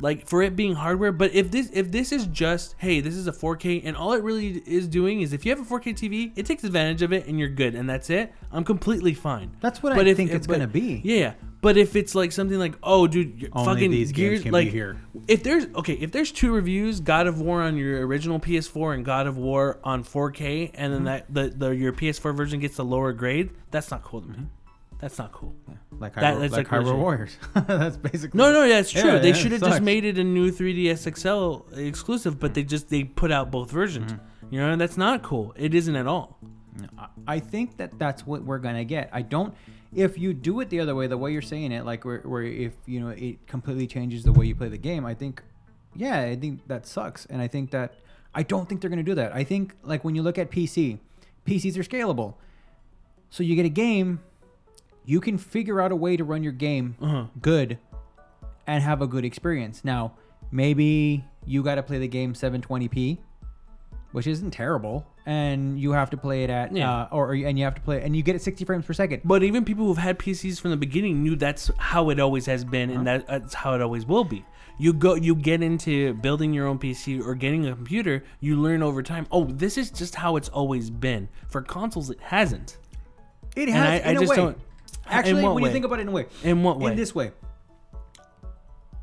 like 0.00 0.26
for 0.26 0.42
it 0.42 0.56
being 0.56 0.74
hardware. 0.74 1.12
But 1.12 1.34
if 1.34 1.50
this 1.50 1.70
if 1.72 1.90
this 1.90 2.12
is 2.12 2.26
just 2.26 2.74
hey, 2.78 3.00
this 3.00 3.14
is 3.14 3.26
a 3.26 3.32
4K 3.32 3.82
and 3.84 3.96
all 3.96 4.12
it 4.12 4.22
really 4.22 4.62
is 4.66 4.88
doing 4.88 5.20
is 5.20 5.32
if 5.32 5.44
you 5.44 5.54
have 5.54 5.60
a 5.60 5.64
4K 5.78 5.94
TV, 5.94 6.32
it 6.36 6.46
takes 6.46 6.64
advantage 6.64 7.02
of 7.02 7.12
it 7.12 7.26
and 7.26 7.38
you're 7.38 7.48
good 7.48 7.74
and 7.74 7.88
that's 7.88 8.10
it. 8.10 8.32
I'm 8.52 8.64
completely 8.64 9.14
fine. 9.14 9.56
That's 9.60 9.82
what 9.82 9.94
But 9.94 10.06
I 10.06 10.10
if- 10.10 10.16
think 10.16 10.32
it's 10.32 10.46
but- 10.46 10.54
gonna 10.54 10.66
be. 10.66 11.00
Yeah, 11.04 11.16
yeah. 11.16 11.32
But 11.62 11.76
if 11.76 11.94
it's 11.94 12.14
like 12.14 12.32
something 12.32 12.58
like, 12.58 12.74
oh, 12.82 13.06
dude, 13.06 13.38
you're 13.42 13.50
Only 13.52 13.74
fucking 13.74 13.90
these 13.90 14.12
games 14.12 14.42
Gears, 14.42 14.52
like, 14.52 14.68
here. 14.68 14.96
if 15.28 15.42
there's 15.42 15.66
okay, 15.74 15.92
if 15.92 16.10
there's 16.10 16.32
two 16.32 16.52
reviews, 16.54 17.00
God 17.00 17.26
of 17.26 17.38
War 17.38 17.60
on 17.60 17.76
your 17.76 18.06
original 18.06 18.40
PS4 18.40 18.94
and 18.94 19.04
God 19.04 19.26
of 19.26 19.36
War 19.36 19.78
on 19.84 20.02
4K, 20.02 20.70
and 20.72 20.90
then 20.90 21.00
mm-hmm. 21.00 21.34
that 21.34 21.52
the, 21.58 21.66
the 21.66 21.76
your 21.76 21.92
PS4 21.92 22.34
version 22.34 22.60
gets 22.60 22.76
the 22.76 22.84
lower 22.84 23.12
grade, 23.12 23.50
that's 23.70 23.90
not 23.90 24.02
cool 24.02 24.22
to 24.22 24.28
me. 24.28 24.34
Mm-hmm. 24.36 24.44
That's 25.00 25.18
not 25.18 25.32
cool. 25.32 25.54
Like 25.98 26.14
That- 26.14 26.38
that's 26.38 26.52
like 26.52 26.70
like 26.70 26.82
Hyrule. 26.84 26.98
Warriors. 26.98 27.36
That's 27.54 27.96
basically 27.96 28.38
No, 28.38 28.52
no, 28.52 28.68
that's 28.68 28.90
true. 28.90 29.02
Yeah, 29.02 29.18
they 29.18 29.28
yeah, 29.28 29.34
should 29.34 29.52
have 29.52 29.60
just 29.62 29.82
made 29.82 30.04
it 30.04 30.18
a 30.18 30.24
new 30.24 30.50
3DS 30.50 31.16
XL 31.16 31.74
exclusive, 31.78 32.38
but 32.38 32.54
they 32.54 32.62
just 32.62 32.88
they 32.88 33.04
put 33.04 33.30
out 33.30 33.50
both 33.50 33.70
versions. 33.70 34.12
Mm-hmm. 34.12 34.54
You 34.54 34.60
know, 34.60 34.76
that's 34.76 34.96
not 34.96 35.22
cool. 35.22 35.52
It 35.56 35.74
isn't 35.74 35.94
at 35.96 36.06
all. 36.06 36.38
I- 36.98 37.08
I 37.26 37.38
think 37.40 37.76
that 37.78 37.98
that's 37.98 38.26
what 38.26 38.42
we're 38.44 38.58
gonna 38.58 38.84
get. 38.84 39.10
I 39.12 39.22
don't. 39.22 39.54
If 39.94 40.16
you 40.18 40.32
do 40.32 40.60
it 40.60 40.70
the 40.70 40.80
other 40.80 40.94
way, 40.94 41.06
the 41.06 41.18
way 41.18 41.32
you're 41.32 41.42
saying 41.42 41.72
it, 41.72 41.84
like 41.84 42.04
where, 42.04 42.20
where 42.20 42.42
if 42.44 42.72
you 42.86 43.00
know 43.00 43.08
it 43.08 43.46
completely 43.46 43.86
changes 43.86 44.22
the 44.22 44.32
way 44.32 44.46
you 44.46 44.54
play 44.54 44.68
the 44.68 44.78
game, 44.78 45.04
I 45.04 45.14
think, 45.14 45.42
yeah, 45.96 46.20
I 46.20 46.36
think 46.36 46.66
that 46.68 46.86
sucks, 46.86 47.26
and 47.26 47.42
I 47.42 47.48
think 47.48 47.70
that 47.72 47.94
I 48.34 48.42
don't 48.42 48.68
think 48.68 48.80
they're 48.80 48.90
gonna 48.90 49.02
do 49.02 49.14
that. 49.16 49.34
I 49.34 49.44
think 49.44 49.74
like 49.82 50.04
when 50.04 50.14
you 50.14 50.22
look 50.22 50.38
at 50.38 50.50
PC, 50.50 50.98
PCs 51.46 51.76
are 51.76 51.82
scalable, 51.82 52.34
so 53.30 53.42
you 53.42 53.56
get 53.56 53.66
a 53.66 53.70
game, 53.70 54.20
you 55.10 55.20
can 55.20 55.36
figure 55.36 55.80
out 55.80 55.90
a 55.92 55.96
way 55.96 56.16
to 56.16 56.24
run 56.24 56.42
your 56.42 56.52
game 56.52 56.94
Uh-huh. 57.02 57.24
good, 57.42 57.78
and 58.66 58.82
have 58.82 59.02
a 59.02 59.06
good 59.06 59.24
experience. 59.24 59.84
Now, 59.84 60.12
maybe 60.52 61.24
you 61.44 61.62
got 61.62 61.76
to 61.76 61.82
play 61.82 61.98
the 61.98 62.06
game 62.08 62.32
720p, 62.34 63.18
which 64.12 64.26
isn't 64.26 64.50
terrible, 64.52 65.06
and 65.26 65.80
you 65.80 65.92
have 65.92 66.10
to 66.10 66.16
play 66.16 66.44
it 66.44 66.50
at 66.50 66.72
Yeah. 66.74 66.90
uh, 66.92 67.08
or 67.10 67.32
and 67.32 67.58
you 67.58 67.64
have 67.64 67.74
to 67.76 67.80
play 67.80 68.02
and 68.02 68.14
you 68.16 68.22
get 68.22 68.34
it 68.36 68.42
60 68.42 68.64
frames 68.64 68.84
per 68.86 68.92
second. 68.92 69.22
But 69.24 69.42
even 69.42 69.64
people 69.64 69.86
who've 69.86 69.98
had 69.98 70.18
PCs 70.18 70.60
from 70.60 70.70
the 70.70 70.76
beginning 70.76 71.22
knew 71.22 71.34
that's 71.36 71.70
how 71.78 72.10
it 72.10 72.18
always 72.20 72.46
has 72.46 72.64
been, 72.64 72.90
and 72.90 73.06
that, 73.06 73.26
that's 73.26 73.54
how 73.54 73.74
it 73.74 73.80
always 73.82 74.06
will 74.06 74.24
be. 74.24 74.44
You 74.78 74.92
go, 74.92 75.14
you 75.14 75.34
get 75.34 75.62
into 75.62 76.14
building 76.14 76.54
your 76.54 76.66
own 76.66 76.78
PC 76.78 77.20
or 77.24 77.34
getting 77.34 77.66
a 77.66 77.74
computer. 77.74 78.24
You 78.40 78.56
learn 78.56 78.82
over 78.82 79.02
time. 79.02 79.26
Oh, 79.30 79.44
this 79.44 79.76
is 79.76 79.90
just 79.90 80.14
how 80.14 80.36
it's 80.36 80.48
always 80.48 80.88
been. 80.90 81.28
For 81.48 81.60
consoles, 81.62 82.08
it 82.10 82.20
hasn't. 82.20 82.78
It 83.56 83.68
And 83.68 83.76
has 83.76 83.88
I- 83.88 83.96
in 83.96 84.06
I 84.06 84.10
a 84.12 84.20
just 84.20 84.30
way. 84.30 84.36
don't- 84.36 84.58
Actually, 85.10 85.42
when 85.42 85.54
way? 85.54 85.62
you 85.62 85.72
think 85.72 85.84
about 85.84 85.98
it 85.98 86.02
in 86.02 86.08
a 86.08 86.12
way, 86.12 86.26
In 86.42 86.62
what 86.62 86.78
way? 86.78 86.90
in 86.92 86.96
this 86.96 87.14
way. 87.14 87.32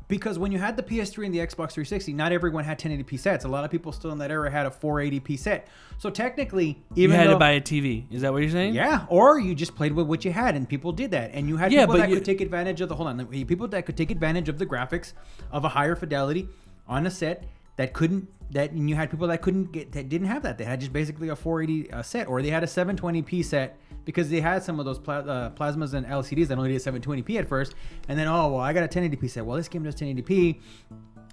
Because 0.08 0.38
when 0.38 0.52
you 0.52 0.58
had 0.58 0.74
the 0.78 0.82
PS3 0.82 1.26
and 1.26 1.34
the 1.34 1.38
Xbox 1.40 1.72
360, 1.72 2.14
not 2.14 2.32
everyone 2.32 2.64
had 2.64 2.78
1080p 2.78 3.18
sets. 3.18 3.44
A 3.44 3.48
lot 3.48 3.66
of 3.66 3.70
people 3.70 3.92
still 3.92 4.10
in 4.10 4.16
that 4.18 4.30
era 4.30 4.50
had 4.50 4.64
a 4.64 4.70
480p 4.70 5.38
set. 5.38 5.68
So 5.98 6.08
technically, 6.08 6.82
even 6.96 7.12
You 7.12 7.18
had 7.18 7.28
though, 7.28 7.32
to 7.34 7.38
buy 7.38 7.50
a 7.50 7.60
TV. 7.60 8.06
Is 8.10 8.22
that 8.22 8.32
what 8.32 8.40
you're 8.40 8.50
saying? 8.50 8.72
Yeah, 8.72 9.04
or 9.10 9.38
you 9.38 9.54
just 9.54 9.76
played 9.76 9.92
with 9.92 10.06
what 10.06 10.24
you 10.24 10.32
had, 10.32 10.56
and 10.56 10.66
people 10.66 10.92
did 10.92 11.10
that. 11.10 11.32
And 11.34 11.46
you 11.46 11.58
had 11.58 11.72
Yeah, 11.72 11.80
people 11.82 11.96
but 11.96 11.98
that 12.00 12.08
you- 12.08 12.14
could 12.16 12.24
take 12.24 12.40
advantage 12.40 12.80
of 12.80 12.88
the 12.88 12.94
hold 12.94 13.08
on, 13.10 13.26
people 13.26 13.68
that 13.68 13.84
could 13.84 13.98
take 13.98 14.10
advantage 14.10 14.48
of 14.48 14.58
the 14.58 14.64
graphics 14.64 15.12
of 15.52 15.64
a 15.64 15.68
higher 15.68 15.94
fidelity 15.94 16.48
on 16.88 17.06
a 17.06 17.10
set 17.10 17.44
that 17.76 17.92
couldn't 17.92 18.28
that 18.50 18.70
and 18.70 18.88
you 18.88 18.96
had 18.96 19.10
people 19.10 19.26
that 19.28 19.42
couldn't 19.42 19.72
get 19.72 19.92
that 19.92 20.08
didn't 20.08 20.26
have 20.26 20.42
that. 20.42 20.58
They 20.58 20.64
had 20.64 20.80
just 20.80 20.92
basically 20.92 21.28
a 21.28 21.36
480 21.36 21.92
uh, 21.92 22.02
set, 22.02 22.28
or 22.28 22.40
they 22.42 22.50
had 22.50 22.62
a 22.62 22.66
720p 22.66 23.44
set 23.44 23.78
because 24.04 24.30
they 24.30 24.40
had 24.40 24.62
some 24.62 24.78
of 24.80 24.86
those 24.86 24.98
uh, 24.98 25.50
plasmas 25.54 25.92
and 25.92 26.06
LCDs 26.06 26.48
that 26.48 26.56
only 26.58 26.72
did 26.72 26.80
720p 26.80 27.38
at 27.38 27.48
first, 27.48 27.74
and 28.08 28.18
then 28.18 28.26
oh 28.26 28.48
well, 28.52 28.60
I 28.60 28.72
got 28.72 28.84
a 28.84 28.88
1080p 28.88 29.30
set. 29.30 29.44
Well, 29.44 29.56
this 29.56 29.68
game 29.68 29.82
does 29.82 29.94
1080p. 29.96 30.60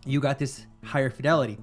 You 0.06 0.20
got 0.20 0.40
this 0.40 0.66
higher 0.84 1.10
fidelity. 1.10 1.58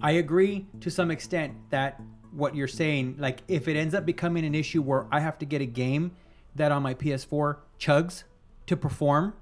I 0.00 0.12
agree 0.12 0.66
to 0.80 0.90
some 0.90 1.10
extent 1.10 1.54
that 1.70 2.00
what 2.32 2.54
you're 2.54 2.68
saying, 2.68 3.16
like 3.18 3.40
if 3.48 3.66
it 3.68 3.76
ends 3.76 3.94
up 3.94 4.04
becoming 4.04 4.44
an 4.44 4.54
issue 4.54 4.82
where 4.82 5.06
I 5.10 5.20
have 5.20 5.38
to 5.38 5.46
get 5.46 5.62
a 5.62 5.66
game 5.66 6.12
that 6.54 6.72
on 6.72 6.82
my 6.82 6.94
PS4 6.94 7.56
chugs 7.78 8.24
to 8.66 8.76
perform, 8.76 9.34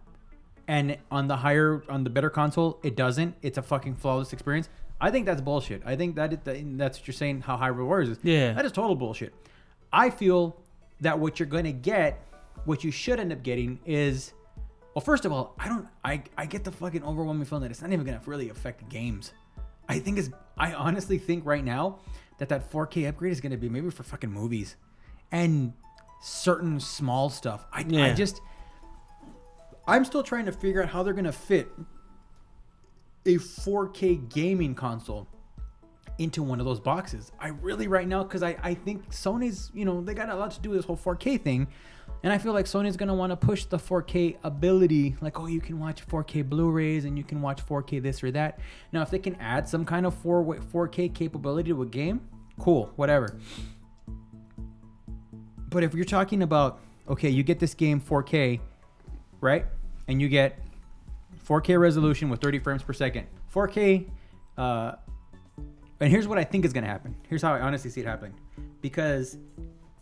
and 0.66 0.96
on 1.11 1.29
the 1.29 1.37
higher, 1.37 1.83
on 1.88 2.05
the 2.05 2.11
better 2.11 2.31
console, 2.31 2.79
it 2.83 2.96
doesn't. 2.96 3.35
It's 3.42 3.59
a 3.59 3.62
fucking 3.62 3.96
flawless 3.96 4.33
experience. 4.33 4.68
I 5.00 5.11
think 5.11 5.26
that's 5.26 5.40
bullshit. 5.40 5.83
I 5.85 5.96
think 5.96 6.16
that 6.16 6.33
it, 6.33 6.78
that's 6.78 6.98
what 6.98 7.07
you're 7.07 7.14
saying. 7.14 7.42
How 7.42 7.57
Hyrule 7.57 7.87
Warriors 7.87 8.11
is. 8.11 8.18
Yeah. 8.22 8.52
that 8.52 8.64
is 8.64 8.72
total 8.72 8.94
bullshit. 8.96 9.35
I 9.92 10.11
feel 10.11 10.61
that 11.00 11.18
what 11.18 11.38
you're 11.38 11.48
gonna 11.48 11.72
get, 11.72 12.24
what 12.64 12.85
you 12.85 12.90
should 12.90 13.20
end 13.20 13.33
up 13.33 13.42
getting 13.42 13.80
is, 13.85 14.33
well, 14.94 15.02
first 15.02 15.24
of 15.24 15.33
all, 15.33 15.54
I 15.59 15.68
don't, 15.68 15.87
I, 16.04 16.22
I 16.38 16.46
get 16.46 16.64
the 16.64 16.72
fucking 16.72 17.04
overwhelming 17.04 17.44
feeling 17.44 17.62
that 17.62 17.70
it's 17.70 17.83
not 17.83 17.92
even 17.92 18.04
gonna 18.07 18.20
really 18.26 18.50
affect 18.50 18.88
games. 18.88 19.33
I 19.88 19.98
think 19.98 20.18
is, 20.18 20.30
I 20.57 20.72
honestly 20.72 21.18
think 21.18 21.44
right 21.44 21.64
now 21.64 21.98
that 22.38 22.48
that 22.48 22.70
4K 22.72 23.09
upgrade 23.09 23.33
is 23.33 23.40
gonna 23.40 23.57
be 23.57 23.68
maybe 23.68 23.90
for 23.90 24.02
fucking 24.02 24.30
movies, 24.30 24.76
and 25.30 25.72
certain 26.22 26.80
small 26.80 27.28
stuff. 27.28 27.66
I, 27.72 27.85
I 27.92 28.12
just, 28.14 28.40
I'm 29.87 30.04
still 30.04 30.22
trying 30.22 30.46
to 30.46 30.52
figure 30.52 30.83
out 30.83 30.88
how 30.88 31.02
they're 31.02 31.12
gonna 31.12 31.33
fit 31.33 31.68
a 33.26 33.37
4K 33.37 34.28
gaming 34.32 34.74
console 34.74 35.28
into 36.18 36.42
one 36.42 36.60
of 36.60 36.66
those 36.66 36.80
boxes. 36.80 37.32
I 37.40 37.48
really 37.48 37.88
right 37.88 38.06
now 38.06 38.22
because 38.22 38.42
I, 38.42 38.56
I 38.62 38.74
think 38.74 39.10
Sony's 39.10 39.70
you 39.74 39.84
know 39.84 40.00
they 40.00 40.14
got 40.14 40.28
a 40.28 40.34
lot 40.34 40.52
to 40.52 40.60
do 40.60 40.70
with 40.70 40.78
this 40.78 40.87
whole 40.87 40.96
4K 40.96 41.40
thing, 41.40 41.66
and 42.22 42.32
I 42.32 42.38
feel 42.38 42.52
like 42.52 42.66
Sony's 42.66 42.96
gonna 42.96 43.14
want 43.14 43.30
to 43.30 43.37
push 43.37 43.64
the 43.64 43.78
4K 43.78 44.37
ability. 44.44 45.16
Like 45.20 45.38
oh 45.40 45.46
you 45.46 45.60
can 45.60 45.80
watch 45.80 46.06
4K 46.06 46.48
Blu-rays 46.48 47.04
and 47.04 47.18
you 47.18 47.24
can 47.24 47.42
watch 47.42 47.64
4K 47.64 48.02
this 48.02 48.22
or 48.22 48.30
that. 48.32 48.60
Now 48.92 49.02
if 49.02 49.10
they 49.10 49.18
can 49.18 49.34
add 49.37 49.68
some 49.68 49.84
kind 49.84 50.06
of 50.06 50.14
4 50.14 50.44
4K 50.44 51.14
capability 51.14 51.70
to 51.70 51.82
a 51.82 51.87
game, 51.87 52.20
cool, 52.58 52.92
whatever. 52.96 53.37
But 55.68 55.82
if 55.82 55.94
you're 55.94 56.04
talking 56.04 56.42
about 56.42 56.80
okay, 57.08 57.28
you 57.28 57.42
get 57.42 57.58
this 57.58 57.74
game 57.74 58.00
4K, 58.00 58.60
right? 59.40 59.66
And 60.06 60.20
you 60.20 60.28
get 60.28 60.58
4K 61.46 61.78
resolution 61.78 62.28
with 62.28 62.40
30 62.40 62.59
frames 62.61 62.83
per 62.83 62.92
second. 62.92 63.26
4K, 63.54 64.09
uh, 64.57 64.92
and 66.00 66.11
here's 66.11 66.26
what 66.26 66.38
I 66.38 66.44
think 66.44 66.64
is 66.64 66.72
going 66.72 66.85
to 66.85 66.90
happen. 66.90 67.14
Here's 67.28 67.42
how 67.42 67.54
I 67.54 67.61
honestly 67.61 67.90
see 67.90 68.00
it 68.00 68.07
happening. 68.07 68.35
Because 68.80 69.38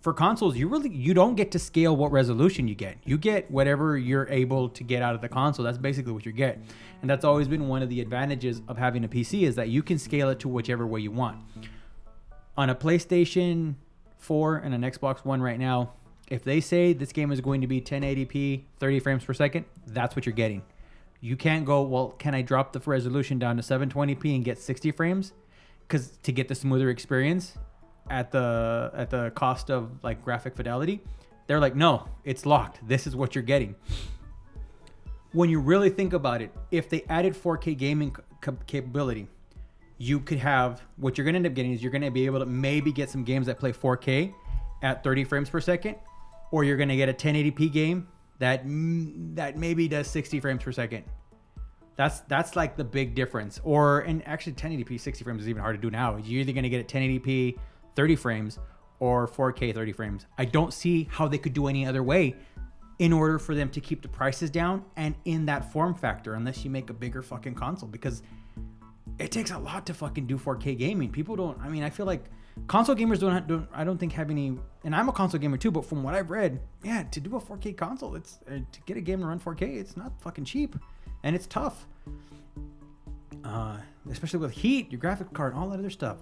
for 0.00 0.12
consoles, 0.12 0.56
you 0.56 0.68
really 0.68 0.90
you 0.90 1.14
don't 1.14 1.36
get 1.36 1.52
to 1.52 1.58
scale 1.58 1.96
what 1.96 2.10
resolution 2.10 2.66
you 2.66 2.74
get. 2.74 2.98
You 3.04 3.16
get 3.18 3.50
whatever 3.50 3.96
you're 3.96 4.28
able 4.28 4.68
to 4.70 4.84
get 4.84 5.02
out 5.02 5.14
of 5.14 5.20
the 5.20 5.28
console. 5.28 5.64
That's 5.64 5.78
basically 5.78 6.12
what 6.12 6.26
you 6.26 6.32
get. 6.32 6.60
And 7.00 7.10
that's 7.10 7.24
always 7.24 7.48
been 7.48 7.68
one 7.68 7.82
of 7.82 7.88
the 7.88 8.00
advantages 8.00 8.62
of 8.68 8.76
having 8.76 9.04
a 9.04 9.08
PC 9.08 9.42
is 9.42 9.54
that 9.56 9.68
you 9.68 9.82
can 9.82 9.98
scale 9.98 10.28
it 10.30 10.40
to 10.40 10.48
whichever 10.48 10.86
way 10.86 11.00
you 11.00 11.12
want. 11.12 11.38
On 12.56 12.68
a 12.68 12.74
PlayStation 12.74 13.76
4 14.18 14.56
and 14.56 14.74
an 14.74 14.82
Xbox 14.82 15.24
One 15.24 15.40
right 15.40 15.58
now, 15.58 15.92
if 16.28 16.42
they 16.42 16.60
say 16.60 16.92
this 16.92 17.12
game 17.12 17.30
is 17.30 17.40
going 17.40 17.60
to 17.60 17.66
be 17.66 17.80
1080p, 17.80 18.64
30 18.78 19.00
frames 19.00 19.24
per 19.24 19.34
second, 19.34 19.64
that's 19.86 20.16
what 20.16 20.26
you're 20.26 20.34
getting. 20.34 20.62
You 21.24 21.36
can't 21.36 21.64
go, 21.64 21.82
well, 21.82 22.08
can 22.18 22.34
I 22.34 22.42
drop 22.42 22.72
the 22.72 22.80
resolution 22.80 23.38
down 23.38 23.56
to 23.56 23.62
720p 23.62 24.34
and 24.34 24.44
get 24.44 24.58
60 24.58 24.90
frames? 24.90 25.32
Cuz 25.88 26.18
to 26.24 26.32
get 26.32 26.48
the 26.48 26.54
smoother 26.56 26.90
experience 26.90 27.56
at 28.10 28.32
the 28.32 28.90
at 28.92 29.08
the 29.10 29.30
cost 29.30 29.70
of 29.70 30.02
like 30.02 30.24
graphic 30.24 30.56
fidelity, 30.56 31.00
they're 31.46 31.60
like, 31.60 31.76
"No, 31.76 32.08
it's 32.24 32.44
locked. 32.44 32.86
This 32.86 33.06
is 33.06 33.14
what 33.14 33.36
you're 33.36 33.44
getting." 33.44 33.76
When 35.32 35.48
you 35.48 35.60
really 35.60 35.90
think 35.90 36.12
about 36.12 36.42
it, 36.42 36.52
if 36.72 36.88
they 36.88 37.04
added 37.08 37.34
4K 37.34 37.76
gaming 37.78 38.16
c- 38.44 38.52
capability, 38.66 39.28
you 39.98 40.18
could 40.18 40.38
have 40.38 40.82
what 40.96 41.16
you're 41.16 41.24
going 41.24 41.34
to 41.34 41.38
end 41.38 41.46
up 41.46 41.54
getting 41.54 41.72
is 41.72 41.82
you're 41.82 41.92
going 41.92 42.02
to 42.02 42.10
be 42.10 42.26
able 42.26 42.40
to 42.40 42.46
maybe 42.46 42.92
get 42.92 43.08
some 43.08 43.22
games 43.22 43.46
that 43.46 43.60
play 43.60 43.72
4K 43.72 44.34
at 44.82 45.04
30 45.04 45.24
frames 45.24 45.48
per 45.48 45.60
second, 45.60 45.96
or 46.50 46.64
you're 46.64 46.76
going 46.76 46.88
to 46.88 46.96
get 46.96 47.08
a 47.08 47.14
1080p 47.14 47.72
game 47.72 48.08
that 48.42 48.62
that 49.36 49.56
maybe 49.56 49.86
does 49.86 50.08
60 50.08 50.40
frames 50.40 50.64
per 50.64 50.72
second. 50.72 51.04
That's 51.94 52.20
that's 52.20 52.56
like 52.56 52.76
the 52.76 52.82
big 52.82 53.14
difference. 53.14 53.60
Or 53.62 54.00
and 54.00 54.26
actually 54.26 54.54
1080p 54.54 54.98
60 54.98 55.22
frames 55.22 55.42
is 55.42 55.48
even 55.48 55.62
hard 55.62 55.76
to 55.76 55.80
do 55.80 55.90
now. 55.90 56.16
You're 56.16 56.40
either 56.40 56.52
gonna 56.52 56.68
get 56.68 56.80
it 56.80 56.88
1080p 56.88 57.56
30 57.94 58.16
frames 58.16 58.58
or 58.98 59.28
4K 59.28 59.72
30 59.72 59.92
frames. 59.92 60.26
I 60.38 60.44
don't 60.44 60.74
see 60.74 61.08
how 61.10 61.28
they 61.28 61.38
could 61.38 61.52
do 61.52 61.68
any 61.68 61.86
other 61.86 62.02
way 62.02 62.34
in 62.98 63.12
order 63.12 63.38
for 63.38 63.54
them 63.54 63.68
to 63.70 63.80
keep 63.80 64.02
the 64.02 64.08
prices 64.08 64.50
down 64.50 64.84
and 64.96 65.14
in 65.24 65.46
that 65.46 65.72
form 65.72 65.94
factor 65.94 66.34
unless 66.34 66.64
you 66.64 66.70
make 66.70 66.90
a 66.90 66.94
bigger 66.94 67.22
fucking 67.22 67.54
console 67.54 67.88
because 67.88 68.24
it 69.20 69.30
takes 69.30 69.52
a 69.52 69.58
lot 69.58 69.86
to 69.86 69.94
fucking 69.94 70.26
do 70.26 70.36
4K 70.36 70.76
gaming. 70.76 71.12
People 71.12 71.36
don't. 71.36 71.60
I 71.60 71.68
mean, 71.68 71.84
I 71.84 71.90
feel 71.90 72.06
like 72.06 72.24
console 72.66 72.94
gamers 72.94 73.18
don't. 73.18 73.46
Don't 73.46 73.68
I 73.72 73.84
don't 73.84 73.98
think 73.98 74.12
have 74.12 74.30
any. 74.30 74.58
And 74.84 74.94
I'm 74.94 75.08
a 75.08 75.12
console 75.12 75.40
gamer 75.40 75.56
too. 75.56 75.70
But 75.70 75.84
from 75.84 76.02
what 76.02 76.14
I've 76.14 76.30
read, 76.30 76.60
yeah, 76.82 77.04
to 77.04 77.20
do 77.20 77.36
a 77.36 77.40
4K 77.40 77.76
console, 77.76 78.14
it's 78.14 78.38
uh, 78.48 78.58
to 78.70 78.80
get 78.86 78.96
a 78.96 79.00
game 79.00 79.20
to 79.20 79.26
run 79.26 79.38
4K. 79.38 79.78
It's 79.78 79.96
not 79.96 80.20
fucking 80.20 80.44
cheap, 80.44 80.76
and 81.22 81.36
it's 81.36 81.46
tough. 81.46 81.86
Uh, 83.44 83.76
especially 84.10 84.38
with 84.40 84.52
heat, 84.52 84.90
your 84.92 85.00
graphic 85.00 85.32
card, 85.32 85.54
all 85.54 85.68
that 85.68 85.78
other 85.78 85.90
stuff. 85.90 86.18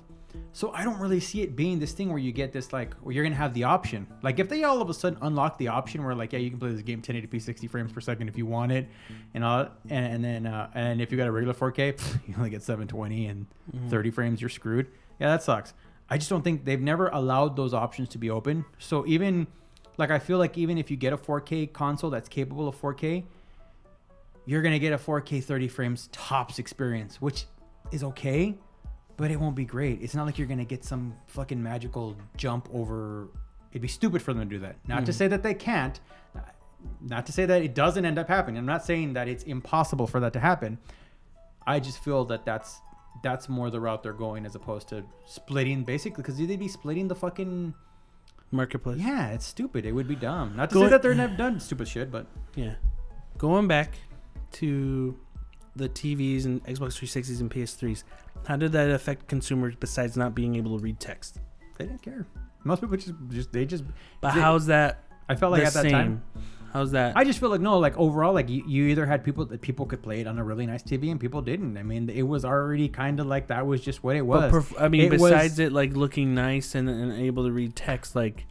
So 0.53 0.73
I 0.73 0.85
don't 0.85 0.99
really 0.99 1.21
see 1.21 1.43
it 1.43 1.57
being 1.57 1.79
this 1.79 1.93
thing 1.93 2.09
where 2.09 2.19
you 2.19 2.33
get 2.33 2.53
this 2.53 2.73
like 2.73 2.95
where 2.95 3.15
you're 3.15 3.25
gonna 3.25 3.37
have 3.37 3.55
the 3.55 3.65
option. 3.65 4.07
Like 4.23 4.39
if 4.39 4.49
they 4.49 4.65
all 4.65 4.81
of 4.81 4.91
a 4.91 4.95
sudden 4.95 5.19
unlock 5.23 5.59
the 5.59 5.69
option 5.69 6.05
where 6.05 6.15
like 6.15 6.33
yeah 6.33 6.39
you 6.39 6.51
can 6.51 6.59
play 6.59 6.71
this 6.71 6.83
game 6.83 7.03
1080p 7.03 7.41
60 7.41 7.67
frames 7.67 7.93
per 7.93 8.01
second 8.01 8.29
if 8.29 8.37
you 8.37 8.47
want 8.47 8.73
it, 8.73 8.89
and 9.35 9.45
all 9.45 9.69
and, 9.89 10.07
and 10.07 10.25
then 10.25 10.47
uh, 10.47 10.71
and 10.75 11.01
if 11.01 11.11
you 11.11 11.19
got 11.19 11.27
a 11.27 11.33
regular 11.33 11.55
4K 11.55 11.95
pff, 11.95 12.21
you 12.29 12.35
only 12.37 12.51
get 12.51 12.63
720 12.63 13.27
and 13.27 13.47
30 13.89 14.11
frames 14.11 14.41
you're 14.41 14.51
screwed. 14.51 14.89
Yeah 15.19 15.29
that 15.29 15.43
sucks. 15.43 15.75
I 16.11 16.19
just 16.19 16.29
don't 16.29 16.43
think 16.43 16.65
they've 16.65 16.81
never 16.81 17.09
allowed 17.09 17.57
those 17.57 17.73
options 17.73 18.09
to 18.11 18.19
be 18.19 18.31
open. 18.31 18.65
So 18.79 19.07
even 19.07 19.47
like 19.97 20.11
I 20.11 20.19
feel 20.19 20.39
like 20.39 20.59
even 20.59 20.77
if 20.79 20.91
you 20.91 20.97
get 20.97 21.13
a 21.13 21.17
4K 21.17 21.73
console 21.73 22.11
that's 22.11 22.29
capable 22.29 22.67
of 22.67 22.81
4K, 22.81 23.25
you're 24.45 24.63
gonna 24.63 24.79
get 24.79 24.93
a 24.93 24.99
4K 24.99 25.43
30 25.45 25.69
frames 25.69 26.09
tops 26.11 26.59
experience, 26.59 27.21
which 27.21 27.45
is 27.93 28.03
okay, 28.03 28.59
but 29.17 29.31
it 29.31 29.39
won't 29.39 29.55
be 29.55 29.65
great. 29.65 30.03
It's 30.03 30.15
not 30.15 30.27
like 30.27 30.39
you're 30.39 30.49
gonna 30.49 30.65
get 30.65 30.85
some 30.85 31.15
fucking 31.27 31.63
magical 31.63 32.17
jump 32.37 32.69
over. 32.73 33.29
It'd 33.71 33.83
be 33.83 33.89
stupid 33.89 34.21
for 34.23 34.33
them 34.33 34.49
to 34.49 34.57
do 34.57 34.59
that. 34.61 34.77
Not 34.89 35.07
to 35.07 35.13
mm. 35.13 35.15
say 35.15 35.29
that 35.29 35.43
they 35.43 35.55
can't. 35.55 36.01
Not 37.03 37.27
to 37.27 37.33
say 37.33 37.45
that 37.45 37.63
it 37.63 37.75
doesn't 37.75 38.05
end 38.05 38.19
up 38.19 38.27
happening. 38.27 38.59
I'm 38.59 38.67
not 38.67 38.85
saying 38.85 39.13
that 39.13 39.29
it's 39.29 39.45
impossible 39.45 40.07
for 40.07 40.19
that 40.21 40.33
to 40.33 40.41
happen. 40.41 40.79
I 41.67 41.79
just 41.79 42.03
feel 42.03 42.25
that 42.25 42.45
that's 42.47 42.81
that's 43.23 43.49
more 43.49 43.71
the 43.71 43.81
route 43.81 44.03
they're 44.03 44.13
going 44.13 44.47
as 44.47 44.55
opposed 44.55 44.89
to 44.89 45.05
splitting 45.27 45.85
basically 45.85 46.23
because 46.23 46.39
they'd 46.39 46.59
be 46.59 46.69
splitting 46.69 47.07
the 47.09 47.15
fucking 47.15 47.75
Marketplace. 48.53 48.99
yeah 48.99 49.29
it's 49.29 49.47
stupid 49.47 49.85
it 49.87 49.93
would 49.93 50.09
be 50.09 50.17
dumb 50.17 50.57
not 50.57 50.71
to 50.71 50.75
Go- 50.75 50.85
say 50.85 50.91
that 50.91 51.03
they're 51.03 51.15
never 51.15 51.37
done 51.37 51.61
stupid 51.61 51.87
shit 51.89 52.11
but 52.11 52.27
Yeah. 52.57 52.75
Going 53.39 53.69
back 53.69 53.95
to 54.53 55.19
the 55.77 55.89
TVs 55.89 56.45
and 56.45 56.63
Xbox 56.65 56.99
360s 56.99 57.41
and 57.41 57.51
PS3s, 57.51 58.05
how 58.47 58.57
did 58.57 58.73
that 58.73 58.91
affect 58.91 59.29
consumers 59.29 59.75
besides 59.77 60.17
not 60.17 60.35
being 60.35 60.57
able 60.57 60.77
to 60.77 60.83
read 60.83 60.99
text? 61.01 61.39
they 61.79 61.87
didn't 61.87 62.03
care 62.03 62.27
most 62.65 62.81
people 62.81 62.97
just 62.97 63.15
just 63.31 63.53
they 63.53 63.65
just 63.65 63.85
But 64.21 64.35
They- 64.35 64.41
how's 64.41 64.67
that 64.67 65.05
I 65.29 65.37
felt 65.37 65.53
like 65.53 65.63
at 65.65 65.73
that 65.75 65.83
same? 65.83 65.93
time 65.93 66.23
How's 66.73 66.93
that? 66.93 67.17
I 67.17 67.25
just 67.25 67.41
feel 67.41 67.49
like 67.51 67.61
no, 67.61 67.79
like 67.79 67.97
overall, 67.99 68.33
like 68.33 68.49
you, 68.49 68.63
you 68.67 68.85
either 68.87 69.05
had 69.05 69.25
people 69.25 69.45
that 69.47 69.61
people 69.61 69.87
could 69.87 70.03
play 70.03 70.21
it 70.21 70.27
on 70.29 70.39
a 70.39 70.45
really 70.45 70.67
nice 70.67 70.83
TV 70.83 71.11
and 71.11 71.19
people 71.19 71.43
didn't. 71.43 71.77
I 71.77 71.83
mean, 71.83 72.09
it 72.09 72.23
was 72.23 72.45
already 72.45 72.89
kind 72.89 73.19
of 73.19 73.27
like 73.27 73.49
that 73.49 73.67
was 73.67 73.81
just 73.81 74.05
what 74.05 74.15
it 74.17 74.23
was. 74.23 74.51
but 74.53 74.53
perf- 74.63 74.81
I 74.81 74.89
mean, 74.89 75.01
It 75.03 75.11
was- 75.13 75.23
besides 75.23 75.59
it 75.59 75.73
like 75.73 75.95
looking 75.97 76.35
nice 76.35 76.75
and, 76.77 76.89
and 76.89 77.13
able 77.13 77.45
to 77.45 77.51
read 77.51 77.75
text, 77.75 78.15
like 78.15 78.47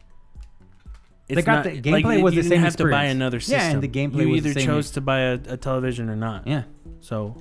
They 1.28 1.40
got 1.42 1.64
the- 1.64 1.80
gameplay 1.80 2.02
like, 2.04 2.22
was 2.24 2.34
you 2.34 2.42
the 2.42 2.48
didn't 2.48 2.58
same 2.58 2.64
have 2.64 2.76
to 2.76 2.84
buy 2.90 3.04
another 3.04 3.40
system. 3.40 3.58
Yeah, 3.58 3.70
and 3.70 3.82
the 3.82 3.88
gameplay 3.88 4.26
you 4.26 4.28
was 4.30 4.42
the 4.42 4.50
either 4.50 4.60
chose 4.60 4.90
to 4.92 5.00
buy 5.00 5.20
a, 5.20 5.38
a 5.48 5.56
television 5.56 6.08
or 6.10 6.16
not. 6.16 6.46
yeah, 6.46 6.64
So, 7.00 7.36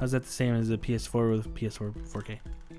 how's 0.00 0.12
that 0.12 0.24
the 0.24 0.32
same 0.32 0.54
as 0.54 0.70
a 0.70 0.78
PS4 0.78 1.30
with 1.30 1.54
PS4 1.54 1.92
4K? 2.08 2.38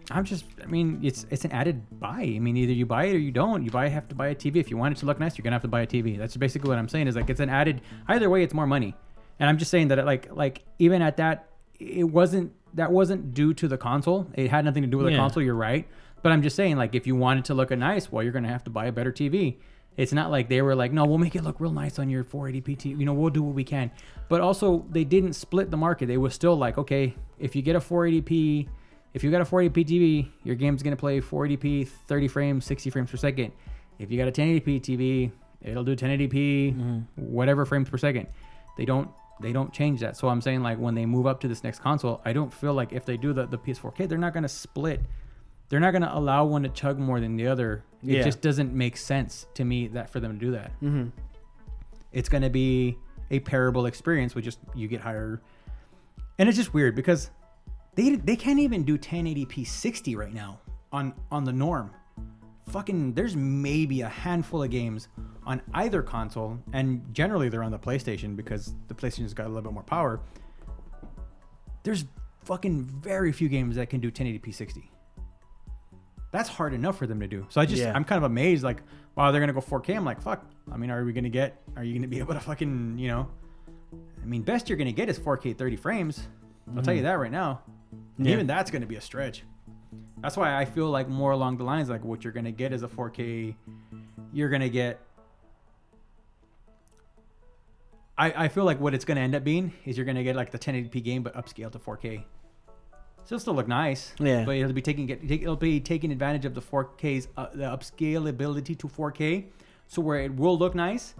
I'm 0.10 0.26
just. 0.26 0.46
I 0.62 0.66
mean, 0.66 1.00
it's 1.04 1.26
it's 1.30 1.46
an 1.46 1.52
added 1.52 2.00
buy. 2.00 2.22
I 2.22 2.40
mean, 2.40 2.58
either 2.58 2.74
you 2.74 2.86
buy 2.86 3.06
it 3.06 3.16
or 3.16 3.20
you 3.20 3.32
don't. 3.32 3.64
You 3.64 3.72
buy 3.72 3.88
have 3.88 4.10
to 4.10 4.16
buy 4.16 4.28
a 4.30 4.36
TV 4.36 4.58
if 4.58 4.70
you 4.70 4.76
want 4.76 4.98
it 4.98 5.00
to 5.00 5.06
look 5.06 5.20
nice. 5.20 5.38
You're 5.38 5.44
gonna 5.44 5.56
have 5.56 5.62
to 5.62 5.68
buy 5.68 5.82
a 5.82 5.88
TV. 5.88 6.18
That's 6.18 6.36
basically 6.36 6.70
what 6.70 6.78
I'm 6.78 6.90
saying. 6.90 7.08
Is 7.08 7.16
like 7.16 7.30
it's 7.30 7.40
an 7.40 7.50
added. 7.50 7.82
Either 8.08 8.30
way, 8.30 8.44
it's 8.44 8.54
more 8.54 8.68
money. 8.68 8.96
And 9.40 9.48
I'm 9.48 9.58
just 9.58 9.72
saying 9.72 9.90
that 9.90 10.00
it, 10.00 10.06
like 10.06 10.36
like 10.36 10.64
even 10.80 11.02
at 11.02 11.18
that, 11.18 11.50
it 11.80 12.04
wasn't 12.04 12.52
that 12.74 12.92
wasn't 12.92 13.34
due 13.34 13.54
to 13.54 13.68
the 13.68 13.78
console. 13.78 14.28
It 14.34 14.50
had 14.50 14.66
nothing 14.66 14.82
to 14.82 14.88
do 14.88 14.98
with 14.98 15.08
the 15.08 15.16
console. 15.16 15.44
You're 15.44 15.56
right. 15.56 15.88
But 16.24 16.32
I'm 16.32 16.42
just 16.42 16.56
saying 16.56 16.78
like 16.78 16.96
if 16.96 17.08
you 17.08 17.16
wanted 17.16 17.46
to 17.46 17.54
look 17.54 17.72
nice, 17.72 18.12
well, 18.12 18.24
you're 18.24 18.34
gonna 18.34 18.50
have 18.50 18.64
to 18.66 18.70
buy 18.70 18.88
a 18.88 18.92
better 18.92 19.12
TV. 19.12 19.58
It's 19.98 20.14
not 20.14 20.32
like 20.32 20.48
they 20.48 20.62
were 20.62 20.76
like, 20.76 20.94
no, 20.94 21.06
we'll 21.06 21.18
make 21.18 21.36
it 21.36 21.44
look 21.44 21.60
real 21.60 21.72
nice 21.72 22.00
on 22.00 22.10
your 22.10 22.24
480p 22.24 22.78
TV. 22.78 23.00
You 23.00 23.06
know, 23.06 23.14
we'll 23.14 23.30
do 23.30 23.44
what 23.44 23.54
we 23.54 23.64
can. 23.64 23.92
But 24.30 24.42
also, 24.42 24.86
they 24.90 25.04
didn't 25.04 25.34
split 25.34 25.70
the 25.70 25.78
market. 25.78 26.08
They 26.08 26.18
were 26.18 26.30
still 26.30 26.56
like, 26.56 26.78
okay, 26.78 27.14
if 27.40 27.56
you 27.56 27.62
get 27.62 27.76
a 27.76 27.80
480p, 27.80 28.68
if 29.14 29.24
you 29.24 29.32
got 29.32 29.42
a 29.42 29.46
480p 29.46 29.86
TV, 29.86 30.30
your 30.44 30.56
game's 30.56 30.82
gonna 30.82 30.96
play 30.96 31.20
480p, 31.20 31.88
30 32.08 32.28
frames, 32.30 32.66
60 32.66 32.90
frames 32.90 33.12
per 33.12 33.18
second. 33.18 33.52
If 34.00 34.10
you 34.10 34.18
got 34.18 34.28
a 34.28 34.32
1080p 34.32 34.82
TV, 34.82 35.32
it'll 35.62 35.84
do 35.84 35.96
1080p, 35.96 36.32
mm-hmm. 36.32 37.00
whatever 37.16 37.66
frames 37.66 37.90
per 37.90 37.98
second. 37.98 38.28
They 38.78 38.86
don't 38.86 39.10
they 39.42 39.52
don't 39.52 39.74
change 39.74 40.00
that. 40.02 40.16
So 40.16 40.30
I'm 40.30 40.40
saying 40.40 40.62
like 40.62 40.78
when 40.78 40.96
they 40.96 41.06
move 41.06 41.28
up 41.28 41.40
to 41.42 41.48
this 41.48 41.64
next 41.64 41.80
console, 41.80 42.22
I 42.24 42.32
don't 42.32 42.54
feel 42.54 42.74
like 42.74 42.94
if 42.94 43.06
they 43.06 43.18
do 43.18 43.34
the, 43.34 43.48
the 43.48 43.58
PS4K, 43.58 44.08
they're 44.08 44.18
not 44.18 44.34
gonna 44.34 44.48
split. 44.48 45.02
They're 45.72 45.80
not 45.80 45.92
gonna 45.94 46.12
allow 46.14 46.44
one 46.44 46.64
to 46.64 46.70
chug 46.70 47.00
more 47.00 47.22
than 47.22 47.38
the 47.38 47.48
other. 47.48 47.86
It 48.04 48.18
Yeah. 48.18 48.24
just 48.24 48.42
doesn't 48.42 48.74
make 48.74 48.98
sense 48.98 49.48
to 49.54 49.64
me 49.64 49.88
that 49.88 50.10
for 50.10 50.20
them 50.20 50.34
to 50.34 50.38
do 50.46 50.52
that. 50.52 50.74
Mm-hmm. 50.82 51.08
It's 52.12 52.28
gonna 52.28 52.50
be 52.50 52.98
a 53.30 53.40
parable 53.40 53.86
experience 53.86 54.36
with 54.36 54.44
just 54.44 54.60
you 54.76 54.90
get 54.90 55.00
higher, 55.00 55.42
and 56.38 56.50
it's 56.50 56.58
just 56.58 56.74
weird 56.74 56.94
because 56.94 57.32
they 57.96 58.18
they 58.18 58.36
can't 58.36 58.60
even 58.60 58.84
do 58.84 58.98
1080p 58.98 59.64
60 59.64 60.18
right 60.18 60.34
now 60.34 60.60
on 60.92 61.14
on 61.32 61.46
the 61.46 61.54
norm. 61.54 61.92
Fucking, 62.68 63.14
there's 63.14 63.36
maybe 63.38 64.02
a 64.02 64.10
handful 64.10 64.64
of 64.64 64.70
games 64.70 65.08
on 65.46 65.62
either 65.74 66.02
console, 66.02 66.60
and 66.74 67.02
generally 67.14 67.48
they're 67.48 67.64
on 67.64 67.72
the 67.72 67.80
PlayStation 67.80 68.36
because 68.36 68.76
the 68.90 68.94
PlayStation's 68.94 69.34
got 69.34 69.46
a 69.46 69.50
little 69.50 69.64
bit 69.64 69.74
more 69.74 69.84
power. 69.84 70.20
There's 71.84 72.04
fucking 72.44 72.84
very 72.84 73.32
few 73.32 73.48
games 73.48 73.78
that 73.78 73.90
can 73.90 74.02
do 74.02 74.12
1080p 74.12 74.52
60. 74.54 74.92
That's 76.32 76.48
hard 76.48 76.74
enough 76.74 76.98
for 76.98 77.08
them 77.08 77.20
to 77.20 77.28
do. 77.28 77.46
So 77.50 77.60
I 77.60 77.66
just, 77.66 77.82
Yeah. 77.82 77.94
I'm 77.94 78.04
kind 78.04 78.18
of 78.18 78.24
amazed. 78.24 78.64
Like, 78.64 78.82
wow, 79.16 79.32
they're 79.32 79.42
gonna 79.42 79.54
go 79.54 79.62
4K. 79.62 79.96
I'm 79.96 80.06
like, 80.06 80.22
fuck. 80.22 80.46
I 80.72 80.78
mean, 80.78 80.90
are 80.90 81.04
we 81.04 81.14
gonna 81.14 81.30
get? 81.30 81.62
Are 81.76 81.84
you 81.84 81.94
gonna 81.94 82.08
be 82.08 82.20
able 82.20 82.34
to 82.34 82.40
fucking, 82.40 82.98
you 82.98 83.10
know? 83.10 83.28
I 84.22 84.26
mean, 84.26 84.42
best 84.42 84.70
you're 84.70 84.78
gonna 84.78 84.92
get 84.92 85.10
is 85.10 85.20
4K 85.20 85.58
30 85.58 85.76
frames. 85.76 86.28
I'll 86.76 86.82
tell 86.82 86.94
you 86.94 87.00
mm-hmm. 87.00 87.08
that 87.08 87.20
right 87.20 87.32
now. 87.32 87.62
And 88.18 88.26
Yeah. 88.26 88.34
Even 88.34 88.48
that's 88.48 88.72
gonna 88.72 88.86
be 88.86 88.96
a 88.96 89.02
stretch. 89.02 89.44
That's 90.22 90.38
why 90.38 90.56
I 90.56 90.66
feel 90.66 90.90
like 90.90 91.10
more 91.10 91.32
along 91.32 91.58
the 91.58 91.64
lines 91.64 91.90
like 91.90 92.04
what 92.04 92.24
you're 92.24 92.34
gonna 92.34 92.52
get 92.52 92.72
is 92.72 92.84
a 92.84 92.88
4K. 92.88 93.56
You're 94.32 94.50
gonna 94.50 94.70
get. 94.70 95.02
I, 98.18 98.46
I 98.46 98.48
feel 98.48 98.66
like 98.66 98.80
what 98.80 98.94
it's 98.94 99.04
gonna 99.04 99.22
end 99.22 99.36
up 99.36 99.44
being 99.44 99.74
is 99.84 99.98
you're 99.98 100.06
gonna 100.06 100.24
get 100.24 100.36
like 100.36 100.52
the 100.52 100.60
1080p 100.60 101.04
game 101.04 101.24
but 101.24 101.34
upscale 101.36 101.72
to 101.72 101.80
4K. 101.80 102.24
So 103.24 103.36
it'll 103.36 103.40
still 103.40 103.54
look 103.54 103.68
nice. 103.68 104.14
Yeah. 104.20 104.44
But 104.46 104.56
it'll 104.58 104.74
be 104.74 104.82
taking 104.82 105.08
it'll 105.10 105.56
be 105.56 105.80
taking 105.80 106.12
advantage 106.12 106.46
of 106.46 106.54
the 106.54 106.62
4K's 106.62 107.28
uh, 107.38 107.48
the 107.54 107.64
upscalability 107.66 108.78
to 108.80 108.88
4K, 108.88 109.46
so 109.88 110.02
where 110.02 110.20
it 110.22 110.36
will 110.36 110.58
look 110.58 110.76
nice, 110.76 111.14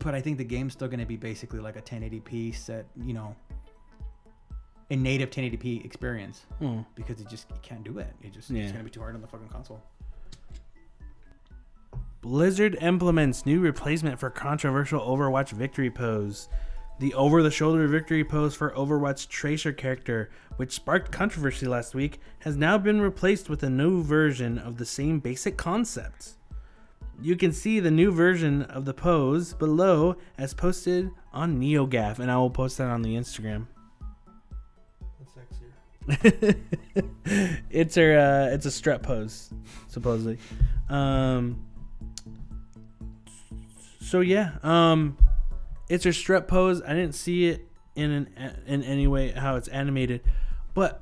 but 0.00 0.14
I 0.14 0.20
think 0.20 0.36
the 0.38 0.44
game's 0.44 0.72
still 0.74 0.88
gonna 0.88 1.06
be 1.06 1.16
basically 1.16 1.60
like 1.60 1.76
a 1.76 1.82
1080p 1.82 2.54
set, 2.54 2.86
you 3.02 3.14
know, 3.14 3.34
a 4.90 4.96
native 4.96 5.30
1080p 5.30 5.84
experience 5.84 6.44
Hmm. 6.58 6.80
because 6.94 7.20
it 7.20 7.28
just 7.28 7.50
it 7.50 7.62
can't 7.62 7.84
do 7.84 7.98
it. 7.98 8.12
It 8.22 8.32
just 8.32 8.50
Yeah. 8.50 8.62
it's 8.64 8.72
gonna 8.72 8.84
be 8.84 8.90
too 8.90 9.00
hard 9.00 9.14
on 9.14 9.22
the 9.22 9.28
fucking 9.28 9.48
console. 9.48 9.80
Blizzard 12.20 12.76
implements 12.80 13.44
new 13.46 13.60
replacement 13.60 14.18
for 14.18 14.30
controversial 14.30 15.00
Overwatch 15.00 15.50
victory 15.52 15.90
pose. 15.90 16.48
The 17.00 17.12
over 17.14 17.42
the 17.42 17.50
shoulder 17.50 17.88
victory 17.88 18.22
pose 18.24 18.54
for 18.54 18.70
Overwatch 18.70 19.28
Tracer 19.28 19.72
character, 19.72 20.30
which 20.56 20.72
sparked 20.72 21.10
controversy 21.10 21.66
last 21.66 21.94
week, 21.94 22.20
has 22.40 22.56
now 22.56 22.78
been 22.78 23.00
replaced 23.00 23.48
with 23.48 23.62
a 23.64 23.70
new 23.70 24.02
version 24.02 24.58
of 24.58 24.78
the 24.78 24.86
same 24.86 25.18
basic 25.18 25.56
concept. 25.56 26.34
You 27.20 27.36
can 27.36 27.52
see 27.52 27.80
the 27.80 27.90
new 27.90 28.12
version 28.12 28.62
of 28.62 28.84
the 28.84 28.94
pose 28.94 29.54
below 29.54 30.16
as 30.38 30.54
posted 30.54 31.10
on 31.32 31.58
NeoGAF, 31.60 32.18
and 32.20 32.30
I 32.30 32.36
will 32.36 32.50
post 32.50 32.78
that 32.78 32.88
on 32.88 33.02
the 33.02 33.16
Instagram. 33.16 33.66
it's 37.70 37.94
her 37.94 38.18
uh, 38.18 38.54
it's 38.54 38.66
a 38.66 38.70
strut 38.70 39.02
pose, 39.02 39.50
supposedly. 39.88 40.38
Um 40.90 41.64
so 44.00 44.20
yeah, 44.20 44.52
um 44.62 45.16
it's 45.88 46.04
her 46.04 46.12
strut 46.12 46.48
pose. 46.48 46.82
I 46.82 46.94
didn't 46.94 47.14
see 47.14 47.46
it 47.46 47.66
in 47.94 48.10
an 48.10 48.62
in 48.66 48.82
any 48.82 49.06
way 49.06 49.30
how 49.32 49.56
it's 49.56 49.68
animated. 49.68 50.22
But 50.74 51.00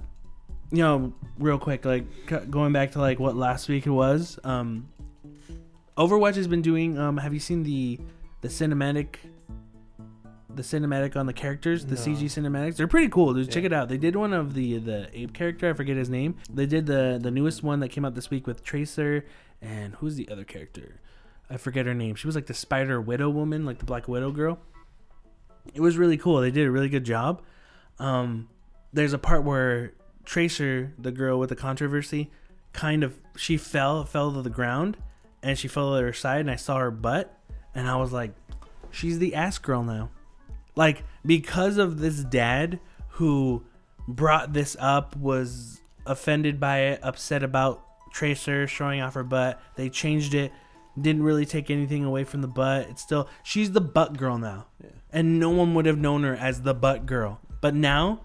you 0.70 0.78
know, 0.78 1.12
real 1.38 1.58
quick 1.58 1.84
like 1.84 2.04
going 2.50 2.72
back 2.72 2.92
to 2.92 2.98
like 3.00 3.18
what 3.18 3.36
last 3.36 3.68
week 3.68 3.86
it 3.86 3.90
was, 3.90 4.38
um 4.44 4.88
Overwatch 5.96 6.36
has 6.36 6.48
been 6.48 6.62
doing 6.62 6.98
um 6.98 7.18
have 7.18 7.34
you 7.34 7.40
seen 7.40 7.62
the 7.62 7.98
the 8.40 8.48
cinematic 8.48 9.16
the 10.54 10.62
cinematic 10.62 11.16
on 11.16 11.24
the 11.24 11.32
characters, 11.32 11.86
the 11.86 11.94
No. 11.94 12.00
CG 12.00 12.24
cinematics. 12.24 12.76
They're 12.76 12.86
pretty 12.86 13.08
cool, 13.08 13.32
dude. 13.32 13.50
Check 13.50 13.64
it 13.64 13.72
out. 13.72 13.88
They 13.88 13.96
did 13.96 14.16
one 14.16 14.32
of 14.34 14.52
the 14.54 14.78
the 14.78 15.08
ape 15.14 15.32
character. 15.32 15.70
I 15.70 15.72
forget 15.72 15.96
his 15.96 16.10
name. 16.10 16.36
They 16.52 16.66
did 16.66 16.86
the 16.86 17.18
the 17.22 17.30
newest 17.30 17.62
one 17.62 17.80
that 17.80 17.88
came 17.88 18.04
out 18.04 18.14
this 18.14 18.28
week 18.30 18.46
with 18.46 18.62
Tracer 18.62 19.24
and 19.62 19.94
who's 19.96 20.16
the 20.16 20.28
other 20.28 20.44
character? 20.44 21.00
I 21.48 21.56
forget 21.56 21.86
her 21.86 21.94
name. 21.94 22.14
She 22.16 22.26
was 22.26 22.34
like 22.34 22.46
the 22.46 22.54
Spider 22.54 23.00
Widow 23.00 23.30
woman, 23.30 23.64
like 23.64 23.78
the 23.78 23.84
Black 23.84 24.08
Widow 24.08 24.30
girl. 24.30 24.58
It 25.74 25.80
was 25.80 25.96
really 25.96 26.16
cool. 26.16 26.40
They 26.40 26.50
did 26.50 26.66
a 26.66 26.70
really 26.70 26.88
good 26.88 27.04
job. 27.04 27.42
Um, 27.98 28.48
there's 28.92 29.12
a 29.12 29.18
part 29.18 29.44
where 29.44 29.94
Tracer, 30.24 30.92
the 30.98 31.12
girl 31.12 31.38
with 31.38 31.48
the 31.48 31.56
controversy, 31.56 32.30
kind 32.72 33.04
of 33.04 33.18
she 33.36 33.56
fell 33.56 34.04
fell 34.04 34.32
to 34.32 34.42
the 34.42 34.50
ground 34.50 34.96
and 35.42 35.58
she 35.58 35.68
fell 35.68 35.94
to 35.94 36.02
her 36.02 36.12
side 36.12 36.40
and 36.40 36.50
I 36.50 36.56
saw 36.56 36.78
her 36.78 36.90
butt 36.90 37.36
and 37.74 37.88
I 37.88 37.96
was 37.96 38.12
like, 38.12 38.32
she's 38.90 39.18
the 39.18 39.34
ass 39.34 39.58
girl 39.58 39.82
now. 39.82 40.10
Like 40.74 41.04
because 41.24 41.76
of 41.76 42.00
this 42.00 42.24
dad 42.24 42.80
who 43.10 43.64
brought 44.08 44.52
this 44.52 44.76
up 44.80 45.16
was 45.16 45.80
offended 46.06 46.58
by 46.58 46.78
it, 46.80 47.00
upset 47.02 47.42
about 47.42 47.84
Tracer 48.12 48.66
showing 48.66 49.00
off 49.00 49.14
her 49.14 49.24
butt. 49.24 49.60
They 49.76 49.88
changed 49.88 50.34
it. 50.34 50.52
Didn't 51.00 51.22
really 51.22 51.46
take 51.46 51.70
anything 51.70 52.04
away 52.04 52.24
from 52.24 52.42
the 52.42 52.48
butt. 52.48 52.88
It's 52.90 53.02
still 53.02 53.28
she's 53.42 53.72
the 53.72 53.80
butt 53.80 54.16
girl 54.16 54.38
now. 54.38 54.66
And 55.12 55.38
no 55.38 55.50
one 55.50 55.74
would 55.74 55.86
have 55.86 55.98
known 55.98 56.22
her 56.22 56.34
as 56.34 56.62
the 56.62 56.74
butt 56.74 57.06
girl. 57.06 57.40
But 57.60 57.74
now 57.74 58.22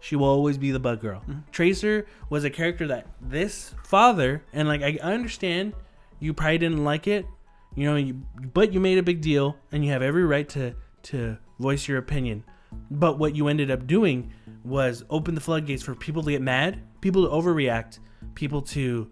she 0.00 0.16
will 0.16 0.28
always 0.28 0.58
be 0.58 0.70
the 0.70 0.78
butt 0.78 1.00
girl. 1.00 1.20
Mm-hmm. 1.20 1.50
Tracer 1.50 2.06
was 2.28 2.44
a 2.44 2.50
character 2.50 2.86
that 2.88 3.06
this 3.22 3.74
father 3.84 4.42
and 4.52 4.68
like 4.68 4.82
I, 4.82 4.98
I 5.02 5.14
understand 5.14 5.72
you 6.20 6.34
probably 6.34 6.58
didn't 6.58 6.84
like 6.84 7.06
it, 7.06 7.26
you 7.74 7.84
know, 7.84 7.96
you, 7.96 8.20
but 8.52 8.72
you 8.72 8.80
made 8.80 8.98
a 8.98 9.02
big 9.02 9.20
deal 9.20 9.56
and 9.72 9.84
you 9.84 9.90
have 9.92 10.02
every 10.02 10.24
right 10.24 10.48
to 10.50 10.74
to 11.04 11.38
voice 11.58 11.88
your 11.88 11.98
opinion. 11.98 12.44
But 12.90 13.18
what 13.18 13.34
you 13.34 13.48
ended 13.48 13.70
up 13.70 13.86
doing 13.86 14.32
was 14.64 15.04
open 15.08 15.34
the 15.34 15.40
floodgates 15.40 15.82
for 15.82 15.94
people 15.94 16.22
to 16.22 16.30
get 16.30 16.42
mad, 16.42 16.80
people 17.00 17.24
to 17.24 17.30
overreact, 17.30 17.98
people 18.34 18.60
to 18.62 19.10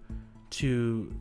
to 0.51 1.15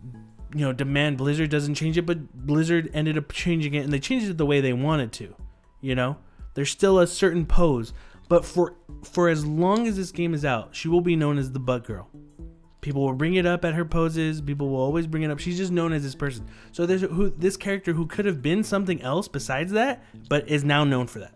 you 0.53 0.65
know 0.65 0.73
demand 0.73 1.17
Blizzard 1.17 1.49
doesn't 1.49 1.75
change 1.75 1.97
it, 1.97 2.05
but 2.05 2.45
Blizzard 2.45 2.89
ended 2.93 3.17
up 3.17 3.31
changing 3.31 3.73
it 3.73 3.83
and 3.85 3.93
they 3.93 3.99
changed 3.99 4.29
it 4.29 4.37
the 4.37 4.45
way 4.45 4.59
they 4.59 4.73
wanted 4.73 5.11
to. 5.13 5.33
You 5.81 5.95
know, 5.95 6.17
there's 6.53 6.69
still 6.69 6.99
a 6.99 7.07
certain 7.07 7.45
pose, 7.45 7.93
but 8.29 8.45
for 8.45 8.75
for 9.03 9.29
as 9.29 9.45
long 9.45 9.87
as 9.87 9.97
this 9.97 10.11
game 10.11 10.33
is 10.33 10.45
out, 10.45 10.75
she 10.75 10.87
will 10.87 11.01
be 11.01 11.15
known 11.15 11.37
as 11.37 11.51
the 11.51 11.59
Butt 11.59 11.85
Girl. 11.85 12.09
People 12.81 13.03
will 13.05 13.13
bring 13.13 13.35
it 13.35 13.45
up 13.45 13.63
at 13.63 13.75
her 13.75 13.85
poses. 13.85 14.41
People 14.41 14.69
will 14.69 14.79
always 14.79 15.05
bring 15.05 15.21
it 15.23 15.29
up. 15.29 15.37
She's 15.39 15.57
just 15.57 15.71
known 15.71 15.93
as 15.93 16.01
this 16.03 16.15
person. 16.15 16.47
So 16.71 16.85
there's 16.85 17.01
who 17.01 17.29
this 17.29 17.55
character 17.57 17.93
who 17.93 18.07
could 18.07 18.25
have 18.25 18.41
been 18.41 18.63
something 18.63 19.01
else 19.01 19.27
besides 19.27 19.71
that, 19.73 20.03
but 20.29 20.47
is 20.49 20.63
now 20.63 20.83
known 20.83 21.07
for 21.07 21.19
that. 21.19 21.33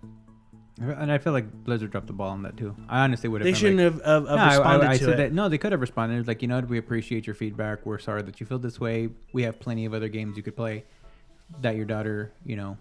And 0.77 1.09
I 1.11 1.19
feel 1.19 1.31
like 1.31 1.49
Blizzard 1.63 1.91
dropped 1.91 2.07
the 2.07 2.13
ball 2.13 2.31
on 2.31 2.41
that 2.43 2.57
too. 2.57 2.75
I 2.89 3.03
honestly 3.03 3.29
would 3.29 3.41
have. 3.41 3.45
They 3.45 3.53
shouldn't 3.57 3.77
like, 3.79 4.05
have, 4.05 4.25
have, 4.25 4.27
have 4.27 4.37
No, 4.37 4.43
I- 4.43 4.45
I- 4.47 4.57
responded 4.57 4.87
I 4.89 4.97
to 4.97 5.03
said 5.03 5.09
it. 5.13 5.17
that- 5.17 5.33
no, 5.33 5.47
they 5.47 5.57
could 5.57 5.71
have 5.71 5.79
responded. 5.81 6.27
Like, 6.27 6.41
you 6.41 6.47
know? 6.49 6.59
We 6.59 6.77
appreciate 6.77 7.25
your 7.25 7.33
feedback. 7.33 7.85
We're 7.85 7.99
sorry 7.99 8.23
that 8.23 8.39
you 8.41 8.45
feel 8.45 8.59
this 8.59 8.79
way. 8.79 9.09
We 9.31 9.43
have 9.43 9.57
plenty 9.59 9.85
of 9.85 9.93
other 9.93 10.09
games 10.09 10.35
you 10.35 10.43
could 10.43 10.55
play 10.57 10.83
that 11.61 11.75
your 11.77 11.85
daughter, 11.85 12.33
you 12.43 12.57
know, 12.57 12.77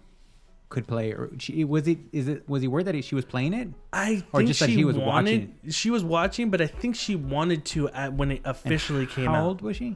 could 0.69 0.87
play. 0.87 1.11
Or 1.11 1.29
she, 1.39 1.63
was 1.63 1.87
it? 1.87 1.99
Is 2.11 2.27
it? 2.27 2.47
Was 2.49 2.61
he 2.61 2.67
worried 2.67 2.87
that 2.87 2.95
he, 2.95 3.01
she 3.01 3.15
was 3.15 3.25
playing 3.25 3.53
it? 3.53 3.69
I 3.93 4.23
or 4.33 4.39
think 4.39 4.47
just 4.49 4.59
she 4.59 4.65
that 4.65 4.71
he 4.71 4.85
was 4.85 4.97
wanted, 4.97 5.49
watching. 5.63 5.71
She 5.71 5.89
was 5.89 6.03
watching, 6.03 6.49
but 6.49 6.61
I 6.61 6.67
think 6.67 6.95
she 6.95 7.15
wanted 7.15 7.65
to 7.65 7.89
at, 7.89 8.13
when 8.13 8.31
it 8.31 8.41
officially 8.45 9.05
came 9.05 9.25
How 9.27 9.35
out. 9.35 9.45
old 9.45 9.61
was 9.61 9.77
she? 9.77 9.95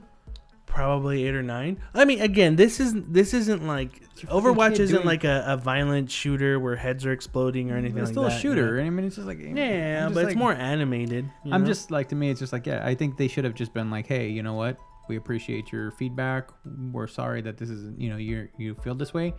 Probably 0.65 1.25
eight 1.25 1.33
or 1.33 1.41
nine. 1.41 1.79
I 1.95 2.05
mean, 2.05 2.21
again, 2.21 2.55
this 2.55 2.79
isn't 2.79 3.11
this 3.11 3.33
isn't 3.33 3.65
like 3.65 4.01
Overwatch 4.27 4.73
isn't 4.79 4.97
doing- 4.97 5.05
like 5.07 5.23
a, 5.23 5.43
a 5.47 5.57
violent 5.57 6.11
shooter 6.11 6.59
where 6.59 6.75
heads 6.75 7.05
are 7.07 7.11
exploding 7.11 7.71
or 7.71 7.75
anything 7.75 7.97
It's 7.97 8.09
like 8.09 8.13
still 8.13 8.23
that. 8.23 8.31
a 8.33 8.35
you 8.35 8.39
shooter. 8.41 8.77
know? 8.77 8.83
I 8.85 8.89
mean, 8.91 9.05
it's 9.07 9.15
just 9.15 9.27
like 9.27 9.39
Yeah, 9.41 10.03
just 10.03 10.13
but 10.13 10.25
it's 10.25 10.35
more 10.35 10.53
animated. 10.53 11.25
you 11.43 11.53
I'm 11.53 11.61
know? 11.61 11.67
just 11.67 11.89
like 11.89 12.09
to 12.09 12.15
me, 12.15 12.29
it's 12.29 12.39
just 12.39 12.53
like 12.53 12.67
yeah. 12.67 12.85
I 12.85 12.93
think 12.93 13.17
they 13.17 13.27
should 13.27 13.45
have 13.45 13.55
just 13.55 13.73
been 13.73 13.89
like, 13.89 14.05
hey, 14.05 14.29
you 14.29 14.43
know 14.43 14.53
what? 14.53 14.77
We 15.07 15.15
appreciate 15.15 15.71
your 15.71 15.89
feedback. 15.89 16.49
We're 16.91 17.07
sorry 17.07 17.41
that 17.41 17.57
this 17.57 17.71
is 17.71 17.91
you 17.97 18.11
know 18.11 18.17
you 18.17 18.47
you 18.59 18.75
feel 18.75 18.93
this 18.93 19.11
way, 19.11 19.33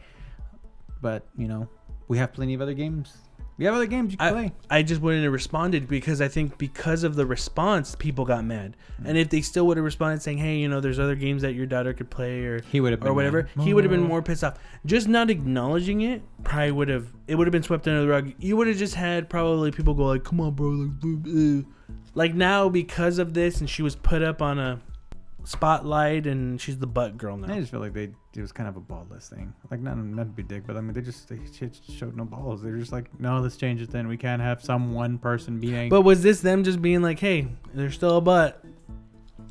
but 1.01 1.27
you 1.37 1.49
know 1.49 1.69
we 2.09 2.19
have 2.19 2.33
plenty 2.33 2.55
of 2.55 2.61
other 2.61 2.75
games. 2.75 3.17
We 3.57 3.67
have 3.67 3.75
other 3.75 3.87
games 3.87 4.13
you 4.13 4.17
can 4.17 4.33
play. 4.33 4.53
I 4.71 4.83
just 4.83 5.03
wouldn't 5.03 5.23
have 5.23 5.35
responded 5.35 5.87
because 5.87 6.23
I 6.23 6.29
think 6.29 6.57
because 6.57 7.05
of 7.05 7.15
the 7.15 7.27
response, 7.27 7.95
people 7.95 8.25
got 8.25 8.43
mad. 8.43 8.75
Hmm. 8.97 9.09
And 9.09 9.19
if 9.19 9.29
they 9.29 9.43
still 9.43 9.67
would 9.67 9.77
have 9.77 9.85
responded 9.85 10.23
saying, 10.23 10.39
"Hey, 10.39 10.57
you 10.57 10.67
know, 10.67 10.81
there's 10.81 10.99
other 10.99 11.15
games 11.15 11.43
that 11.43 11.53
your 11.53 11.67
daughter 11.67 11.93
could 11.93 12.09
play," 12.09 12.43
or 12.47 12.63
He 12.63 12.81
would 12.81 12.93
have 12.93 13.05
or 13.05 13.13
whatever, 13.13 13.51
mad. 13.55 13.65
he 13.67 13.75
would 13.75 13.85
have 13.85 13.91
been 13.91 14.03
more 14.03 14.23
pissed 14.23 14.45
off. 14.45 14.59
Just 14.87 15.09
not 15.09 15.29
acknowledging 15.29 16.01
it 16.01 16.23
probably 16.43 16.73
would 16.73 16.89
have 16.89 17.13
it 17.29 17.35
would 17.35 17.47
have 17.47 17.53
been 17.53 17.63
swept 17.63 17.87
under 17.87 18.01
the 18.01 18.09
rug. 18.09 18.33
You 18.39 18.57
would 18.57 18.67
have 18.67 18.79
just 18.79 18.95
had 18.95 19.29
probably 19.29 19.71
people 19.71 19.93
go 19.93 20.07
like, 20.07 20.25
"Come 20.25 20.41
on, 20.41 20.55
bro," 20.55 20.91
like, 21.03 21.67
like 22.15 22.35
now 22.35 22.71
because 22.71 23.19
of 23.19 23.35
this, 23.35 23.61
and 23.61 23.69
she 23.69 23.83
was 23.83 23.95
put 23.95 24.23
up 24.23 24.41
on 24.41 24.59
a 24.59 24.81
spotlight, 25.45 26.27
and 26.27 26.61
she's 26.61 26.79
the 26.79 26.87
butt 26.87 27.17
girl 27.17 27.37
now. 27.37 27.53
I 27.53 27.61
just 27.61 27.71
feel 27.71 27.81
like 27.81 27.93
they 27.93 28.11
it 28.35 28.41
was 28.41 28.53
kind 28.53 28.69
of 28.69 28.77
a 28.77 28.81
ballless 28.81 29.29
thing. 29.29 29.53
Like 29.71 29.81
not 29.81 29.99
not 29.99 30.25
to 30.25 30.31
be 30.31 30.43
dick, 30.43 30.65
but 30.67 30.77
I 30.77 30.81
mean 30.81 30.93
they 30.93 31.01
just 31.01 31.29
they 31.29 31.37
just 31.37 31.91
showed 31.91 32.17
no 32.17 32.25
balls. 32.25 32.63
They're 32.63 32.77
just 32.77 32.93
like, 32.93 33.19
no, 33.21 33.41
let's 33.41 33.57
change 33.57 33.81
it. 33.81 33.91
Then 33.91 34.09
we 34.09 34.17
can't 34.17 34.43
have 34.43 34.63
some 34.63 34.95
one 34.95 35.19
person 35.19 35.59
being. 35.59 35.89
But 35.89 36.03
was 36.03 36.23
this 36.23 36.41
them 36.41 36.65
just 36.65 36.81
being 36.81 37.03
like, 37.03 37.19
"Hey, 37.19 37.49
there's 37.75 37.95
still 37.95 38.17
a 38.17 38.21
butt"? 38.21 38.65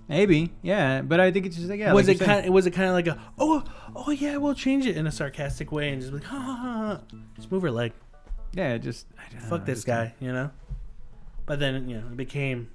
maybe, 0.09 0.51
yeah. 0.61 1.01
But 1.01 1.21
I 1.21 1.31
think 1.31 1.45
it's 1.45 1.55
just 1.55 1.69
like 1.69 1.79
yeah. 1.79 1.93
was 1.93 2.07
like 2.07 2.17
it 2.17 2.25
kind? 2.25 2.41
saying. 2.41 2.51
was 2.51 2.65
it 2.65 2.71
kind 2.71 2.89
of 2.89 2.93
like 2.95 3.07
a 3.07 3.17
oh 3.37 3.63
oh 3.95 4.11
yeah 4.11 4.35
we'll 4.37 4.55
change 4.55 4.85
it 4.85 4.97
in 4.97 5.07
a 5.07 5.11
sarcastic 5.11 5.71
way 5.71 5.89
and 5.89 6.01
just 6.01 6.11
like 6.11 6.23
ha 6.23 6.37
ha 6.37 6.53
ha, 6.53 6.73
ha. 6.73 7.17
just 7.35 7.51
move 7.51 7.61
her 7.61 7.71
leg 7.71 7.93
Yeah, 8.53 8.77
just 8.77 9.05
I 9.17 9.31
don't 9.31 9.43
know, 9.43 9.49
fuck 9.49 9.61
it 9.61 9.65
this 9.67 9.83
guy 9.85 10.13
you 10.19 10.33
know 10.33 10.51
but 11.45 11.59
then 11.59 11.87
you 11.87 12.01
know 12.01 12.07
it 12.07 12.17
became 12.17 12.69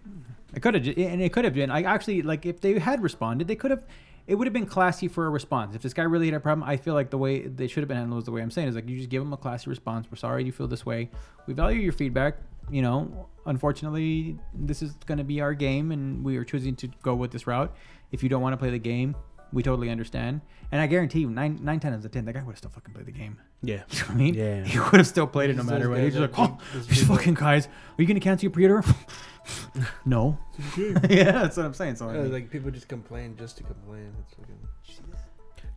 It 0.54 0.60
could 0.60 0.74
have, 0.74 0.86
and 0.98 1.20
it 1.22 1.32
could 1.32 1.44
have 1.44 1.54
been. 1.54 1.70
I 1.70 1.82
actually 1.82 2.22
like 2.22 2.46
if 2.46 2.60
they 2.60 2.78
had 2.78 3.02
responded, 3.02 3.48
they 3.48 3.56
could 3.56 3.70
have. 3.70 3.84
It 4.26 4.36
would 4.36 4.46
have 4.46 4.54
been 4.54 4.64
classy 4.64 5.06
for 5.06 5.26
a 5.26 5.30
response. 5.30 5.74
If 5.76 5.82
this 5.82 5.92
guy 5.92 6.02
really 6.04 6.26
had 6.26 6.34
a 6.34 6.40
problem, 6.40 6.66
I 6.66 6.78
feel 6.78 6.94
like 6.94 7.10
the 7.10 7.18
way 7.18 7.40
they 7.46 7.66
should 7.66 7.82
have 7.82 7.88
been 7.88 7.98
handled 7.98 8.16
was 8.16 8.24
the 8.24 8.30
way 8.32 8.40
I'm 8.40 8.50
saying 8.50 8.68
is 8.68 8.74
like 8.74 8.88
you 8.88 8.96
just 8.96 9.10
give 9.10 9.20
him 9.20 9.34
a 9.34 9.36
classy 9.36 9.68
response. 9.68 10.06
We're 10.10 10.16
sorry 10.16 10.44
you 10.44 10.52
feel 10.52 10.66
this 10.66 10.86
way. 10.86 11.10
We 11.46 11.52
value 11.52 11.80
your 11.80 11.92
feedback. 11.92 12.38
You 12.70 12.80
know, 12.80 13.28
unfortunately, 13.44 14.38
this 14.54 14.80
is 14.80 14.94
going 15.06 15.18
to 15.18 15.24
be 15.24 15.40
our 15.42 15.52
game, 15.52 15.92
and 15.92 16.24
we 16.24 16.38
are 16.38 16.44
choosing 16.44 16.74
to 16.76 16.88
go 17.02 17.14
with 17.14 17.32
this 17.32 17.46
route. 17.46 17.74
If 18.12 18.22
you 18.22 18.30
don't 18.30 18.40
want 18.40 18.54
to 18.54 18.56
play 18.56 18.70
the 18.70 18.78
game, 18.78 19.14
we 19.52 19.62
totally 19.62 19.90
understand. 19.90 20.40
And 20.72 20.80
I 20.80 20.86
guarantee 20.86 21.20
you, 21.20 21.28
nine 21.30 21.58
nine 21.62 21.78
times 21.80 21.96
out 21.96 22.04
of 22.06 22.10
ten, 22.12 22.24
that 22.24 22.32
guy 22.32 22.42
would 22.42 22.52
have 22.52 22.58
still 22.58 22.70
fucking 22.70 22.94
played 22.94 23.06
the 23.06 23.12
game. 23.12 23.38
yeah 23.62 23.82
You 23.90 23.98
know 23.98 24.04
what 24.06 24.10
I 24.10 24.14
mean, 24.14 24.34
Yeah. 24.34 24.64
he 24.64 24.78
would 24.78 24.94
have 24.94 25.06
still 25.06 25.26
played 25.26 25.50
it 25.50 25.56
no 25.56 25.62
matter 25.64 25.90
what. 25.90 26.00
He's 26.00 26.14
just 26.14 26.32
like, 26.36 26.38
oh, 26.50 26.58
these 26.88 27.06
fucking 27.06 27.34
guys. 27.34 27.66
Are 27.66 27.70
you 28.02 28.06
gonna 28.06 28.20
cancel 28.20 28.44
your 28.44 28.52
pre-order? 28.52 28.82
no. 30.04 30.38
yeah, 30.76 31.32
that's 31.32 31.56
what 31.56 31.66
I'm 31.66 31.74
saying. 31.74 31.96
So 31.96 32.08
I 32.08 32.14
Yeah, 32.14 32.22
mean, 32.22 32.32
like 32.32 32.50
people 32.50 32.70
just 32.70 32.88
complain 32.88 33.36
just 33.36 33.56
to 33.58 33.62
complain. 33.62 34.12
It's 34.20 34.34
fucking. 34.34 34.58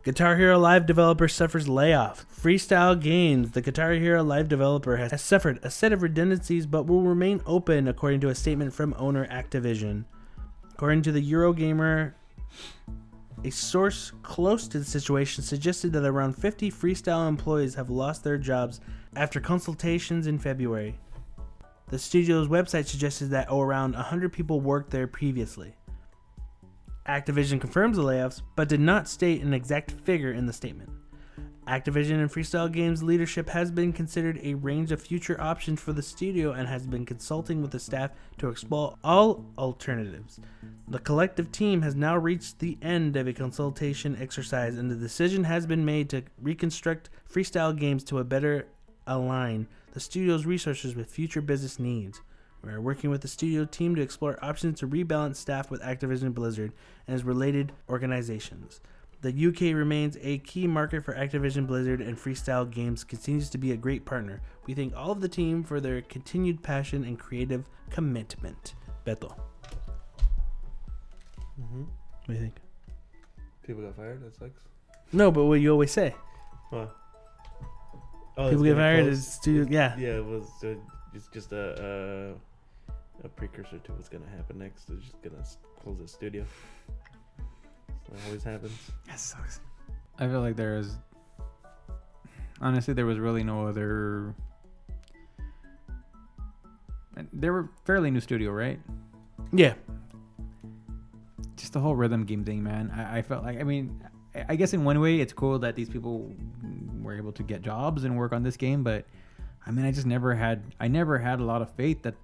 Guitar 0.04 0.36
Hero 0.36 0.58
Live 0.58 0.86
developer 0.86 1.28
suffers 1.28 1.68
layoff. 1.68 2.24
Freestyle 2.34 2.98
Games, 2.98 3.50
the 3.50 3.60
Guitar 3.60 3.92
Hero 3.92 4.22
Live 4.22 4.48
developer, 4.48 4.96
has 4.96 5.20
suffered 5.20 5.58
a 5.62 5.70
set 5.70 5.92
of 5.92 6.02
redundancies 6.02 6.66
but 6.66 6.86
will 6.86 7.02
remain 7.02 7.42
open, 7.44 7.88
according 7.88 8.20
to 8.20 8.28
a 8.28 8.34
statement 8.34 8.72
from 8.72 8.94
owner 8.96 9.26
Activision. 9.26 10.04
According 10.72 11.02
to 11.02 11.12
the 11.12 11.32
Eurogamer, 11.32 12.14
a 13.44 13.50
source 13.50 14.12
close 14.22 14.66
to 14.68 14.78
the 14.78 14.84
situation 14.84 15.42
suggested 15.42 15.92
that 15.92 16.04
around 16.04 16.34
50 16.34 16.70
Freestyle 16.70 17.28
employees 17.28 17.74
have 17.74 17.90
lost 17.90 18.24
their 18.24 18.38
jobs 18.38 18.80
after 19.14 19.40
consultations 19.40 20.26
in 20.26 20.38
February. 20.38 20.98
The 21.90 21.98
studio's 21.98 22.48
website 22.48 22.86
suggested 22.86 23.30
that 23.30 23.48
around 23.50 23.94
100 23.94 24.32
people 24.32 24.60
worked 24.60 24.90
there 24.90 25.06
previously. 25.06 25.74
Activision 27.08 27.58
confirms 27.58 27.96
the 27.96 28.02
layoffs, 28.02 28.42
but 28.56 28.68
did 28.68 28.80
not 28.80 29.08
state 29.08 29.42
an 29.42 29.54
exact 29.54 29.92
figure 29.92 30.32
in 30.32 30.44
the 30.44 30.52
statement. 30.52 30.90
Activision 31.66 32.20
and 32.20 32.30
Freestyle 32.30 32.70
Games 32.70 33.02
leadership 33.02 33.48
has 33.50 33.70
been 33.70 33.92
considered 33.92 34.40
a 34.42 34.54
range 34.54 34.90
of 34.90 35.02
future 35.02 35.38
options 35.40 35.80
for 35.80 35.92
the 35.92 36.02
studio 36.02 36.52
and 36.52 36.66
has 36.66 36.86
been 36.86 37.04
consulting 37.04 37.60
with 37.60 37.70
the 37.70 37.78
staff 37.78 38.10
to 38.38 38.48
explore 38.48 38.96
all 39.04 39.44
alternatives. 39.58 40.40
The 40.88 40.98
collective 40.98 41.52
team 41.52 41.82
has 41.82 41.94
now 41.94 42.16
reached 42.16 42.58
the 42.58 42.78
end 42.80 43.16
of 43.16 43.26
a 43.26 43.34
consultation 43.34 44.16
exercise, 44.20 44.78
and 44.78 44.90
the 44.90 44.94
decision 44.94 45.44
has 45.44 45.66
been 45.66 45.84
made 45.84 46.08
to 46.10 46.22
reconstruct 46.40 47.10
Freestyle 47.30 47.78
Games 47.78 48.02
to 48.04 48.18
a 48.18 48.24
better 48.24 48.66
align 49.06 49.66
the 49.98 50.04
studio's 50.04 50.46
resources 50.46 50.94
with 50.94 51.10
future 51.10 51.40
business 51.40 51.80
needs. 51.80 52.20
We 52.62 52.70
are 52.70 52.80
working 52.80 53.10
with 53.10 53.20
the 53.20 53.26
studio 53.26 53.64
team 53.64 53.96
to 53.96 54.00
explore 54.00 54.38
options 54.40 54.78
to 54.78 54.86
rebalance 54.86 55.34
staff 55.34 55.72
with 55.72 55.82
Activision 55.82 56.32
Blizzard 56.32 56.72
and 57.08 57.16
its 57.16 57.24
related 57.24 57.72
organizations. 57.88 58.80
The 59.22 59.30
UK 59.48 59.74
remains 59.76 60.16
a 60.22 60.38
key 60.38 60.68
market 60.68 61.04
for 61.04 61.14
Activision 61.14 61.66
Blizzard, 61.66 62.00
and 62.00 62.16
Freestyle 62.16 62.70
Games 62.70 63.02
continues 63.02 63.50
to 63.50 63.58
be 63.58 63.72
a 63.72 63.76
great 63.76 64.04
partner. 64.04 64.40
We 64.66 64.74
thank 64.74 64.94
all 64.96 65.10
of 65.10 65.20
the 65.20 65.28
team 65.28 65.64
for 65.64 65.80
their 65.80 66.00
continued 66.02 66.62
passion 66.62 67.02
and 67.02 67.18
creative 67.18 67.68
commitment. 67.90 68.74
Beto, 69.04 69.36
Mm-hmm. 71.60 71.80
what 71.80 72.26
do 72.28 72.32
you 72.34 72.38
think? 72.38 72.54
People 73.66 73.82
got 73.82 73.96
fired. 73.96 74.22
That 74.24 74.36
sucks. 74.36 74.60
No, 75.12 75.32
but 75.32 75.46
what 75.46 75.58
you 75.60 75.72
always 75.72 75.90
say. 75.90 76.14
What? 76.70 76.94
Oh, 78.38 78.50
People 78.50 78.64
get 78.64 78.70
gonna 78.70 78.80
fired 78.82 79.04
close? 79.06 79.18
as 79.18 79.32
studio. 79.34 79.66
Yeah. 79.68 79.96
Yeah, 79.98 80.16
it 80.18 80.24
was. 80.24 80.48
It's 81.12 81.26
just 81.28 81.52
a, 81.52 82.34
a 83.22 83.26
a 83.26 83.28
precursor 83.28 83.78
to 83.78 83.92
what's 83.92 84.08
gonna 84.08 84.28
happen 84.36 84.58
next. 84.60 84.84
They're 84.84 84.96
just 84.96 85.20
gonna 85.22 85.44
close 85.82 85.98
the 85.98 86.06
studio. 86.06 86.44
That 88.08 88.18
always 88.26 88.44
happens. 88.44 88.72
That 89.06 89.18
sucks. 89.18 89.60
I 90.20 90.28
feel 90.28 90.40
like 90.40 90.54
there 90.56 90.76
is. 90.78 90.96
Honestly, 92.60 92.94
there 92.94 93.06
was 93.06 93.18
really 93.18 93.42
no 93.42 93.66
other. 93.66 94.34
They 97.32 97.50
were 97.50 97.68
fairly 97.84 98.10
new 98.12 98.20
studio, 98.20 98.52
right? 98.52 98.78
Yeah. 99.52 99.74
Just 101.56 101.72
the 101.72 101.80
whole 101.80 101.96
rhythm 101.96 102.24
game 102.24 102.44
thing, 102.44 102.62
man. 102.62 102.92
I, 102.94 103.18
I 103.18 103.22
felt 103.22 103.42
like, 103.42 103.58
I 103.58 103.64
mean, 103.64 104.00
I- 104.48 104.56
guess 104.56 104.72
in 104.74 104.84
one 104.84 105.00
way 105.00 105.20
it's 105.20 105.32
cool 105.32 105.58
that 105.60 105.76
these 105.76 105.88
people 105.88 106.34
were 107.02 107.16
able 107.16 107.32
to 107.32 107.42
get 107.42 107.62
jobs 107.62 108.04
and 108.04 108.16
work 108.16 108.32
on 108.32 108.42
this 108.42 108.56
game, 108.56 108.82
but 108.82 109.06
I 109.66 109.70
mean, 109.70 109.84
I 109.84 109.92
just 109.92 110.06
never 110.06 110.34
had, 110.34 110.62
I 110.80 110.88
never 110.88 111.18
had 111.18 111.40
a 111.40 111.44
lot 111.44 111.62
of 111.62 111.70
faith 111.72 112.02
that 112.02 112.14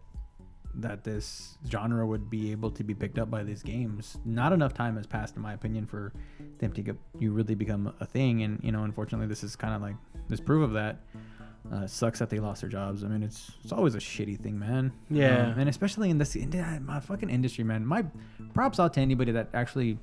that 0.77 1.05
this 1.05 1.57
genre 1.71 2.05
would 2.05 2.29
be 2.29 2.51
able 2.51 2.69
to 2.69 2.83
be 2.83 2.95
picked 2.95 3.17
up 3.19 3.31
by 3.31 3.45
these 3.45 3.63
games. 3.63 4.19
Not 4.25 4.53
enough 4.53 4.75
time 4.75 4.97
has 4.97 5.07
passed, 5.07 5.37
in 5.37 5.43
my 5.43 5.53
opinion, 5.53 5.87
for 5.87 6.13
them 6.59 6.73
to 6.73 6.83
get 6.83 6.97
you 7.19 7.31
really 7.33 7.55
become 7.55 7.95
a 8.01 8.07
thing. 8.07 8.43
And 8.43 8.61
you 8.63 8.73
know, 8.73 8.83
unfortunately, 8.83 9.29
this 9.29 9.45
is 9.45 9.55
kind 9.57 9.75
of 9.75 9.83
like 9.83 9.95
this 10.29 10.41
proof 10.41 10.65
of 10.65 10.73
that. 10.73 10.99
Uh, 11.73 11.87
sucks 11.87 12.19
that 12.19 12.29
they 12.29 12.41
lost 12.41 12.61
their 12.61 12.69
jobs. 12.69 13.05
I 13.05 13.09
mean, 13.09 13.23
it's 13.23 13.53
it's 13.63 13.73
always 13.73 13.95
a 13.95 13.99
shitty 13.99 14.39
thing, 14.39 14.59
man. 14.59 14.93
Yeah. 15.09 15.53
Um, 15.53 15.61
and 15.61 15.69
especially 15.69 16.11
in 16.11 16.19
this 16.19 16.37
in 16.37 16.51
my 16.85 17.01
fucking 17.01 17.31
industry, 17.31 17.65
man. 17.65 17.87
My 17.87 18.05
props 18.53 18.79
out 18.79 18.93
to 18.95 19.01
anybody 19.01 19.33
that 19.33 19.49
actually 19.55 19.99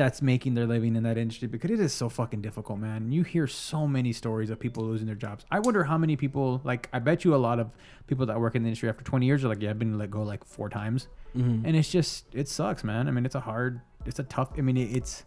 that's 0.00 0.22
making 0.22 0.54
their 0.54 0.66
living 0.66 0.96
in 0.96 1.02
that 1.02 1.18
industry 1.18 1.46
because 1.46 1.70
it 1.70 1.78
is 1.78 1.92
so 1.92 2.08
fucking 2.08 2.40
difficult, 2.40 2.78
man. 2.78 3.12
You 3.12 3.22
hear 3.22 3.46
so 3.46 3.86
many 3.86 4.14
stories 4.14 4.48
of 4.48 4.58
people 4.58 4.82
losing 4.84 5.06
their 5.06 5.14
jobs. 5.14 5.44
I 5.50 5.58
wonder 5.60 5.84
how 5.84 5.98
many 5.98 6.16
people, 6.16 6.62
like, 6.64 6.88
I 6.90 7.00
bet 7.00 7.22
you 7.22 7.34
a 7.34 7.36
lot 7.36 7.60
of 7.60 7.70
people 8.06 8.24
that 8.24 8.40
work 8.40 8.54
in 8.54 8.62
the 8.62 8.68
industry 8.68 8.88
after 8.88 9.04
20 9.04 9.26
years 9.26 9.44
are 9.44 9.48
like, 9.48 9.60
yeah, 9.60 9.68
I've 9.68 9.78
been 9.78 9.98
let 9.98 10.10
go 10.10 10.22
like 10.22 10.42
four 10.42 10.70
times. 10.70 11.08
Mhm. 11.36 11.64
And 11.66 11.76
it's 11.76 11.90
just, 11.90 12.24
it 12.32 12.48
sucks, 12.48 12.82
man. 12.82 13.08
I 13.08 13.10
mean, 13.10 13.26
it's 13.26 13.34
a 13.34 13.40
hard, 13.40 13.82
it's 14.06 14.18
a 14.18 14.22
tough, 14.22 14.52
I 14.56 14.62
mean, 14.62 14.78
it- 14.78 14.96
it's 14.96 15.24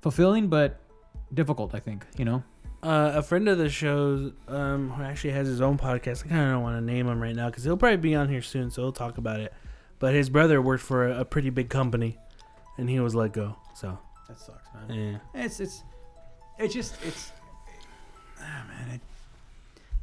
fulfilling, 0.00 0.46
but 0.46 0.78
difficult, 1.32 1.74
I 1.74 1.80
think, 1.80 2.06
you 2.16 2.24
know? 2.24 2.44
Uh, 2.84 3.14
a 3.16 3.22
friend 3.22 3.48
of 3.48 3.58
the 3.58 3.68
show, 3.68 4.30
um, 4.46 4.90
who 4.90 5.02
actually 5.02 5.32
has 5.32 5.48
his 5.48 5.60
own 5.60 5.76
podcast. 5.76 6.24
I 6.24 6.28
kind 6.28 6.42
of 6.42 6.48
don't 6.52 6.62
want 6.62 6.76
to 6.76 6.84
name 6.84 7.08
him 7.08 7.20
right 7.20 7.34
now 7.34 7.48
because 7.50 7.64
he'll 7.64 7.76
probably 7.76 7.96
be 7.96 8.14
on 8.14 8.28
here 8.28 8.42
soon, 8.42 8.70
so 8.70 8.82
he'll 8.82 8.92
talk 8.92 9.18
about 9.18 9.40
it. 9.40 9.52
But 9.98 10.14
his 10.14 10.30
brother 10.30 10.62
worked 10.62 10.84
for 10.84 11.08
a, 11.08 11.20
a 11.20 11.24
pretty 11.24 11.50
big 11.50 11.68
company, 11.68 12.16
and 12.78 12.88
he 12.88 13.00
was 13.00 13.14
let 13.16 13.32
go. 13.32 13.56
So 13.74 13.98
That 14.28 14.38
sucks, 14.38 14.68
man. 14.88 15.20
yeah, 15.34 15.44
It's, 15.44 15.60
it's, 15.60 15.82
it's 16.58 16.72
just, 16.74 16.96
it's, 17.04 17.32
ah, 18.40 18.64
man, 18.68 18.94
it, 18.94 19.00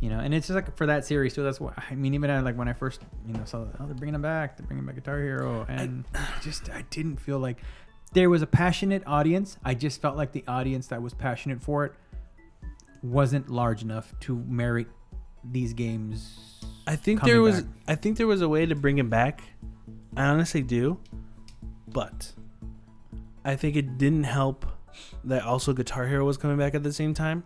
you 0.01 0.09
know, 0.09 0.19
and 0.19 0.33
it's 0.33 0.47
just 0.47 0.55
like 0.55 0.75
for 0.75 0.87
that 0.87 1.05
series 1.05 1.33
too. 1.35 1.43
That's 1.43 1.61
why 1.61 1.73
I 1.89 1.95
mean, 1.95 2.13
even 2.15 2.29
I, 2.29 2.39
like 2.39 2.57
when 2.57 2.67
I 2.67 2.73
first, 2.73 3.01
you 3.25 3.33
know, 3.33 3.45
saw, 3.45 3.59
oh, 3.59 3.85
they're 3.85 3.93
bringing 3.93 4.15
him 4.15 4.21
back, 4.21 4.57
they're 4.57 4.65
bringing 4.65 4.85
back 4.85 4.95
Guitar 4.95 5.19
Hero, 5.19 5.65
and 5.69 6.05
I, 6.15 6.25
just 6.41 6.69
I 6.71 6.83
didn't 6.89 7.17
feel 7.17 7.37
like 7.37 7.57
there 8.13 8.29
was 8.29 8.41
a 8.41 8.47
passionate 8.47 9.03
audience. 9.05 9.57
I 9.63 9.75
just 9.75 10.01
felt 10.01 10.17
like 10.17 10.31
the 10.31 10.43
audience 10.47 10.87
that 10.87 11.01
was 11.01 11.13
passionate 11.13 11.61
for 11.61 11.85
it 11.85 11.93
wasn't 13.03 13.49
large 13.49 13.83
enough 13.83 14.11
to 14.21 14.35
merit 14.47 14.87
these 15.43 15.73
games. 15.73 16.59
I 16.87 16.95
think 16.95 17.21
there 17.21 17.41
was 17.41 17.61
back. 17.61 17.73
I 17.87 17.95
think 17.95 18.17
there 18.17 18.27
was 18.27 18.41
a 18.41 18.49
way 18.49 18.65
to 18.65 18.75
bring 18.75 18.97
him 18.97 19.09
back. 19.09 19.43
I 20.17 20.25
honestly 20.25 20.63
do, 20.63 20.97
but 21.87 22.33
I 23.43 23.55
think 23.55 23.75
it 23.75 23.97
didn't 23.97 24.25
help 24.25 24.65
that 25.23 25.43
also 25.43 25.73
Guitar 25.73 26.07
Hero 26.07 26.25
was 26.25 26.37
coming 26.37 26.57
back 26.57 26.75
at 26.75 26.83
the 26.83 26.93
same 26.93 27.13
time, 27.13 27.43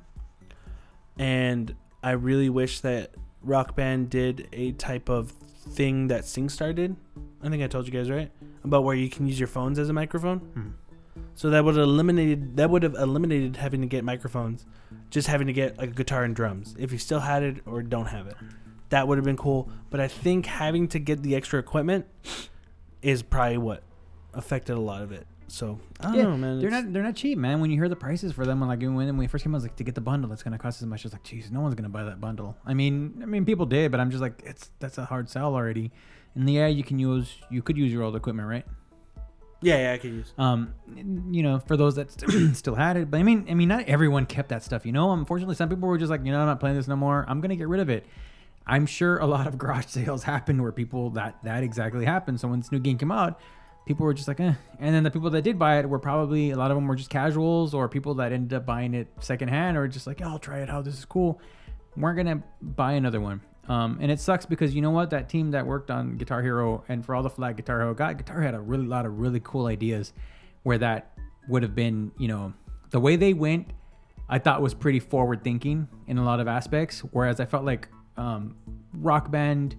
and 1.18 1.76
I 2.04 2.12
really 2.12 2.50
wish 2.50 2.82
that 2.82 3.12
Rock 3.42 3.76
Band 3.76 4.10
did 4.10 4.48
a 4.52 4.72
type 4.74 5.10
of 5.10 5.32
thing 5.32 6.08
that 6.08 6.24
SingStar 6.24 6.74
did. 6.76 6.96
I 7.42 7.50
think 7.50 7.64
I 7.64 7.68
told 7.68 7.86
you 7.86 7.94
guys 7.94 8.10
right 8.10 8.32
about 8.64 8.84
where 8.84 8.96
you 8.96 9.10
can 9.10 9.28
use 9.28 9.40
your 9.40 9.48
phones 9.48 9.80
as 9.80 9.90
a 9.90 9.94
microphone. 9.94 10.40
Hmm. 10.40 10.70
So 11.36 11.50
that 11.50 11.64
would 11.64 11.76
have 11.76 11.84
eliminated 11.84 12.58
that 12.58 12.70
would 12.70 12.84
have 12.84 12.96
eliminated 12.96 13.58
having 13.58 13.82
to 13.82 13.88
get 13.88 14.04
microphones, 14.04 14.66
just 15.10 15.28
having 15.28 15.48
to 15.48 15.54
get 15.54 15.78
like 15.78 15.90
a 15.90 15.94
guitar 15.94 16.24
and 16.24 16.36
drums. 16.36 16.76
If 16.80 16.92
you 16.92 16.98
still 16.98 17.20
had 17.20 17.44
it 17.44 17.58
or 17.66 17.82
don't 17.84 18.08
have 18.08 18.28
it, 18.28 18.36
that 18.90 19.08
would 19.08 19.18
have 19.18 19.26
been 19.26 19.38
cool. 19.38 19.70
But 19.90 20.00
I 20.00 20.08
think 20.08 20.46
having 20.46 20.88
to 20.90 21.00
get 21.00 21.24
the 21.24 21.36
extra 21.36 21.60
equipment 21.60 22.06
is 23.02 23.22
probably 23.22 23.58
what 23.58 23.84
affected 24.34 24.76
a 24.76 24.80
lot 24.80 25.02
of 25.02 25.12
it. 25.12 25.28
So 25.48 25.80
I 26.00 26.04
don't 26.06 26.16
Yeah, 26.16 26.24
know, 26.24 26.38
man. 26.38 26.60
They're 26.60 26.68
It's- 26.68 26.84
not 26.84 26.94
they're 26.94 27.04
not 27.04 27.16
cheap, 27.16 27.38
man. 27.38 27.60
When 27.62 27.70
you 27.70 27.78
hear 27.78 27.88
the 27.90 27.96
prices 27.96 28.32
for 28.34 28.46
them, 28.46 28.60
when 28.60 28.68
like 28.70 28.82
when 28.82 29.18
we 29.18 29.28
first 29.28 29.44
came 29.44 29.54
out, 29.54 29.58
I 29.58 29.60
was 29.60 29.64
like 29.64 29.76
to 29.78 29.84
get 29.84 29.96
the 29.96 30.02
bundle, 30.02 30.32
it's 30.34 30.42
gonna 30.44 30.58
cost 30.58 30.82
as 30.82 30.88
much. 30.88 31.06
It's 31.06 31.14
like, 31.14 31.24
geez, 31.24 31.52
no 31.52 31.62
one's 31.62 31.76
gonna 31.76 31.90
buy 31.90 32.04
that 32.04 32.20
bundle. 32.20 32.58
I 32.66 32.74
mean, 32.74 33.20
I 33.22 33.26
mean, 33.26 33.46
people 33.46 33.66
did, 33.66 33.92
but 33.92 34.00
I'm 34.00 34.10
just 34.10 34.22
like, 34.22 34.42
it's 34.46 34.72
that's 34.80 34.98
a 34.98 35.06
hard 35.06 35.30
sell 35.30 35.54
already. 35.54 35.92
And 36.34 36.50
yeah, 36.50 36.68
you 36.68 36.84
can 36.84 36.98
use 37.00 37.38
you 37.50 37.62
could 37.62 37.78
use 37.78 37.92
your 37.94 38.04
old 38.04 38.16
equipment, 38.16 38.48
right? 38.48 38.66
yeah, 39.62 39.78
yeah, 39.78 39.94
I 39.94 39.98
could 39.98 40.12
use. 40.12 40.34
Um, 40.38 40.74
you 41.32 41.42
know, 41.42 41.60
for 41.60 41.76
those 41.78 41.96
that 41.96 42.12
st- 42.12 42.56
still 42.62 42.76
had 42.76 42.98
it, 42.98 43.10
but 43.10 43.20
I 43.20 43.24
mean, 43.24 43.46
I 43.50 43.54
mean, 43.56 43.68
not 43.70 43.86
everyone 43.86 44.26
kept 44.28 44.50
that 44.50 44.64
stuff. 44.64 44.86
You 44.86 44.92
know, 44.92 45.12
unfortunately, 45.12 45.56
some 45.56 45.70
people 45.70 45.88
were 45.88 45.98
just 45.98 46.10
like, 46.12 46.24
you 46.26 46.32
know, 46.32 46.40
I'm 46.40 46.46
not 46.46 46.60
playing 46.60 46.76
this 46.76 46.88
no 46.88 46.96
more. 46.96 47.26
I'm 47.28 47.42
gonna 47.42 47.56
get 47.56 47.68
rid 47.68 47.80
of 47.82 47.90
it. 47.90 48.06
I'm 48.68 48.86
sure 48.86 49.18
a 49.20 49.26
lot 49.28 49.48
of 49.48 49.58
garage 49.64 49.86
sales 49.88 50.24
happened 50.24 50.62
where 50.62 50.72
people 50.72 51.12
that 51.12 51.38
that 51.44 51.64
exactly 51.64 52.06
happened. 52.06 52.40
So 52.40 52.48
when 52.48 52.60
this 52.60 52.72
new 52.72 52.80
game 52.80 52.98
came 52.98 53.12
out, 53.12 53.40
people 53.86 54.06
were 54.06 54.14
just 54.14 54.28
like, 54.28 54.40
eh. 54.40 54.54
And 54.80 54.96
then 54.96 55.04
the 55.04 55.12
people 55.12 55.30
that 55.30 55.44
did 55.44 55.60
buy 55.60 55.80
it 55.80 55.88
were 55.88 56.00
probably 56.00 56.52
a 56.52 56.58
lot 56.58 56.72
of 56.72 56.78
them 56.78 56.88
were 56.88 56.96
just 56.96 57.10
casuals 57.10 57.74
or 57.74 57.88
people 57.88 58.16
that 58.16 58.32
ended 58.32 58.54
up 58.54 58.66
buying 58.66 58.94
it 58.94 59.08
secondhand 59.20 59.78
or 59.78 59.88
just 59.88 60.08
like, 60.08 60.22
I'll 60.22 60.40
try 60.40 60.60
it 60.60 60.70
out. 60.70 60.86
This 60.86 60.98
is 60.98 61.06
cool. 61.06 61.40
Weren't 61.96 62.18
gonna 62.18 62.44
buy 62.62 62.94
another 62.94 63.22
one. 63.22 63.42
Um, 63.68 63.98
and 64.02 64.12
it 64.12 64.20
sucks 64.20 64.46
because 64.46 64.76
you 64.76 64.82
know 64.82 64.92
what? 64.92 65.10
That 65.10 65.30
team 65.30 65.52
that 65.52 65.66
worked 65.66 65.90
on 65.90 66.18
Guitar 66.18 66.42
Hero 66.42 66.84
and 66.88 67.06
for 67.06 67.16
all 67.16 67.24
the 67.24 67.30
flag 67.30 67.58
Guitar 67.58 67.80
Hero 67.80 67.94
got, 67.94 68.18
Guitar 68.18 68.42
had 68.42 68.54
a 68.54 68.60
really 68.60 68.86
lot 68.86 69.06
of 69.06 69.20
really 69.20 69.40
cool 69.44 69.68
ideas 69.68 70.14
where 70.64 70.78
that 70.78 71.12
would 71.48 71.64
have 71.64 71.76
been, 71.76 72.12
you 72.18 72.28
know, 72.28 72.54
the 72.92 73.00
way 73.00 73.16
they 73.16 73.34
went, 73.34 73.72
I 74.30 74.40
thought 74.40 74.62
was 74.62 74.74
pretty 74.74 75.00
forward 75.00 75.44
thinking 75.44 75.88
in 76.08 76.18
a 76.18 76.24
lot 76.24 76.40
of 76.40 76.48
aspects. 76.48 77.00
Whereas 77.00 77.40
I 77.40 77.46
felt 77.46 77.66
like 77.66 77.88
um, 78.18 78.56
Rock 78.94 79.32
Band, 79.32 79.76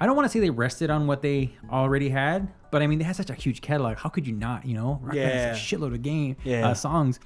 I 0.00 0.06
don't 0.06 0.16
want 0.16 0.26
to 0.26 0.32
say 0.32 0.40
they 0.40 0.50
rested 0.50 0.90
on 0.90 1.06
what 1.06 1.22
they 1.22 1.52
already 1.70 2.08
had, 2.08 2.48
but 2.76 2.82
I 2.82 2.86
mean 2.88 2.98
they 2.98 3.04
had 3.06 3.16
such 3.16 3.30
a 3.30 3.34
huge 3.34 3.62
catalog. 3.62 3.96
How 3.96 4.10
could 4.10 4.26
you 4.26 4.34
not? 4.34 4.66
You 4.66 4.74
know, 4.74 4.98
Rock 5.02 5.14
Band 5.14 5.16
Yeah. 5.16 5.48
has 5.48 5.56
a 5.56 5.60
shitload 5.60 5.94
of 5.94 6.02
game 6.02 6.36
Yeah. 6.44 6.68
uh, 6.68 6.74
songs, 6.74 7.18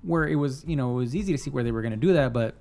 where 0.00 0.26
it 0.26 0.36
was 0.36 0.64
you 0.66 0.76
know 0.76 0.92
it 0.92 0.96
was 0.96 1.14
easy 1.14 1.32
to 1.32 1.38
see 1.38 1.50
where 1.50 1.62
they 1.62 1.72
were 1.72 1.82
going 1.82 1.92
to 1.92 1.96
do 2.06 2.14
that, 2.14 2.32
but 2.32 2.56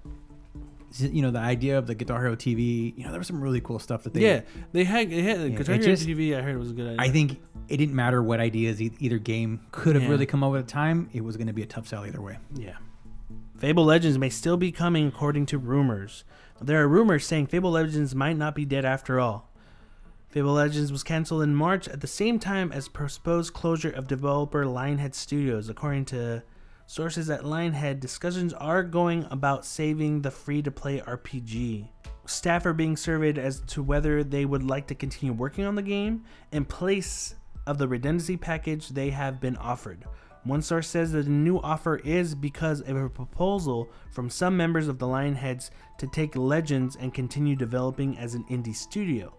you 0.99 1.21
know 1.21 1.31
the 1.31 1.39
idea 1.39 1.77
of 1.77 1.87
the 1.87 1.95
Guitar 1.95 2.19
Hero 2.21 2.35
TV, 2.35 2.93
you 2.97 3.03
know 3.05 3.11
there 3.11 3.19
was 3.19 3.27
some 3.27 3.41
really 3.41 3.61
cool 3.61 3.79
stuff 3.79 4.03
that 4.03 4.13
they 4.13 4.21
yeah, 4.21 4.41
they 4.73 4.83
had, 4.83 5.09
they 5.09 5.21
had 5.23 5.39
Yeah, 5.41 5.47
Guitar 5.57 5.75
Hero 5.75 5.85
just- 5.87 6.05
TV. 6.07 6.35
I 6.37 6.41
heard 6.41 6.55
it 6.55 6.59
was 6.59 6.71
a 6.71 6.73
good 6.73 6.87
idea. 6.87 6.97
I 6.99 7.09
think 7.09 7.39
it 7.69 7.77
didn't 7.77 7.95
matter 7.95 8.21
what 8.21 8.39
ideas 8.39 8.81
e- 8.81 8.91
either 8.99 9.17
game 9.17 9.61
could 9.71 9.95
have 9.95 10.03
Yeah. 10.03 10.09
really 10.09 10.25
come 10.25 10.43
up 10.43 10.53
at 10.53 10.59
a 10.59 10.63
time. 10.63 11.09
It 11.13 11.23
was 11.23 11.37
going 11.37 11.47
to 11.47 11.53
be 11.53 11.63
a 11.63 11.65
tough 11.65 11.87
sell 11.87 12.05
either 12.05 12.21
way. 12.21 12.37
Yeah. 12.53 12.73
Fable 13.57 13.85
Legends 13.85 14.17
may 14.17 14.29
still 14.29 14.57
be 14.57 14.71
coming 14.71 15.07
according 15.07 15.45
to 15.47 15.57
rumors. 15.57 16.25
There 16.61 16.83
are 16.83 16.87
rumors 16.87 17.25
saying 17.25 17.47
Fable 17.47 17.71
Legends 17.71 18.13
might 18.13 18.37
not 18.37 18.53
be 18.53 18.65
dead 18.65 18.83
after 18.85 19.19
all. 19.19 19.49
Fable 20.33 20.53
Legends 20.53 20.91
was 20.91 21.03
canceled 21.03 21.43
in 21.43 21.53
March 21.53 21.87
at 21.87 22.01
the 22.01 22.07
same 22.07 22.39
time 22.39 22.71
as 22.71 22.87
proposed 22.87 23.53
closure 23.53 23.91
of 23.91 24.07
developer 24.07 24.65
Lionhead 24.65 25.13
Studios. 25.13 25.69
According 25.69 26.05
to 26.05 26.41
sources 26.87 27.29
at 27.29 27.43
Lionhead, 27.43 27.99
discussions 27.99 28.51
are 28.51 28.81
going 28.81 29.27
about 29.29 29.63
saving 29.63 30.23
the 30.23 30.31
free 30.31 30.63
to 30.63 30.71
play 30.71 31.01
RPG. 31.01 31.87
Staff 32.25 32.65
are 32.65 32.73
being 32.73 32.97
surveyed 32.97 33.37
as 33.37 33.59
to 33.67 33.83
whether 33.83 34.23
they 34.23 34.43
would 34.43 34.63
like 34.63 34.87
to 34.87 34.95
continue 34.95 35.33
working 35.33 35.65
on 35.65 35.75
the 35.75 35.83
game 35.83 36.23
in 36.51 36.65
place 36.65 37.35
of 37.67 37.77
the 37.77 37.87
redundancy 37.87 38.35
package 38.35 38.89
they 38.89 39.11
have 39.11 39.39
been 39.39 39.57
offered. 39.57 40.03
One 40.45 40.63
source 40.63 40.87
says 40.87 41.11
that 41.11 41.25
the 41.25 41.29
new 41.29 41.59
offer 41.59 41.97
is 41.97 42.33
because 42.33 42.81
of 42.81 42.97
a 42.97 43.07
proposal 43.07 43.87
from 44.09 44.31
some 44.31 44.57
members 44.57 44.87
of 44.87 44.97
the 44.97 45.05
Lionheads 45.05 45.69
to 45.99 46.07
take 46.07 46.35
Legends 46.35 46.95
and 46.95 47.13
continue 47.13 47.55
developing 47.55 48.17
as 48.17 48.33
an 48.33 48.45
indie 48.45 48.75
studio. 48.75 49.31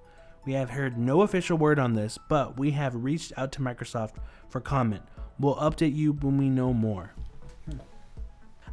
We 0.44 0.52
have 0.52 0.70
heard 0.70 0.98
no 0.98 1.22
official 1.22 1.56
word 1.56 1.78
on 1.78 1.94
this, 1.94 2.18
but 2.28 2.58
we 2.58 2.72
have 2.72 2.94
reached 2.94 3.32
out 3.36 3.52
to 3.52 3.60
Microsoft 3.60 4.14
for 4.48 4.60
comment. 4.60 5.02
We'll 5.38 5.56
update 5.56 5.94
you 5.94 6.12
when 6.12 6.38
we 6.38 6.48
know 6.48 6.72
more. 6.72 7.12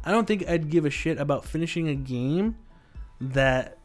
I 0.04 0.10
don't 0.10 0.26
think 0.26 0.48
I'd 0.48 0.68
give 0.68 0.84
a 0.84 0.90
shit 0.90 1.18
about 1.18 1.44
finishing 1.44 1.88
a 1.88 1.94
game 1.94 2.56
that 3.20 3.78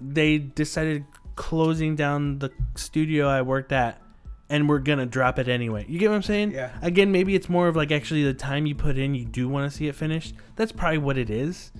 they 0.00 0.38
decided 0.38 1.04
closing 1.36 1.94
down 1.94 2.40
the 2.40 2.50
studio 2.74 3.28
I 3.28 3.42
worked 3.42 3.72
at 3.72 4.02
and 4.50 4.68
we're 4.68 4.80
gonna 4.80 5.06
drop 5.06 5.38
it 5.38 5.48
anyway. 5.48 5.86
You 5.88 5.98
get 5.98 6.10
what 6.10 6.16
I'm 6.16 6.22
saying? 6.22 6.50
Yeah. 6.50 6.70
Again, 6.82 7.10
maybe 7.10 7.34
it's 7.34 7.48
more 7.48 7.68
of 7.68 7.76
like 7.76 7.90
actually 7.90 8.22
the 8.22 8.34
time 8.34 8.66
you 8.66 8.74
put 8.74 8.98
in, 8.98 9.14
you 9.14 9.24
do 9.24 9.48
want 9.48 9.70
to 9.70 9.76
see 9.76 9.88
it 9.88 9.94
finished. 9.94 10.34
That's 10.56 10.72
probably 10.72 10.98
what 10.98 11.16
it 11.16 11.30
is. 11.30 11.72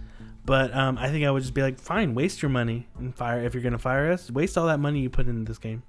But 0.45 0.75
um, 0.75 0.99
I 0.99 1.09
think 1.11 1.25
I 1.25 1.31
would 1.31 1.43
just 1.43 1.55
be 1.55 1.63
like, 1.63 1.79
fine, 1.79 2.15
waste 2.15 2.43
your 2.43 2.51
money 2.51 2.89
and 2.99 3.15
fire. 3.15 3.41
If 3.45 3.55
you're 3.55 3.63
gonna 3.63 3.79
fire 3.79 4.11
us, 4.11 4.31
waste 4.31 4.59
all 4.59 4.67
that 4.67 4.81
money 4.81 5.01
you 5.01 5.11
put 5.11 5.29
into 5.29 5.49
this 5.49 5.59
game. 5.59 5.83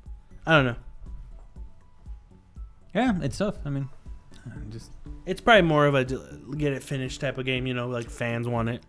I 0.46 0.52
don't 0.52 0.66
know. 0.66 0.76
Yeah, 2.94 3.14
it's 3.22 3.38
tough. 3.38 3.56
I 3.66 3.70
mean, 3.70 3.90
uh, 4.46 4.52
just 4.70 4.92
It's 5.26 5.42
probably 5.42 5.64
more 5.64 5.88
of 5.88 5.96
a 5.96 6.06
get 6.06 6.74
it 6.74 6.84
finished 6.84 7.22
type 7.22 7.38
of 7.38 7.46
game. 7.46 7.66
You 7.66 7.74
know, 7.74 7.88
like 7.88 8.10
fans 8.10 8.48
want 8.48 8.70
it. 8.70 8.84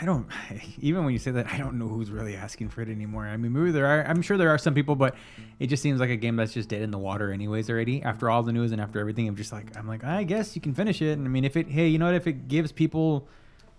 I 0.00 0.04
don't. 0.04 0.28
Even 0.80 1.04
when 1.04 1.12
you 1.12 1.18
say 1.18 1.32
that, 1.32 1.48
I 1.48 1.58
don't 1.58 1.78
know 1.78 1.88
who's 1.88 2.10
really 2.10 2.36
asking 2.36 2.68
for 2.68 2.82
it 2.82 2.88
anymore. 2.88 3.26
I 3.26 3.36
mean, 3.36 3.52
maybe 3.52 3.72
there 3.72 3.86
are. 3.86 4.04
I'm 4.06 4.22
sure 4.22 4.36
there 4.36 4.50
are 4.50 4.58
some 4.58 4.74
people, 4.74 4.94
but 4.94 5.16
it 5.58 5.66
just 5.66 5.82
seems 5.82 5.98
like 5.98 6.10
a 6.10 6.16
game 6.16 6.36
that's 6.36 6.52
just 6.52 6.68
dead 6.68 6.82
in 6.82 6.92
the 6.92 6.98
water, 6.98 7.32
anyways. 7.32 7.68
Already 7.68 8.02
after 8.02 8.30
all 8.30 8.44
the 8.44 8.52
news 8.52 8.70
and 8.70 8.80
after 8.80 9.00
everything, 9.00 9.26
I'm 9.26 9.34
just 9.36 9.52
like, 9.52 9.76
I'm 9.76 9.88
like, 9.88 10.04
I 10.04 10.22
guess 10.22 10.54
you 10.54 10.62
can 10.62 10.74
finish 10.74 11.02
it. 11.02 11.18
And 11.18 11.26
I 11.26 11.28
mean, 11.28 11.44
if 11.44 11.56
it, 11.56 11.68
hey, 11.68 11.88
you 11.88 11.98
know 11.98 12.06
what? 12.06 12.14
If 12.14 12.28
it 12.28 12.46
gives 12.46 12.70
people 12.70 13.26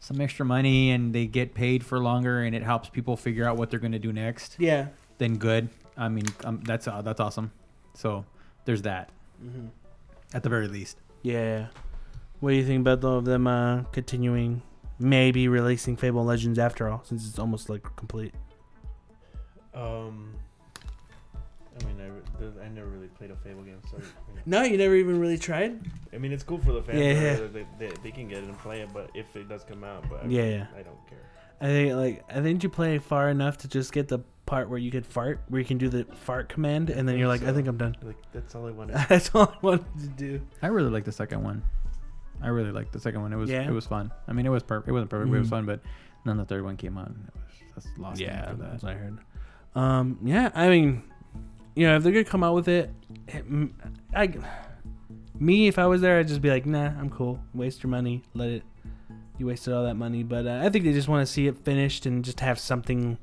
some 0.02 0.20
extra 0.20 0.44
money 0.46 0.92
and 0.92 1.14
they 1.16 1.26
get 1.28 1.54
paid 1.54 1.86
for 1.86 2.00
longer, 2.00 2.42
and 2.42 2.54
it 2.54 2.64
helps 2.64 2.90
people 2.90 3.16
figure 3.16 3.46
out 3.48 3.56
what 3.56 3.70
they're 3.70 3.80
gonna 3.80 4.00
do 4.00 4.12
next, 4.12 4.58
Yeah. 4.60 4.88
then 5.20 5.38
good. 5.38 5.70
I 5.96 6.10
mean, 6.10 6.26
um, 6.44 6.60
that's 6.66 6.88
uh, 6.88 7.02
that's 7.02 7.20
awesome. 7.22 7.52
So 7.94 8.26
there's 8.66 8.82
that. 8.82 9.10
Mm-hmm. 9.44 9.68
At 10.34 10.44
the 10.44 10.50
very 10.50 10.68
least. 10.68 10.98
Yeah. 11.22 11.68
What 12.40 12.50
do 12.52 12.56
you 12.56 12.66
think 12.66 12.82
about 12.82 13.02
though 13.02 13.18
of 13.18 13.26
them 13.26 13.46
uh, 13.48 13.84
continuing, 13.92 14.64
maybe 15.00 15.48
releasing 15.48 15.96
Fable 15.96 16.26
Legends 16.26 16.58
after 16.58 16.90
all, 16.90 17.04
since 17.06 17.28
it's 17.28 17.38
almost 17.38 17.70
like 17.70 17.84
complete? 17.96 18.34
Um, 19.74 20.34
I 21.82 21.86
mean, 21.88 21.98
I, 22.62 22.66
I 22.66 22.70
never 22.70 22.88
really 22.88 23.08
played 23.08 23.32
a 23.32 23.36
Fable 23.38 23.64
game, 23.64 23.80
so 23.90 23.98
you 23.98 24.04
know. 24.36 24.42
No, 24.46 24.64
you 24.64 24.78
never 24.78 24.96
even 24.96 25.20
really 25.20 25.38
tried. 25.38 25.80
I 26.14 26.18
mean, 26.18 26.32
it's 26.32 26.44
cool 26.44 26.60
for 26.60 26.72
the 26.74 26.82
fans. 26.82 27.00
Yeah, 27.00 27.12
Yeah, 27.12 27.22
yeah. 27.40 27.48
They, 27.48 27.66
they, 27.80 27.94
they 28.04 28.12
can 28.12 28.28
get 28.28 28.40
it 28.40 28.44
and 28.46 28.58
play 28.60 28.82
it, 28.82 28.90
but 28.94 29.10
if 29.14 29.36
it 29.36 29.48
does 29.50 29.64
come 29.64 29.84
out, 29.84 30.08
but 30.10 30.24
I, 30.24 30.28
Yeah, 30.28 30.44
yeah. 30.44 30.66
I 30.78 30.82
don't 30.84 31.08
care. 31.10 31.20
I 31.60 31.66
think 31.68 31.94
like 31.94 32.24
I 32.36 32.42
think 32.42 32.64
you 32.64 32.70
play 32.70 32.98
far 32.98 33.30
enough 33.30 33.60
to 33.60 33.68
just 33.68 33.94
get 33.94 34.08
the 34.08 34.20
part 34.48 34.68
where 34.70 34.80
you 34.80 34.90
could 34.90 35.06
fart, 35.06 35.42
where 35.48 35.60
you 35.60 35.66
can 35.66 35.78
do 35.78 35.90
the 35.90 36.06
fart 36.16 36.50
command, 36.50 36.90
and 36.90 37.08
then 37.08 37.18
you're 37.20 37.28
like, 37.28 37.44
I 37.44 37.54
think 37.54 37.68
I'm 37.68 37.78
done. 37.78 37.96
Like 38.02 38.16
that's 38.34 38.56
all 38.56 38.68
I 38.68 38.72
wanted. 38.72 38.96
That's 39.10 39.30
all 39.36 39.54
I 39.54 39.58
wanted 39.62 39.86
to 40.00 40.08
do. 40.08 40.42
I 40.64 40.68
really 40.68 40.90
like 40.90 41.06
the 41.06 41.12
second 41.12 41.44
one. 41.44 41.62
I 42.42 42.48
really 42.48 42.72
liked 42.72 42.92
the 42.94 43.00
second 43.00 43.22
one. 43.22 43.32
It 43.32 43.36
was 43.36 43.52
Yeah? 43.52 43.62
it 43.68 43.72
was 43.72 43.86
fun. 43.86 44.12
I 44.28 44.34
mean, 44.34 44.48
it 44.48 44.50
was 44.50 44.64
perfect. 44.64 44.90
It 44.90 44.92
wasn't 44.94 45.12
perfect. 45.12 45.30
but 45.30 45.36
It 45.38 45.40
was 45.40 45.48
Mhm. 45.48 45.52
fun, 45.52 45.66
but 45.68 45.80
then 46.26 46.38
the 46.38 46.46
third 46.46 46.64
one 46.64 46.76
came 46.78 46.98
out. 46.98 47.10
And 47.10 47.28
it 47.28 47.34
was 47.36 47.86
that's 47.86 47.98
lost 48.00 48.20
me 48.20 48.26
after 48.26 48.56
that's 48.56 48.82
what 48.82 48.94
I 48.94 48.96
heard. 48.96 49.18
Um, 49.76 50.18
yeah, 50.24 50.50
I 50.56 50.68
mean, 50.70 51.04
you 51.76 51.88
know, 51.88 51.96
if 51.96 52.04
they're 52.04 52.12
gonna 52.12 52.24
come 52.24 52.44
out 52.44 52.56
with 52.56 52.68
it, 52.68 52.92
it- 53.28 53.46
I, 54.14 54.34
me, 55.40 55.68
if 55.68 55.80
I 55.80 55.88
was 55.88 56.02
there, 56.02 56.20
I'd 56.20 56.28
just 56.28 56.42
be 56.42 56.50
like, 56.50 56.66
nah, 56.66 56.88
I'm 57.00 57.10
cool. 57.10 57.40
Waste 57.54 57.82
your 57.84 57.90
money. 57.90 58.24
Let 58.34 58.50
it. 58.50 58.64
You 59.38 59.48
wasted 59.48 59.74
all 59.74 59.84
that 59.86 59.96
money, 59.96 60.22
but 60.24 60.46
uh, 60.46 60.60
I 60.64 60.70
think 60.70 60.86
they 60.86 60.94
just 60.94 61.08
want 61.08 61.26
to 61.26 61.32
see 61.32 61.48
it 61.48 61.58
finished 61.58 62.06
and 62.06 62.24
just 62.24 62.42
have 62.42 62.60
something. 62.60 63.18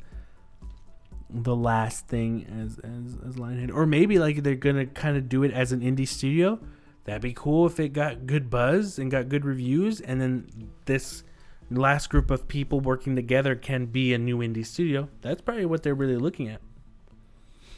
The 1.31 1.55
last 1.55 2.09
thing 2.09 2.47
as 2.59 2.79
as 2.79 3.17
as 3.29 3.37
Lionhead, 3.37 3.73
or 3.73 3.85
maybe 3.85 4.19
like 4.19 4.43
they're 4.43 4.55
gonna 4.55 4.87
kind 4.87 5.17
of 5.17 5.29
do 5.29 5.43
it 5.43 5.53
as 5.53 5.73
an 5.73 5.81
indie 5.81 6.09
studio. 6.09 6.59
That'd 7.05 7.21
be 7.23 7.35
cool 7.35 7.67
if 7.67 7.79
it 7.79 7.91
got 7.93 8.27
good 8.27 8.49
buzz 8.51 8.99
and 8.99 9.11
got 9.11 9.29
good 9.29 9.45
reviews, 9.45 10.01
and 10.01 10.21
then 10.21 10.71
this 10.87 11.23
last 11.71 12.09
group 12.09 12.31
of 12.31 12.49
people 12.49 12.81
working 12.81 13.15
together 13.15 13.55
can 13.55 13.87
be 13.87 14.15
a 14.15 14.19
new 14.19 14.39
indie 14.39 14.65
studio. 14.65 15.09
That's 15.21 15.43
probably 15.43 15.67
what 15.67 15.83
they're 15.83 15.95
really 15.95 16.17
looking 16.17 16.49
at. 16.49 16.63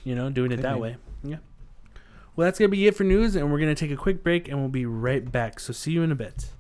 You 0.04 0.14
know, 0.14 0.30
doing 0.30 0.52
it 0.52 0.62
that 0.62 0.80
way. 0.80 0.96
Yeah. 1.22 1.36
Well, 2.36 2.46
that's 2.46 2.58
going 2.58 2.70
to 2.70 2.76
be 2.76 2.86
it 2.86 2.96
for 2.96 3.04
news, 3.04 3.36
and 3.36 3.52
we're 3.52 3.58
going 3.58 3.74
to 3.74 3.78
take 3.78 3.90
a 3.90 4.00
quick 4.00 4.22
break, 4.22 4.48
and 4.48 4.58
we'll 4.58 4.68
be 4.68 4.86
right 4.86 5.30
back. 5.30 5.60
So, 5.60 5.72
see 5.72 5.92
you 5.92 6.02
in 6.02 6.12
a 6.12 6.14
bit. 6.14 6.50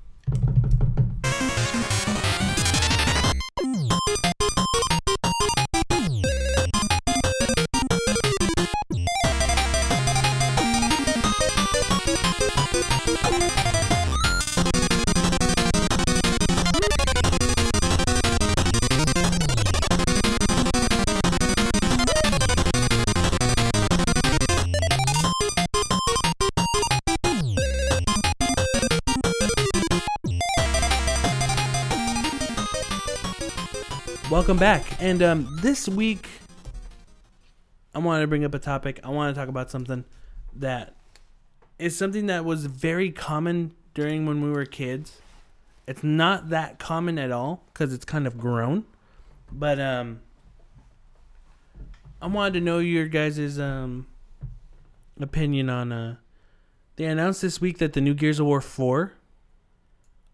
Back. 34.60 34.84
And 35.00 35.22
um, 35.22 35.56
this 35.62 35.88
week, 35.88 36.28
I 37.94 37.98
wanted 37.98 38.20
to 38.20 38.26
bring 38.26 38.44
up 38.44 38.52
a 38.52 38.58
topic. 38.58 39.00
I 39.02 39.08
want 39.08 39.34
to 39.34 39.40
talk 39.40 39.48
about 39.48 39.70
something 39.70 40.04
that 40.54 40.94
is 41.78 41.96
something 41.96 42.26
that 42.26 42.44
was 42.44 42.66
very 42.66 43.10
common 43.10 43.72
during 43.94 44.26
when 44.26 44.42
we 44.42 44.50
were 44.50 44.66
kids. 44.66 45.22
It's 45.86 46.04
not 46.04 46.50
that 46.50 46.78
common 46.78 47.18
at 47.18 47.32
all 47.32 47.64
because 47.72 47.94
it's 47.94 48.04
kind 48.04 48.26
of 48.26 48.36
grown. 48.36 48.84
But 49.50 49.80
um, 49.80 50.20
I 52.20 52.26
wanted 52.26 52.58
to 52.58 52.60
know 52.60 52.80
your 52.80 53.06
guys' 53.06 53.58
um, 53.58 54.08
opinion 55.18 55.70
on. 55.70 55.90
Uh, 55.90 56.16
they 56.96 57.06
announced 57.06 57.40
this 57.40 57.62
week 57.62 57.78
that 57.78 57.94
the 57.94 58.02
new 58.02 58.12
Gears 58.12 58.38
of 58.38 58.44
War 58.44 58.60
4 58.60 59.14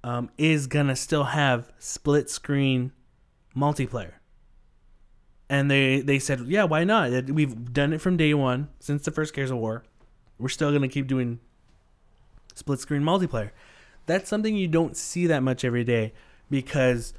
um, 0.02 0.30
is 0.36 0.66
going 0.66 0.88
to 0.88 0.96
still 0.96 1.24
have 1.24 1.70
split 1.78 2.28
screen 2.28 2.90
multiplayer. 3.56 4.15
And 5.48 5.70
they 5.70 6.00
they 6.00 6.18
said, 6.18 6.40
yeah, 6.46 6.64
why 6.64 6.84
not? 6.84 7.30
We've 7.30 7.72
done 7.72 7.92
it 7.92 8.00
from 8.00 8.16
day 8.16 8.34
one 8.34 8.68
since 8.80 9.04
the 9.04 9.10
first 9.10 9.34
Gears 9.34 9.50
of 9.50 9.58
War. 9.58 9.84
We're 10.38 10.48
still 10.48 10.72
gonna 10.72 10.88
keep 10.88 11.06
doing 11.06 11.40
split 12.54 12.80
screen 12.80 13.02
multiplayer. 13.02 13.50
That's 14.06 14.28
something 14.28 14.56
you 14.56 14.68
don't 14.68 14.96
see 14.96 15.26
that 15.26 15.42
much 15.42 15.64
every 15.64 15.84
day 15.84 16.12
because 16.50 17.12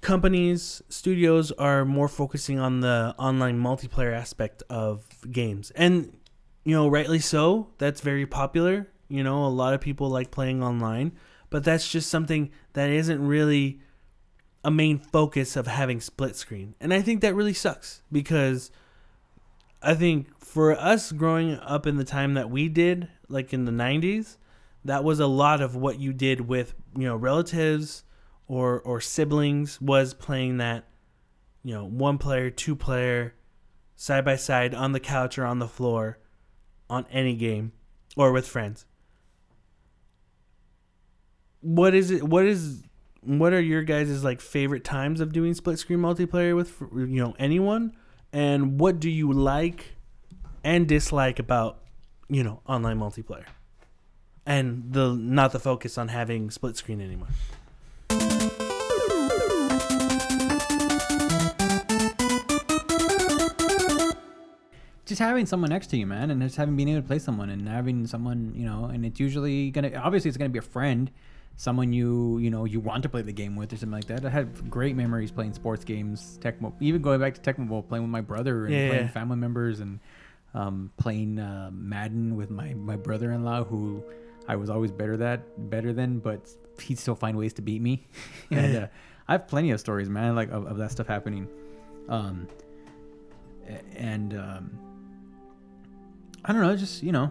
companies, 0.00 0.82
studios 0.88 1.52
are 1.52 1.84
more 1.84 2.08
focusing 2.08 2.58
on 2.58 2.80
the 2.80 3.14
online 3.18 3.60
multiplayer 3.60 4.12
aspect 4.12 4.62
of 4.68 5.04
games. 5.30 5.70
And 5.72 6.16
you 6.64 6.74
know, 6.74 6.88
rightly 6.88 7.18
so. 7.18 7.68
That's 7.78 8.00
very 8.00 8.26
popular. 8.26 8.88
You 9.08 9.24
know, 9.24 9.44
a 9.44 9.48
lot 9.48 9.74
of 9.74 9.80
people 9.80 10.08
like 10.08 10.30
playing 10.30 10.62
online, 10.62 11.12
but 11.48 11.64
that's 11.64 11.90
just 11.90 12.10
something 12.10 12.50
that 12.74 12.90
isn't 12.90 13.26
really 13.26 13.80
a 14.64 14.70
main 14.70 14.98
focus 14.98 15.56
of 15.56 15.66
having 15.66 16.00
split 16.00 16.36
screen. 16.36 16.74
And 16.80 16.92
I 16.92 17.00
think 17.00 17.20
that 17.22 17.34
really 17.34 17.54
sucks 17.54 18.02
because 18.12 18.70
I 19.82 19.94
think 19.94 20.38
for 20.44 20.78
us 20.78 21.12
growing 21.12 21.54
up 21.60 21.86
in 21.86 21.96
the 21.96 22.04
time 22.04 22.34
that 22.34 22.50
we 22.50 22.68
did, 22.68 23.08
like 23.28 23.52
in 23.52 23.64
the 23.64 23.72
90s, 23.72 24.36
that 24.84 25.04
was 25.04 25.20
a 25.20 25.26
lot 25.26 25.60
of 25.60 25.76
what 25.76 25.98
you 25.98 26.12
did 26.12 26.42
with, 26.42 26.74
you 26.96 27.04
know, 27.04 27.16
relatives 27.16 28.04
or 28.46 28.80
or 28.80 29.00
siblings 29.00 29.80
was 29.80 30.12
playing 30.12 30.58
that, 30.58 30.84
you 31.62 31.74
know, 31.74 31.84
one 31.84 32.18
player, 32.18 32.50
two 32.50 32.74
player 32.74 33.34
side 33.96 34.24
by 34.24 34.36
side 34.36 34.74
on 34.74 34.92
the 34.92 35.00
couch 35.00 35.38
or 35.38 35.44
on 35.44 35.58
the 35.58 35.68
floor 35.68 36.18
on 36.88 37.06
any 37.10 37.36
game 37.36 37.72
or 38.16 38.32
with 38.32 38.46
friends. 38.46 38.86
What 41.60 41.94
is 41.94 42.10
it 42.10 42.24
what 42.24 42.44
is 42.44 42.82
what 43.22 43.52
are 43.52 43.60
your 43.60 43.82
guys' 43.82 44.24
like 44.24 44.40
favorite 44.40 44.84
times 44.84 45.20
of 45.20 45.32
doing 45.32 45.54
split 45.54 45.78
screen 45.78 45.98
multiplayer 45.98 46.56
with 46.56 46.80
you 46.92 47.22
know 47.22 47.34
anyone? 47.38 47.92
And 48.32 48.78
what 48.80 49.00
do 49.00 49.10
you 49.10 49.32
like 49.32 49.96
and 50.64 50.86
dislike 50.86 51.38
about 51.38 51.78
you 52.28 52.42
know 52.42 52.60
online 52.66 52.98
multiplayer? 52.98 53.44
And 54.46 54.92
the 54.92 55.14
not 55.14 55.52
the 55.52 55.60
focus 55.60 55.98
on 55.98 56.08
having 56.08 56.50
split 56.50 56.76
screen 56.76 57.00
anymore. 57.00 57.28
Just 65.04 65.20
having 65.20 65.44
someone 65.44 65.70
next 65.70 65.88
to 65.88 65.96
you, 65.96 66.06
man, 66.06 66.30
and 66.30 66.40
just 66.40 66.54
having 66.54 66.76
being 66.76 66.88
able 66.88 67.02
to 67.02 67.06
play 67.06 67.18
someone 67.18 67.50
and 67.50 67.68
having 67.68 68.06
someone, 68.06 68.52
you 68.54 68.64
know, 68.64 68.84
and 68.84 69.04
it's 69.04 69.18
usually 69.18 69.72
gonna 69.72 69.92
obviously 69.96 70.28
it's 70.28 70.38
gonna 70.38 70.50
be 70.50 70.60
a 70.60 70.62
friend, 70.62 71.10
someone 71.56 71.92
you 71.92 72.38
you 72.38 72.50
know 72.50 72.64
you 72.64 72.80
want 72.80 73.02
to 73.02 73.08
play 73.08 73.22
the 73.22 73.32
game 73.32 73.54
with 73.56 73.72
or 73.72 73.76
something 73.76 73.92
like 73.92 74.06
that. 74.06 74.24
I 74.24 74.30
had 74.30 74.70
great 74.70 74.96
memories 74.96 75.30
playing 75.30 75.52
sports 75.54 75.84
games, 75.84 76.38
Tecmo, 76.42 76.72
even 76.80 77.02
going 77.02 77.20
back 77.20 77.34
to 77.34 77.40
Tecmo 77.40 77.68
Bowl, 77.68 77.82
playing 77.82 78.02
with 78.04 78.10
my 78.10 78.20
brother 78.22 78.66
and 78.66 78.74
Yeah, 78.74 78.88
playing 78.88 79.04
yeah. 79.06 79.10
family 79.10 79.36
members 79.36 79.80
and 79.80 80.00
um, 80.54 80.90
playing 80.96 81.38
uh, 81.38 81.70
Madden 81.72 82.36
with 82.36 82.50
my 82.50 82.74
my 82.74 82.96
brother-in-law 82.96 83.64
who 83.64 84.02
I 84.48 84.56
was 84.56 84.68
always 84.70 84.90
better 84.90 85.16
that 85.18 85.70
better 85.70 85.92
than, 85.92 86.18
but 86.18 86.48
he'd 86.80 86.98
still 86.98 87.14
find 87.14 87.36
ways 87.36 87.52
to 87.54 87.62
beat 87.62 87.80
me. 87.82 88.06
and 88.50 88.74
uh, 88.84 88.86
I 89.28 89.32
have 89.32 89.46
plenty 89.46 89.70
of 89.70 89.78
stories, 89.80 90.08
man, 90.08 90.34
like 90.34 90.50
of, 90.50 90.66
of 90.66 90.76
that 90.78 90.90
stuff 90.90 91.06
happening. 91.06 91.46
Um, 92.08 92.48
and 93.96 94.34
um, 94.34 94.70
I 96.44 96.52
don't 96.52 96.62
know, 96.62 96.74
just 96.74 97.02
you 97.02 97.12
know, 97.12 97.30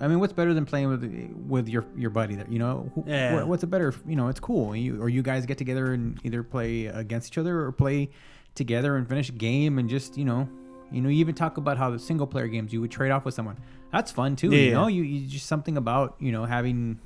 I 0.00 0.08
mean, 0.08 0.18
what's 0.20 0.32
better 0.32 0.52
than 0.54 0.64
playing 0.66 0.88
with 0.88 1.04
with 1.48 1.68
your 1.68 1.84
your 1.96 2.10
buddy? 2.10 2.34
there? 2.34 2.46
you 2.48 2.58
know, 2.58 2.90
who, 2.94 3.04
Yeah. 3.06 3.34
what- 3.34 3.48
what's 3.48 3.62
a 3.62 3.66
better? 3.66 3.94
You 4.06 4.16
know, 4.16 4.28
it's 4.28 4.40
cool. 4.40 4.74
You 4.74 5.00
or 5.00 5.08
you 5.08 5.22
guys 5.22 5.46
get 5.46 5.58
together 5.58 5.92
and 5.92 6.18
either 6.24 6.42
play 6.42 6.86
against 6.86 7.28
each 7.32 7.38
other 7.38 7.60
or 7.60 7.72
play 7.72 8.10
together 8.54 8.96
and 8.96 9.08
finish 9.08 9.28
a 9.28 9.32
game 9.32 9.78
and 9.78 9.88
just 9.88 10.16
you 10.18 10.24
know, 10.24 10.48
you 10.90 11.00
know, 11.00 11.08
you 11.08 11.18
even 11.18 11.34
talk 11.34 11.56
about 11.56 11.76
how 11.78 11.90
the 11.90 11.98
single 11.98 12.26
player 12.26 12.48
games 12.48 12.72
you 12.72 12.80
would 12.80 12.90
trade 12.90 13.10
off 13.10 13.24
with 13.24 13.34
someone. 13.34 13.56
That's 13.92 14.10
fun 14.10 14.34
too. 14.36 14.50
Yeah, 14.50 14.58
you 14.60 14.72
know, 14.72 14.86
you, 14.88 15.02
you 15.02 15.26
just 15.28 15.46
something 15.46 15.76
about 15.76 16.16
you 16.18 16.32
know 16.32 16.44
having 16.44 16.98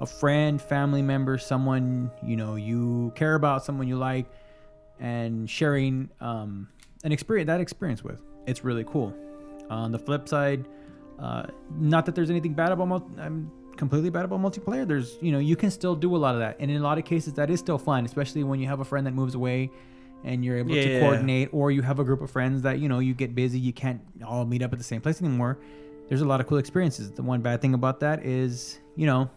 a 0.00 0.06
friend, 0.06 0.62
family 0.62 1.02
member, 1.02 1.38
someone 1.38 2.10
you 2.22 2.36
know 2.36 2.54
you 2.54 3.12
care 3.16 3.34
about, 3.34 3.64
someone 3.64 3.88
you 3.88 3.96
like, 3.96 4.26
and 5.00 5.50
sharing 5.50 6.08
um, 6.20 6.68
an 7.02 7.10
experience 7.12 7.48
that 7.48 7.60
experience 7.60 8.04
with. 8.04 8.20
It's 8.46 8.62
really 8.64 8.84
cool. 8.84 9.14
On 9.70 9.90
the 9.92 9.98
flip 9.98 10.28
side, 10.28 10.66
uh, 11.18 11.46
not 11.78 12.06
that 12.06 12.14
there's 12.14 12.30
anything 12.30 12.54
bad 12.54 12.72
about 12.72 13.08
I'm 13.18 13.50
completely 13.76 14.10
bad 14.10 14.24
about 14.24 14.40
multiplayer. 14.40 14.86
There's 14.86 15.18
you 15.20 15.32
know 15.32 15.38
you 15.38 15.56
can 15.56 15.70
still 15.70 15.94
do 15.94 16.14
a 16.16 16.18
lot 16.18 16.34
of 16.34 16.40
that, 16.40 16.56
and 16.60 16.70
in 16.70 16.76
a 16.76 16.82
lot 16.82 16.98
of 16.98 17.04
cases 17.04 17.34
that 17.34 17.50
is 17.50 17.60
still 17.60 17.78
fun, 17.78 18.04
especially 18.04 18.44
when 18.44 18.60
you 18.60 18.66
have 18.66 18.80
a 18.80 18.84
friend 18.84 19.06
that 19.06 19.14
moves 19.14 19.34
away. 19.34 19.70
And 20.24 20.44
you're 20.44 20.58
able 20.58 20.74
Yeah, 20.74 20.82
to 20.82 20.98
coordinate, 20.98 21.50
or 21.52 21.70
you 21.70 21.80
have 21.82 22.00
a 22.00 22.04
group 22.04 22.20
of 22.22 22.28
friends 22.28 22.62
that 22.62 22.80
you 22.80 22.88
know 22.88 22.98
you 22.98 23.14
get 23.14 23.36
busy, 23.36 23.60
you 23.60 23.72
can't 23.72 24.00
all 24.26 24.44
meet 24.44 24.62
up 24.62 24.72
at 24.72 24.78
the 24.78 24.84
same 24.84 25.00
place 25.00 25.22
anymore. 25.22 25.58
There's 26.08 26.22
a 26.22 26.24
lot 26.24 26.40
of 26.40 26.48
cool 26.48 26.58
experiences. 26.58 27.12
The 27.12 27.22
one 27.22 27.40
bad 27.40 27.60
thing 27.60 27.72
about 27.72 28.00
that 28.00 28.26
is, 28.26 28.80
you 28.96 29.06
know, 29.06 29.30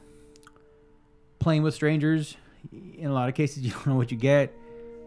playing 1.38 1.62
with 1.64 1.76
strangers. 1.76 2.36
In 2.72 3.08
a 3.08 3.14
lot 3.14 3.30
of 3.30 3.36
cases, 3.36 3.60
you 3.64 3.72
don't 3.72 3.88
know 3.88 3.96
what 3.96 4.10
you 4.12 4.18
get. 4.18 4.54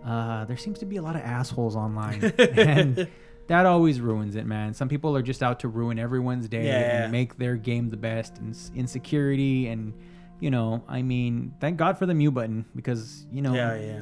Uh, 0.04 0.44
there 0.44 0.56
seems 0.56 0.78
to 0.78 0.86
be 0.86 0.96
a 0.96 1.02
lot 1.02 1.16
of 1.16 1.22
assholes 1.22 1.74
online, 1.74 2.22
and 2.38 3.08
that 3.48 3.66
always 3.66 4.00
ruins 4.00 4.36
it, 4.36 4.46
man. 4.46 4.72
Some 4.74 4.88
people 4.88 5.16
are 5.16 5.22
just 5.22 5.42
out 5.42 5.60
to 5.60 5.68
ruin 5.68 5.98
everyone's 5.98 6.48
day 6.48 6.66
Yeah. 6.66 7.02
and 7.04 7.12
make 7.12 7.36
their 7.36 7.56
game 7.56 7.90
the 7.90 7.96
best, 7.96 8.38
and 8.38 8.56
insecurity, 8.74 9.68
and 9.68 9.92
you 10.40 10.50
know, 10.50 10.82
I 10.88 11.02
mean, 11.02 11.54
thank 11.60 11.76
God 11.76 11.96
for 11.98 12.06
the 12.06 12.14
mute 12.14 12.32
button 12.32 12.64
because 12.74 13.26
you 13.32 13.42
know, 13.42 13.54
Yeah, 13.54 13.74
yeah. 13.76 14.00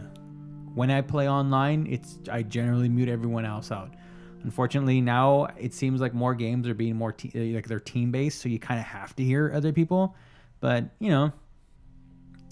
when 0.74 0.90
I 0.90 1.00
play 1.02 1.28
online, 1.28 1.86
it's 1.88 2.18
I 2.30 2.42
generally 2.42 2.88
mute 2.88 3.08
everyone 3.08 3.44
else 3.44 3.70
out. 3.70 3.94
Unfortunately, 4.44 5.00
now 5.00 5.46
it 5.56 5.72
seems 5.72 6.00
like 6.00 6.14
more 6.14 6.34
games 6.34 6.66
are 6.66 6.74
being 6.74 6.96
more 6.96 7.12
te- 7.12 7.30
uh, 7.34 7.54
like 7.54 7.68
they're 7.68 7.78
team 7.78 8.10
based, 8.10 8.40
so 8.40 8.48
you 8.48 8.58
kind 8.58 8.80
of 8.80 8.86
have 8.86 9.14
to 9.16 9.22
hear 9.22 9.52
other 9.54 9.72
people. 9.72 10.16
But 10.60 10.86
you 10.98 11.10
know, 11.10 11.32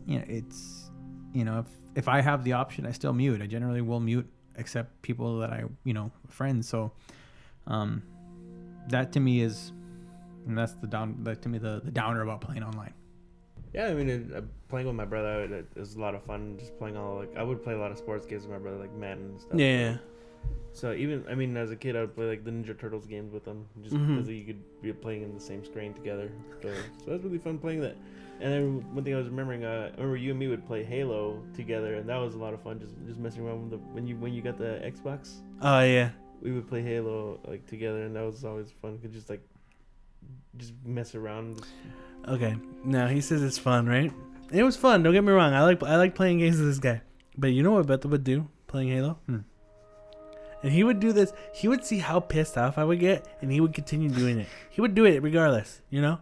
you 0.07 0.19
know, 0.19 0.25
it's 0.29 0.91
you 1.33 1.45
know, 1.45 1.61
if 1.61 1.67
if 1.97 2.09
I 2.09 2.21
have 2.21 2.45
the 2.45 2.53
option, 2.53 2.87
I 2.87 2.93
still 2.93 3.13
mute. 3.13 3.43
I 3.43 3.47
generally 3.47 3.81
will 3.81 3.99
mute 4.01 4.29
except 4.61 5.03
people 5.03 5.39
that 5.39 5.51
I 5.51 5.65
you 5.85 5.93
know 5.93 6.13
friends. 6.29 6.69
So, 6.69 6.93
um, 7.67 8.03
that 8.89 9.13
to 9.13 9.21
me 9.21 9.41
is, 9.41 9.73
and 10.47 10.57
that's 10.57 10.75
the 10.75 10.87
down. 10.87 11.25
That 11.25 11.43
to 11.43 11.49
me 11.49 11.59
the 11.59 11.81
the 11.85 11.91
downer 11.91 12.23
about 12.23 12.41
playing 12.41 12.63
online. 12.63 12.95
Yeah, 13.73 13.87
I 13.87 13.95
mean, 13.95 14.09
it, 14.09 14.35
uh, 14.35 14.41
playing 14.69 14.89
with 14.89 14.97
my 14.97 15.05
brother, 15.05 15.45
it, 15.45 15.53
it 15.53 15.79
was 15.79 15.95
a 15.95 16.01
lot 16.01 16.15
of 16.15 16.25
fun. 16.25 16.57
Just 16.59 16.77
playing 16.79 16.97
all 16.97 17.17
like 17.17 17.37
I 17.37 17.43
would 17.43 17.63
play 17.63 17.75
a 17.75 17.79
lot 17.79 17.91
of 17.91 17.99
sports 17.99 18.27
games 18.27 18.43
with 18.43 18.53
my 18.53 18.59
brother, 18.59 18.79
like 18.79 18.93
Madden 18.95 19.31
and 19.31 19.41
stuff. 19.41 19.59
Yeah. 19.59 19.97
So 20.73 20.93
even 20.93 21.25
I 21.29 21.35
mean, 21.35 21.57
as 21.57 21.71
a 21.71 21.77
kid, 21.77 21.97
I 21.97 22.01
would 22.01 22.15
play 22.15 22.27
like 22.27 22.45
the 22.45 22.51
Ninja 22.51 22.79
Turtles 22.79 23.07
games 23.07 23.33
with 23.33 23.45
them, 23.45 23.67
just 23.83 23.95
Mhm. 23.95 24.17
because 24.17 24.29
you 24.31 24.45
could 24.45 24.63
be 24.83 24.93
playing 24.93 25.23
in 25.23 25.35
the 25.35 25.41
same 25.41 25.65
screen 25.65 25.93
together. 25.95 26.31
So, 26.63 26.69
so 26.99 27.05
that 27.07 27.13
was 27.13 27.23
really 27.25 27.39
fun 27.39 27.59
playing 27.59 27.81
that. 27.81 27.97
And 28.41 28.51
then 28.53 28.95
one 28.95 29.05
thing 29.05 29.13
I 29.15 29.19
was 29.19 29.29
remembering, 29.29 29.65
uh, 29.65 29.91
I 29.93 29.97
remember 29.97 30.17
you 30.17 30.31
and 30.31 30.39
me 30.39 30.49
would 30.49 30.65
play 30.67 30.83
Halo 30.85 31.43
together, 31.55 31.95
and 31.97 32.09
that 32.09 32.17
was 32.17 32.35
a 32.35 32.39
lot 32.39 32.55
of 32.55 32.61
fun. 32.63 32.79
Just 32.81 32.95
just 33.07 33.19
messing 33.19 33.45
around 33.47 33.63
with 33.63 33.71
the 33.73 33.79
when 33.93 34.07
you 34.07 34.17
when 34.17 34.33
you 34.33 34.43
got 34.43 34.57
the 34.59 34.81
Xbox, 34.85 35.41
Oh 35.61 35.81
yeah. 35.81 36.11
we 36.41 36.53
would 36.53 36.67
play 36.69 36.83
Halo 36.83 37.39
like 37.47 37.67
together, 37.67 38.05
and 38.05 38.15
that 38.17 38.23
was 38.25 38.45
always 38.45 38.71
fun. 38.81 38.99
Could 38.99 39.13
just 39.13 39.29
like 39.29 39.43
just 40.57 40.73
mess 40.87 41.15
around. 41.15 41.61
Okay. 42.29 42.55
Now 42.85 43.09
he 43.09 43.21
says 43.21 43.43
it's 43.43 43.59
fun, 43.59 43.87
right? 43.87 44.13
It 44.53 44.63
was 44.63 44.77
fun. 44.77 45.03
Don't 45.03 45.13
get 45.13 45.25
me 45.25 45.33
wrong. 45.33 45.53
I 45.53 45.63
like 45.65 45.83
I 45.83 45.97
like 45.97 46.15
playing 46.15 46.39
games 46.39 46.59
with 46.59 46.69
this 46.69 46.79
guy. 46.79 47.03
But 47.37 47.49
you 47.49 47.63
know 47.63 47.73
what 47.73 47.87
Beto 47.87 48.07
would 48.11 48.25
do 48.25 48.49
playing 48.69 48.89
Halo? 48.89 49.19
Hmm. 49.27 49.39
And 50.63 50.73
he 50.73 50.85
would 50.85 51.01
do 51.01 51.13
this. 51.13 51.33
He 51.55 51.69
would 51.69 51.85
see 51.85 51.99
how 51.99 52.21
pissed 52.21 52.59
off 52.59 52.77
I 52.77 52.85
would 52.85 53.01
get, 53.01 53.27
and 53.41 53.51
he 53.51 53.61
would 53.61 53.73
continue 53.73 54.11
doing 54.11 54.39
it. 54.39 54.49
He 54.69 54.81
would 54.81 54.95
do 54.95 55.05
it 55.05 55.23
regardless, 55.23 55.81
you 55.89 56.03
know. 56.03 56.19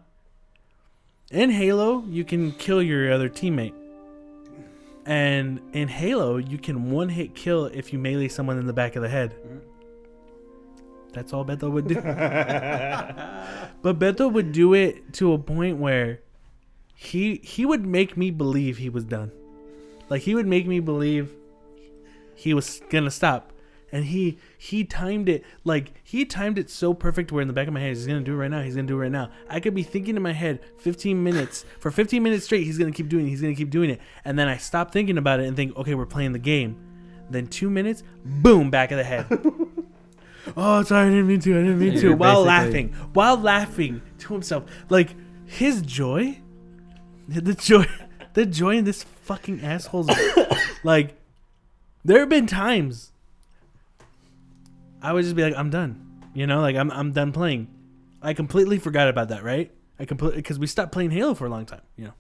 In 1.30 1.51
Halo, 1.51 2.05
you 2.09 2.24
can 2.24 2.53
kill 2.53 2.82
your 2.82 3.12
other 3.12 3.28
teammate, 3.28 3.74
and 5.05 5.61
in 5.72 5.89
Halo, 5.89 6.36
you 6.36 6.59
can 6.59 6.91
one 6.91 7.09
hit 7.09 7.34
kill 7.34 7.66
if 7.66 7.93
you 7.93 7.99
melee 7.99 8.28
someone 8.28 8.59
in 8.59 8.66
the 8.66 8.72
back 8.72 8.95
of 8.95 9.03
the 9.03 9.09
head. 9.09 9.34
That's 11.12 11.32
all 11.32 11.45
Beto 11.45 11.70
would 11.70 11.89
do. 11.89 11.95
but 13.82 13.99
Beto 13.99 14.30
would 14.30 14.53
do 14.53 14.74
it 14.74 15.12
to 15.14 15.32
a 15.32 15.39
point 15.39 15.78
where 15.78 16.20
he 16.95 17.41
he 17.43 17.64
would 17.64 17.86
make 17.86 18.16
me 18.16 18.30
believe 18.30 18.76
he 18.78 18.89
was 18.89 19.05
done. 19.05 19.32
Like 20.11 20.22
he 20.22 20.34
would 20.34 20.47
make 20.47 20.66
me 20.66 20.80
believe 20.80 21.32
he 22.34 22.53
was 22.53 22.82
gonna 22.91 23.11
stop. 23.11 23.53
And 23.91 24.05
he 24.05 24.39
he 24.59 24.84
timed 24.84 25.28
it 25.28 25.45
like 25.64 26.01
he 26.05 26.24
timed 26.24 26.59
it 26.59 26.68
so 26.68 26.93
perfect 26.93 27.32
where 27.32 27.41
in 27.41 27.49
the 27.49 27.55
back 27.55 27.68
of 27.68 27.74
my 27.74 27.80
head 27.80 27.89
he's 27.89 28.07
gonna 28.07 28.20
do 28.20 28.34
it 28.34 28.36
right 28.36 28.51
now, 28.51 28.61
he's 28.62 28.74
gonna 28.74 28.86
do 28.86 28.97
it 28.97 29.03
right 29.03 29.12
now. 29.12 29.30
I 29.49 29.61
could 29.61 29.74
be 29.74 29.82
thinking 29.82 30.16
in 30.16 30.22
my 30.22 30.32
head 30.32 30.61
15 30.78 31.22
minutes 31.22 31.64
for 31.80 31.91
15 31.91 32.22
minutes 32.22 32.45
straight 32.45 32.64
he's 32.64 32.78
gonna 32.78 32.93
keep 32.93 33.09
doing 33.09 33.26
it, 33.26 33.30
he's 33.30 33.41
gonna 33.41 33.55
keep 33.55 33.70
doing 33.70 33.91
it. 33.91 34.01
And 34.24 34.39
then 34.39 34.49
I 34.49 34.59
stop 34.59 34.93
thinking 34.93 35.16
about 35.16 35.41
it 35.41 35.47
and 35.47 35.57
think, 35.57 35.76
okay, 35.76 35.95
we're 35.95 36.07
playing 36.07 36.32
the 36.32 36.39
game. 36.39 36.76
Then 37.30 37.47
two 37.47 37.70
minutes, 37.70 38.03
boom, 38.24 38.70
back 38.70 38.91
of 38.91 38.99
the 38.99 39.05
head. 39.05 39.26
oh, 40.57 40.82
sorry, 40.82 41.09
I 41.09 41.11
didn't 41.11 41.26
mean 41.26 41.41
to. 41.41 41.53
I 41.53 41.62
didn't 41.62 41.78
mean 41.78 41.99
to. 42.01 42.14
While 42.14 42.43
laughing, 42.43 42.93
while 43.12 43.36
laughing 43.36 44.03
to 44.18 44.32
himself, 44.32 44.64
like 44.89 45.14
his 45.45 45.82
joy, 45.82 46.41
the 47.28 47.55
joy, 47.55 47.86
the 48.34 48.47
joy 48.47 48.76
in 48.76 48.84
this 48.84 49.03
fucking 49.03 49.61
asshole's, 49.61 50.11
like, 50.82 51.16
there 52.05 52.20
have 52.20 52.28
been 52.28 52.47
times 52.47 53.12
I 55.09 55.12
would 55.14 55.24
just 55.24 55.34
be 55.36 55.42
like, 55.42 55.54
I'm 55.56 55.70
done. 55.70 56.04
You 56.34 56.46
know, 56.46 56.61
like 56.61 56.76
I'm 56.76 56.90
I'm 56.90 57.12
done 57.12 57.32
playing. 57.32 57.68
I 58.20 58.34
completely 58.34 58.78
forgot 58.78 59.09
about 59.09 59.28
that, 59.30 59.42
right? 59.42 59.70
I 59.98 60.04
completely 60.04 60.36
because 60.36 60.59
we 60.59 60.66
stopped 60.66 60.92
playing 60.92 61.11
Halo 61.12 61.34
for 61.34 61.46
a 61.46 61.48
long 61.50 61.64
time. 61.64 61.80
You 61.96 62.04
know. 62.06 62.14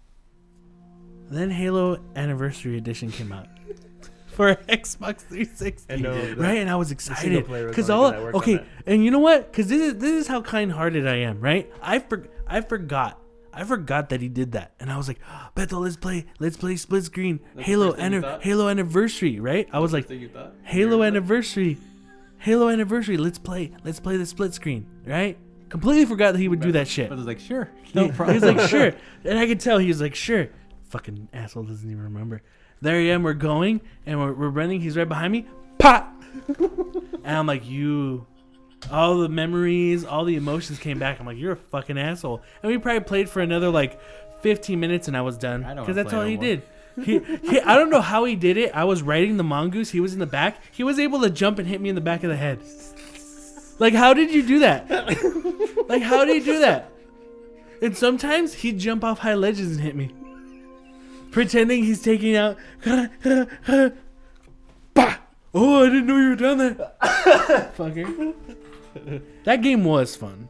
Then 1.30 1.50
Halo 1.50 2.02
Anniversary 2.16 2.78
Edition 2.78 3.10
came 3.12 3.30
out 3.32 3.46
for 4.28 4.54
Xbox 4.54 5.20
360, 5.20 5.92
I 5.92 5.96
know, 5.96 6.14
the- 6.34 6.36
right? 6.36 6.56
And 6.58 6.70
I 6.70 6.76
was 6.76 6.90
excited 6.90 7.46
because 7.46 7.90
all 7.90 8.06
only 8.06 8.12
thing 8.16 8.20
that 8.20 8.32
worked 8.32 8.48
on 8.48 8.54
okay, 8.56 8.66
and 8.86 9.04
you 9.04 9.10
know 9.10 9.18
what? 9.18 9.52
Because 9.52 9.68
this 9.68 9.82
is 9.82 9.94
this 9.98 10.12
is 10.12 10.26
how 10.26 10.40
kind-hearted 10.40 11.06
I 11.06 11.16
am, 11.16 11.40
right? 11.40 11.70
I 11.82 11.98
for, 11.98 12.26
I 12.46 12.62
forgot. 12.62 13.20
I 13.52 13.64
forgot 13.64 14.08
that 14.10 14.20
he 14.22 14.28
did 14.28 14.52
that, 14.52 14.72
and 14.80 14.90
I 14.90 14.96
was 14.96 15.08
like, 15.08 15.18
"Beto, 15.56 15.80
let's 15.82 15.96
play, 15.96 16.24
let's 16.38 16.56
play 16.56 16.76
split 16.76 17.04
screen, 17.04 17.40
Halo, 17.58 17.92
anni- 17.94 18.22
Halo 18.40 18.68
anniversary, 18.68 19.38
right?" 19.40 19.68
I 19.72 19.80
was 19.80 19.92
like, 19.92 20.08
"Halo 20.62 21.02
anniversary, 21.02 21.76
Halo 22.38 22.68
anniversary, 22.68 23.16
let's 23.16 23.38
play, 23.38 23.72
let's 23.84 24.00
play 24.00 24.16
the 24.16 24.26
split 24.26 24.54
screen, 24.54 24.86
right?" 25.06 25.36
Completely 25.68 26.06
forgot 26.06 26.32
that 26.32 26.38
he 26.38 26.48
would 26.48 26.60
do 26.60 26.72
that 26.72 26.88
shit. 26.88 27.12
I 27.12 27.14
was 27.14 27.26
like, 27.26 27.38
sure, 27.40 27.68
No 27.92 28.08
problem. 28.08 28.38
He 28.40 28.46
was 28.46 28.56
like, 28.56 28.68
sure. 28.70 28.94
And 29.26 29.38
I 29.38 29.46
could 29.46 29.60
tell 29.60 29.76
he 29.76 29.88
was 29.88 30.00
like, 30.00 30.14
sure. 30.14 30.48
Fucking 30.88 31.28
asshole 31.34 31.64
doesn't 31.64 31.90
even 31.90 32.04
remember. 32.04 32.40
There 32.80 32.96
I 32.96 33.08
am, 33.08 33.22
we're 33.22 33.34
going, 33.34 33.82
and 34.06 34.18
we're, 34.18 34.32
we're 34.32 34.48
running. 34.48 34.80
He's 34.80 34.96
right 34.96 35.06
behind 35.06 35.30
me. 35.30 35.46
Pop! 35.78 36.10
and 36.48 37.36
I'm 37.36 37.46
like, 37.46 37.66
you. 37.68 38.26
All 38.90 39.18
the 39.18 39.28
memories, 39.28 40.04
all 40.06 40.24
the 40.24 40.36
emotions 40.36 40.78
came 40.78 40.98
back. 40.98 41.20
I'm 41.20 41.26
like, 41.26 41.36
you're 41.36 41.52
a 41.52 41.56
fucking 41.56 41.98
asshole. 41.98 42.40
And 42.62 42.72
we 42.72 42.78
probably 42.78 43.00
played 43.00 43.28
for 43.28 43.40
another 43.42 43.68
like 43.68 44.00
15 44.40 44.78
minutes, 44.80 45.06
and 45.08 45.16
I 45.16 45.20
was 45.20 45.36
done. 45.36 45.64
I 45.64 45.74
don't 45.74 45.84
Because 45.84 45.88
wanna 45.88 45.94
that's 45.96 46.08
play 46.10 46.16
all 46.18 46.24
no 46.24 46.30
he 46.30 46.36
more. 46.36 46.44
did. 46.44 46.62
He, 47.04 47.18
he, 47.18 47.60
I 47.60 47.76
don't 47.76 47.90
know 47.90 48.00
how 48.00 48.24
he 48.24 48.36
did 48.36 48.56
it. 48.56 48.74
I 48.74 48.84
was 48.84 49.02
riding 49.02 49.36
the 49.36 49.44
mongoose. 49.44 49.90
He 49.90 50.00
was 50.00 50.12
in 50.12 50.18
the 50.18 50.26
back. 50.26 50.62
He 50.72 50.82
was 50.82 50.98
able 50.98 51.20
to 51.22 51.30
jump 51.30 51.58
and 51.58 51.68
hit 51.68 51.80
me 51.80 51.88
in 51.88 51.94
the 51.94 52.00
back 52.00 52.24
of 52.24 52.30
the 52.30 52.36
head. 52.36 52.60
Like, 53.78 53.94
how 53.94 54.14
did 54.14 54.32
you 54.32 54.46
do 54.46 54.58
that? 54.60 54.88
like, 55.88 56.02
how 56.02 56.24
did 56.24 56.42
he 56.42 56.44
do 56.44 56.58
that? 56.60 56.90
And 57.80 57.96
sometimes 57.96 58.54
he'd 58.54 58.78
jump 58.78 59.04
off 59.04 59.20
high 59.20 59.34
ledges 59.34 59.76
and 59.76 59.80
hit 59.80 59.94
me. 59.94 60.12
Pretending 61.30 61.84
he's 61.84 62.02
taking 62.02 62.34
out. 62.36 62.56
Oh, 65.54 65.82
I 65.82 65.86
didn't 65.86 66.06
know 66.06 66.16
you 66.18 66.28
were 66.30 66.36
down 66.36 66.58
there. 66.58 66.74
Fucker. 67.76 68.34
That 69.44 69.62
game 69.62 69.84
was 69.84 70.14
fun. 70.14 70.48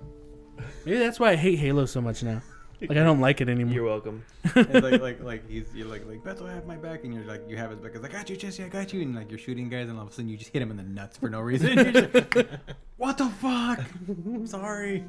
Maybe 0.85 0.99
that's 0.99 1.21
why 1.21 1.31
I 1.31 1.37
hate 1.37 1.59
Halo 1.59 1.87
so 1.87 2.01
much 2.01 2.23
now. 2.23 2.43
Like, 2.81 2.91
I 2.93 2.95
don't 2.95 3.21
like 3.21 3.41
it 3.41 3.49
anymore. 3.49 3.75
You're 3.75 3.85
welcome. 3.85 4.25
It's 4.57 4.73
like 4.85 5.01
like 5.03 5.23
like 5.23 5.49
he's 5.51 5.67
you're 5.75 5.89
like 5.89 6.07
like 6.07 6.23
Beto, 6.23 6.49
I 6.49 6.55
have 6.55 6.67
my 6.67 6.77
back, 6.77 7.05
and 7.05 7.13
you're 7.13 7.25
like 7.25 7.43
you 7.49 7.57
have 7.57 7.71
his 7.71 7.81
back. 7.81 7.93
He's 7.93 8.03
like, 8.03 8.15
I 8.15 8.19
got 8.19 8.31
you, 8.31 8.37
Jesse, 8.37 8.63
I 8.63 8.69
got 8.69 8.93
you, 8.93 9.03
and 9.03 9.15
like 9.17 9.31
you're 9.31 9.39
shooting 9.39 9.69
guys, 9.69 9.89
and 9.89 9.99
all 9.99 10.05
of 10.05 10.11
a 10.11 10.13
sudden 10.13 10.29
you 10.29 10.37
just 10.37 10.53
hit 10.53 10.63
him 10.63 10.71
in 10.71 10.77
the 10.77 10.83
nuts 10.85 11.17
for 11.17 11.29
no 11.29 11.41
reason. 11.41 11.77
You're 11.77 11.93
like, 11.93 12.49
what 12.97 13.19
the 13.19 13.29
fuck? 13.29 13.81
I'm 14.09 14.47
sorry. 14.47 15.05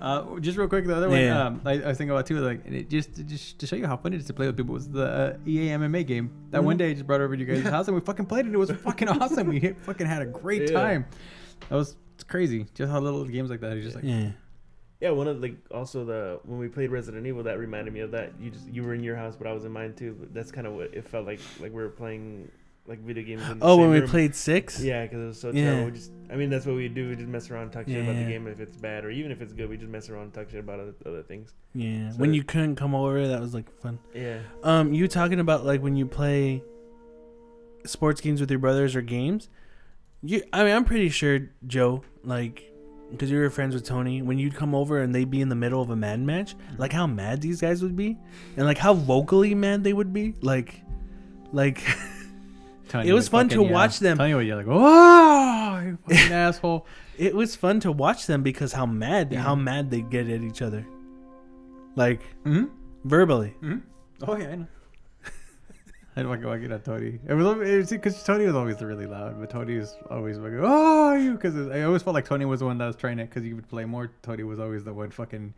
Uh, 0.00 0.40
just 0.40 0.58
real 0.58 0.66
quick, 0.66 0.84
the 0.84 0.96
other 0.96 1.08
Yeah. 1.16 1.44
one 1.44 1.46
um, 1.46 1.60
I, 1.64 1.72
I 1.74 1.88
was 1.88 1.98
thinking 1.98 2.10
about 2.10 2.26
too, 2.26 2.38
like 2.40 2.64
and 2.66 2.74
it 2.74 2.90
just 2.90 3.24
just 3.26 3.58
to 3.60 3.66
show 3.68 3.76
you 3.76 3.86
how 3.86 3.96
fun 3.96 4.12
it 4.14 4.16
is 4.20 4.26
to 4.26 4.32
play 4.32 4.46
with 4.46 4.56
people 4.56 4.74
was 4.74 4.88
the 4.88 5.04
uh, 5.06 5.36
EA 5.46 5.68
MMA 5.68 6.04
game. 6.06 6.30
That 6.50 6.64
one 6.64 6.76
day 6.76 6.90
I 6.90 6.92
just 6.94 7.06
brought 7.06 7.20
over 7.20 7.36
to 7.36 7.40
you 7.44 7.46
guys' 7.46 7.62
house 7.70 7.86
and 7.88 7.94
we 7.94 8.00
fucking 8.00 8.26
played 8.26 8.46
it. 8.46 8.52
It 8.52 8.56
was 8.56 8.70
fucking 8.72 9.08
awesome. 9.08 9.46
We 9.48 9.60
hit, 9.60 9.76
fucking 9.82 10.06
had 10.06 10.22
a 10.22 10.26
great 10.26 10.70
Yeah. 10.70 10.80
time. 10.80 11.06
That 11.68 11.76
was 11.76 11.94
it's 12.16 12.24
crazy. 12.24 12.66
Just 12.74 12.90
how 12.90 12.98
little 13.00 13.24
games 13.24 13.48
like 13.50 13.60
that. 13.60 13.72
Are 13.74 13.80
just 13.82 13.94
like 13.94 14.04
Yeah. 14.04 14.30
Yeah, 15.02 15.10
one 15.10 15.26
of 15.26 15.40
like 15.42 15.56
also 15.72 16.04
the 16.04 16.38
when 16.44 16.58
we 16.60 16.68
played 16.68 16.90
Resident 16.92 17.26
Evil, 17.26 17.42
that 17.42 17.58
reminded 17.58 17.92
me 17.92 18.00
of 18.00 18.12
that. 18.12 18.32
You 18.40 18.50
just 18.50 18.68
you 18.72 18.84
were 18.84 18.94
in 18.94 19.02
your 19.02 19.16
house, 19.16 19.34
but 19.36 19.48
I 19.48 19.52
was 19.52 19.64
in 19.64 19.72
mine 19.72 19.94
too. 19.94 20.16
But 20.18 20.32
that's 20.32 20.52
kind 20.52 20.64
of 20.66 20.74
what 20.74 20.94
it 20.94 21.06
felt 21.08 21.26
like. 21.26 21.40
Like 21.60 21.72
we 21.72 21.82
were 21.82 21.88
playing 21.88 22.48
like 22.86 23.00
video 23.00 23.24
games. 23.24 23.42
In 23.50 23.58
the 23.58 23.64
Oh, 23.64 23.76
when 23.76 23.86
same 23.86 23.90
we 23.94 24.00
room. 24.00 24.08
played 24.10 24.34
six. 24.36 24.80
Yeah, 24.80 25.02
because 25.02 25.20
it 25.20 25.26
was 25.26 25.40
so 25.40 25.50
Yeah. 25.50 25.64
terrible. 25.64 25.84
We 25.86 25.90
just, 25.92 26.12
I 26.30 26.36
mean, 26.36 26.50
that's 26.50 26.66
what 26.66 26.74
we 26.76 26.88
do. 26.88 27.10
We 27.10 27.16
just 27.16 27.28
mess 27.28 27.50
around, 27.50 27.70
talk 27.70 27.86
shit 27.88 28.00
about 28.02 28.14
Yeah. 28.16 28.24
the 28.24 28.30
game 28.30 28.46
if 28.48 28.58
it's 28.60 28.76
bad, 28.76 29.04
or 29.04 29.10
even 29.10 29.30
if 29.32 29.40
it's 29.40 29.52
good. 29.52 29.68
We 29.68 29.76
just 29.76 29.90
mess 29.90 30.08
around, 30.10 30.22
and 30.24 30.34
talk 30.34 30.50
shit 30.50 30.58
about 30.60 30.80
other, 30.80 30.94
other 31.06 31.22
things. 31.22 31.52
Yeah. 31.74 32.10
So- 32.10 32.18
when 32.18 32.32
you 32.34 32.42
couldn't 32.44 32.74
come 32.76 32.94
over, 32.94 33.26
that 33.28 33.40
was 33.40 33.54
like 33.54 33.70
fun. 33.80 33.98
Yeah. 34.14 34.38
Um, 34.64 34.92
you 34.92 35.06
talking 35.08 35.38
about 35.40 35.64
like 35.64 35.80
when 35.80 35.96
you 35.96 36.06
play 36.06 36.62
sports 37.86 38.20
games 38.20 38.40
with 38.40 38.50
your 38.50 38.58
brothers 38.60 38.94
or 38.96 39.02
games? 39.02 39.48
You, 40.22 40.42
I 40.52 40.62
mean, 40.64 40.74
I'm 40.74 40.84
pretty 40.84 41.08
sure 41.08 41.50
Joe, 41.66 42.02
like, 42.24 42.71
because 43.12 43.30
you 43.30 43.38
were 43.38 43.50
friends 43.50 43.74
with 43.74 43.86
Tony, 43.86 44.22
when 44.22 44.38
you'd 44.38 44.54
come 44.54 44.74
over 44.74 45.00
and 45.00 45.14
they'd 45.14 45.30
be 45.30 45.40
in 45.40 45.48
the 45.48 45.54
middle 45.54 45.80
of 45.80 45.90
a 45.90 45.96
Madden 45.96 46.26
match, 46.26 46.56
mm-hmm. 46.56 46.80
like 46.80 46.92
how 46.92 47.06
mad 47.06 47.40
these 47.40 47.60
guys 47.60 47.82
would 47.82 47.96
be, 47.96 48.18
and 48.56 48.66
like 48.66 48.78
how 48.78 48.94
vocally 48.94 49.54
mad 49.54 49.84
they 49.84 49.92
would 49.92 50.12
be, 50.12 50.34
like, 50.40 50.82
like. 51.52 51.82
Tony 52.88 53.08
it 53.08 53.14
was 53.14 53.26
fun 53.28 53.48
to 53.48 53.54
fucking 53.54 53.68
yell. 53.68 53.74
watch 53.74 53.98
them. 54.00 54.18
Tony 54.18 54.34
would 54.34 54.46
yell 54.46 54.58
like, 54.58 54.66
"Oh, 54.68 55.80
you 55.82 55.98
fucking 56.06 56.32
asshole!" 56.32 56.86
It 57.16 57.34
was 57.34 57.56
fun 57.56 57.80
to 57.80 57.92
watch 57.92 58.26
them 58.26 58.42
because 58.42 58.72
how 58.74 58.84
mad, 58.84 59.30
mm-hmm. 59.30 59.40
how 59.40 59.54
mad 59.54 59.90
they 59.90 60.02
get 60.02 60.28
at 60.28 60.42
each 60.42 60.60
other, 60.60 60.86
like 61.96 62.22
hmm 62.44 62.64
verbally. 63.04 63.54
Mm-hmm. 63.62 63.78
Oh 64.28 64.36
yeah, 64.36 64.48
I 64.48 64.56
know. 64.56 64.66
I 66.16 66.22
don't 66.22 66.42
like 66.42 66.62
it 66.62 66.70
at 66.70 66.84
Tony. 66.84 67.18
It 67.26 67.34
was 67.34 67.90
because 67.90 68.22
Tony 68.22 68.44
was 68.46 68.54
always 68.54 68.80
really 68.82 69.06
loud, 69.06 69.40
but 69.40 69.48
Tony 69.50 69.78
was 69.78 69.96
always 70.10 70.36
like, 70.38 70.52
"Oh, 70.58 71.14
you!" 71.14 71.32
Because 71.32 71.56
I 71.68 71.82
always 71.82 72.02
felt 72.02 72.14
like 72.14 72.26
Tony 72.26 72.44
was 72.44 72.60
the 72.60 72.66
one 72.66 72.76
that 72.78 72.86
was 72.86 72.96
trying 72.96 73.18
it 73.18 73.30
because 73.30 73.44
you 73.44 73.56
would 73.56 73.68
play 73.68 73.84
more. 73.84 74.10
Tony 74.22 74.42
was 74.42 74.60
always 74.60 74.84
the 74.84 74.92
one 74.92 75.10
fucking. 75.10 75.54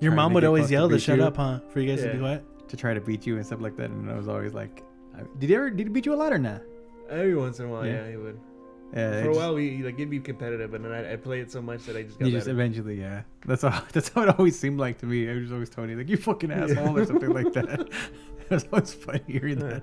Your 0.00 0.12
mom 0.12 0.32
would 0.34 0.42
always 0.44 0.70
yell 0.70 0.88
to 0.88 0.96
beat 0.96 1.02
shut 1.02 1.18
you, 1.18 1.24
up, 1.24 1.36
huh? 1.36 1.60
For 1.70 1.78
you 1.80 1.88
guys 1.88 2.02
to 2.02 2.08
be 2.08 2.14
Yeah. 2.14 2.18
quiet. 2.20 2.44
to 2.68 2.76
try 2.76 2.94
to 2.94 3.00
beat 3.02 3.26
you 3.26 3.36
and 3.36 3.44
stuff 3.44 3.60
like 3.60 3.76
that, 3.76 3.90
and 3.90 4.10
I 4.10 4.16
was 4.16 4.28
always 4.28 4.54
like, 4.54 4.82
I- 5.14 5.22
"Did 5.38 5.50
he 5.50 5.54
ever? 5.56 5.68
Did 5.70 5.86
he 5.88 5.92
beat 5.92 6.06
you 6.06 6.14
a 6.14 6.16
lot 6.16 6.32
or 6.32 6.38
not?" 6.38 6.62
Every 7.10 7.34
once 7.36 7.60
in 7.60 7.66
a 7.66 7.68
while, 7.68 7.84
Yeah. 7.86 8.04
yeah, 8.06 8.10
he 8.10 8.16
would. 8.16 8.38
Yeah, 8.94 9.10
For 9.10 9.18
a 9.18 9.24
just- 9.26 9.38
while, 9.40 9.54
we 9.54 9.82
like 9.82 9.94
it'd 9.94 10.10
be 10.10 10.20
competitive, 10.20 10.72
and 10.74 10.84
then 10.84 10.92
I, 10.92 11.12
I 11.12 11.16
play 11.16 11.40
it 11.40 11.50
so 11.52 11.60
much 11.62 11.84
that 11.86 11.96
I 11.96 12.02
just 12.02 12.18
got 12.18 12.26
You 12.26 12.32
just 12.32 12.48
eventually, 12.48 12.98
yeah. 13.00 13.22
That's 13.46 13.62
how. 13.62 13.82
That's 13.92 14.08
how 14.08 14.22
it 14.22 14.38
always 14.38 14.58
seemed 14.58 14.78
like 14.80 14.98
to 14.98 15.06
me. 15.06 15.26
It 15.26 15.40
was 15.40 15.52
always 15.52 15.68
Tony, 15.70 15.94
like 15.94 16.08
you 16.08 16.16
fucking 16.16 16.50
asshole 16.50 16.98
or 16.98 17.04
something 17.04 17.30
like 17.30 17.52
that. 17.52 17.88
it 18.52 18.56
was 18.56 18.66
always 18.72 18.94
funny 18.94 19.20
hearing 19.26 19.58
that. 19.60 19.82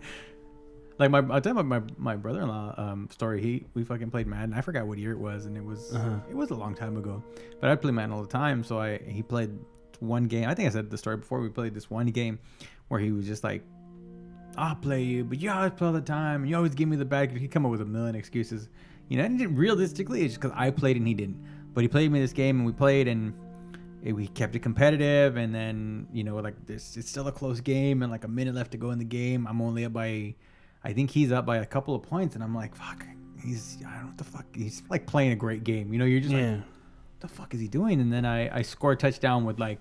Like 0.97 1.11
my, 1.11 1.19
I'll 1.33 1.39
tell 1.39 1.53
my, 1.53 1.61
my, 1.61 1.81
my 1.97 2.15
brother-in-law 2.17 2.75
um, 2.77 3.07
story. 3.09 3.41
He 3.41 3.65
we 3.73 3.83
fucking 3.85 4.11
played 4.11 4.27
Madden. 4.27 4.53
I 4.53 4.61
forgot 4.61 4.85
what 4.85 4.97
year 4.97 5.11
it 5.13 5.19
was, 5.19 5.45
and 5.45 5.55
it 5.55 5.63
was 5.63 5.95
Uh-huh. 5.95 6.19
it 6.29 6.35
was 6.35 6.49
a 6.51 6.55
long 6.55 6.75
time 6.75 6.97
ago. 6.97 7.23
But 7.61 7.69
I 7.69 7.75
play 7.75 7.91
Madden 7.91 8.11
all 8.11 8.21
the 8.21 8.27
time, 8.27 8.63
so 8.63 8.79
I 8.79 8.97
he 8.97 9.23
played 9.23 9.51
one 10.01 10.25
game. 10.25 10.47
I 10.49 10.53
think 10.55 10.67
I 10.67 10.71
said 10.71 10.89
the 10.89 10.97
story 10.97 11.17
before. 11.17 11.39
We 11.39 11.49
played 11.49 11.73
this 11.73 11.89
one 11.89 12.07
game 12.07 12.37
where 12.89 12.99
he 12.99 13.11
was 13.11 13.25
just 13.25 13.45
like, 13.45 13.63
"I'll 14.57 14.75
play 14.75 15.01
you, 15.03 15.23
but 15.23 15.39
you 15.41 15.49
always 15.51 15.71
play 15.71 15.87
all 15.87 15.93
the 15.93 16.01
time, 16.01 16.41
and 16.41 16.49
you 16.49 16.57
always 16.57 16.75
give 16.75 16.89
me 16.89 16.97
the 16.97 17.05
bad." 17.05 17.31
He 17.31 17.47
come 17.47 17.65
up 17.65 17.71
with 17.71 17.81
a 17.81 17.85
million 17.85 18.15
excuses. 18.15 18.67
You 19.07 19.17
know, 19.17 19.23
and 19.23 19.57
realistically, 19.57 20.21
it's 20.23 20.33
just 20.33 20.41
because 20.41 20.55
I 20.57 20.69
played 20.69 20.97
and 20.97 21.07
he 21.07 21.13
didn't. 21.13 21.41
But 21.73 21.81
he 21.81 21.87
played 21.87 22.11
me 22.11 22.19
this 22.19 22.33
game, 22.33 22.57
and 22.57 22.65
we 22.65 22.73
played, 22.73 23.07
and 23.07 23.33
it, 24.03 24.13
we 24.13 24.27
kept 24.27 24.55
it 24.55 24.59
competitive. 24.59 25.37
And 25.37 25.53
then 25.53 26.07
you 26.13 26.23
know, 26.23 26.35
like 26.37 26.65
this, 26.65 26.97
it's 26.97 27.09
still 27.09 27.27
a 27.27 27.31
close 27.31 27.59
game, 27.61 28.01
and 28.03 28.11
like 28.11 28.23
a 28.23 28.27
minute 28.27 28.55
left 28.55 28.71
to 28.71 28.77
go 28.77 28.91
in 28.91 28.99
the 28.99 29.05
game. 29.05 29.47
I'm 29.47 29.61
only 29.61 29.85
up 29.85 29.93
by, 29.93 30.35
I 30.83 30.93
think 30.93 31.11
he's 31.11 31.31
up 31.31 31.45
by 31.45 31.57
a 31.57 31.65
couple 31.65 31.95
of 31.95 32.03
points, 32.03 32.35
and 32.35 32.43
I'm 32.43 32.55
like, 32.55 32.75
fuck. 32.75 33.05
He's 33.43 33.77
I 33.87 33.91
don't 33.93 34.01
know 34.01 34.07
what 34.07 34.17
the 34.17 34.23
fuck. 34.25 34.45
He's 34.53 34.83
like 34.89 35.05
playing 35.07 35.31
a 35.31 35.35
great 35.35 35.63
game. 35.63 35.93
You 35.93 35.99
know, 35.99 36.05
you're 36.05 36.19
just 36.19 36.33
Yeah. 36.33 36.51
like, 36.51 36.57
what 36.59 37.19
the 37.21 37.27
fuck 37.29 37.53
is 37.53 37.61
he 37.61 37.67
doing? 37.69 38.01
And 38.01 38.11
then 38.11 38.25
I 38.25 38.53
I 38.59 38.61
score 38.63 38.91
a 38.91 38.95
touchdown 38.97 39.45
with 39.45 39.59
like 39.59 39.79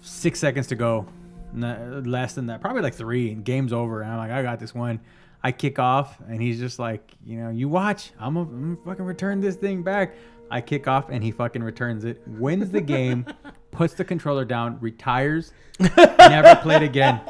six 0.00 0.40
seconds 0.40 0.66
to 0.68 0.74
go, 0.74 1.06
less 1.54 2.34
than 2.34 2.46
that, 2.46 2.60
probably 2.60 2.82
like 2.82 2.94
three, 2.94 3.30
and 3.30 3.44
game's 3.44 3.72
over. 3.72 4.02
And 4.02 4.10
I'm 4.10 4.18
like, 4.18 4.30
I 4.30 4.42
got 4.42 4.58
this 4.60 4.74
one. 4.74 5.00
I 5.42 5.52
kick 5.52 5.78
off, 5.78 6.18
and 6.28 6.42
he's 6.42 6.58
just 6.58 6.80
like, 6.80 7.12
you 7.24 7.38
know, 7.38 7.50
you 7.50 7.68
watch. 7.68 8.10
I'm 8.18 8.34
gonna 8.34 8.76
fucking 8.84 9.04
return 9.04 9.40
this 9.40 9.54
thing 9.54 9.84
back. 9.84 10.14
I 10.50 10.60
kick 10.60 10.88
off, 10.88 11.10
and 11.10 11.22
he 11.22 11.30
fucking 11.30 11.62
returns 11.62 12.04
it, 12.04 12.22
wins 12.26 12.70
the 12.70 12.80
game, 12.80 13.26
puts 13.70 13.94
the 13.94 14.04
controller 14.04 14.44
down, 14.44 14.78
retires, 14.80 15.52
never 15.96 16.56
played 16.62 16.82
again. 16.82 17.20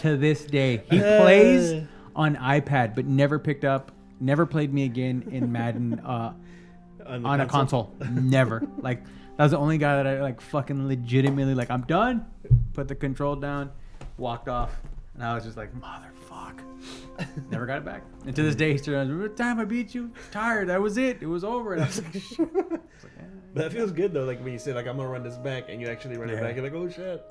To 0.00 0.16
this 0.16 0.44
day, 0.44 0.82
he 0.90 0.98
plays 0.98 1.86
on 2.14 2.36
iPad, 2.36 2.94
but 2.94 3.06
never 3.06 3.38
picked 3.38 3.64
up, 3.64 3.92
never 4.20 4.46
played 4.46 4.72
me 4.72 4.84
again 4.84 5.28
in 5.30 5.50
Madden. 5.50 6.00
Uh, 6.00 6.34
on, 7.08 7.22
the 7.22 7.28
on 7.28 7.40
a 7.40 7.46
console. 7.46 7.94
Never. 8.10 8.66
Like 8.78 9.04
that 9.36 9.44
was 9.44 9.52
the 9.52 9.58
only 9.58 9.78
guy 9.78 9.96
that 9.96 10.06
I 10.06 10.20
like 10.20 10.40
fucking 10.40 10.86
legitimately 10.86 11.54
like 11.54 11.70
I'm 11.70 11.82
done. 11.82 12.26
Put 12.74 12.88
the 12.88 12.94
control 12.94 13.36
down, 13.36 13.70
walked 14.16 14.48
off, 14.48 14.80
and 15.18 15.26
I 15.26 15.34
was 15.34 15.44
just 15.44 15.56
like 15.56 15.72
motherfuck. 15.74 16.60
Never 17.50 17.66
got 17.66 17.78
it 17.78 17.84
back. 17.84 18.04
And 18.24 18.34
to 18.36 18.42
this 18.44 18.54
day, 18.54 18.70
he's 18.72 18.82
still 18.82 18.94
every 18.96 19.30
time 19.30 19.58
I 19.58 19.64
beat 19.64 19.92
you, 19.94 20.12
tired. 20.30 20.68
That 20.68 20.80
was 20.80 20.96
it. 20.96 21.18
It 21.20 21.26
was 21.26 21.42
over. 21.42 21.74
And 21.74 21.82
I 21.82 21.86
was 21.86 22.02
like, 22.02 22.12
shit. 22.22 22.38
I 22.40 22.44
was 22.44 22.70
like, 22.70 22.80
eh. 23.18 23.22
But 23.54 23.62
that 23.62 23.72
feels 23.72 23.90
good 23.92 24.12
though. 24.12 24.24
Like 24.24 24.42
when 24.44 24.52
you 24.52 24.58
say 24.58 24.72
like 24.72 24.86
I'm 24.86 24.96
gonna 24.96 25.08
run 25.08 25.22
this 25.24 25.36
back, 25.36 25.64
and 25.68 25.80
you 25.80 25.88
actually 25.88 26.16
run 26.18 26.28
Yeah. 26.28 26.36
it 26.36 26.42
back. 26.42 26.54
You're 26.54 26.64
like, 26.64 26.74
oh 26.74 26.88
shit. 26.88 27.24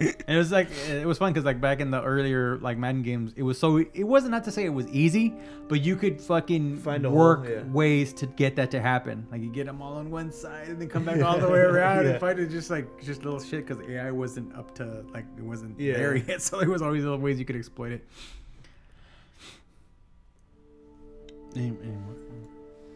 It 0.00 0.36
was 0.36 0.50
like 0.52 0.68
it 0.88 1.04
was 1.06 1.18
fun 1.18 1.32
because 1.32 1.44
like 1.44 1.60
back 1.60 1.80
in 1.80 1.90
the 1.90 2.00
earlier 2.02 2.56
like 2.58 2.78
Madden 2.78 3.02
games, 3.02 3.32
it 3.36 3.42
was 3.42 3.58
so 3.58 3.78
it 3.78 4.04
wasn't 4.04 4.30
not 4.30 4.44
to 4.44 4.52
say 4.52 4.64
it 4.64 4.68
was 4.72 4.86
easy, 4.88 5.34
but 5.68 5.80
you 5.82 5.96
could 5.96 6.20
fucking 6.20 6.78
Find 6.78 7.04
a 7.04 7.08
hole, 7.10 7.18
work 7.18 7.46
yeah. 7.48 7.62
ways 7.64 8.12
to 8.14 8.26
get 8.26 8.56
that 8.56 8.70
to 8.70 8.80
happen. 8.80 9.26
Like 9.30 9.42
you 9.42 9.50
get 9.50 9.66
them 9.66 9.82
all 9.82 9.94
on 9.94 10.10
one 10.10 10.30
side 10.32 10.68
and 10.68 10.80
then 10.80 10.88
come 10.88 11.04
back 11.04 11.20
all 11.22 11.38
the 11.38 11.48
way 11.48 11.58
around 11.72 12.04
Yeah. 12.04 12.12
and 12.12 12.20
fight 12.20 12.38
it 12.38 12.48
just 12.50 12.70
like 12.70 12.86
just 13.02 13.24
little 13.24 13.40
shit 13.40 13.66
because 13.66 13.84
AI 13.88 14.10
wasn't 14.10 14.54
up 14.56 14.74
to 14.76 15.04
like 15.12 15.24
it 15.36 15.42
wasn't 15.44 15.78
Yeah. 15.78 15.94
there 15.94 16.16
yet, 16.16 16.40
so 16.46 16.60
there 16.60 16.70
was 16.70 16.80
always 16.82 17.02
little 17.02 17.18
ways 17.18 17.38
you 17.38 17.44
could 17.44 17.56
exploit 17.56 17.92
it. 17.92 18.04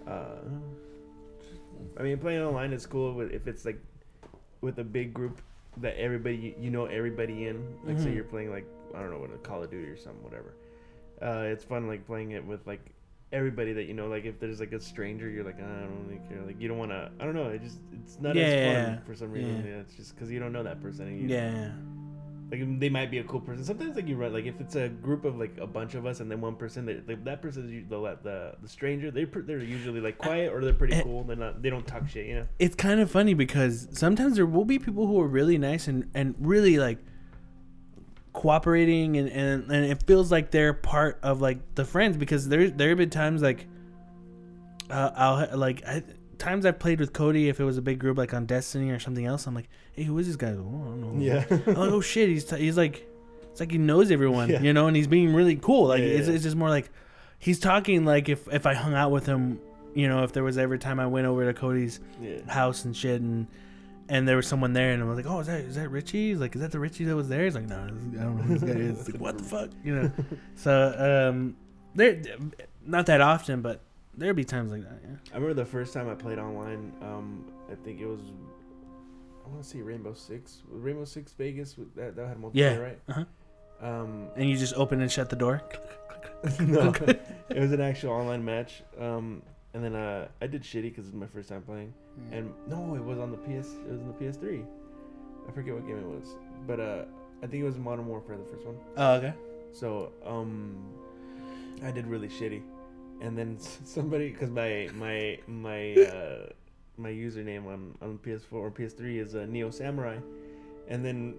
Uh, 0.06 0.26
I 1.98 2.02
mean, 2.02 2.18
playing 2.18 2.42
online 2.42 2.72
is 2.72 2.86
cool 2.86 3.14
with, 3.14 3.32
if 3.32 3.46
it's 3.46 3.64
like 3.64 3.78
with 4.60 4.78
a 4.78 4.84
big 4.84 5.14
group 5.14 5.40
that 5.78 5.96
everybody 5.98 6.54
you 6.58 6.70
know 6.70 6.86
everybody 6.86 7.46
in. 7.46 7.64
Like 7.84 7.98
say 7.98 8.06
Mhm. 8.10 8.14
you're 8.14 8.24
playing 8.24 8.50
like 8.50 8.66
I 8.94 9.00
don't 9.00 9.10
know 9.10 9.18
what 9.18 9.30
a 9.32 9.38
Call 9.38 9.62
of 9.62 9.70
Duty 9.70 9.88
or 9.88 9.96
something, 9.96 10.22
whatever. 10.22 10.54
Uh, 11.22 11.46
it's 11.52 11.64
fun 11.64 11.86
like 11.88 12.06
playing 12.06 12.32
it 12.32 12.44
with 12.44 12.66
like 12.66 12.80
everybody 13.32 13.72
that 13.72 13.84
you 13.84 13.94
know. 13.94 14.06
Like 14.08 14.24
if 14.24 14.38
there's 14.38 14.60
like 14.60 14.72
a 14.72 14.80
stranger, 14.80 15.28
you're 15.28 15.44
like 15.44 15.58
I 15.58 15.66
don't 15.66 16.06
really 16.06 16.20
care. 16.28 16.42
Like 16.46 16.60
you 16.60 16.68
don't 16.68 16.78
want 16.78 16.90
to. 16.92 17.10
I 17.18 17.24
don't 17.24 17.34
know. 17.34 17.48
It 17.48 17.62
just 17.62 17.78
it's 17.92 18.20
not 18.20 18.36
as 18.36 18.52
Yeah. 18.52 18.84
fun 18.96 19.02
for 19.04 19.14
some 19.14 19.32
reason. 19.32 19.56
Yeah. 19.64 19.70
Yeah, 19.72 19.80
it's 19.80 19.94
just 19.94 20.14
because 20.14 20.30
you 20.30 20.38
don't 20.40 20.52
know 20.52 20.62
that 20.62 20.80
person. 20.80 21.06
And 21.08 21.20
you, 21.20 21.28
Yeah. 21.36 21.70
Like 22.50 22.78
they 22.78 22.88
might 22.88 23.10
be 23.10 23.18
a 23.18 23.24
cool 23.24 23.40
person. 23.40 23.64
Sometimes 23.64 23.96
like 23.96 24.06
you 24.06 24.16
run 24.16 24.32
like 24.32 24.44
if 24.44 24.60
it's 24.60 24.76
a 24.76 24.88
group 24.88 25.24
of 25.24 25.36
like 25.38 25.56
a 25.58 25.66
bunch 25.66 25.94
of 25.94 26.04
us 26.06 26.20
and 26.20 26.30
then 26.30 26.40
one 26.40 26.56
person 26.56 26.84
that 26.86 27.08
like, 27.08 27.24
that 27.24 27.40
person 27.42 27.64
is 27.64 27.88
the 27.88 28.18
the 28.22 28.54
the 28.62 28.68
stranger. 28.68 29.10
They 29.10 29.24
they're 29.24 29.58
usually 29.58 30.00
like 30.00 30.18
quiet 30.18 30.52
or 30.52 30.60
they're 30.62 30.74
pretty 30.74 30.94
Eh. 30.94 31.02
cool. 31.02 31.24
They're 31.24 31.36
not 31.36 31.62
they 31.62 31.70
don't 31.70 31.86
talk 31.86 32.08
shit. 32.08 32.26
You 32.26 32.34
know. 32.36 32.46
It's 32.58 32.74
kind 32.74 33.00
of 33.00 33.10
funny 33.10 33.34
because 33.34 33.88
sometimes 33.92 34.36
there 34.36 34.46
will 34.46 34.64
be 34.66 34.78
people 34.78 35.06
who 35.06 35.20
are 35.20 35.26
really 35.28 35.58
nice 35.58 35.88
and, 35.88 36.10
and 36.14 36.34
really 36.38 36.78
like 36.78 36.98
cooperating 38.32 39.16
and, 39.16 39.28
and, 39.28 39.70
and 39.70 39.84
it 39.86 40.02
feels 40.06 40.30
like 40.32 40.50
they're 40.50 40.72
part 40.74 41.18
of 41.22 41.40
like 41.40 41.58
the 41.76 41.84
friends 41.84 42.16
because 42.16 42.48
there 42.48 42.68
there 42.68 42.88
have 42.90 42.98
been 42.98 43.10
times 43.10 43.42
like 43.42 43.66
uh, 44.90 45.10
I'll 45.14 45.56
like 45.58 45.84
I, 45.86 46.02
times 46.44 46.66
I've 46.66 46.78
played 46.78 47.00
with 47.00 47.12
Cody 47.12 47.48
if 47.48 47.58
it 47.60 47.64
was 47.64 47.78
a 47.78 47.82
big 47.82 47.98
group 47.98 48.18
like 48.18 48.32
on 48.34 48.46
Destiny 48.46 48.90
or 48.90 48.98
something 48.98 49.24
else 49.26 49.46
I'm 49.46 49.54
like 49.54 49.68
hey 49.92 50.02
who 50.04 50.18
is 50.18 50.26
this 50.26 50.36
guy 50.36 50.48
oh, 50.48 50.50
I 50.50 50.54
don't 50.54 51.00
know 51.14 51.20
Yeah. 51.22 51.44
I'm 51.50 51.64
like 51.66 51.76
oh 51.78 52.00
shit 52.12 52.28
he's 52.28 52.44
t- 52.44 52.58
he's 52.58 52.76
like 52.76 53.06
it's 53.50 53.60
like 53.60 53.70
he 53.72 53.78
knows 53.78 54.10
everyone 54.10 54.48
Yeah. 54.50 54.60
you 54.60 54.72
know 54.72 54.86
and 54.86 54.96
he's 54.96 55.06
being 55.06 55.32
really 55.34 55.56
cool 55.56 55.86
like 55.88 56.00
Yeah, 56.00 56.08
it's, 56.08 56.28
it's 56.28 56.42
just 56.44 56.56
more 56.56 56.68
like 56.70 56.90
he's 57.38 57.58
talking 57.58 58.04
like 58.04 58.28
if 58.28 58.46
if 58.52 58.66
I 58.66 58.74
hung 58.74 58.94
out 58.94 59.10
with 59.10 59.26
him 59.26 59.60
you 59.94 60.08
know 60.08 60.24
if 60.24 60.32
there 60.32 60.42
was 60.44 60.58
every 60.58 60.78
time 60.78 60.98
I 61.00 61.06
went 61.06 61.26
over 61.26 61.44
to 61.46 61.54
Cody's 61.58 62.00
house 62.48 62.84
and 62.84 62.96
shit 62.96 63.20
and 63.20 63.46
and 64.08 64.28
there 64.28 64.36
was 64.36 64.46
someone 64.46 64.74
there 64.74 64.90
and 64.92 65.02
I 65.02 65.06
was 65.06 65.16
like, 65.16 65.24
Oh, 65.26 65.40
is 65.40 65.46
that 65.46 65.60
is 65.60 65.76
that 65.76 65.88
Richie? 65.90 66.28
He's 66.30 66.38
like, 66.38 66.54
Is 66.54 66.60
that 66.60 66.72
the 66.72 66.78
Richie 66.78 67.04
that 67.06 67.16
was 67.16 67.28
there? 67.30 67.44
He's 67.44 67.54
like, 67.54 67.66
No, 67.68 67.76
I 67.76 67.86
don't 67.88 68.36
know 68.36 68.42
who 68.42 68.58
this 68.58 68.62
guy 68.62 68.78
is. 68.78 68.98
It's 69.00 69.08
like, 69.08 69.20
what 69.20 69.38
the 69.38 69.44
fuck? 69.54 69.70
You 69.82 69.94
know. 69.94 70.12
So 70.56 71.30
um 71.30 71.56
there 71.94 72.20
not 72.84 73.06
that 73.06 73.22
often, 73.22 73.62
but 73.62 73.80
there'd 74.16 74.36
be 74.36 74.44
times 74.44 74.70
like 74.72 74.82
that, 74.82 75.00
yeah. 75.02 75.16
I 75.32 75.36
remember 75.36 75.54
the 75.54 75.64
first 75.68 75.92
time 75.92 76.08
I 76.08 76.14
played 76.14 76.38
online. 76.38 76.92
Um, 77.02 77.44
I 77.70 77.74
think 77.74 78.00
it 78.00 78.06
was. 78.06 78.20
I 79.44 79.48
want 79.50 79.62
to 79.62 79.68
say 79.68 79.80
Rainbow 79.82 80.14
Six. 80.14 80.62
Rainbow 80.68 81.04
Six 81.04 81.32
Vegas. 81.32 81.76
with- 81.76 81.94
That 81.94 82.16
that 82.16 82.28
had 82.28 82.38
multiplayer, 82.38 82.54
Yeah. 82.54 82.76
right? 82.76 82.98
Uh-huh. 83.08 83.24
Um, 83.86 84.28
And 84.36 84.48
you 84.48 84.56
just 84.56 84.74
open 84.74 85.00
and 85.00 85.10
shut 85.10 85.28
the 85.30 85.36
door. 85.36 85.60
no, 86.60 86.92
it 87.50 87.58
was 87.58 87.72
an 87.72 87.80
actual 87.80 88.12
online 88.12 88.44
match. 88.44 88.82
Um, 88.98 89.42
and 89.74 89.82
then 89.84 89.94
uh, 89.94 90.28
I 90.40 90.46
did 90.46 90.62
shitty 90.62 90.82
because 90.84 91.06
it 91.06 91.12
was 91.12 91.20
my 91.20 91.26
first 91.26 91.48
time 91.48 91.62
playing. 91.62 91.92
And 92.32 92.52
no, 92.68 92.94
it 92.94 93.02
was 93.04 93.18
on 93.18 93.30
the 93.30 93.36
PS. 93.38 93.72
It 93.86 93.90
was 93.90 94.00
on 94.00 94.08
the 94.08 94.24
PS3. 94.24 94.64
I 95.48 95.52
forget 95.52 95.74
what 95.74 95.86
game 95.86 95.98
it 95.98 96.06
was, 96.06 96.28
but 96.66 96.80
uh, 96.80 97.04
I 97.42 97.46
think 97.46 97.62
it 97.62 97.64
was 97.64 97.76
Modern 97.76 98.06
Warfare, 98.06 98.36
the 98.38 98.44
first 98.44 98.64
one. 98.64 98.76
Oh, 98.96 99.14
okay. 99.16 99.34
So 99.72 100.12
um, 100.24 100.76
I 101.82 101.90
did 101.90 102.06
really 102.06 102.28
shitty, 102.28 102.62
and 103.20 103.36
then 103.38 103.58
somebody 103.58 104.30
because 104.30 104.50
my 104.50 104.88
my 104.94 105.38
my 105.46 105.94
uh, 105.94 106.46
my 106.96 107.10
username 107.10 107.66
on 107.66 107.96
on 108.02 108.18
PS4 108.18 108.52
or 108.52 108.70
PS3 108.70 109.20
is 109.20 109.34
uh, 109.34 109.46
Neo 109.48 109.70
Samurai, 109.70 110.18
and 110.88 111.04
then 111.04 111.34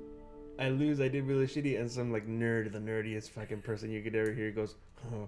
I 0.59 0.69
lose. 0.69 0.99
I 1.01 1.07
did 1.07 1.25
really 1.25 1.47
shitty, 1.47 1.79
and 1.79 1.89
some 1.91 2.11
like 2.11 2.27
nerd, 2.27 2.71
the 2.71 2.79
nerdiest 2.79 3.29
fucking 3.31 3.61
person 3.61 3.91
you 3.91 4.01
could 4.01 4.15
ever 4.15 4.31
hear 4.31 4.51
goes, 4.51 4.75
oh, 5.13 5.27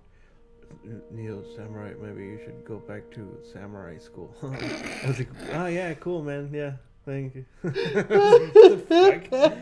Neo 1.11 1.43
Samurai, 1.55 1.93
maybe 2.01 2.23
you 2.23 2.39
should 2.43 2.63
go 2.65 2.77
back 2.77 3.09
to 3.11 3.37
samurai 3.51 3.97
school. 3.97 4.33
I 4.43 5.07
was 5.07 5.19
like, 5.19 5.29
oh 5.53 5.65
yeah, 5.67 5.93
cool, 5.95 6.23
man. 6.23 6.49
Yeah, 6.53 6.73
thank 7.05 7.35
you. 7.35 7.45
What 7.63 8.53
the 8.53 9.21
fuck? 9.29 9.53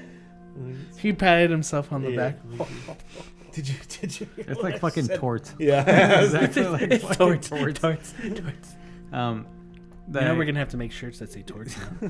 He 0.98 1.12
patted 1.14 1.52
himself 1.52 1.92
on 1.92 2.02
the 2.04 2.12
Yeah. 2.12 2.16
back. 2.16 2.40
Did 3.56 3.70
you? 3.70 3.76
Did 4.02 4.20
you? 4.20 4.28
It's 4.38 4.62
like 4.62 4.76
I 4.76 4.80
fucking 4.80 5.06
said? 5.06 5.20
torts. 5.20 5.54
Yeah, 5.58 6.22
exactly 6.24 6.64
like 6.68 6.82
It's 6.84 7.04
fucking 7.04 7.18
torts, 7.18 7.50
torts. 7.50 7.80
torts, 7.80 8.14
torts. 8.40 8.76
Um, 9.14 9.46
the, 10.08 10.20
You 10.20 10.26
know 10.28 10.36
we're 10.36 10.46
gonna 10.46 10.60
have 10.60 10.70
to 10.70 10.78
make 10.78 10.92
shirts 10.92 11.20
that 11.20 11.32
say 11.32 11.42
torts 11.42 11.76
now. 11.78 12.10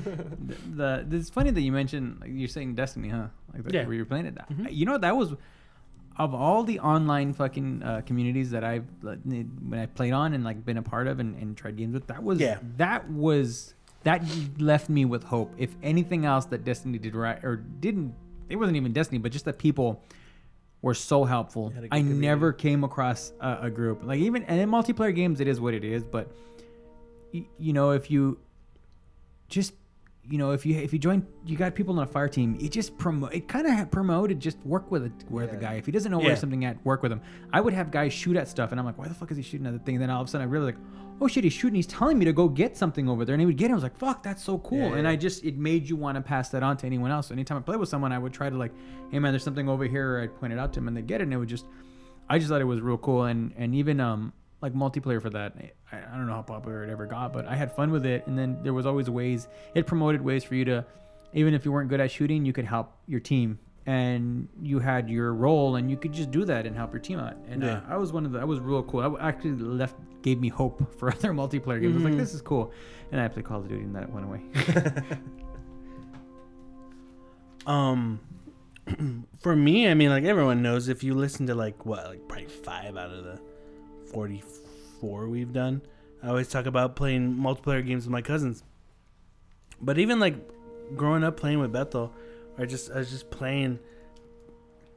the, 0.74 1.04
the 1.08 1.16
it's 1.16 1.30
funny 1.30 1.50
that 1.50 1.60
you 1.60 1.72
mentioned 1.72 2.18
like 2.20 2.30
you're 2.34 2.48
saying 2.48 2.74
Destiny, 2.74 3.08
huh? 3.08 3.28
Like 3.54 3.64
the, 3.64 3.72
Yeah. 3.74 3.84
where 3.86 3.94
you're 3.94 4.04
playing 4.04 4.26
it. 4.26 4.34
Mhm. 4.52 4.68
You 4.70 4.86
know 4.86 4.98
that 4.98 5.16
was 5.16 5.34
of 6.18 6.34
all 6.34 6.64
the 6.64 6.80
online 6.80 7.32
fucking 7.34 7.82
uh, 7.82 8.00
communities 8.06 8.50
that 8.50 8.64
I've 8.64 8.86
like, 9.02 9.18
when 9.24 9.78
I 9.78 9.84
played 9.86 10.12
on 10.12 10.32
and 10.34 10.42
like 10.44 10.64
been 10.64 10.78
a 10.78 10.82
part 10.82 11.06
of 11.06 11.20
and, 11.20 11.36
and 11.36 11.56
tried 11.56 11.76
games 11.76 11.94
with. 11.94 12.06
That 12.08 12.22
was 12.22 12.40
Yeah. 12.40 12.58
that 12.78 13.08
was 13.10 13.74
that 14.04 14.22
left 14.58 14.88
me 14.88 15.04
with 15.04 15.24
hope. 15.24 15.52
If 15.58 15.74
anything 15.82 16.24
else 16.24 16.44
that 16.46 16.64
Destiny 16.64 16.98
did 16.98 17.14
right 17.14 17.42
or 17.44 17.56
didn't, 17.56 18.14
it 18.48 18.56
wasn't 18.56 18.76
even 18.76 18.92
Destiny, 18.92 19.18
but 19.18 19.30
just 19.32 19.44
that 19.46 19.58
people 19.58 20.02
were 20.82 20.94
so 20.94 21.24
helpful. 21.24 21.70
Had 21.70 21.84
a 21.84 21.88
good 21.88 21.94
I 21.94 21.98
community. 21.98 22.26
never 22.26 22.52
came 22.52 22.84
across 22.84 23.32
a, 23.40 23.58
a 23.62 23.70
group 23.70 24.04
like 24.04 24.20
even 24.20 24.42
and 24.44 24.60
in 24.60 24.68
multiplayer 24.70 25.14
games 25.14 25.40
it 25.40 25.48
is 25.48 25.60
what 25.60 25.74
it 25.74 25.84
is, 25.84 26.04
but 26.04 26.30
y- 27.34 27.46
you 27.58 27.72
know 27.72 27.90
if 27.90 28.10
you 28.10 28.38
just 29.48 29.72
you 30.28 30.38
know 30.38 30.50
if 30.50 30.66
you 30.66 30.76
if 30.76 30.92
you 30.92 30.98
join 30.98 31.24
you 31.44 31.56
got 31.56 31.74
people 31.74 31.96
on 31.96 32.02
a 32.02 32.06
fire 32.06 32.28
team 32.28 32.56
it 32.60 32.70
just 32.72 32.98
promote 32.98 33.32
it 33.32 33.46
kind 33.46 33.64
of 33.66 33.90
promoted 33.92 34.40
just 34.40 34.58
work 34.66 34.90
with 34.90 35.04
it 35.04 35.12
with 35.30 35.52
the 35.52 35.56
guy 35.56 35.74
if 35.74 35.86
he 35.86 35.92
doesn't 35.92 36.10
know 36.10 36.20
Yeah. 36.20 36.26
where 36.26 36.36
something 36.36 36.64
at 36.64 36.84
work 36.84 37.00
with 37.04 37.12
him 37.12 37.20
i 37.52 37.60
would 37.60 37.72
have 37.72 37.92
guys 37.92 38.12
shoot 38.12 38.34
at 38.36 38.48
stuff 38.48 38.72
and 38.72 38.80
i'm 38.80 38.84
like 38.86 38.98
why 38.98 39.06
the 39.06 39.14
fuck 39.14 39.30
is 39.30 39.36
he 39.36 39.44
shooting 39.44 39.68
at 39.68 39.72
the 39.72 39.78
thing 39.78 39.94
and 39.94 40.02
then 40.02 40.10
all 40.10 40.20
of 40.20 40.26
a 40.26 40.30
sudden 40.32 40.44
i 40.44 40.50
really 40.50 40.66
like 40.66 40.76
oh 41.20 41.28
shit 41.28 41.44
he's 41.44 41.52
shooting 41.52 41.76
he's 41.76 41.86
telling 41.86 42.18
me 42.18 42.24
to 42.24 42.32
go 42.32 42.48
get 42.48 42.76
something 42.76 43.08
over 43.08 43.24
there. 43.24 43.34
And 43.34 43.40
he 43.40 43.46
would 43.46 43.56
get 43.56 43.70
it 43.70 43.72
i 43.72 43.74
was 43.74 43.82
like 43.82 43.96
fuck 43.96 44.22
that's 44.22 44.42
so 44.42 44.58
cool. 44.58 44.78
Yeah, 44.78 44.96
and 44.96 45.08
i 45.08 45.16
just 45.16 45.44
it 45.44 45.56
made 45.56 45.88
you 45.88 45.96
want 45.96 46.16
to 46.16 46.20
pass 46.22 46.48
that 46.50 46.62
on 46.62 46.76
to 46.78 46.86
anyone 46.86 47.10
else. 47.10 47.28
So 47.28 47.32
anytime 47.32 47.58
i 47.58 47.60
play 47.60 47.76
with 47.76 47.88
someone 47.88 48.12
i 48.12 48.18
would 48.18 48.32
try 48.32 48.50
to 48.50 48.56
like 48.56 48.72
hey 49.10 49.18
man 49.18 49.32
there's 49.32 49.44
something 49.44 49.68
over 49.68 49.84
here 49.84 50.20
i'd 50.20 50.38
point 50.38 50.52
it 50.52 50.58
out 50.58 50.72
to 50.74 50.80
him 50.80 50.88
and 50.88 50.96
they'd 50.96 51.06
get 51.06 51.20
it. 51.20 51.24
And 51.24 51.32
it 51.32 51.36
would 51.36 51.48
just 51.48 51.66
I 52.28 52.38
just 52.38 52.50
thought 52.50 52.60
it 52.60 52.64
was 52.64 52.80
real 52.80 52.98
cool, 52.98 53.24
and 53.24 53.52
and 53.56 53.74
even 53.74 54.00
um 54.00 54.32
like 54.60 54.72
multiplayer 54.72 55.20
for 55.20 55.30
that. 55.30 55.54
I, 55.92 55.98
I 55.98 56.16
don't 56.16 56.26
know 56.26 56.32
how 56.32 56.42
popular 56.42 56.82
it 56.82 56.90
ever 56.90 57.06
got, 57.06 57.32
but 57.32 57.46
I 57.46 57.54
had 57.54 57.70
fun 57.72 57.90
with 57.90 58.06
it. 58.06 58.26
And 58.26 58.38
then 58.38 58.58
there 58.62 58.74
was 58.74 58.86
always 58.86 59.08
ways 59.08 59.48
it 59.74 59.86
promoted 59.86 60.22
ways 60.22 60.44
for 60.44 60.54
you 60.54 60.64
to, 60.64 60.84
even 61.34 61.54
if 61.54 61.64
you 61.64 61.72
weren't 61.72 61.88
good 61.88 62.00
at 62.00 62.10
shooting, 62.10 62.44
you 62.44 62.52
could 62.52 62.64
help 62.64 62.92
your 63.06 63.20
team, 63.20 63.58
and 63.86 64.48
you 64.62 64.78
had 64.80 65.08
your 65.08 65.32
role, 65.32 65.76
and 65.76 65.90
you 65.90 65.96
could 65.96 66.12
just 66.12 66.30
do 66.30 66.44
that 66.44 66.66
and 66.66 66.76
help 66.76 66.92
your 66.92 67.00
team 67.00 67.18
out. 67.18 67.36
And 67.48 67.62
uh, 67.62 67.66
Yeah. 67.66 67.80
I 67.88 67.96
was 67.96 68.12
one 68.12 68.26
of 68.26 68.32
the. 68.32 68.40
I 68.40 68.44
was 68.44 68.58
real 68.60 68.82
cool. 68.82 69.00
I 69.18 69.28
actually 69.28 69.52
left 69.52 69.96
gave 70.22 70.40
me 70.40 70.48
hope 70.48 70.94
for 70.98 71.10
other 71.10 71.32
multiplayer 71.32 71.80
games. 71.80 71.92
I 71.94 71.96
was 71.96 72.04
like, 72.04 72.14
Mhm. 72.14 72.18
this 72.18 72.34
is 72.34 72.42
cool, 72.42 72.72
and 73.12 73.20
I 73.20 73.28
played 73.28 73.44
Call 73.44 73.60
of 73.60 73.68
Duty, 73.68 73.82
and 73.84 73.94
that 73.94 74.10
went 74.12 74.26
away. 74.26 74.40
Um, 77.66 78.20
for 79.40 79.56
me, 79.56 79.88
I 79.88 79.94
mean, 79.94 80.10
like 80.10 80.24
everyone 80.24 80.62
knows, 80.62 80.88
if 80.88 81.02
you 81.02 81.14
listen 81.14 81.46
to 81.48 81.54
like 81.54 81.84
what, 81.84 82.04
like 82.06 82.28
probably 82.28 82.46
five 82.46 82.96
out 82.96 83.10
of 83.10 83.24
the 83.24 83.40
forty-four 84.12 85.28
we've 85.28 85.52
done, 85.52 85.82
I 86.22 86.28
always 86.28 86.48
talk 86.48 86.66
about 86.66 86.94
playing 86.96 87.34
multiplayer 87.34 87.84
games 87.84 88.04
with 88.04 88.12
my 88.12 88.22
cousins. 88.22 88.62
But 89.80 89.98
even 89.98 90.20
like 90.20 90.36
growing 90.94 91.24
up 91.24 91.36
playing 91.36 91.58
with 91.58 91.72
Beto, 91.72 92.10
or 92.58 92.66
just 92.66 92.90
I 92.90 92.98
was 92.98 93.10
just 93.10 93.30
playing 93.30 93.78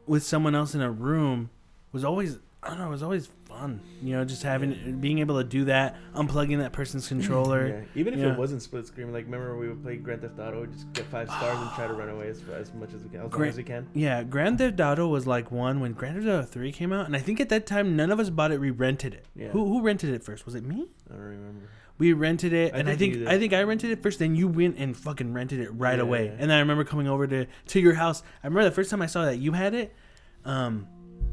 with 0.07 0.23
someone 0.23 0.55
else 0.55 0.75
in 0.75 0.81
a 0.81 0.91
room 0.91 1.49
was 1.91 2.03
always 2.03 2.39
I 2.61 2.69
don't 2.71 2.79
know, 2.79 2.87
it 2.87 2.89
was 2.89 3.03
always 3.03 3.29
fun. 3.45 3.79
You 4.03 4.17
know, 4.17 4.25
just 4.25 4.43
having 4.43 4.99
being 4.99 5.19
able 5.19 5.37
to 5.37 5.45
do 5.47 5.65
that, 5.65 5.95
unplugging 6.13 6.57
that 6.57 6.73
person's 6.73 7.07
controller. 7.13 7.67
Yeah. 7.69 7.81
Even 8.01 8.13
if 8.13 8.19
Yeah. 8.19 8.33
it 8.33 8.37
wasn't 8.37 8.61
split 8.61 8.85
screen, 8.85 9.13
like 9.13 9.25
remember 9.25 9.57
we 9.57 9.69
would 9.69 9.81
play 9.81 9.95
Grand 9.95 10.21
Theft 10.21 10.37
Auto, 10.39 10.65
just 10.65 10.91
get 10.91 11.05
five 11.05 11.29
stars 11.29 11.57
and 11.57 11.71
try 11.71 11.87
to 11.87 11.93
run 11.93 12.09
away 12.09 12.27
as, 12.27 12.41
as 12.53 12.73
much 12.73 12.93
as 12.93 13.01
we 13.01 13.09
can, 13.09 13.21
as 13.21 13.31
long 13.31 13.43
as 13.43 13.55
we 13.55 13.63
can. 13.63 13.87
Yeah, 13.93 14.23
Grand 14.23 14.57
Theft 14.57 14.79
Auto 14.81 15.07
was 15.07 15.25
like 15.25 15.51
one 15.51 15.79
when 15.79 15.93
Grand 15.93 16.15
Theft 16.17 16.27
Auto 16.27 16.43
3 16.43 16.71
came 16.73 16.91
out, 16.91 17.05
and 17.05 17.15
I 17.15 17.19
think 17.19 17.39
at 17.39 17.47
that 17.49 17.65
time 17.65 17.95
none 17.95 18.11
of 18.11 18.19
us 18.19 18.29
bought 18.29 18.51
it. 18.51 18.59
We 18.59 18.71
rented 18.71 19.13
it. 19.13 19.25
Yeah. 19.35 19.47
Who 19.49 19.65
who 19.65 19.81
rented 19.81 20.09
it 20.13 20.21
first? 20.21 20.45
Was 20.45 20.53
it 20.55 20.63
me? 20.65 20.85
I 21.09 21.13
don't 21.13 21.21
remember. 21.21 21.69
We 21.99 22.13
rented 22.13 22.53
it, 22.53 22.73
I 22.73 22.77
and 22.79 22.87
I 22.89 22.91
think 22.95 22.99
think 22.99 23.13
you 23.13 23.19
did. 23.19 23.27
I 23.27 23.37
think 23.37 23.53
I 23.53 23.61
rented 23.63 23.91
it 23.91 24.01
first. 24.01 24.17
Then 24.19 24.35
you 24.35 24.47
went 24.47 24.77
and 24.77 24.95
fucking 24.97 25.31
rented 25.33 25.59
it 25.59 25.69
right 25.71 25.97
Yeah. 25.97 26.03
away. 26.03 26.27
And 26.29 26.49
then 26.49 26.57
I 26.57 26.59
remember 26.59 26.83
coming 26.85 27.07
over 27.07 27.27
to 27.27 27.45
to 27.67 27.79
your 27.79 27.93
house. 27.93 28.23
I 28.43 28.47
remember 28.47 28.63
the 28.67 28.75
first 28.75 28.89
time 28.89 29.01
I 29.01 29.05
saw 29.05 29.25
that 29.25 29.37
you 29.37 29.51
had 29.51 29.73
it. 29.73 29.93
Um, 30.45 30.87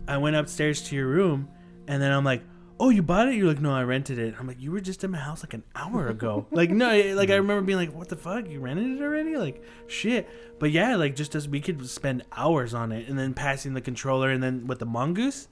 I 0.08 0.18
went 0.18 0.36
upstairs 0.36 0.82
to 0.88 0.96
your 0.96 1.06
room, 1.06 1.48
and 1.88 2.02
then 2.02 2.12
I'm 2.12 2.24
like. 2.24 2.42
Oh, 2.78 2.90
you 2.90 3.02
bought 3.02 3.26
it? 3.26 3.34
You're 3.36 3.46
like, 3.48 3.58
no, 3.62 3.72
I 3.72 3.84
rented 3.84 4.18
it. 4.18 4.34
I'm 4.38 4.46
like, 4.46 4.60
you 4.60 4.70
were 4.70 4.82
just 4.82 5.02
in 5.02 5.10
my 5.10 5.16
house 5.16 5.42
like 5.42 5.54
an 5.54 5.62
hour 5.74 6.08
ago. 6.08 6.46
like, 6.50 6.68
no, 6.68 6.88
like 7.14 7.30
I 7.30 7.36
remember 7.36 7.62
being 7.62 7.78
like, 7.78 7.94
what 7.94 8.10
the 8.10 8.16
fuck? 8.16 8.50
You 8.50 8.60
rented 8.60 8.98
it 8.98 9.02
already? 9.02 9.34
Like, 9.38 9.64
shit. 9.86 10.28
But 10.58 10.72
yeah, 10.72 10.94
like 10.96 11.16
just 11.16 11.34
as 11.34 11.48
we 11.48 11.62
could 11.62 11.88
spend 11.88 12.24
hours 12.32 12.74
on 12.74 12.92
it, 12.92 13.08
and 13.08 13.18
then 13.18 13.32
passing 13.32 13.72
the 13.72 13.80
controller, 13.80 14.28
and 14.28 14.42
then 14.42 14.66
with 14.66 14.78
the 14.78 14.84
mongoose, 14.84 15.48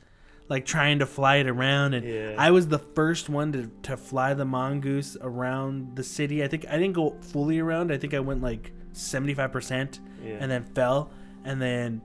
like 0.48 0.66
trying 0.66 0.98
to 0.98 1.06
fly 1.06 1.36
it 1.36 1.48
around. 1.48 1.94
And 1.94 2.06
Yeah. 2.06 2.34
I 2.38 2.50
was 2.50 2.68
the 2.68 2.78
first 2.78 3.28
one 3.28 3.52
to, 3.52 3.70
to 3.84 3.96
fly 3.96 4.34
the 4.34 4.44
mongoose 4.44 5.16
around 5.20 5.96
the 5.96 6.04
city. 6.04 6.44
I 6.44 6.48
think 6.48 6.66
I 6.68 6.72
didn't 6.72 6.92
go 6.94 7.16
fully 7.20 7.58
around. 7.58 7.90
I 7.92 7.96
think 7.98 8.12
I 8.14 8.20
went 8.20 8.42
like 8.42 8.72
75% 8.92 10.00
Yeah. 10.22 10.36
and 10.40 10.50
then 10.50 10.64
fell. 10.74 11.10
And 11.44 11.60
then 11.60 12.02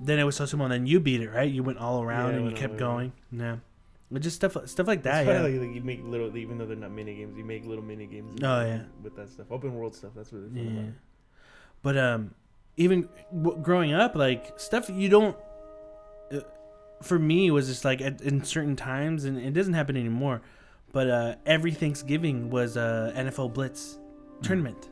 then 0.00 0.18
it 0.18 0.24
was 0.24 0.34
so 0.36 0.46
small. 0.46 0.66
And 0.66 0.72
then 0.72 0.86
you 0.86 0.98
beat 1.00 1.20
it, 1.20 1.30
right? 1.30 1.50
You 1.50 1.62
went 1.62 1.78
all 1.78 2.02
around 2.02 2.32
Yeah, 2.32 2.38
and 2.40 2.50
you 2.50 2.56
kept 2.56 2.76
going. 2.76 3.12
Yeah. 3.30 3.56
But 4.10 4.22
just 4.22 4.36
stuff 4.36 4.56
stuff 4.68 4.86
like 4.86 5.02
that. 5.04 5.26
Yeah. 5.26 5.42
like, 5.42 5.54
like 5.54 5.74
you 5.74 5.82
make 5.82 6.04
little, 6.04 6.36
even 6.36 6.58
though 6.58 6.66
they're 6.66 6.76
not 6.76 6.90
mini 6.90 7.14
games, 7.14 7.36
you 7.36 7.44
make 7.44 7.64
little 7.64 7.84
mini 7.84 8.06
games. 8.06 8.40
Oh, 8.42 8.64
yeah. 8.64 8.82
with 9.02 9.16
that 9.16 9.28
stuff, 9.30 9.46
open 9.50 9.74
world 9.74 9.94
stuff. 9.94 10.12
That's 10.14 10.32
really 10.32 10.48
fun. 10.48 10.56
Yeah. 10.74 10.80
About. 10.82 10.92
But 11.82 11.96
um, 11.98 12.34
even 12.76 13.08
w- 13.32 13.58
growing 13.62 13.92
up, 13.94 14.14
like 14.14 14.58
stuff 14.58 14.90
you 14.90 15.08
don't. 15.08 15.36
Uh, 17.02 17.06
for 17.06 17.18
me, 17.18 17.50
was 17.50 17.68
just 17.68 17.84
like 17.84 18.00
at, 18.00 18.20
in 18.20 18.44
certain 18.44 18.76
times, 18.76 19.24
and 19.24 19.38
it 19.38 19.52
doesn't 19.52 19.74
happen 19.74 19.96
anymore. 19.96 20.42
But 20.92 21.10
uh, 21.10 21.34
every 21.46 21.72
Thanksgiving 21.72 22.50
was 22.50 22.76
a 22.76 23.12
NFL 23.16 23.54
Blitz 23.54 23.98
tournament. 24.42 24.88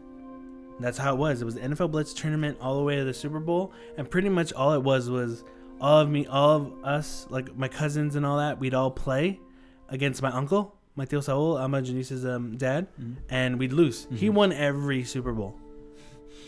That's 0.78 0.96
how 0.96 1.14
it 1.14 1.18
was. 1.18 1.42
It 1.42 1.44
was 1.44 1.56
NFL 1.56 1.90
Blitz 1.90 2.14
tournament 2.14 2.56
all 2.61 2.76
the 2.76 2.82
way 2.82 2.96
to 2.96 3.04
the 3.04 3.12
Super 3.12 3.40
Bowl, 3.40 3.72
and 3.98 4.11
pretty 4.11 4.30
much 4.30 4.52
all 4.54 4.72
it 4.72 4.82
was 4.82 5.11
was 5.11 5.44
all 5.80 6.00
of 6.00 6.11
me, 6.11 6.26
all 6.26 6.56
of 6.56 6.84
us, 6.84 7.26
like 7.30 7.54
my 7.56 7.68
cousins 7.68 8.16
and 8.16 8.24
all 8.24 8.38
that. 8.38 8.58
We'd 8.58 8.74
all 8.74 8.90
play 8.90 9.40
against 9.88 10.22
my 10.22 10.30
uncle, 10.30 10.74
my 10.96 11.04
tío 11.04 11.22
Saul, 11.22 11.58
Ama 11.58 11.82
Janice's 11.82 12.24
um, 12.24 12.56
dad, 12.56 12.86
and 13.28 13.58
we'd 13.58 13.72
lose. 13.72 14.06
He 14.14 14.30
won 14.30 14.52
every 14.52 15.04
Super 15.04 15.32
Bowl 15.32 15.58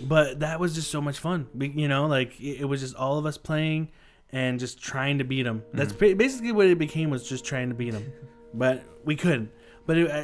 but 0.01 0.41
that 0.41 0.59
was 0.59 0.75
just 0.75 0.91
so 0.91 1.01
much 1.01 1.19
fun 1.19 1.47
Be- 1.57 1.69
you 1.69 1.89
know 1.89 2.07
like 2.07 2.41
it, 2.41 2.61
it 2.61 2.65
was 2.65 2.81
just 2.81 2.95
all 2.95 3.19
of 3.19 3.27
us 3.27 3.37
playing 3.37 3.91
and 4.33 4.59
just 4.59 4.81
trying 4.81 5.19
to 5.19 5.25
beat 5.25 5.47
him 5.47 5.63
that's 5.73 5.93
ba- 5.93 6.15
basically 6.15 6.53
what 6.53 6.67
it 6.67 6.79
became 6.79 7.11
was 7.11 7.29
just 7.29 7.45
trying 7.45 7.69
to 7.69 7.75
beat 7.75 7.95
him 7.95 8.13
but 8.55 8.83
we 9.05 9.17
couldn't. 9.17 9.51
But 9.87 9.99
it, 9.99 10.11
uh, 10.11 10.23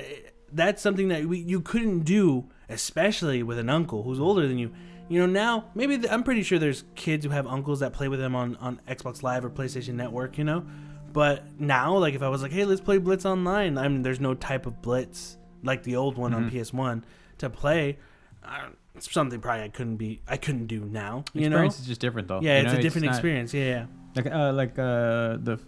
that's 0.52 0.82
something 0.82 1.08
that 1.08 1.24
we, 1.24 1.38
you 1.38 1.60
couldn't 1.60 2.00
do 2.00 2.48
especially 2.68 3.42
with 3.42 3.58
an 3.58 3.70
uncle 3.70 4.02
who's 4.02 4.20
older 4.20 4.46
than 4.46 4.58
you. 4.58 4.72
You 5.08 5.20
know 5.20 5.26
now 5.26 5.64
maybe 5.74 5.96
th- 5.96 6.12
i'm 6.12 6.22
pretty 6.22 6.42
sure 6.42 6.58
there's 6.58 6.84
kids 6.94 7.24
who 7.24 7.30
have 7.30 7.46
uncles 7.46 7.80
that 7.80 7.94
play 7.94 8.08
with 8.08 8.20
them 8.20 8.34
on, 8.34 8.56
on 8.56 8.78
xbox 8.86 9.22
live 9.22 9.42
or 9.42 9.48
playstation 9.48 9.94
network 9.94 10.36
you 10.36 10.44
know? 10.44 10.66
But 11.14 11.58
now 11.58 11.96
like 11.96 12.14
if 12.14 12.20
i 12.20 12.28
was 12.28 12.42
like 12.42 12.52
hey 12.52 12.66
let's 12.66 12.82
play 12.82 12.98
blitz 12.98 13.24
online 13.24 13.78
i 13.78 13.88
mean 13.88 14.02
there's 14.02 14.20
no 14.20 14.34
type 14.34 14.66
of 14.66 14.82
blitz 14.82 15.38
like 15.62 15.82
the 15.82 15.96
old 15.96 16.18
one 16.18 16.34
on 16.34 16.50
ps1 16.50 17.02
to 17.38 17.48
play. 17.48 17.98
I, 18.44 18.68
something 19.02 19.40
probably 19.40 19.64
I 19.64 19.68
couldn't 19.68 19.96
be 19.96 20.20
I 20.28 20.36
couldn't 20.36 20.66
do 20.66 20.80
now. 20.84 21.24
You 21.34 21.48
know, 21.50 21.56
Experience 21.56 21.80
is 21.80 21.86
just 21.86 22.00
different 22.00 22.28
though. 22.28 22.40
yeah, 22.40 22.58
You 22.58 22.64
it's 22.64 22.72
know, 22.72 22.78
a 22.78 22.82
different 22.82 23.06
not- 23.06 23.14
experience. 23.14 23.54
Yeah, 23.54 23.64
yeah. 23.64 23.86
Like 24.16 24.26
uh, 24.32 24.52
like 24.52 24.78
uh, 24.78 25.36
the 25.42 25.58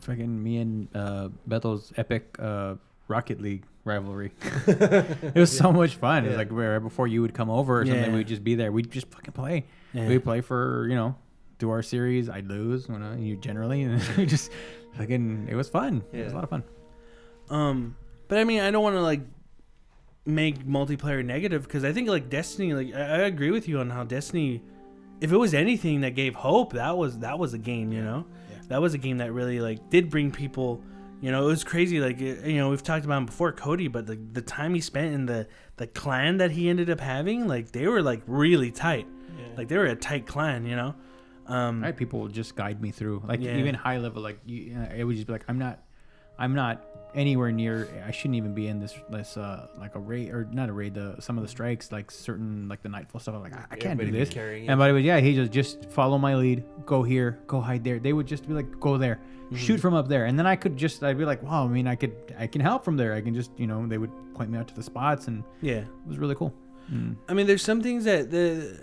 fucking 0.00 0.42
me 0.42 0.58
and 0.58 0.88
uh, 0.94 1.28
Beto's 1.48 1.92
epic 1.96 2.36
uh, 2.38 2.74
Rocket 3.08 3.40
League 3.40 3.64
rivalry. 3.84 4.32
it 4.66 5.34
was 5.34 5.56
so 5.56 5.72
much 5.72 5.94
fun. 5.96 6.24
It 6.24 6.28
was 6.28 6.36
like 6.36 6.50
where 6.50 6.78
before 6.80 7.06
you 7.08 7.22
would 7.22 7.34
come 7.34 7.50
over 7.50 7.80
or 7.80 7.86
something, 7.86 8.12
we'd 8.14 8.28
just 8.28 8.44
be 8.44 8.54
there. 8.54 8.70
We'd 8.72 8.90
just 8.90 9.08
fucking 9.10 9.32
play. 9.32 9.64
Yeah. 9.92 10.08
We'd 10.08 10.24
play 10.24 10.40
for 10.40 10.86
you 10.88 10.94
know, 10.94 11.16
do 11.58 11.70
our 11.70 11.82
series. 11.82 12.28
I'd 12.28 12.46
lose, 12.46 12.88
you 12.88 12.98
know, 12.98 13.14
you 13.18 13.36
generally, 13.36 13.82
and 13.82 14.00
we 14.16 14.26
just 14.26 14.50
fucking. 14.96 15.48
It 15.50 15.54
was 15.54 15.68
fun. 15.68 16.04
It 16.12 16.22
was 16.24 16.32
a 16.32 16.34
lot 16.36 16.44
of 16.44 16.50
fun. 16.50 16.62
Um, 17.50 17.96
but 18.28 18.38
I 18.38 18.44
mean, 18.44 18.60
I 18.60 18.70
don't 18.70 18.82
want 18.82 18.96
to 18.96 19.02
like 19.02 19.20
make 20.26 20.66
multiplayer 20.66 21.24
negative 21.24 21.62
because 21.62 21.84
I 21.84 21.92
think 21.92 22.08
like 22.08 22.28
Destiny, 22.28 22.74
like 22.74 22.94
I, 22.94 23.00
I 23.00 23.18
agree 23.26 23.50
with 23.50 23.68
you 23.68 23.78
on 23.80 23.90
how 23.90 24.04
Destiny, 24.04 24.62
if 25.20 25.32
it 25.32 25.36
was 25.36 25.54
anything 25.54 26.00
that 26.02 26.10
gave 26.14 26.34
hope, 26.34 26.72
that 26.74 26.96
was 26.96 27.18
that 27.20 27.38
was 27.38 27.54
a 27.54 27.58
game. 27.58 27.92
You 27.92 28.02
know, 28.02 28.26
Yeah. 28.50 28.58
that 28.68 28.80
was 28.80 28.94
a 28.94 28.98
game 28.98 29.18
that 29.18 29.32
really 29.32 29.60
like 29.60 29.88
did 29.90 30.10
bring 30.10 30.30
people. 30.30 30.82
You 31.22 31.30
know, 31.30 31.44
it 31.44 31.46
was 31.46 31.64
crazy. 31.64 32.00
Like 32.00 32.20
it- 32.20 32.44
you 32.44 32.56
know, 32.58 32.68
we've 32.70 32.82
talked 32.82 33.04
about 33.06 33.18
him 33.18 33.26
before, 33.26 33.52
Cody, 33.52 33.88
but 33.88 34.06
the 34.06 34.16
the 34.32 34.42
time 34.42 34.74
he 34.74 34.80
spent 34.80 35.14
in 35.14 35.26
the 35.26 35.46
the 35.76 35.86
clan 35.86 36.38
that 36.38 36.50
he 36.50 36.68
ended 36.68 36.90
up 36.90 37.00
having, 37.00 37.46
like 37.46 37.72
they 37.72 37.86
were 37.86 38.02
like 38.02 38.22
really 38.26 38.70
tight. 38.70 39.06
Like 39.56 39.68
they 39.68 39.76
were 39.78 39.86
a 39.86 39.96
tight 39.96 40.26
clan. 40.26 40.66
You 40.66 40.76
know. 40.76 40.94
Um, 41.46 41.84
I 41.84 41.86
had 41.86 41.96
people 41.96 42.26
just 42.26 42.56
guide 42.56 42.82
me 42.82 42.90
through, 42.90 43.22
like 43.28 43.40
Yeah. 43.40 43.56
even 43.56 43.76
high 43.76 43.98
level, 43.98 44.20
like 44.20 44.40
you, 44.44 44.76
uh, 44.76 44.92
it 44.92 45.04
would 45.04 45.14
just 45.14 45.28
be 45.28 45.32
like, 45.32 45.44
I'm 45.46 45.58
not, 45.60 45.78
I'm 46.40 46.56
not 46.56 46.84
anywhere 47.14 47.50
near. 47.52 47.88
I 48.06 48.10
shouldn't 48.10 48.34
even 48.36 48.52
be 48.54 48.68
in 48.68 48.78
this 48.80 48.94
this 49.10 49.36
uh 49.36 49.68
like 49.78 49.94
a 49.94 49.98
raid 49.98 50.30
or 50.30 50.46
not 50.52 50.68
a 50.68 50.72
raid. 50.72 50.94
The 50.94 51.16
some 51.20 51.36
of 51.38 51.42
the 51.42 51.48
strikes 51.48 51.92
like 51.92 52.10
certain 52.10 52.68
like 52.68 52.82
the 52.82 52.88
nightfall 52.88 53.20
stuff. 53.20 53.34
I'm 53.34 53.42
like 53.42 53.54
I, 53.54 53.64
I 53.70 53.76
can't 53.76 53.98
do 53.98 54.04
Everybody 54.06 54.10
this. 54.24 54.30
it. 54.30 54.68
And 54.68 54.78
but 54.78 54.90
it 54.90 54.92
was 54.92 55.04
yeah, 55.04 55.18
he 55.20 55.34
just 55.34 55.52
just 55.52 55.90
follow 55.90 56.18
my 56.18 56.36
lead. 56.36 56.64
Go 56.84 57.02
here. 57.02 57.38
Go 57.46 57.60
hide 57.60 57.84
there. 57.84 57.98
They 57.98 58.12
would 58.12 58.26
just 58.26 58.46
be 58.46 58.54
like 58.54 58.78
go 58.80 58.96
there. 58.98 59.20
Mm-hmm. 59.46 59.56
Shoot 59.56 59.78
from 59.78 59.94
up 59.94 60.08
there, 60.08 60.24
and 60.24 60.36
then 60.36 60.44
I 60.46 60.56
could 60.56 60.76
just 60.76 61.04
I'd 61.04 61.16
be 61.18 61.24
like, 61.24 61.40
wow. 61.42 61.64
I 61.64 61.68
mean, 61.68 61.86
I 61.86 61.94
could 61.94 62.34
I 62.36 62.48
can 62.48 62.60
help 62.60 62.84
from 62.84 62.96
there. 62.96 63.12
I 63.14 63.20
can 63.20 63.32
just 63.32 63.52
you 63.56 63.68
know 63.68 63.86
they 63.86 63.96
would 63.98 64.10
point 64.34 64.50
me 64.50 64.58
out 64.58 64.66
to 64.68 64.74
the 64.74 64.82
spots, 64.82 65.28
and 65.28 65.44
Yeah. 65.62 65.76
it 65.82 65.88
was 66.06 66.18
really 66.18 66.34
cool. 66.34 66.52
Mm. 66.92 67.16
I 67.28 67.32
mean, 67.34 67.46
there's 67.46 67.62
some 67.62 67.80
things 67.80 68.04
that 68.04 68.30
the 68.32 68.80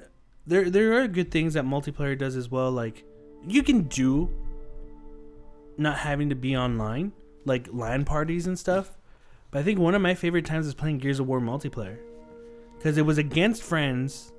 there 0.47 0.69
there 0.69 0.93
are 1.01 1.07
good 1.09 1.31
things 1.31 1.53
that 1.55 1.65
multiplayer 1.65 2.17
does 2.17 2.37
as 2.37 2.49
well. 2.49 2.71
Like 2.71 3.03
you 3.45 3.61
can 3.61 3.83
do 3.83 4.29
not 5.77 5.97
having 5.97 6.29
to 6.29 6.35
be 6.35 6.55
online, 6.55 7.11
like 7.45 7.68
LAN 7.72 8.06
parties 8.06 8.48
and 8.48 8.57
stuff. 8.57 8.98
But 9.52 9.60
I 9.60 9.64
think 9.64 9.80
one 9.80 9.95
of 9.95 10.02
my 10.02 10.15
favorite 10.15 10.45
times 10.45 10.65
is 10.65 10.74
playing 10.74 10.98
Gears 10.98 11.20
of 11.20 11.28
War 11.28 11.40
multiplayer 11.40 11.98
because 12.78 12.98
it 12.98 13.06
was 13.06 13.18
against 13.18 13.64
friends, 13.64 14.34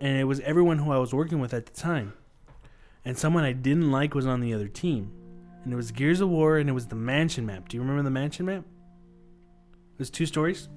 and 0.00 0.18
it 0.18 0.24
was 0.24 0.40
everyone 0.40 0.78
who 0.78 0.92
I 0.92 0.98
was 0.98 1.12
working 1.12 1.40
with 1.40 1.52
at 1.52 1.66
the 1.66 1.72
time, 1.72 2.14
and 3.04 3.18
someone 3.18 3.44
I 3.44 3.52
didn't 3.52 3.90
like 3.90 4.14
was 4.14 4.26
on 4.26 4.40
the 4.40 4.54
other 4.54 4.68
team, 4.68 5.12
and 5.64 5.72
it 5.72 5.76
was 5.76 5.90
Gears 5.90 6.20
of 6.20 6.30
War, 6.30 6.56
and 6.56 6.70
it 6.70 6.72
was 6.72 6.86
the 6.86 6.94
mansion 6.94 7.44
map. 7.44 7.68
Do 7.68 7.76
you 7.76 7.82
remember 7.82 8.02
the 8.02 8.10
mansion 8.10 8.46
map? 8.46 8.64
It 9.94 9.98
was 9.98 10.08
two 10.08 10.24
stories. 10.24 10.70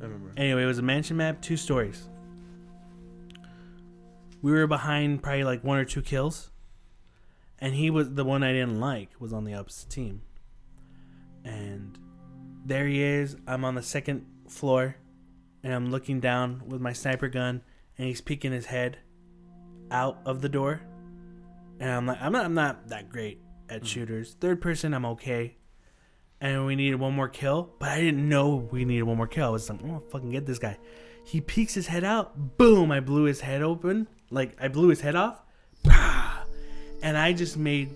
I 0.00 0.04
remember. 0.04 0.32
Anyway, 0.36 0.62
it 0.62 0.66
was 0.66 0.78
a 0.78 0.82
mansion 0.82 1.16
map, 1.16 1.42
two 1.42 1.56
stories. 1.56 2.08
We 4.42 4.52
were 4.52 4.68
behind 4.68 5.24
probably 5.24 5.42
like 5.42 5.64
one 5.64 5.78
or 5.78 5.84
two 5.84 6.02
kills. 6.02 6.51
And 7.62 7.76
he 7.76 7.90
was 7.90 8.10
the 8.10 8.24
one 8.24 8.42
I 8.42 8.52
didn't 8.52 8.80
like 8.80 9.10
was 9.20 9.32
on 9.32 9.44
the 9.44 9.54
opposite 9.54 9.88
team. 9.88 10.22
And 11.44 11.96
there 12.66 12.88
he 12.88 13.00
is. 13.00 13.36
I'm 13.46 13.64
on 13.64 13.76
the 13.76 13.82
second 13.84 14.26
floor 14.48 14.96
and 15.62 15.72
I'm 15.72 15.92
looking 15.92 16.18
down 16.18 16.64
with 16.66 16.80
my 16.80 16.92
sniper 16.92 17.28
gun 17.28 17.62
and 17.96 18.08
he's 18.08 18.20
peeking 18.20 18.50
his 18.50 18.66
head 18.66 18.98
out 19.92 20.18
of 20.26 20.42
the 20.42 20.48
door. 20.48 20.82
And 21.78 21.88
I'm 21.88 22.04
like 22.04 22.20
I'm 22.20 22.32
not 22.32 22.44
I'm 22.44 22.54
not 22.54 22.88
that 22.88 23.08
great 23.08 23.40
at 23.68 23.82
mm. 23.82 23.86
shooters. 23.86 24.36
Third 24.40 24.60
person 24.60 24.92
I'm 24.92 25.06
okay 25.06 25.56
and 26.40 26.66
we 26.66 26.74
needed 26.74 26.96
one 26.96 27.14
more 27.14 27.28
kill, 27.28 27.70
but 27.78 27.90
I 27.90 28.00
didn't 28.00 28.28
know 28.28 28.68
we 28.72 28.84
needed 28.84 29.04
one 29.04 29.18
more 29.18 29.28
kill. 29.28 29.46
I 29.46 29.50
was 29.50 29.70
like, 29.70 29.80
I'm 29.80 29.86
gonna 29.86 30.00
fucking 30.10 30.30
get 30.30 30.46
this 30.46 30.58
guy. 30.58 30.78
He 31.24 31.40
peeks 31.40 31.74
his 31.74 31.86
head 31.86 32.02
out, 32.02 32.58
boom, 32.58 32.90
I 32.90 32.98
blew 32.98 33.22
his 33.22 33.40
head 33.40 33.62
open. 33.62 34.08
Like 34.30 34.56
I 34.60 34.66
blew 34.66 34.88
his 34.88 35.00
head 35.00 35.14
off. 35.14 35.44
And 37.02 37.16
I 37.16 37.32
just 37.32 37.56
made 37.56 37.94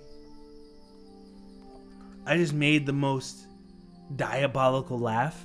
I 2.27 2.37
just 2.37 2.53
made 2.53 2.87
the 2.87 2.93
most 2.93 3.47
diabolical 4.15 4.99
laugh. 4.99 5.41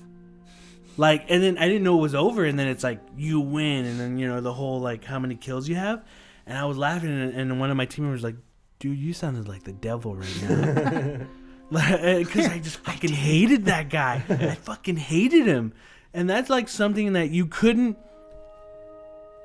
Like 0.98 1.26
and 1.30 1.42
then 1.42 1.58
I 1.58 1.68
didn't 1.68 1.84
know 1.84 1.98
it 1.98 2.02
was 2.02 2.16
over 2.16 2.44
and 2.46 2.58
then 2.58 2.68
it's 2.68 2.84
like 2.84 3.00
you 3.16 3.40
win 3.40 3.86
and 3.86 4.00
then 4.00 4.18
you 4.18 4.28
know 4.28 4.42
the 4.42 4.54
whole 4.54 4.80
like 4.80 5.04
how 5.06 5.20
many 5.20 5.36
kills 5.36 5.68
you 5.70 5.76
have. 5.76 6.04
And 6.46 6.58
I 6.58 6.66
was 6.66 6.78
laughing 6.78 7.10
and, 7.10 7.34
and 7.34 7.60
one 7.60 7.70
of 7.72 7.78
my 7.78 7.86
team 7.86 8.06
members 8.06 8.24
was 8.24 8.32
like, 8.32 8.42
dude, 8.80 8.98
you 8.98 9.14
sounded 9.14 9.48
like 9.48 9.64
the 9.64 9.74
devil 9.74 10.16
right 10.16 10.42
now. 10.42 11.28
because 11.72 12.48
uh, 12.48 12.52
I 12.52 12.60
just 12.60 12.78
fucking 12.78 13.14
hated 13.14 13.66
that 13.66 13.90
guy. 13.90 14.24
I 14.28 14.56
fucking 14.64 14.98
hated 14.98 15.46
him, 15.46 15.74
and 16.14 16.30
that's 16.30 16.50
like 16.50 16.68
something 16.68 17.14
that 17.14 17.30
you 17.30 17.46
couldn't. 17.46 17.98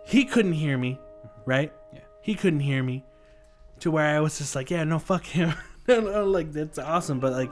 He 0.06 0.24
couldn't 0.24 0.54
hear 0.54 0.76
me, 0.76 0.98
right? 1.44 1.72
Yeah. 1.92 2.00
He 2.22 2.34
couldn't 2.34 2.60
hear 2.60 2.82
me, 2.82 3.04
to 3.80 3.90
where 3.90 4.16
I 4.16 4.20
was 4.20 4.38
just 4.38 4.54
like, 4.54 4.70
yeah, 4.70 4.84
no, 4.84 4.98
fuck 4.98 5.24
him. 5.24 5.54
like 5.86 6.52
that's 6.52 6.78
awesome, 6.78 7.20
but 7.20 7.32
like, 7.32 7.50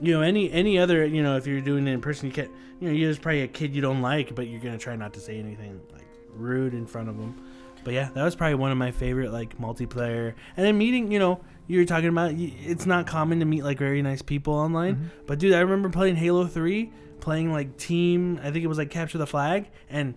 you 0.00 0.12
know, 0.12 0.22
any 0.22 0.50
any 0.52 0.78
other, 0.78 1.04
you 1.04 1.22
know, 1.22 1.36
if 1.36 1.46
you're 1.46 1.60
doing 1.60 1.86
it 1.88 1.92
in 1.92 2.00
person, 2.00 2.26
you 2.26 2.32
can't. 2.32 2.50
You 2.78 2.88
know, 2.88 2.94
you're 2.94 3.14
probably 3.16 3.40
a 3.40 3.48
kid 3.48 3.74
you 3.74 3.80
don't 3.80 4.02
like, 4.02 4.34
but 4.34 4.48
you're 4.48 4.60
gonna 4.60 4.76
try 4.76 4.96
not 4.96 5.14
to 5.14 5.20
say 5.20 5.38
anything 5.38 5.80
like 5.94 6.06
rude 6.34 6.74
in 6.74 6.86
front 6.86 7.08
of 7.08 7.16
them. 7.16 7.42
But 7.84 7.94
yeah, 7.94 8.10
that 8.14 8.22
was 8.24 8.34
probably 8.34 8.56
one 8.56 8.72
of 8.72 8.76
my 8.76 8.90
favorite 8.90 9.32
like 9.32 9.58
multiplayer. 9.58 10.34
And 10.56 10.66
then 10.66 10.76
meeting, 10.76 11.10
you 11.10 11.18
know, 11.18 11.40
you 11.68 11.78
were 11.78 11.84
talking 11.84 12.08
about 12.08 12.32
it's 12.34 12.84
not 12.84 13.06
common 13.06 13.38
to 13.40 13.46
meet 13.46 13.62
like 13.62 13.78
very 13.78 14.02
nice 14.02 14.22
people 14.22 14.54
online. 14.54 14.96
Mm-hmm. 14.96 15.06
But 15.26 15.38
dude, 15.38 15.54
I 15.54 15.60
remember 15.60 15.88
playing 15.88 16.16
Halo 16.16 16.46
3, 16.46 16.92
playing 17.20 17.52
like 17.52 17.76
team, 17.76 18.40
I 18.42 18.50
think 18.50 18.64
it 18.64 18.66
was 18.66 18.78
like 18.78 18.90
capture 18.90 19.18
the 19.18 19.26
flag 19.26 19.70
and 19.88 20.14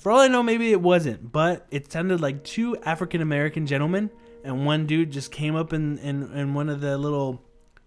for 0.00 0.10
all 0.10 0.18
I 0.18 0.28
know 0.28 0.42
maybe 0.42 0.72
it 0.72 0.80
wasn't, 0.80 1.30
but 1.30 1.66
it 1.70 1.92
sounded 1.92 2.20
like 2.20 2.42
two 2.42 2.76
African 2.78 3.20
American 3.20 3.66
gentlemen 3.66 4.10
and 4.44 4.64
one 4.66 4.86
dude 4.86 5.10
just 5.10 5.30
came 5.30 5.54
up 5.54 5.72
in, 5.72 5.98
in 5.98 6.32
in 6.32 6.54
one 6.54 6.68
of 6.68 6.80
the 6.80 6.96
little 6.96 7.42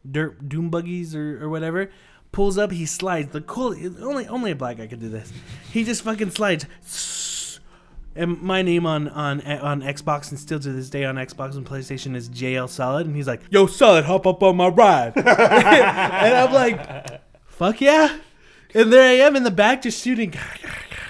dirt 0.10 0.48
dune 0.48 0.70
buggies 0.70 1.16
or, 1.16 1.44
or 1.44 1.50
whatever. 1.50 1.92
Pulls 2.32 2.58
up, 2.58 2.72
he 2.72 2.86
slides. 2.86 3.32
The 3.32 3.42
cool, 3.42 3.76
only 4.02 4.28
only 4.28 4.52
a 4.52 4.56
black 4.56 4.78
guy 4.78 4.88
could 4.88 5.00
do 5.00 5.10
this. 5.10 5.32
He 5.72 5.84
just 5.84 6.04
fucking 6.04 6.32
slides 6.32 7.60
and 8.16 8.42
my 8.42 8.62
name 8.62 8.86
on 8.86 9.10
on 9.10 9.42
on 9.42 9.82
Xbox 9.82 10.30
and 10.32 10.40
still 10.40 10.60
to 10.60 10.72
this 10.72 10.90
day 10.90 11.06
on 11.06 11.16
Xbox 11.16 11.56
and 11.56 11.66
PlayStation 11.66 12.16
is 12.16 12.30
JL 12.30 12.70
Solid, 12.70 13.08
and 13.08 13.16
he's 13.16 13.28
like, 13.28 13.42
"Yo, 13.50 13.68
Solid, 13.68 14.06
hop 14.06 14.26
up 14.26 14.42
on 14.44 14.58
my 14.58 14.68
ride," 14.68 15.14
and 15.18 15.28
I'm 15.28 16.54
like, 16.54 17.22
"Fuck 17.46 17.82
yeah!" 17.82 18.18
And 18.76 18.92
there 18.92 19.08
I 19.08 19.26
am 19.28 19.36
in 19.36 19.44
the 19.44 19.52
back 19.52 19.84
just 19.84 20.04
shooting. 20.04 20.34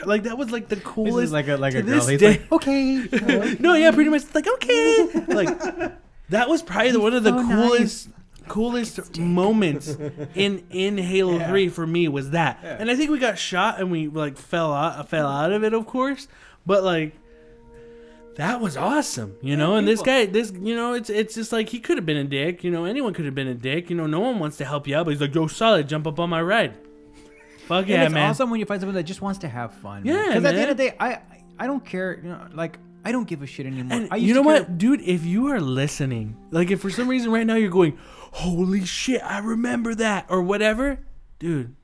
Like 0.07 0.23
that 0.23 0.37
was 0.37 0.51
like 0.51 0.67
the 0.69 0.75
This 0.75 0.83
coolest. 0.83 1.25
is 1.25 1.31
like 1.31 1.47
a 1.47 1.57
like 1.57 1.73
a 1.75 1.81
girl. 1.81 1.95
this 1.95 2.07
He's 2.09 2.19
day- 2.19 2.39
like 2.39 2.51
okay. 2.51 3.55
no, 3.59 3.73
yeah, 3.75 3.91
pretty 3.91 4.09
much 4.09 4.23
like 4.33 4.47
okay. 4.47 5.09
Like 5.27 5.47
that 6.29 6.49
was 6.49 6.61
probably 6.61 6.91
the, 6.91 6.99
one 6.99 7.13
of 7.13 7.23
the 7.23 7.31
so 7.31 7.41
nice. 7.41 7.55
coolest 7.67 8.09
coolest 8.47 9.19
moments 9.19 9.95
in 10.35 10.63
in 10.69 10.97
Halo 10.97 11.37
Yeah. 11.37 11.47
3 11.49 11.69
for 11.69 11.87
me 11.87 12.07
was 12.07 12.31
that. 12.31 12.59
And 12.63 12.89
I 12.91 12.95
think 12.95 13.09
we 13.11 13.19
got 13.19 13.37
shot 13.37 13.79
and 13.79 13.89
we 13.91 14.07
like 14.07 14.37
fell 14.37 14.73
out 14.73 15.07
fell 15.09 15.27
out 15.27 15.51
of 15.51 15.63
it 15.63 15.73
of 15.73 15.85
course, 15.87 16.27
but 16.65 16.83
like 16.83 17.13
that 18.35 18.59
was 18.59 18.75
awesome, 18.75 19.35
you 19.41 19.55
know. 19.55 19.75
And 19.75 19.87
this 19.87 20.01
guy, 20.01 20.25
this, 20.25 20.51
you 20.59 20.75
know, 20.75 20.93
it's 20.93 21.09
it's 21.09 21.35
just 21.35 21.51
like 21.51 21.69
he 21.69 21.79
could 21.79 21.97
have 21.97 22.05
been 22.05 22.17
a 22.17 22.23
dick, 22.23 22.63
you 22.63 22.71
know. 22.71 22.85
Anyone 22.85 23.13
could 23.13 23.25
have 23.25 23.35
been 23.35 23.47
a 23.47 23.53
dick, 23.53 23.91
you 23.91 23.95
know. 23.95 24.07
No 24.07 24.21
one 24.21 24.39
wants 24.39 24.57
to 24.57 24.65
help 24.65 24.87
you 24.87 24.95
out, 24.95 25.05
but 25.05 25.11
he's 25.11 25.21
like, 25.21 25.35
"Yo, 25.35 25.45
solid, 25.45 25.87
jump 25.87 26.07
up 26.07 26.19
on 26.19 26.31
my 26.31 26.41
ride." 26.41 26.73
Fuck 27.67 27.81
And 27.83 27.89
yeah, 27.89 28.03
it's 28.05 28.13
man! 28.13 28.29
awesome 28.29 28.49
when 28.49 28.59
you 28.59 28.65
find 28.65 28.81
someone 28.81 28.95
that 28.95 29.03
just 29.03 29.21
wants 29.21 29.39
to 29.39 29.47
have 29.47 29.73
fun. 29.73 30.05
Yeah, 30.05 30.27
Because 30.27 30.35
at 30.35 30.41
the 30.43 30.51
man. 30.53 30.61
end 30.61 30.71
of 30.71 30.77
the 30.77 30.83
day, 30.89 30.95
I 30.99 31.19
I 31.59 31.67
don't 31.67 31.83
care. 31.85 32.19
You 32.21 32.29
know, 32.29 32.47
like 32.53 32.77
I 33.05 33.11
don't 33.11 33.27
give 33.27 33.41
a 33.41 33.45
shit 33.47 33.65
anymore. 33.65 33.97
And 33.97 34.07
I 34.11 34.15
used 34.17 34.27
you 34.29 34.33
know 34.33 34.43
to 34.43 34.49
care- 34.49 34.59
what, 34.69 34.77
dude? 34.77 35.01
If 35.01 35.25
you 35.25 35.47
are 35.47 35.59
listening, 35.61 36.35
like 36.51 36.71
if 36.71 36.81
for 36.81 36.89
some 36.89 37.07
reason 37.07 37.31
right 37.31 37.45
now 37.45 37.55
you're 37.55 37.69
going, 37.69 37.97
"Holy 38.31 38.83
shit, 38.85 39.21
I 39.23 39.39
remember 39.39 39.93
that," 39.95 40.25
or 40.29 40.41
whatever, 40.41 40.99
dude, 41.39 41.75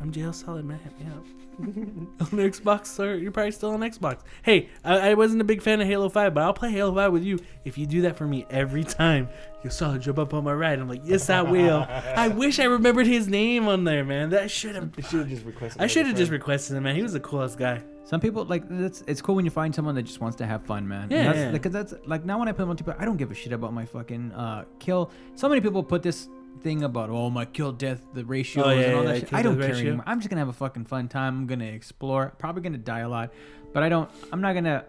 I'm 0.00 0.10
JL 0.12 0.34
Solid, 0.34 0.64
man. 0.64 0.78
Hit 0.80 0.98
me 1.00 1.06
up. 1.12 1.24
on 1.60 2.26
Xbox, 2.32 2.98
or 2.98 3.14
you're 3.16 3.32
probably 3.32 3.52
still 3.52 3.70
on 3.70 3.80
Xbox. 3.80 4.20
Hey, 4.42 4.68
I, 4.84 5.10
I 5.10 5.14
wasn't 5.14 5.40
a 5.40 5.44
big 5.44 5.62
fan 5.62 5.80
of 5.80 5.86
Halo 5.86 6.08
Five, 6.08 6.34
but 6.34 6.42
I'll 6.42 6.54
play 6.54 6.70
Halo 6.70 6.94
Five 6.94 7.12
with 7.12 7.22
you 7.22 7.38
if 7.64 7.76
you 7.76 7.86
do 7.86 8.02
that 8.02 8.16
for 8.16 8.26
me 8.26 8.46
every 8.50 8.84
time. 8.84 9.28
You 9.62 9.70
solid, 9.70 10.02
jump 10.02 10.18
up 10.18 10.34
on 10.34 10.44
my 10.44 10.52
ride. 10.52 10.78
I'm 10.80 10.88
like, 10.88 11.02
yes, 11.04 11.30
I 11.30 11.42
will. 11.42 11.86
I 11.88 12.28
wish 12.28 12.58
I 12.58 12.64
remembered 12.64 13.06
his 13.06 13.28
name 13.28 13.68
on 13.68 13.84
there, 13.84 14.04
man. 14.04 14.30
That 14.30 14.50
should 14.50 14.74
have. 14.74 14.90
Should 15.08 15.20
have 15.20 15.28
just 15.28 15.44
requested. 15.44 15.80
I 15.80 15.86
should 15.86 16.06
have 16.06 16.16
just 16.16 16.32
requested 16.32 16.76
him, 16.76 16.82
man. 16.82 16.96
He 16.96 17.02
was 17.02 17.12
the 17.12 17.20
coolest 17.20 17.58
guy. 17.58 17.82
Some 18.04 18.20
people 18.20 18.44
like 18.44 18.64
it's 18.68 19.04
it's 19.06 19.22
cool 19.22 19.36
when 19.36 19.44
you 19.44 19.50
find 19.50 19.72
someone 19.74 19.94
that 19.94 20.02
just 20.02 20.20
wants 20.20 20.36
to 20.38 20.46
have 20.46 20.64
fun, 20.64 20.88
man. 20.88 21.02
And 21.02 21.12
Yeah, 21.12 21.24
that's, 21.24 21.38
yeah. 21.38 21.50
Because 21.52 21.72
that's 21.72 21.94
like 22.06 22.24
now 22.24 22.38
when 22.38 22.48
I 22.48 22.52
play 22.52 22.64
multiplayer, 22.64 22.96
I 22.98 23.04
don't 23.04 23.16
give 23.16 23.30
a 23.30 23.34
shit 23.34 23.52
about 23.52 23.72
my 23.72 23.84
fucking 23.86 24.32
uh 24.32 24.64
kill. 24.80 25.10
So 25.36 25.48
many 25.48 25.60
people 25.60 25.84
put 25.84 26.02
this 26.02 26.28
thing 26.62 26.82
about 26.84 27.10
oh 27.10 27.28
my 27.30 27.44
kill 27.44 27.72
death 27.72 28.00
the 28.14 28.24
ratios 28.24 28.66
Oh, 28.66 28.70
yeah, 28.70 28.80
and 28.86 28.94
all 28.94 29.02
yeah, 29.04 29.08
that 29.12 29.14
yeah, 29.14 29.24
shit. 29.24 29.34
I 29.34 29.42
don't 29.42 29.58
care 29.58 29.68
ratio. 29.70 29.86
anymore. 29.88 30.04
I'm 30.06 30.18
just 30.20 30.30
gonna 30.30 30.40
have 30.40 30.48
a 30.48 30.52
fucking 30.52 30.84
fun 30.86 31.08
time. 31.08 31.38
I'm 31.38 31.46
gonna 31.46 31.64
explore. 31.66 32.32
Probably 32.38 32.62
gonna 32.62 32.78
die 32.78 33.00
a 33.00 33.08
lot, 33.08 33.32
but 33.72 33.82
I 33.82 33.88
don't. 33.88 34.10
I'm 34.32 34.40
not 34.40 34.54
gonna. 34.54 34.84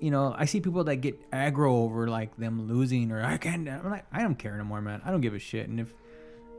You 0.00 0.12
know, 0.12 0.32
I 0.36 0.44
see 0.44 0.60
people 0.60 0.84
that 0.84 0.96
get 0.96 1.28
aggro 1.32 1.70
over 1.72 2.08
like 2.08 2.36
them 2.36 2.68
losing 2.68 3.10
or 3.10 3.22
I 3.24 3.36
can't. 3.36 3.68
I'm 3.68 3.90
like, 3.90 4.04
I 4.12 4.22
don't 4.22 4.36
care 4.36 4.54
anymore, 4.54 4.80
man. 4.80 5.02
I 5.04 5.10
don't 5.10 5.20
give 5.20 5.34
a 5.34 5.40
shit. 5.40 5.68
And 5.68 5.80
if 5.80 5.92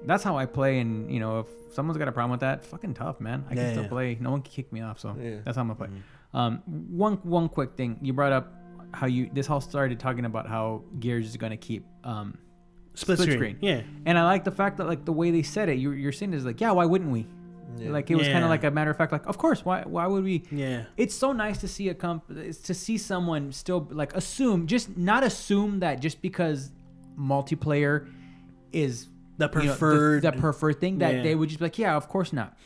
that's 0.06 0.24
how 0.24 0.38
I 0.38 0.46
play, 0.46 0.80
and 0.80 1.10
you 1.12 1.20
know, 1.22 1.40
if 1.40 1.48
someone's 1.74 1.98
got 1.98 2.08
a 2.08 2.12
problem 2.12 2.32
with 2.32 2.42
that, 2.42 2.66
fucking 2.66 2.96
tough, 2.96 3.22
man. 3.22 3.46
I 3.50 3.56
can 3.56 3.72
still 3.72 3.88
play. 3.88 4.18
No 4.20 4.32
one 4.32 4.42
can 4.42 4.52
kick 4.52 4.74
me 4.74 4.82
off. 4.82 5.00
So 5.00 5.16
that's 5.46 5.56
how 5.56 5.62
I'm 5.62 5.68
gonna 5.70 5.76
play. 5.76 5.90
Um, 6.34 6.62
one 6.90 7.16
one 7.24 7.48
quick 7.50 7.76
thing 7.78 7.98
you 8.02 8.14
brought 8.14 8.34
up 8.34 8.54
how 8.92 9.08
you 9.08 9.30
this 9.34 9.50
all 9.50 9.62
started 9.62 10.00
talking 10.00 10.26
about 10.26 10.48
how 10.48 10.84
Gears 11.00 11.28
is 11.28 11.38
gonna 11.38 11.58
keep 11.58 11.86
um 12.04 12.38
Split, 12.96 13.18
Split 13.20 13.34
screen. 13.34 13.56
screen. 13.56 13.58
Yeah. 13.62 13.82
and 14.06 14.18
I 14.18 14.24
like 14.26 14.44
the 14.44 14.52
fact 14.52 14.78
that 14.78 14.88
like 14.88 15.06
the 15.06 15.14
way 15.14 15.32
they 15.32 15.44
said 15.44 15.70
it 15.70 15.76
you're, 15.76 15.96
you're 15.96 16.12
saying 16.12 16.34
is 16.34 16.46
like 16.46 16.60
yeah 16.60 16.72
why 16.72 16.86
wouldn't 16.86 17.12
we 17.12 17.28
Yeah. 17.78 17.92
like 17.92 18.12
it 18.12 18.16
was 18.16 18.28
kind 18.28 18.44
of 18.44 18.50
like 18.50 18.64
a 18.66 18.72
matter 18.72 18.92
of 18.92 18.98
fact 18.98 19.12
like 19.12 19.26
of 19.26 19.38
course 19.38 19.64
why 19.64 19.84
why 19.86 20.06
would 20.08 20.24
we 20.24 20.44
Yeah. 20.52 20.84
it's 20.98 21.16
so 21.16 21.32
nice 21.32 21.60
to 21.60 21.68
see 21.68 21.88
a 21.90 21.94
comp 21.94 22.28
to 22.28 22.74
see 22.74 22.98
someone 22.98 23.52
still 23.54 23.88
like 23.92 24.14
assume 24.16 24.68
just 24.68 24.98
not 24.98 25.24
assume 25.24 25.80
that 25.80 26.02
just 26.02 26.22
because 26.22 26.72
multiplayer 27.18 28.08
is 28.74 29.08
The 29.38 29.48
you 29.48 29.56
know, 29.56 29.62
the- 29.62 29.68
preferred. 29.70 30.22
the, 30.24 30.32
preferred 30.34 30.80
thing 30.82 30.98
that 31.00 31.16
Yeah. 31.16 31.24
they 31.24 31.36
would 31.36 31.50
just 31.50 31.60
be 31.60 31.66
like 31.66 31.78
yeah 31.78 31.96
of 31.96 32.08
course 32.10 32.34
not 32.34 32.58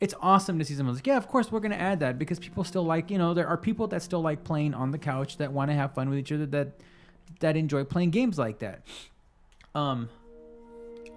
it's 0.00 0.14
awesome 0.20 0.58
to 0.58 0.64
see 0.64 0.74
someone 0.74 0.94
like 0.94 1.06
yeah 1.06 1.16
of 1.16 1.28
course 1.28 1.50
we're 1.52 1.60
gonna 1.60 1.74
add 1.76 2.00
that 2.00 2.18
because 2.18 2.38
people 2.38 2.64
still 2.64 2.84
like 2.84 3.10
you 3.10 3.18
know 3.18 3.34
there 3.34 3.46
are 3.46 3.56
people 3.56 3.86
that 3.88 4.02
still 4.02 4.20
like 4.20 4.42
playing 4.44 4.74
on 4.74 4.90
the 4.90 4.98
couch 4.98 5.36
that 5.38 5.52
want 5.52 5.70
to 5.70 5.74
have 5.74 5.94
fun 5.94 6.08
with 6.10 6.18
each 6.18 6.32
other 6.32 6.46
that 6.46 6.80
that 7.40 7.56
enjoy 7.56 7.84
playing 7.84 8.10
games 8.10 8.38
like 8.38 8.58
that 8.60 8.82
um 9.76 10.08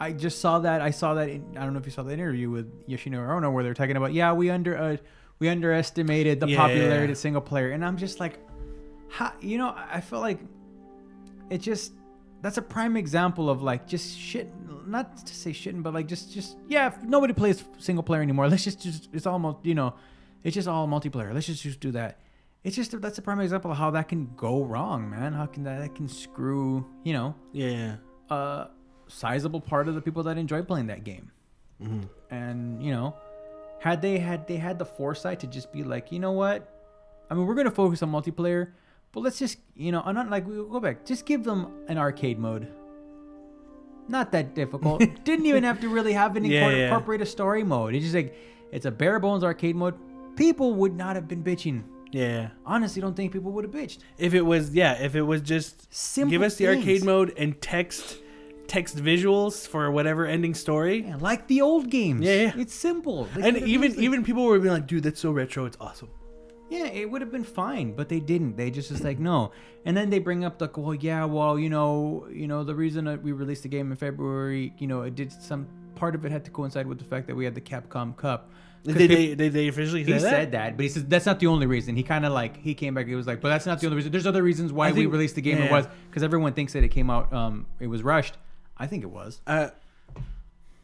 I 0.01 0.13
just 0.13 0.39
saw 0.39 0.59
that. 0.59 0.79
I 0.81 0.91
saw 0.91 1.13
that. 1.15 1.27
In, 1.29 1.57
I 1.57 1.63
don't 1.65 1.73
know 1.73 1.79
if 1.79 1.85
you 1.85 1.91
saw 1.91 2.03
the 2.03 2.13
interview 2.13 2.49
with 2.49 2.87
Yoshinori 2.87 3.29
Ono 3.35 3.51
where 3.51 3.63
they're 3.65 3.73
talking 3.73 3.97
about, 3.97 4.13
yeah, 4.13 4.31
we 4.31 4.49
under 4.49 4.77
uh, 4.77 4.97
we 5.39 5.49
underestimated 5.49 6.39
the 6.39 6.47
Yeah, 6.47 6.57
popularity 6.57 7.07
yeah. 7.07 7.11
of 7.11 7.17
single 7.17 7.41
player, 7.41 7.71
and 7.71 7.83
I'm 7.83 7.97
just 7.97 8.19
like, 8.19 8.39
how, 9.09 9.33
you 9.41 9.57
know, 9.57 9.75
I 9.75 9.99
feel 9.99 10.21
like 10.21 10.39
it 11.49 11.57
just 11.59 11.91
that's 12.41 12.57
a 12.57 12.61
prime 12.61 12.95
example 12.95 13.49
of 13.49 13.61
like 13.61 13.87
just 13.87 14.17
shit. 14.17 14.47
Not 14.87 15.25
to 15.27 15.35
say 15.35 15.51
shitting, 15.51 15.83
but 15.83 15.93
like 15.93 16.07
just 16.07 16.33
just 16.33 16.57
yeah, 16.69 16.93
nobody 17.03 17.33
plays 17.33 17.63
single 17.77 18.03
player 18.03 18.21
anymore. 18.21 18.47
Let's 18.47 18.63
just 18.63 18.81
just 18.81 19.09
it's 19.13 19.27
almost 19.27 19.57
you 19.63 19.75
know, 19.75 19.95
it's 20.45 20.55
just 20.55 20.67
all 20.67 20.87
multiplayer. 20.87 21.33
Let's 21.33 21.45
just 21.47 21.61
just 21.61 21.79
do 21.81 21.91
that. 21.91 22.21
It's 22.63 22.75
just 22.75 22.99
that's 23.01 23.17
a 23.17 23.21
prime 23.21 23.41
example 23.41 23.69
of 23.71 23.77
how 23.77 23.91
that 23.91 24.07
can 24.07 24.29
go 24.37 24.63
wrong, 24.63 25.09
man. 25.09 25.33
How 25.33 25.45
can 25.45 25.63
that, 25.63 25.79
that 25.81 25.93
can 25.95 26.07
screw 26.07 26.85
you 27.03 27.11
know 27.13 27.35
Yeah. 27.51 27.97
A 28.29 28.69
sizable 29.07 29.61
part 29.61 29.87
of 29.87 29.95
the 29.95 30.01
people 30.01 30.23
that 30.23 30.37
enjoy 30.37 30.61
playing 30.61 30.87
that 30.87 31.03
game. 31.03 31.31
Mm-hmm. 31.81 32.01
And 32.29 32.83
you 32.83 32.91
know, 32.91 33.15
had 33.79 34.01
they 34.01 34.19
had 34.19 34.47
they 34.47 34.57
had 34.57 34.77
the 34.79 34.85
foresight 34.85 35.39
to 35.41 35.47
just 35.47 35.71
be 35.71 35.83
like, 35.83 36.11
you 36.11 36.19
know 36.19 36.31
what? 36.33 36.75
I 37.29 37.33
mean, 37.33 37.45
we're 37.45 37.55
gonna 37.55 37.71
focus 37.71 38.01
on 38.03 38.11
multiplayer, 38.11 38.71
but 39.11 39.21
let's 39.21 39.39
just 39.39 39.57
you 39.75 39.91
know, 39.91 40.01
I'm 40.05 40.15
not 40.15 40.29
like 40.29 40.47
we 40.47 40.55
go 40.55 40.79
back. 40.79 41.05
Just 41.05 41.25
give 41.25 41.43
them 41.43 41.71
an 41.87 41.97
arcade 41.97 42.39
mode. 42.39 42.67
Not 44.07 44.31
that 44.31 44.55
difficult. 44.55 44.99
Didn't 45.23 45.45
even 45.45 45.63
have 45.63 45.79
to 45.81 45.89
really 45.89 46.13
have 46.13 46.35
an 46.35 46.43
Yeah, 46.43 46.59
incorporate, 46.61 46.77
yeah. 46.79 46.85
incorporate 46.85 47.21
a 47.21 47.25
story 47.25 47.63
mode. 47.63 47.93
It's 47.95 48.03
just 48.03 48.15
like 48.15 48.35
it's 48.71 48.85
a 48.85 48.91
bare 48.91 49.19
bones 49.19 49.43
arcade 49.43 49.75
mode. 49.75 49.95
People 50.35 50.73
would 50.75 50.95
not 50.95 51.15
have 51.15 51.27
been 51.27 51.43
bitching. 51.43 51.83
Yeah. 52.11 52.49
Honestly, 52.65 53.01
don't 53.01 53.15
think 53.15 53.31
people 53.31 53.51
would 53.51 53.65
have 53.65 53.73
bitched. 53.73 53.99
If 54.17 54.33
it 54.33 54.41
was, 54.41 54.73
yeah, 54.73 54.93
if 54.93 55.15
it 55.15 55.21
was 55.21 55.41
just 55.41 55.93
Simple 55.93 56.31
give 56.31 56.41
us 56.41 56.55
the 56.55 56.65
things. 56.65 56.79
arcade 56.79 57.03
mode 57.03 57.33
and 57.37 57.59
text 57.61 58.17
text 58.67 58.97
visuals 58.97 59.67
for 59.67 59.89
whatever 59.91 60.25
ending 60.25 60.53
story. 60.53 61.03
Yeah, 61.07 61.17
like 61.19 61.47
the 61.47 61.61
old 61.61 61.89
games. 61.89 62.21
Yeah, 62.21 62.33
yeah. 62.33 62.53
It's 62.55 62.73
simple. 62.73 63.25
They 63.35 63.47
And 63.47 63.57
even 63.57 63.91
used, 63.91 63.99
even 63.99 64.23
people 64.23 64.45
were 64.45 64.59
being 64.59 64.73
like, 64.73 64.87
dude, 64.87 65.03
that's 65.03 65.19
so 65.19 65.31
retro, 65.31 65.65
it's 65.65 65.77
awesome. 65.81 66.09
Yeah, 66.69 66.85
it 66.85 67.09
would 67.09 67.21
have 67.21 67.31
been 67.31 67.43
fine, 67.43 67.93
but 67.93 68.09
they 68.09 68.19
didn't. 68.19 68.55
They 68.55 68.69
just 68.69 68.91
was 68.91 69.03
like 69.03 69.17
no. 69.17 69.51
And 69.85 69.97
then 69.97 70.11
they 70.11 70.19
bring 70.19 70.45
up 70.45 70.61
like, 70.61 70.77
well, 70.77 70.93
yeah, 70.93 71.25
well, 71.25 71.57
you 71.57 71.69
know, 71.69 72.27
you 72.31 72.47
know, 72.47 72.63
the 72.63 72.75
reason 72.75 73.05
that 73.05 73.23
we 73.23 73.31
released 73.31 73.63
the 73.63 73.69
game 73.69 73.89
in 73.89 73.97
February, 73.97 74.73
you 74.77 74.85
know, 74.85 75.01
it 75.01 75.15
did 75.15 75.31
some 75.31 75.67
part 75.95 76.13
of 76.13 76.23
it 76.25 76.31
had 76.31 76.45
to 76.45 76.51
coincide 76.51 76.85
with 76.85 76.99
the 76.99 77.05
fact 77.05 77.25
that 77.27 77.35
we 77.35 77.43
had 77.43 77.55
the 77.55 77.61
Capcom 77.61 78.15
Cup. 78.15 78.51
Did 78.83 78.95
they, 79.09 79.35
did 79.35 79.53
they 79.53 79.67
officially 79.67 80.03
say 80.05 80.13
he 80.13 80.19
that? 80.19 80.21
said 80.21 80.51
that, 80.53 80.77
but 80.77 80.83
he 80.83 80.89
says 80.89 81.05
that's 81.05 81.25
not 81.25 81.39
the 81.39 81.47
only 81.47 81.67
reason. 81.67 81.95
He 81.95 82.03
kind 82.03 82.25
of 82.25 82.31
like 82.31 82.57
he 82.57 82.73
came 82.73 82.93
back. 82.93 83.07
He 83.07 83.15
was 83.15 83.27
like, 83.27 83.41
but 83.41 83.49
that's 83.49 83.65
not 83.65 83.79
the 83.79 83.87
only 83.87 83.97
reason. 83.97 84.11
There's 84.11 84.27
other 84.27 84.41
reasons 84.41 84.71
why 84.71 84.87
I 84.87 84.91
we 84.93 85.05
released 85.05 85.35
the 85.35 85.41
game. 85.41 85.57
It 85.57 85.69
was 85.71 85.85
because 86.09 86.23
everyone 86.23 86.53
thinks 86.53 86.73
that 86.73 86.83
it 86.83 86.89
came 86.89 87.09
out. 87.09 87.31
Um, 87.33 87.65
it 87.79 87.87
was 87.87 88.03
rushed. 88.03 88.37
I 88.77 88.87
think 88.87 89.03
it 89.03 89.09
was. 89.09 89.41
uh, 89.45 89.69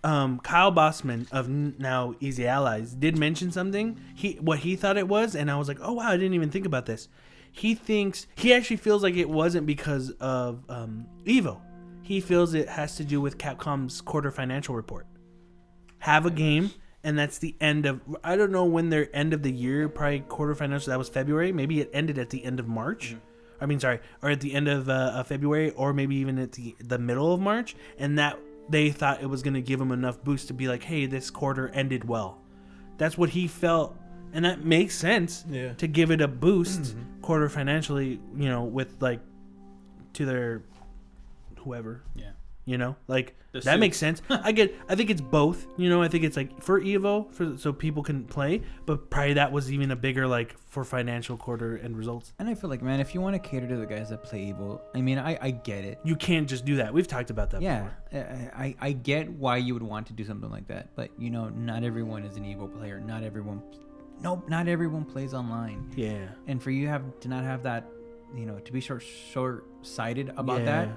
um, 0.04 0.40
Kyle 0.40 0.72
Bosman 0.72 1.28
of 1.32 1.50
now 1.50 2.14
Easy 2.20 2.46
Allies 2.46 2.94
did 2.94 3.18
mention 3.18 3.52
something. 3.52 4.00
He 4.14 4.34
what 4.34 4.60
he 4.60 4.76
thought 4.76 4.98
it 4.98 5.08
was, 5.08 5.36
and 5.36 5.50
I 5.50 5.56
was 5.58 5.68
like, 5.68 5.80
oh 5.82 5.94
wow, 5.94 6.10
I 6.10 6.18
didn't 6.18 6.36
even 6.36 6.52
think 6.52 6.66
about 6.66 6.86
this. 6.86 7.08
He 7.52 7.74
thinks 7.74 8.28
he 8.36 8.54
actually 8.54 8.76
feels 8.76 9.02
like 9.02 9.16
it 9.16 9.30
wasn't 9.30 9.66
because 9.66 10.12
of 10.20 10.64
um, 10.70 11.08
Evo. 11.26 11.60
He 12.02 12.20
feels 12.20 12.54
it 12.54 12.70
has 12.70 12.98
to 12.98 13.04
do 13.04 13.20
with 13.20 13.38
Capcom's 13.38 14.02
quarter 14.02 14.30
financial 14.30 14.76
report. 14.76 15.08
Have 16.00 16.26
a 16.28 16.32
game, 16.32 16.70
and 17.06 17.18
that's 17.18 17.38
the 17.38 17.56
end 17.62 17.86
of. 17.86 18.02
I 18.24 18.36
don't 18.36 18.52
know 18.52 18.66
when 18.66 18.90
their 18.90 19.16
end 19.16 19.34
of 19.34 19.44
the 19.44 19.52
year, 19.52 19.88
probably 19.88 20.22
quarter 20.22 20.56
financial. 20.56 20.90
That 20.90 20.98
was 20.98 21.08
February. 21.08 21.52
Maybe 21.54 21.80
it 21.80 21.92
ended 21.94 22.18
at 22.18 22.32
the 22.32 22.44
end 22.44 22.60
of 22.60 22.68
March. 22.68 23.16
I 23.62 23.68
mean, 23.68 23.80
sorry, 23.80 24.00
or 24.24 24.32
at 24.32 24.42
the 24.42 24.54
end 24.54 24.68
of 24.68 24.90
uh, 24.90 25.24
February, 25.24 25.70
or 25.72 25.94
maybe 25.94 26.16
even 26.16 26.40
at 26.40 26.54
the 26.54 26.76
the 26.80 26.98
middle 26.98 27.32
of 27.32 27.40
March, 27.40 27.76
and 28.00 28.18
that 28.18 28.40
they 28.70 28.90
thought 28.90 29.22
it 29.22 29.28
was 29.28 29.44
going 29.44 29.54
to 29.54 29.62
give 29.62 29.78
them 29.78 29.92
enough 29.92 30.22
boost 30.24 30.48
to 30.48 30.54
be 30.54 30.68
like, 30.68 30.84
hey, 30.84 31.06
this 31.06 31.30
quarter 31.30 31.70
ended 31.70 32.04
well. 32.06 32.42
That's 32.98 33.18
what 33.18 33.30
he 33.30 33.48
felt, 33.48 33.96
and 34.34 34.44
that 34.44 34.66
makes 34.66 34.96
sense. 34.96 35.46
Yeah. 35.48 35.74
To 35.74 35.88
give 35.88 36.10
it 36.10 36.22
a 36.22 36.28
boost 36.28 36.96
quarter 37.22 37.50
financially, 37.50 38.20
you 38.36 38.50
know, 38.50 38.64
with 38.64 38.96
like 39.00 39.22
to 40.14 40.26
their 40.26 40.64
whoever. 41.60 42.02
Yeah. 42.16 42.32
You 42.68 42.80
know, 42.80 42.96
like 43.08 43.36
The 43.52 43.60
that 43.60 43.74
suit. 43.74 43.80
makes 43.80 43.96
sense. 43.98 44.24
I 44.30 44.52
get. 44.52 44.76
I 44.90 44.96
think 44.96 45.12
it's 45.12 45.22
both. 45.22 45.68
You 45.78 45.88
know, 45.88 46.02
I 46.02 46.08
think 46.08 46.24
it's 46.24 46.36
like 46.36 46.64
for 46.64 46.82
Evo, 46.82 47.32
for 47.32 47.56
so 47.58 47.72
people 47.72 48.02
can 48.02 48.24
play, 48.26 48.64
but 48.88 49.12
probably 49.12 49.34
that 49.36 49.52
was 49.52 49.72
even 49.72 49.92
a 49.92 49.96
bigger 49.96 50.26
like 50.28 50.58
for 50.58 50.84
financial 50.84 51.38
quarter 51.38 51.76
and 51.76 51.96
results. 51.96 52.34
And 52.40 52.50
I 52.50 52.56
feel 52.56 52.72
like, 52.72 52.82
man, 52.82 53.00
if 53.00 53.14
you 53.14 53.22
want 53.22 53.36
to 53.36 53.40
cater 53.50 53.68
to 53.68 53.76
the 53.78 53.86
guys 53.86 54.10
that 54.10 54.24
play 54.24 54.52
Evo, 54.52 54.82
I 54.96 55.02
mean, 55.02 55.20
I 55.20 55.38
I 55.40 55.52
get 55.52 55.86
it. 55.86 56.00
You 56.04 56.16
can't 56.16 56.50
just 56.50 56.66
do 56.66 56.78
that. 56.78 56.92
We've 56.92 57.08
talked 57.08 57.30
about 57.30 57.52
that. 57.52 57.62
Yeah, 57.62 57.88
before. 58.12 58.52
I, 58.56 58.64
I 58.66 58.76
I 58.88 58.92
get 58.94 59.30
why 59.30 59.58
you 59.58 59.76
would 59.76 59.84
want 59.84 60.08
to 60.08 60.14
do 60.14 60.26
something 60.26 60.50
like 60.50 60.68
that, 60.70 60.96
but 60.96 61.12
you 61.20 61.30
know, 61.30 61.50
not 61.50 61.84
everyone 61.84 62.24
is 62.24 62.38
an 62.38 62.46
Evo 62.46 62.68
player. 62.76 63.00
Not 63.00 63.22
everyone, 63.22 63.62
nope, 64.22 64.50
not 64.50 64.68
everyone 64.68 65.06
plays 65.06 65.36
online. 65.36 65.92
Yeah. 65.96 66.26
And 66.48 66.62
for 66.64 66.72
you 66.72 66.88
have 66.88 67.04
to 67.20 67.28
not 67.28 67.44
have 67.44 67.62
that, 67.62 67.86
you 68.36 68.48
know, 68.48 68.58
to 68.58 68.72
be 68.74 68.82
short 68.82 69.04
short 69.04 69.66
sighted 69.84 70.34
about 70.36 70.62
Yeah. 70.62 70.66
that, 70.66 70.90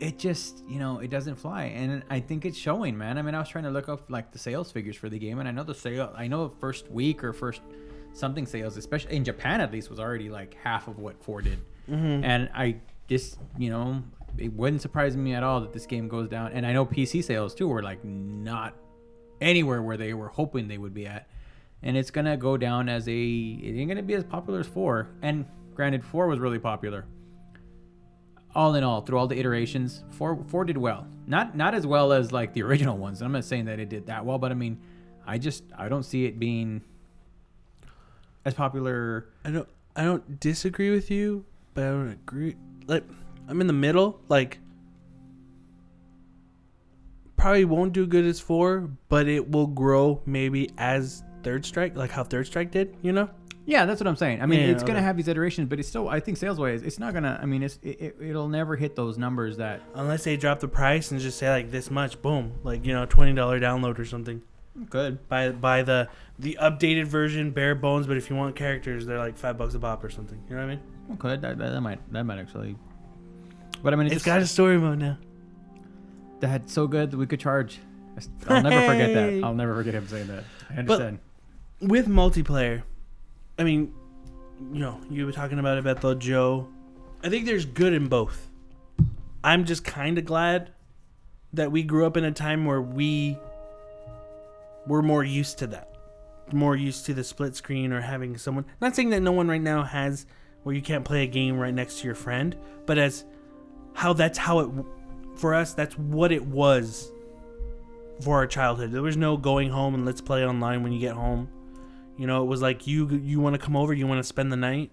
it 0.00 0.18
just 0.18 0.62
you 0.68 0.78
know 0.78 0.98
it 0.98 1.10
doesn't 1.10 1.36
fly. 1.36 1.64
And 1.64 2.02
I 2.10 2.20
think 2.20 2.44
it's 2.44 2.58
showing, 2.58 2.96
man. 2.96 3.18
I 3.18 3.22
mean, 3.22 3.34
I 3.34 3.38
was 3.38 3.48
trying 3.48 3.64
to 3.64 3.70
look 3.70 3.88
up 3.88 4.10
like 4.10 4.32
the 4.32 4.38
sales 4.38 4.70
figures 4.70 4.96
for 4.96 5.08
the 5.08 5.18
game, 5.18 5.38
and 5.38 5.48
I 5.48 5.52
know 5.52 5.64
the 5.64 5.74
sale, 5.74 6.12
I 6.16 6.26
know 6.28 6.52
first 6.60 6.90
week 6.90 7.24
or 7.24 7.32
first 7.32 7.62
something 8.12 8.46
sales, 8.46 8.76
especially 8.76 9.16
in 9.16 9.24
Japan 9.24 9.60
at 9.60 9.72
least, 9.72 9.90
was 9.90 10.00
already 10.00 10.28
like 10.28 10.54
half 10.54 10.88
of 10.88 10.98
what 10.98 11.22
four 11.22 11.42
did. 11.42 11.58
Mm-hmm. 11.90 12.24
And 12.24 12.50
I 12.54 12.76
just 13.08 13.38
you 13.58 13.70
know 13.70 14.02
it 14.38 14.52
wouldn't 14.52 14.82
surprise 14.82 15.16
me 15.16 15.34
at 15.34 15.42
all 15.42 15.60
that 15.60 15.72
this 15.72 15.86
game 15.86 16.08
goes 16.08 16.28
down. 16.28 16.52
And 16.52 16.66
I 16.66 16.72
know 16.72 16.84
PC 16.84 17.24
sales 17.24 17.54
too 17.54 17.68
were 17.68 17.82
like 17.82 18.04
not 18.04 18.74
anywhere 19.40 19.82
where 19.82 19.96
they 19.96 20.14
were 20.14 20.28
hoping 20.28 20.68
they 20.68 20.78
would 20.78 20.94
be 20.94 21.06
at. 21.06 21.28
And 21.82 21.96
it's 21.96 22.10
gonna 22.10 22.36
go 22.36 22.56
down 22.56 22.88
as 22.88 23.08
a 23.08 23.12
it 23.12 23.78
ain't 23.78 23.88
gonna 23.88 24.02
be 24.02 24.14
as 24.14 24.24
popular 24.24 24.60
as 24.60 24.66
four. 24.66 25.08
And 25.22 25.46
granted, 25.74 26.04
four 26.04 26.26
was 26.26 26.38
really 26.38 26.58
popular. 26.58 27.06
All 28.56 28.74
in 28.74 28.82
all, 28.82 29.02
through 29.02 29.18
all 29.18 29.26
the 29.26 29.38
iterations, 29.38 30.02
four 30.12 30.42
four 30.48 30.64
did 30.64 30.78
well. 30.78 31.06
Not 31.26 31.54
not 31.54 31.74
as 31.74 31.86
well 31.86 32.12
as 32.12 32.32
like 32.32 32.54
the 32.54 32.62
original 32.62 32.96
ones. 32.96 33.20
I'm 33.20 33.32
not 33.32 33.44
saying 33.44 33.66
that 33.66 33.78
it 33.78 33.90
did 33.90 34.06
that 34.06 34.24
well, 34.24 34.38
but 34.38 34.50
I 34.50 34.54
mean, 34.54 34.80
I 35.26 35.36
just 35.36 35.62
I 35.76 35.90
don't 35.90 36.04
see 36.04 36.24
it 36.24 36.38
being 36.38 36.80
as 38.46 38.54
popular. 38.54 39.28
I 39.44 39.50
don't. 39.50 39.68
I 39.94 40.04
don't 40.04 40.40
disagree 40.40 40.90
with 40.90 41.10
you, 41.10 41.44
but 41.74 41.84
I 41.84 41.88
don't 41.88 42.10
agree. 42.10 42.56
Like 42.86 43.04
I'm 43.46 43.60
in 43.60 43.66
the 43.66 43.74
middle. 43.74 44.20
Like 44.28 44.58
probably 47.36 47.66
won't 47.66 47.92
do 47.92 48.06
good 48.06 48.24
as 48.24 48.40
four, 48.40 48.90
but 49.10 49.28
it 49.28 49.50
will 49.50 49.66
grow 49.66 50.22
maybe 50.26 50.70
as 50.78 51.22
Third 51.42 51.64
Strike, 51.64 51.94
like 51.94 52.10
how 52.10 52.24
Third 52.24 52.46
Strike 52.46 52.70
did. 52.70 52.96
You 53.02 53.12
know? 53.12 53.30
Yeah, 53.66 53.84
that's 53.84 54.00
what 54.00 54.06
I'm 54.06 54.16
saying. 54.16 54.40
I 54.40 54.46
mean, 54.46 54.60
Yeah, 54.60 54.66
it's 54.66 54.84
gonna 54.84 55.02
have 55.02 55.16
these 55.16 55.26
iterations, 55.26 55.68
but 55.68 55.80
it's 55.80 55.88
still 55.88 56.08
I 56.08 56.20
think 56.20 56.38
sales 56.38 56.58
wise, 56.58 56.82
it's 56.82 57.00
not 57.00 57.12
gonna. 57.12 57.38
I 57.42 57.46
mean, 57.46 57.64
it's 57.64 57.78
it, 57.82 58.00
it, 58.00 58.16
it'll 58.20 58.48
never 58.48 58.76
hit 58.76 58.94
those 58.94 59.18
numbers 59.18 59.56
that 59.56 59.82
Unless 59.94 60.24
they 60.24 60.36
drop 60.36 60.60
the 60.60 60.68
price 60.68 61.10
and 61.10 61.20
just 61.20 61.36
say 61.36 61.50
like 61.50 61.72
this 61.72 61.90
much, 61.90 62.22
boom, 62.22 62.52
like 62.62 62.86
you 62.86 62.92
know, 62.92 63.04
twenty 63.06 63.34
dollar 63.34 63.58
download 63.60 63.98
or 63.98 64.04
something. 64.04 64.40
Good. 64.88 65.28
Buy 65.28 65.50
buy 65.50 65.82
the 65.82 66.08
the 66.38 66.56
updated 66.62 67.06
version, 67.06 67.50
bare 67.50 67.74
bones. 67.74 68.06
But 68.06 68.16
if 68.16 68.30
you 68.30 68.36
want 68.36 68.54
characters, 68.54 69.04
they're 69.04 69.18
like 69.18 69.36
five 69.36 69.58
bucks 69.58 69.74
a 69.74 69.80
pop 69.80 70.04
or 70.04 70.10
something. 70.10 70.40
You 70.48 70.54
know 70.54 70.64
what 70.64 70.72
I 70.72 70.74
mean? 71.08 71.18
Could 71.18 71.42
that, 71.42 71.58
that, 71.58 71.72
that 71.72 71.80
might 71.80 72.12
that 72.12 72.24
might 72.24 72.38
actually. 72.38 72.76
But 73.82 73.92
I 73.92 73.96
mean, 73.96 74.06
it 74.06 74.12
it's 74.12 74.16
just, 74.16 74.26
got 74.26 74.40
a 74.40 74.46
story 74.46 74.78
mode 74.78 74.98
now. 74.98 75.18
that's 76.40 76.72
so 76.72 76.86
good 76.86 77.10
that 77.10 77.16
we 77.16 77.26
could 77.26 77.40
charge. 77.40 77.80
I'll 78.48 78.62
never 78.62 78.86
forget 78.86 79.14
that. 79.14 79.44
I'll 79.44 79.54
never 79.54 79.74
forget 79.74 79.94
him 79.94 80.06
saying 80.08 80.28
that. 80.28 80.44
I 80.70 80.74
understand. 80.74 81.18
with 81.80 82.06
multiplayer, 82.06 82.82
I 83.58 83.64
mean, 83.64 83.92
you 84.72 84.80
know, 84.80 85.00
you 85.10 85.26
were 85.26 85.32
talking 85.32 85.58
about 85.58 85.78
it, 85.78 85.84
Beto, 85.84 86.18
Joe. 86.18 86.68
I 87.22 87.28
think 87.28 87.46
there's 87.46 87.64
good 87.64 87.92
in 87.92 88.08
both. 88.08 88.50
I'm 89.42 89.64
just 89.64 89.84
kind 89.84 90.18
of 90.18 90.24
glad 90.24 90.72
that 91.52 91.72
we 91.72 91.82
grew 91.82 92.06
up 92.06 92.16
in 92.16 92.24
a 92.24 92.32
time 92.32 92.64
where 92.64 92.82
we 92.82 93.38
were 94.86 95.02
more 95.02 95.24
used 95.24 95.58
to 95.58 95.66
that, 95.68 95.94
more 96.52 96.76
used 96.76 97.06
to 97.06 97.14
the 97.14 97.24
split 97.24 97.56
screen 97.56 97.92
or 97.92 98.00
having 98.00 98.36
someone. 98.36 98.64
Not 98.80 98.94
saying 98.94 99.10
that 99.10 99.20
no 99.20 99.32
one 99.32 99.48
right 99.48 99.60
now 99.60 99.82
has 99.82 100.26
where 100.62 100.74
you 100.74 100.82
can't 100.82 101.04
play 101.04 101.22
a 101.22 101.26
game 101.26 101.58
right 101.58 101.72
next 101.72 102.00
to 102.00 102.06
your 102.06 102.14
friend, 102.14 102.56
but 102.86 102.98
as 102.98 103.24
how 103.94 104.12
that's 104.12 104.36
how 104.36 104.58
it 104.58 104.70
for 105.36 105.54
us. 105.54 105.72
That's 105.74 105.96
what 105.96 106.32
it 106.32 106.44
was 106.44 107.12
for 108.22 108.36
our 108.36 108.46
childhood. 108.46 108.92
There 108.92 109.02
was 109.02 109.16
no 109.16 109.36
going 109.36 109.70
home 109.70 109.94
and 109.94 110.04
let's 110.04 110.20
play 110.20 110.44
online 110.44 110.82
when 110.82 110.92
you 110.92 110.98
get 110.98 111.14
home. 111.14 111.48
You 112.16 112.26
know, 112.26 112.42
it 112.42 112.46
was 112.46 112.62
like 112.62 112.86
you 112.86 113.08
you 113.08 113.40
want 113.40 113.54
to 113.54 113.58
come 113.58 113.76
over, 113.76 113.92
you 113.92 114.06
want 114.06 114.18
to 114.18 114.24
spend 114.24 114.50
the 114.50 114.56
night. 114.56 114.90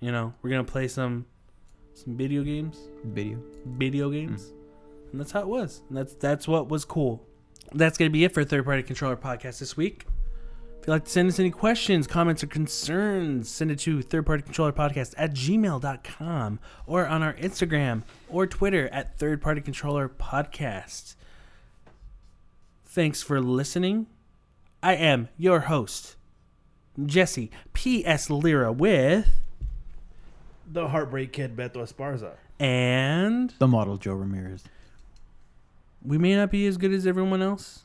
You 0.00 0.10
know, 0.12 0.34
we're 0.42 0.50
gonna 0.50 0.64
play 0.64 0.88
some 0.88 1.26
some 1.94 2.16
video 2.16 2.42
games, 2.42 2.78
Video. 3.04 3.38
video 3.66 4.08
hmm. 4.08 4.14
games, 4.14 4.52
and 5.10 5.20
that's 5.20 5.32
how 5.32 5.40
it 5.40 5.48
was. 5.48 5.82
And 5.88 5.98
that's 5.98 6.14
that's 6.14 6.48
what 6.48 6.68
was 6.68 6.84
cool. 6.84 7.26
That's 7.72 7.98
gonna 7.98 8.10
be 8.10 8.24
it 8.24 8.32
for 8.32 8.44
Third 8.44 8.64
Party 8.64 8.82
Controller 8.82 9.16
Podcast 9.16 9.58
this 9.58 9.76
week. 9.76 10.06
If 10.82 10.88
you'd 10.88 10.94
like 10.94 11.04
to 11.04 11.10
send 11.10 11.28
us 11.28 11.38
any 11.38 11.52
questions, 11.52 12.08
comments, 12.08 12.42
or 12.42 12.48
concerns, 12.48 13.48
send 13.48 13.70
it 13.70 13.78
to 13.80 14.02
Third 14.02 14.26
Party 14.26 14.42
Controller 14.42 14.72
Podcast 14.72 15.14
at 15.16 15.32
gmail.com 15.32 16.58
or 16.88 17.06
on 17.06 17.22
our 17.22 17.34
Instagram 17.34 18.02
or 18.28 18.48
Twitter 18.48 18.88
at 18.88 19.16
Third 19.16 19.40
Party 19.40 19.60
Controller 19.60 20.08
Podcast. 20.08 21.14
Thanks 22.84 23.22
for 23.22 23.40
listening. 23.40 24.08
I 24.82 24.96
am 24.96 25.28
your 25.38 25.60
host, 25.60 26.16
Jesse 27.06 27.50
P.S. 27.72 28.28
Lira 28.30 28.72
with 28.72 29.28
The 30.70 30.88
Heartbreak 30.88 31.32
Kid 31.32 31.56
Beto 31.56 31.76
Esparza. 31.76 32.32
and 32.60 33.52
The 33.58 33.68
model 33.68 33.96
Joe 33.96 34.14
Ramirez. 34.14 34.64
we 36.04 36.18
may 36.18 36.36
not 36.36 36.50
be 36.50 36.66
as 36.66 36.76
good 36.76 36.92
as 36.92 37.06
everyone 37.06 37.42
else, 37.42 37.84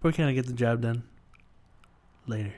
but 0.00 0.08
we 0.08 0.12
kind 0.16 0.28
of 0.28 0.34
get 0.36 0.46
the 0.46 0.52
job 0.56 0.80
done. 0.82 1.02
Later. 2.26 2.54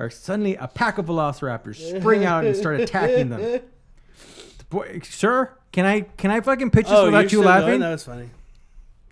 Or 0.00 0.08
suddenly 0.08 0.56
a 0.56 0.66
pack 0.66 0.96
of 0.96 1.06
velociraptors 1.06 1.76
spring 2.00 2.24
out 2.24 2.44
and 2.46 2.56
start 2.56 2.80
attacking 2.80 3.28
them. 3.28 3.40
The 3.42 4.64
boy, 4.70 5.00
sir, 5.04 5.52
can 5.72 5.84
I 5.84 6.00
can 6.00 6.30
I 6.30 6.40
fucking 6.40 6.70
pitch 6.70 6.86
this 6.86 6.94
Oh, 6.94 7.04
without 7.04 7.30
you 7.30 7.42
laughing? 7.42 7.80
That 7.80 7.90
was 7.90 8.04
funny. 8.04 8.30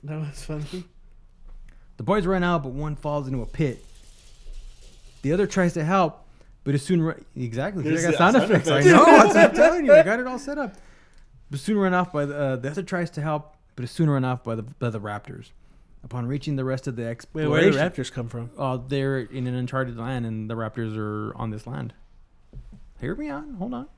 That 0.05 0.19
was 0.19 0.43
funny. 0.43 0.85
The 1.99 2.03
boys 2.05 2.25
run 2.27 2.43
out, 2.43 2.63
but 2.63 2.71
one 2.73 2.97
falls 2.97 3.27
into 3.29 3.43
a 3.43 3.47
pit. 3.47 3.85
The 5.21 5.33
other 5.33 5.47
tries 5.47 5.75
to 5.75 5.85
help, 5.85 6.27
but 6.65 6.75
as 6.75 6.83
soon 6.83 7.03
ru- 7.03 7.23
exactly, 7.37 7.83
I 7.87 8.01
got 8.01 8.13
the 8.13 8.17
sound 8.17 8.37
sound 8.37 8.51
effects. 8.51 8.69
I 8.71 8.81
know. 8.81 9.05
That's 9.05 9.35
what 9.35 9.37
I'm 9.51 9.55
telling 9.55 9.85
you. 9.85 9.93
I 9.93 10.03
got 10.03 10.21
it 10.21 10.27
all 10.27 10.39
set 10.39 10.57
up. 10.57 10.75
But 11.51 11.61
soon 11.61 11.77
run 11.77 11.93
off 11.93 12.13
by 12.13 12.25
the 12.25 12.37
uh, 12.39 12.57
the 12.57 12.71
other 12.71 12.83
tries 12.83 13.11
to 13.11 13.21
help, 13.21 13.57
but 13.77 13.85
is 13.85 13.91
soon 13.91 14.09
run 14.09 14.25
off 14.25 14.43
by 14.43 14.55
the 14.55 14.63
by 14.63 14.89
the 14.89 15.01
raptors. 15.01 15.51
Upon 16.05 16.27
reaching 16.27 16.57
the 16.57 16.65
rest 16.65 16.87
of 16.87 16.97
the 16.97 17.03
Wait, 17.03 17.11
exploration, 17.11 17.51
where 17.51 17.61
did 17.63 17.75
the 17.75 17.79
raptors 17.79 18.13
come 18.13 18.29
from? 18.29 18.51
Oh, 18.57 18.77
they're 18.77 19.19
in 19.19 19.47
an 19.47 19.55
uncharted 19.55 19.99
land, 19.99 20.27
and 20.27 20.49
the 20.49 20.55
raptors 20.55 20.97
are 20.97 21.37
on 21.37 21.51
this 21.51 21.67
land. 21.67 21.93
Hear 23.01 23.15
me 23.15 23.29
out. 23.29 23.45
Hold 23.59 23.75
on. 23.75 23.89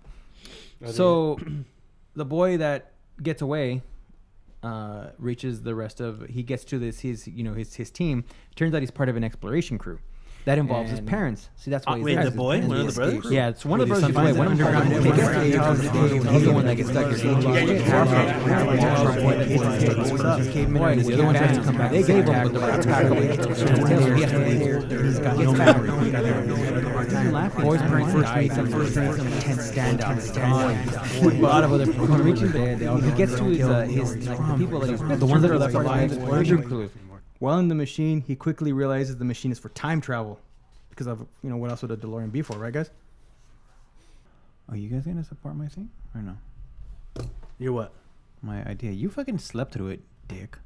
So, 0.86 1.39
the 2.14 2.24
boy 2.24 2.56
that 2.56 2.93
gets 3.22 3.43
away 3.43 3.82
uh, 4.62 5.09
reaches 5.18 5.62
the 5.62 5.74
rest 5.74 6.01
of. 6.01 6.27
He 6.28 6.43
gets 6.43 6.64
to 6.64 6.78
this 6.78 7.01
his 7.01 7.27
you 7.27 7.43
know 7.43 7.55
his 7.55 7.74
his 7.74 7.90
team. 7.90 8.24
Turns 8.56 8.74
out 8.74 8.81
he's 8.81 8.90
part 8.90 9.09
of 9.09 9.16
an 9.16 9.24
exploration 9.24 9.78
crew. 9.78 9.98
That 10.47 10.59
involves 10.59 10.91
his 10.91 10.99
And- 11.01 11.09
parents. 11.09 11.51
See, 11.57 11.71
that's 11.71 11.87
Uh, 11.87 11.91
why 11.91 11.97
he's 11.99 12.05
wait, 12.05 12.15
there. 12.15 12.25
the 12.25 12.31
boy? 12.31 12.61
One 12.62 12.81
of 12.81 12.87
the 12.87 12.93
brothers? 12.93 13.31
Yeah, 13.31 13.49
it's 13.49 13.65
one 13.65 13.81
of 13.81 13.89
the 13.89 13.93
Where 13.93 14.01
brothers. 14.01 14.17
he 14.17 14.25
Wait, 14.25 14.37
one 14.39 14.47
finds 14.49 14.61
of 14.61 14.67
an 14.67 14.73
the 14.73 14.81
underground 14.81 15.05
brothers. 15.05 15.29
cave. 15.37 16.33
He's 16.33 16.45
the 16.45 16.53
one 16.53 16.65
that 16.67 16.77
gets 16.77 16.91
stuck. 16.91 17.11
He's 17.11 17.23
the 17.23 17.29
one 17.35 17.43
that 17.43 17.67
gets 17.67 17.85
stuck. 17.87 18.09
Boy, 20.71 20.97
the 20.97 21.12
other 21.15 21.25
one 21.25 21.35
tries 21.35 21.57
to 21.59 21.62
come 21.62 21.77
back. 21.77 21.91
They 21.93 22.03
gave 22.03 22.25
him, 22.27 22.43
but 22.43 22.53
the 22.55 22.61
rats 22.61 22.87
back 22.87 23.05
away. 23.05 23.37
So 23.37 23.43
he 24.15 24.23
has 24.23 24.31
to 24.33 24.39
leave. 24.39 24.61
He's 25.05 25.19
got. 25.19 25.37
Boys 27.62 27.81
parents 27.83 28.12
first 28.12 28.35
meets 28.37 28.55
him. 28.57 28.67
First 28.69 28.97
meets 28.97 29.17
him. 29.17 29.27
Intense 29.27 29.71
standout. 29.73 31.23
A 31.23 31.41
lot 31.41 31.65
of 31.65 31.73
other 31.73 31.87
people. 31.87 32.07
When 32.07 32.23
reaching 32.25 32.49
the, 32.53 33.01
he 33.05 33.11
gets 33.12 33.35
to 33.37 33.45
his, 33.45 33.61
uh, 33.67 33.83
his 33.83 34.27
like, 34.29 34.39
the 34.39 34.55
people 34.57 34.81
that 34.81 34.91
he's, 34.91 35.19
the 35.19 35.27
ones 35.27 35.43
that 35.43 35.51
are 35.51 35.59
left 35.59 35.75
alive. 35.75 36.12
Exploration 36.12 36.62
crew. 36.62 36.91
While 37.41 37.59
in 37.59 37.69
the 37.69 37.75
machine, 37.75 38.21
he 38.21 38.37
quickly 38.37 38.73
realizes 38.73 39.17
the 39.17 39.25
machine 39.25 39.51
is 39.51 39.59
for 39.59 39.71
time 39.71 40.01
travel. 40.01 40.39
Because 40.91 41.07
of 41.07 41.27
you 41.43 41.51
know 41.51 41.57
what 41.57 41.71
else 41.71 41.83
would 41.83 41.91
a 41.91 41.97
DeLorean 41.97 42.31
be 42.31 42.43
for, 42.43 42.57
right, 42.59 42.73
guys? 42.73 42.91
Are 44.69 44.77
you 44.77 44.89
guys 44.89 45.05
gonna 45.05 45.25
support 45.25 45.57
my 45.57 45.67
thing 45.67 45.91
or 46.15 46.23
no? 46.23 46.37
You're 47.59 47.73
what? 47.73 47.93
My 48.43 48.62
idea. 48.67 48.93
You 48.93 49.11
fucking 49.11 49.39
slept 49.39 49.73
through 49.73 49.89
it, 49.89 50.01
dick. 50.29 50.59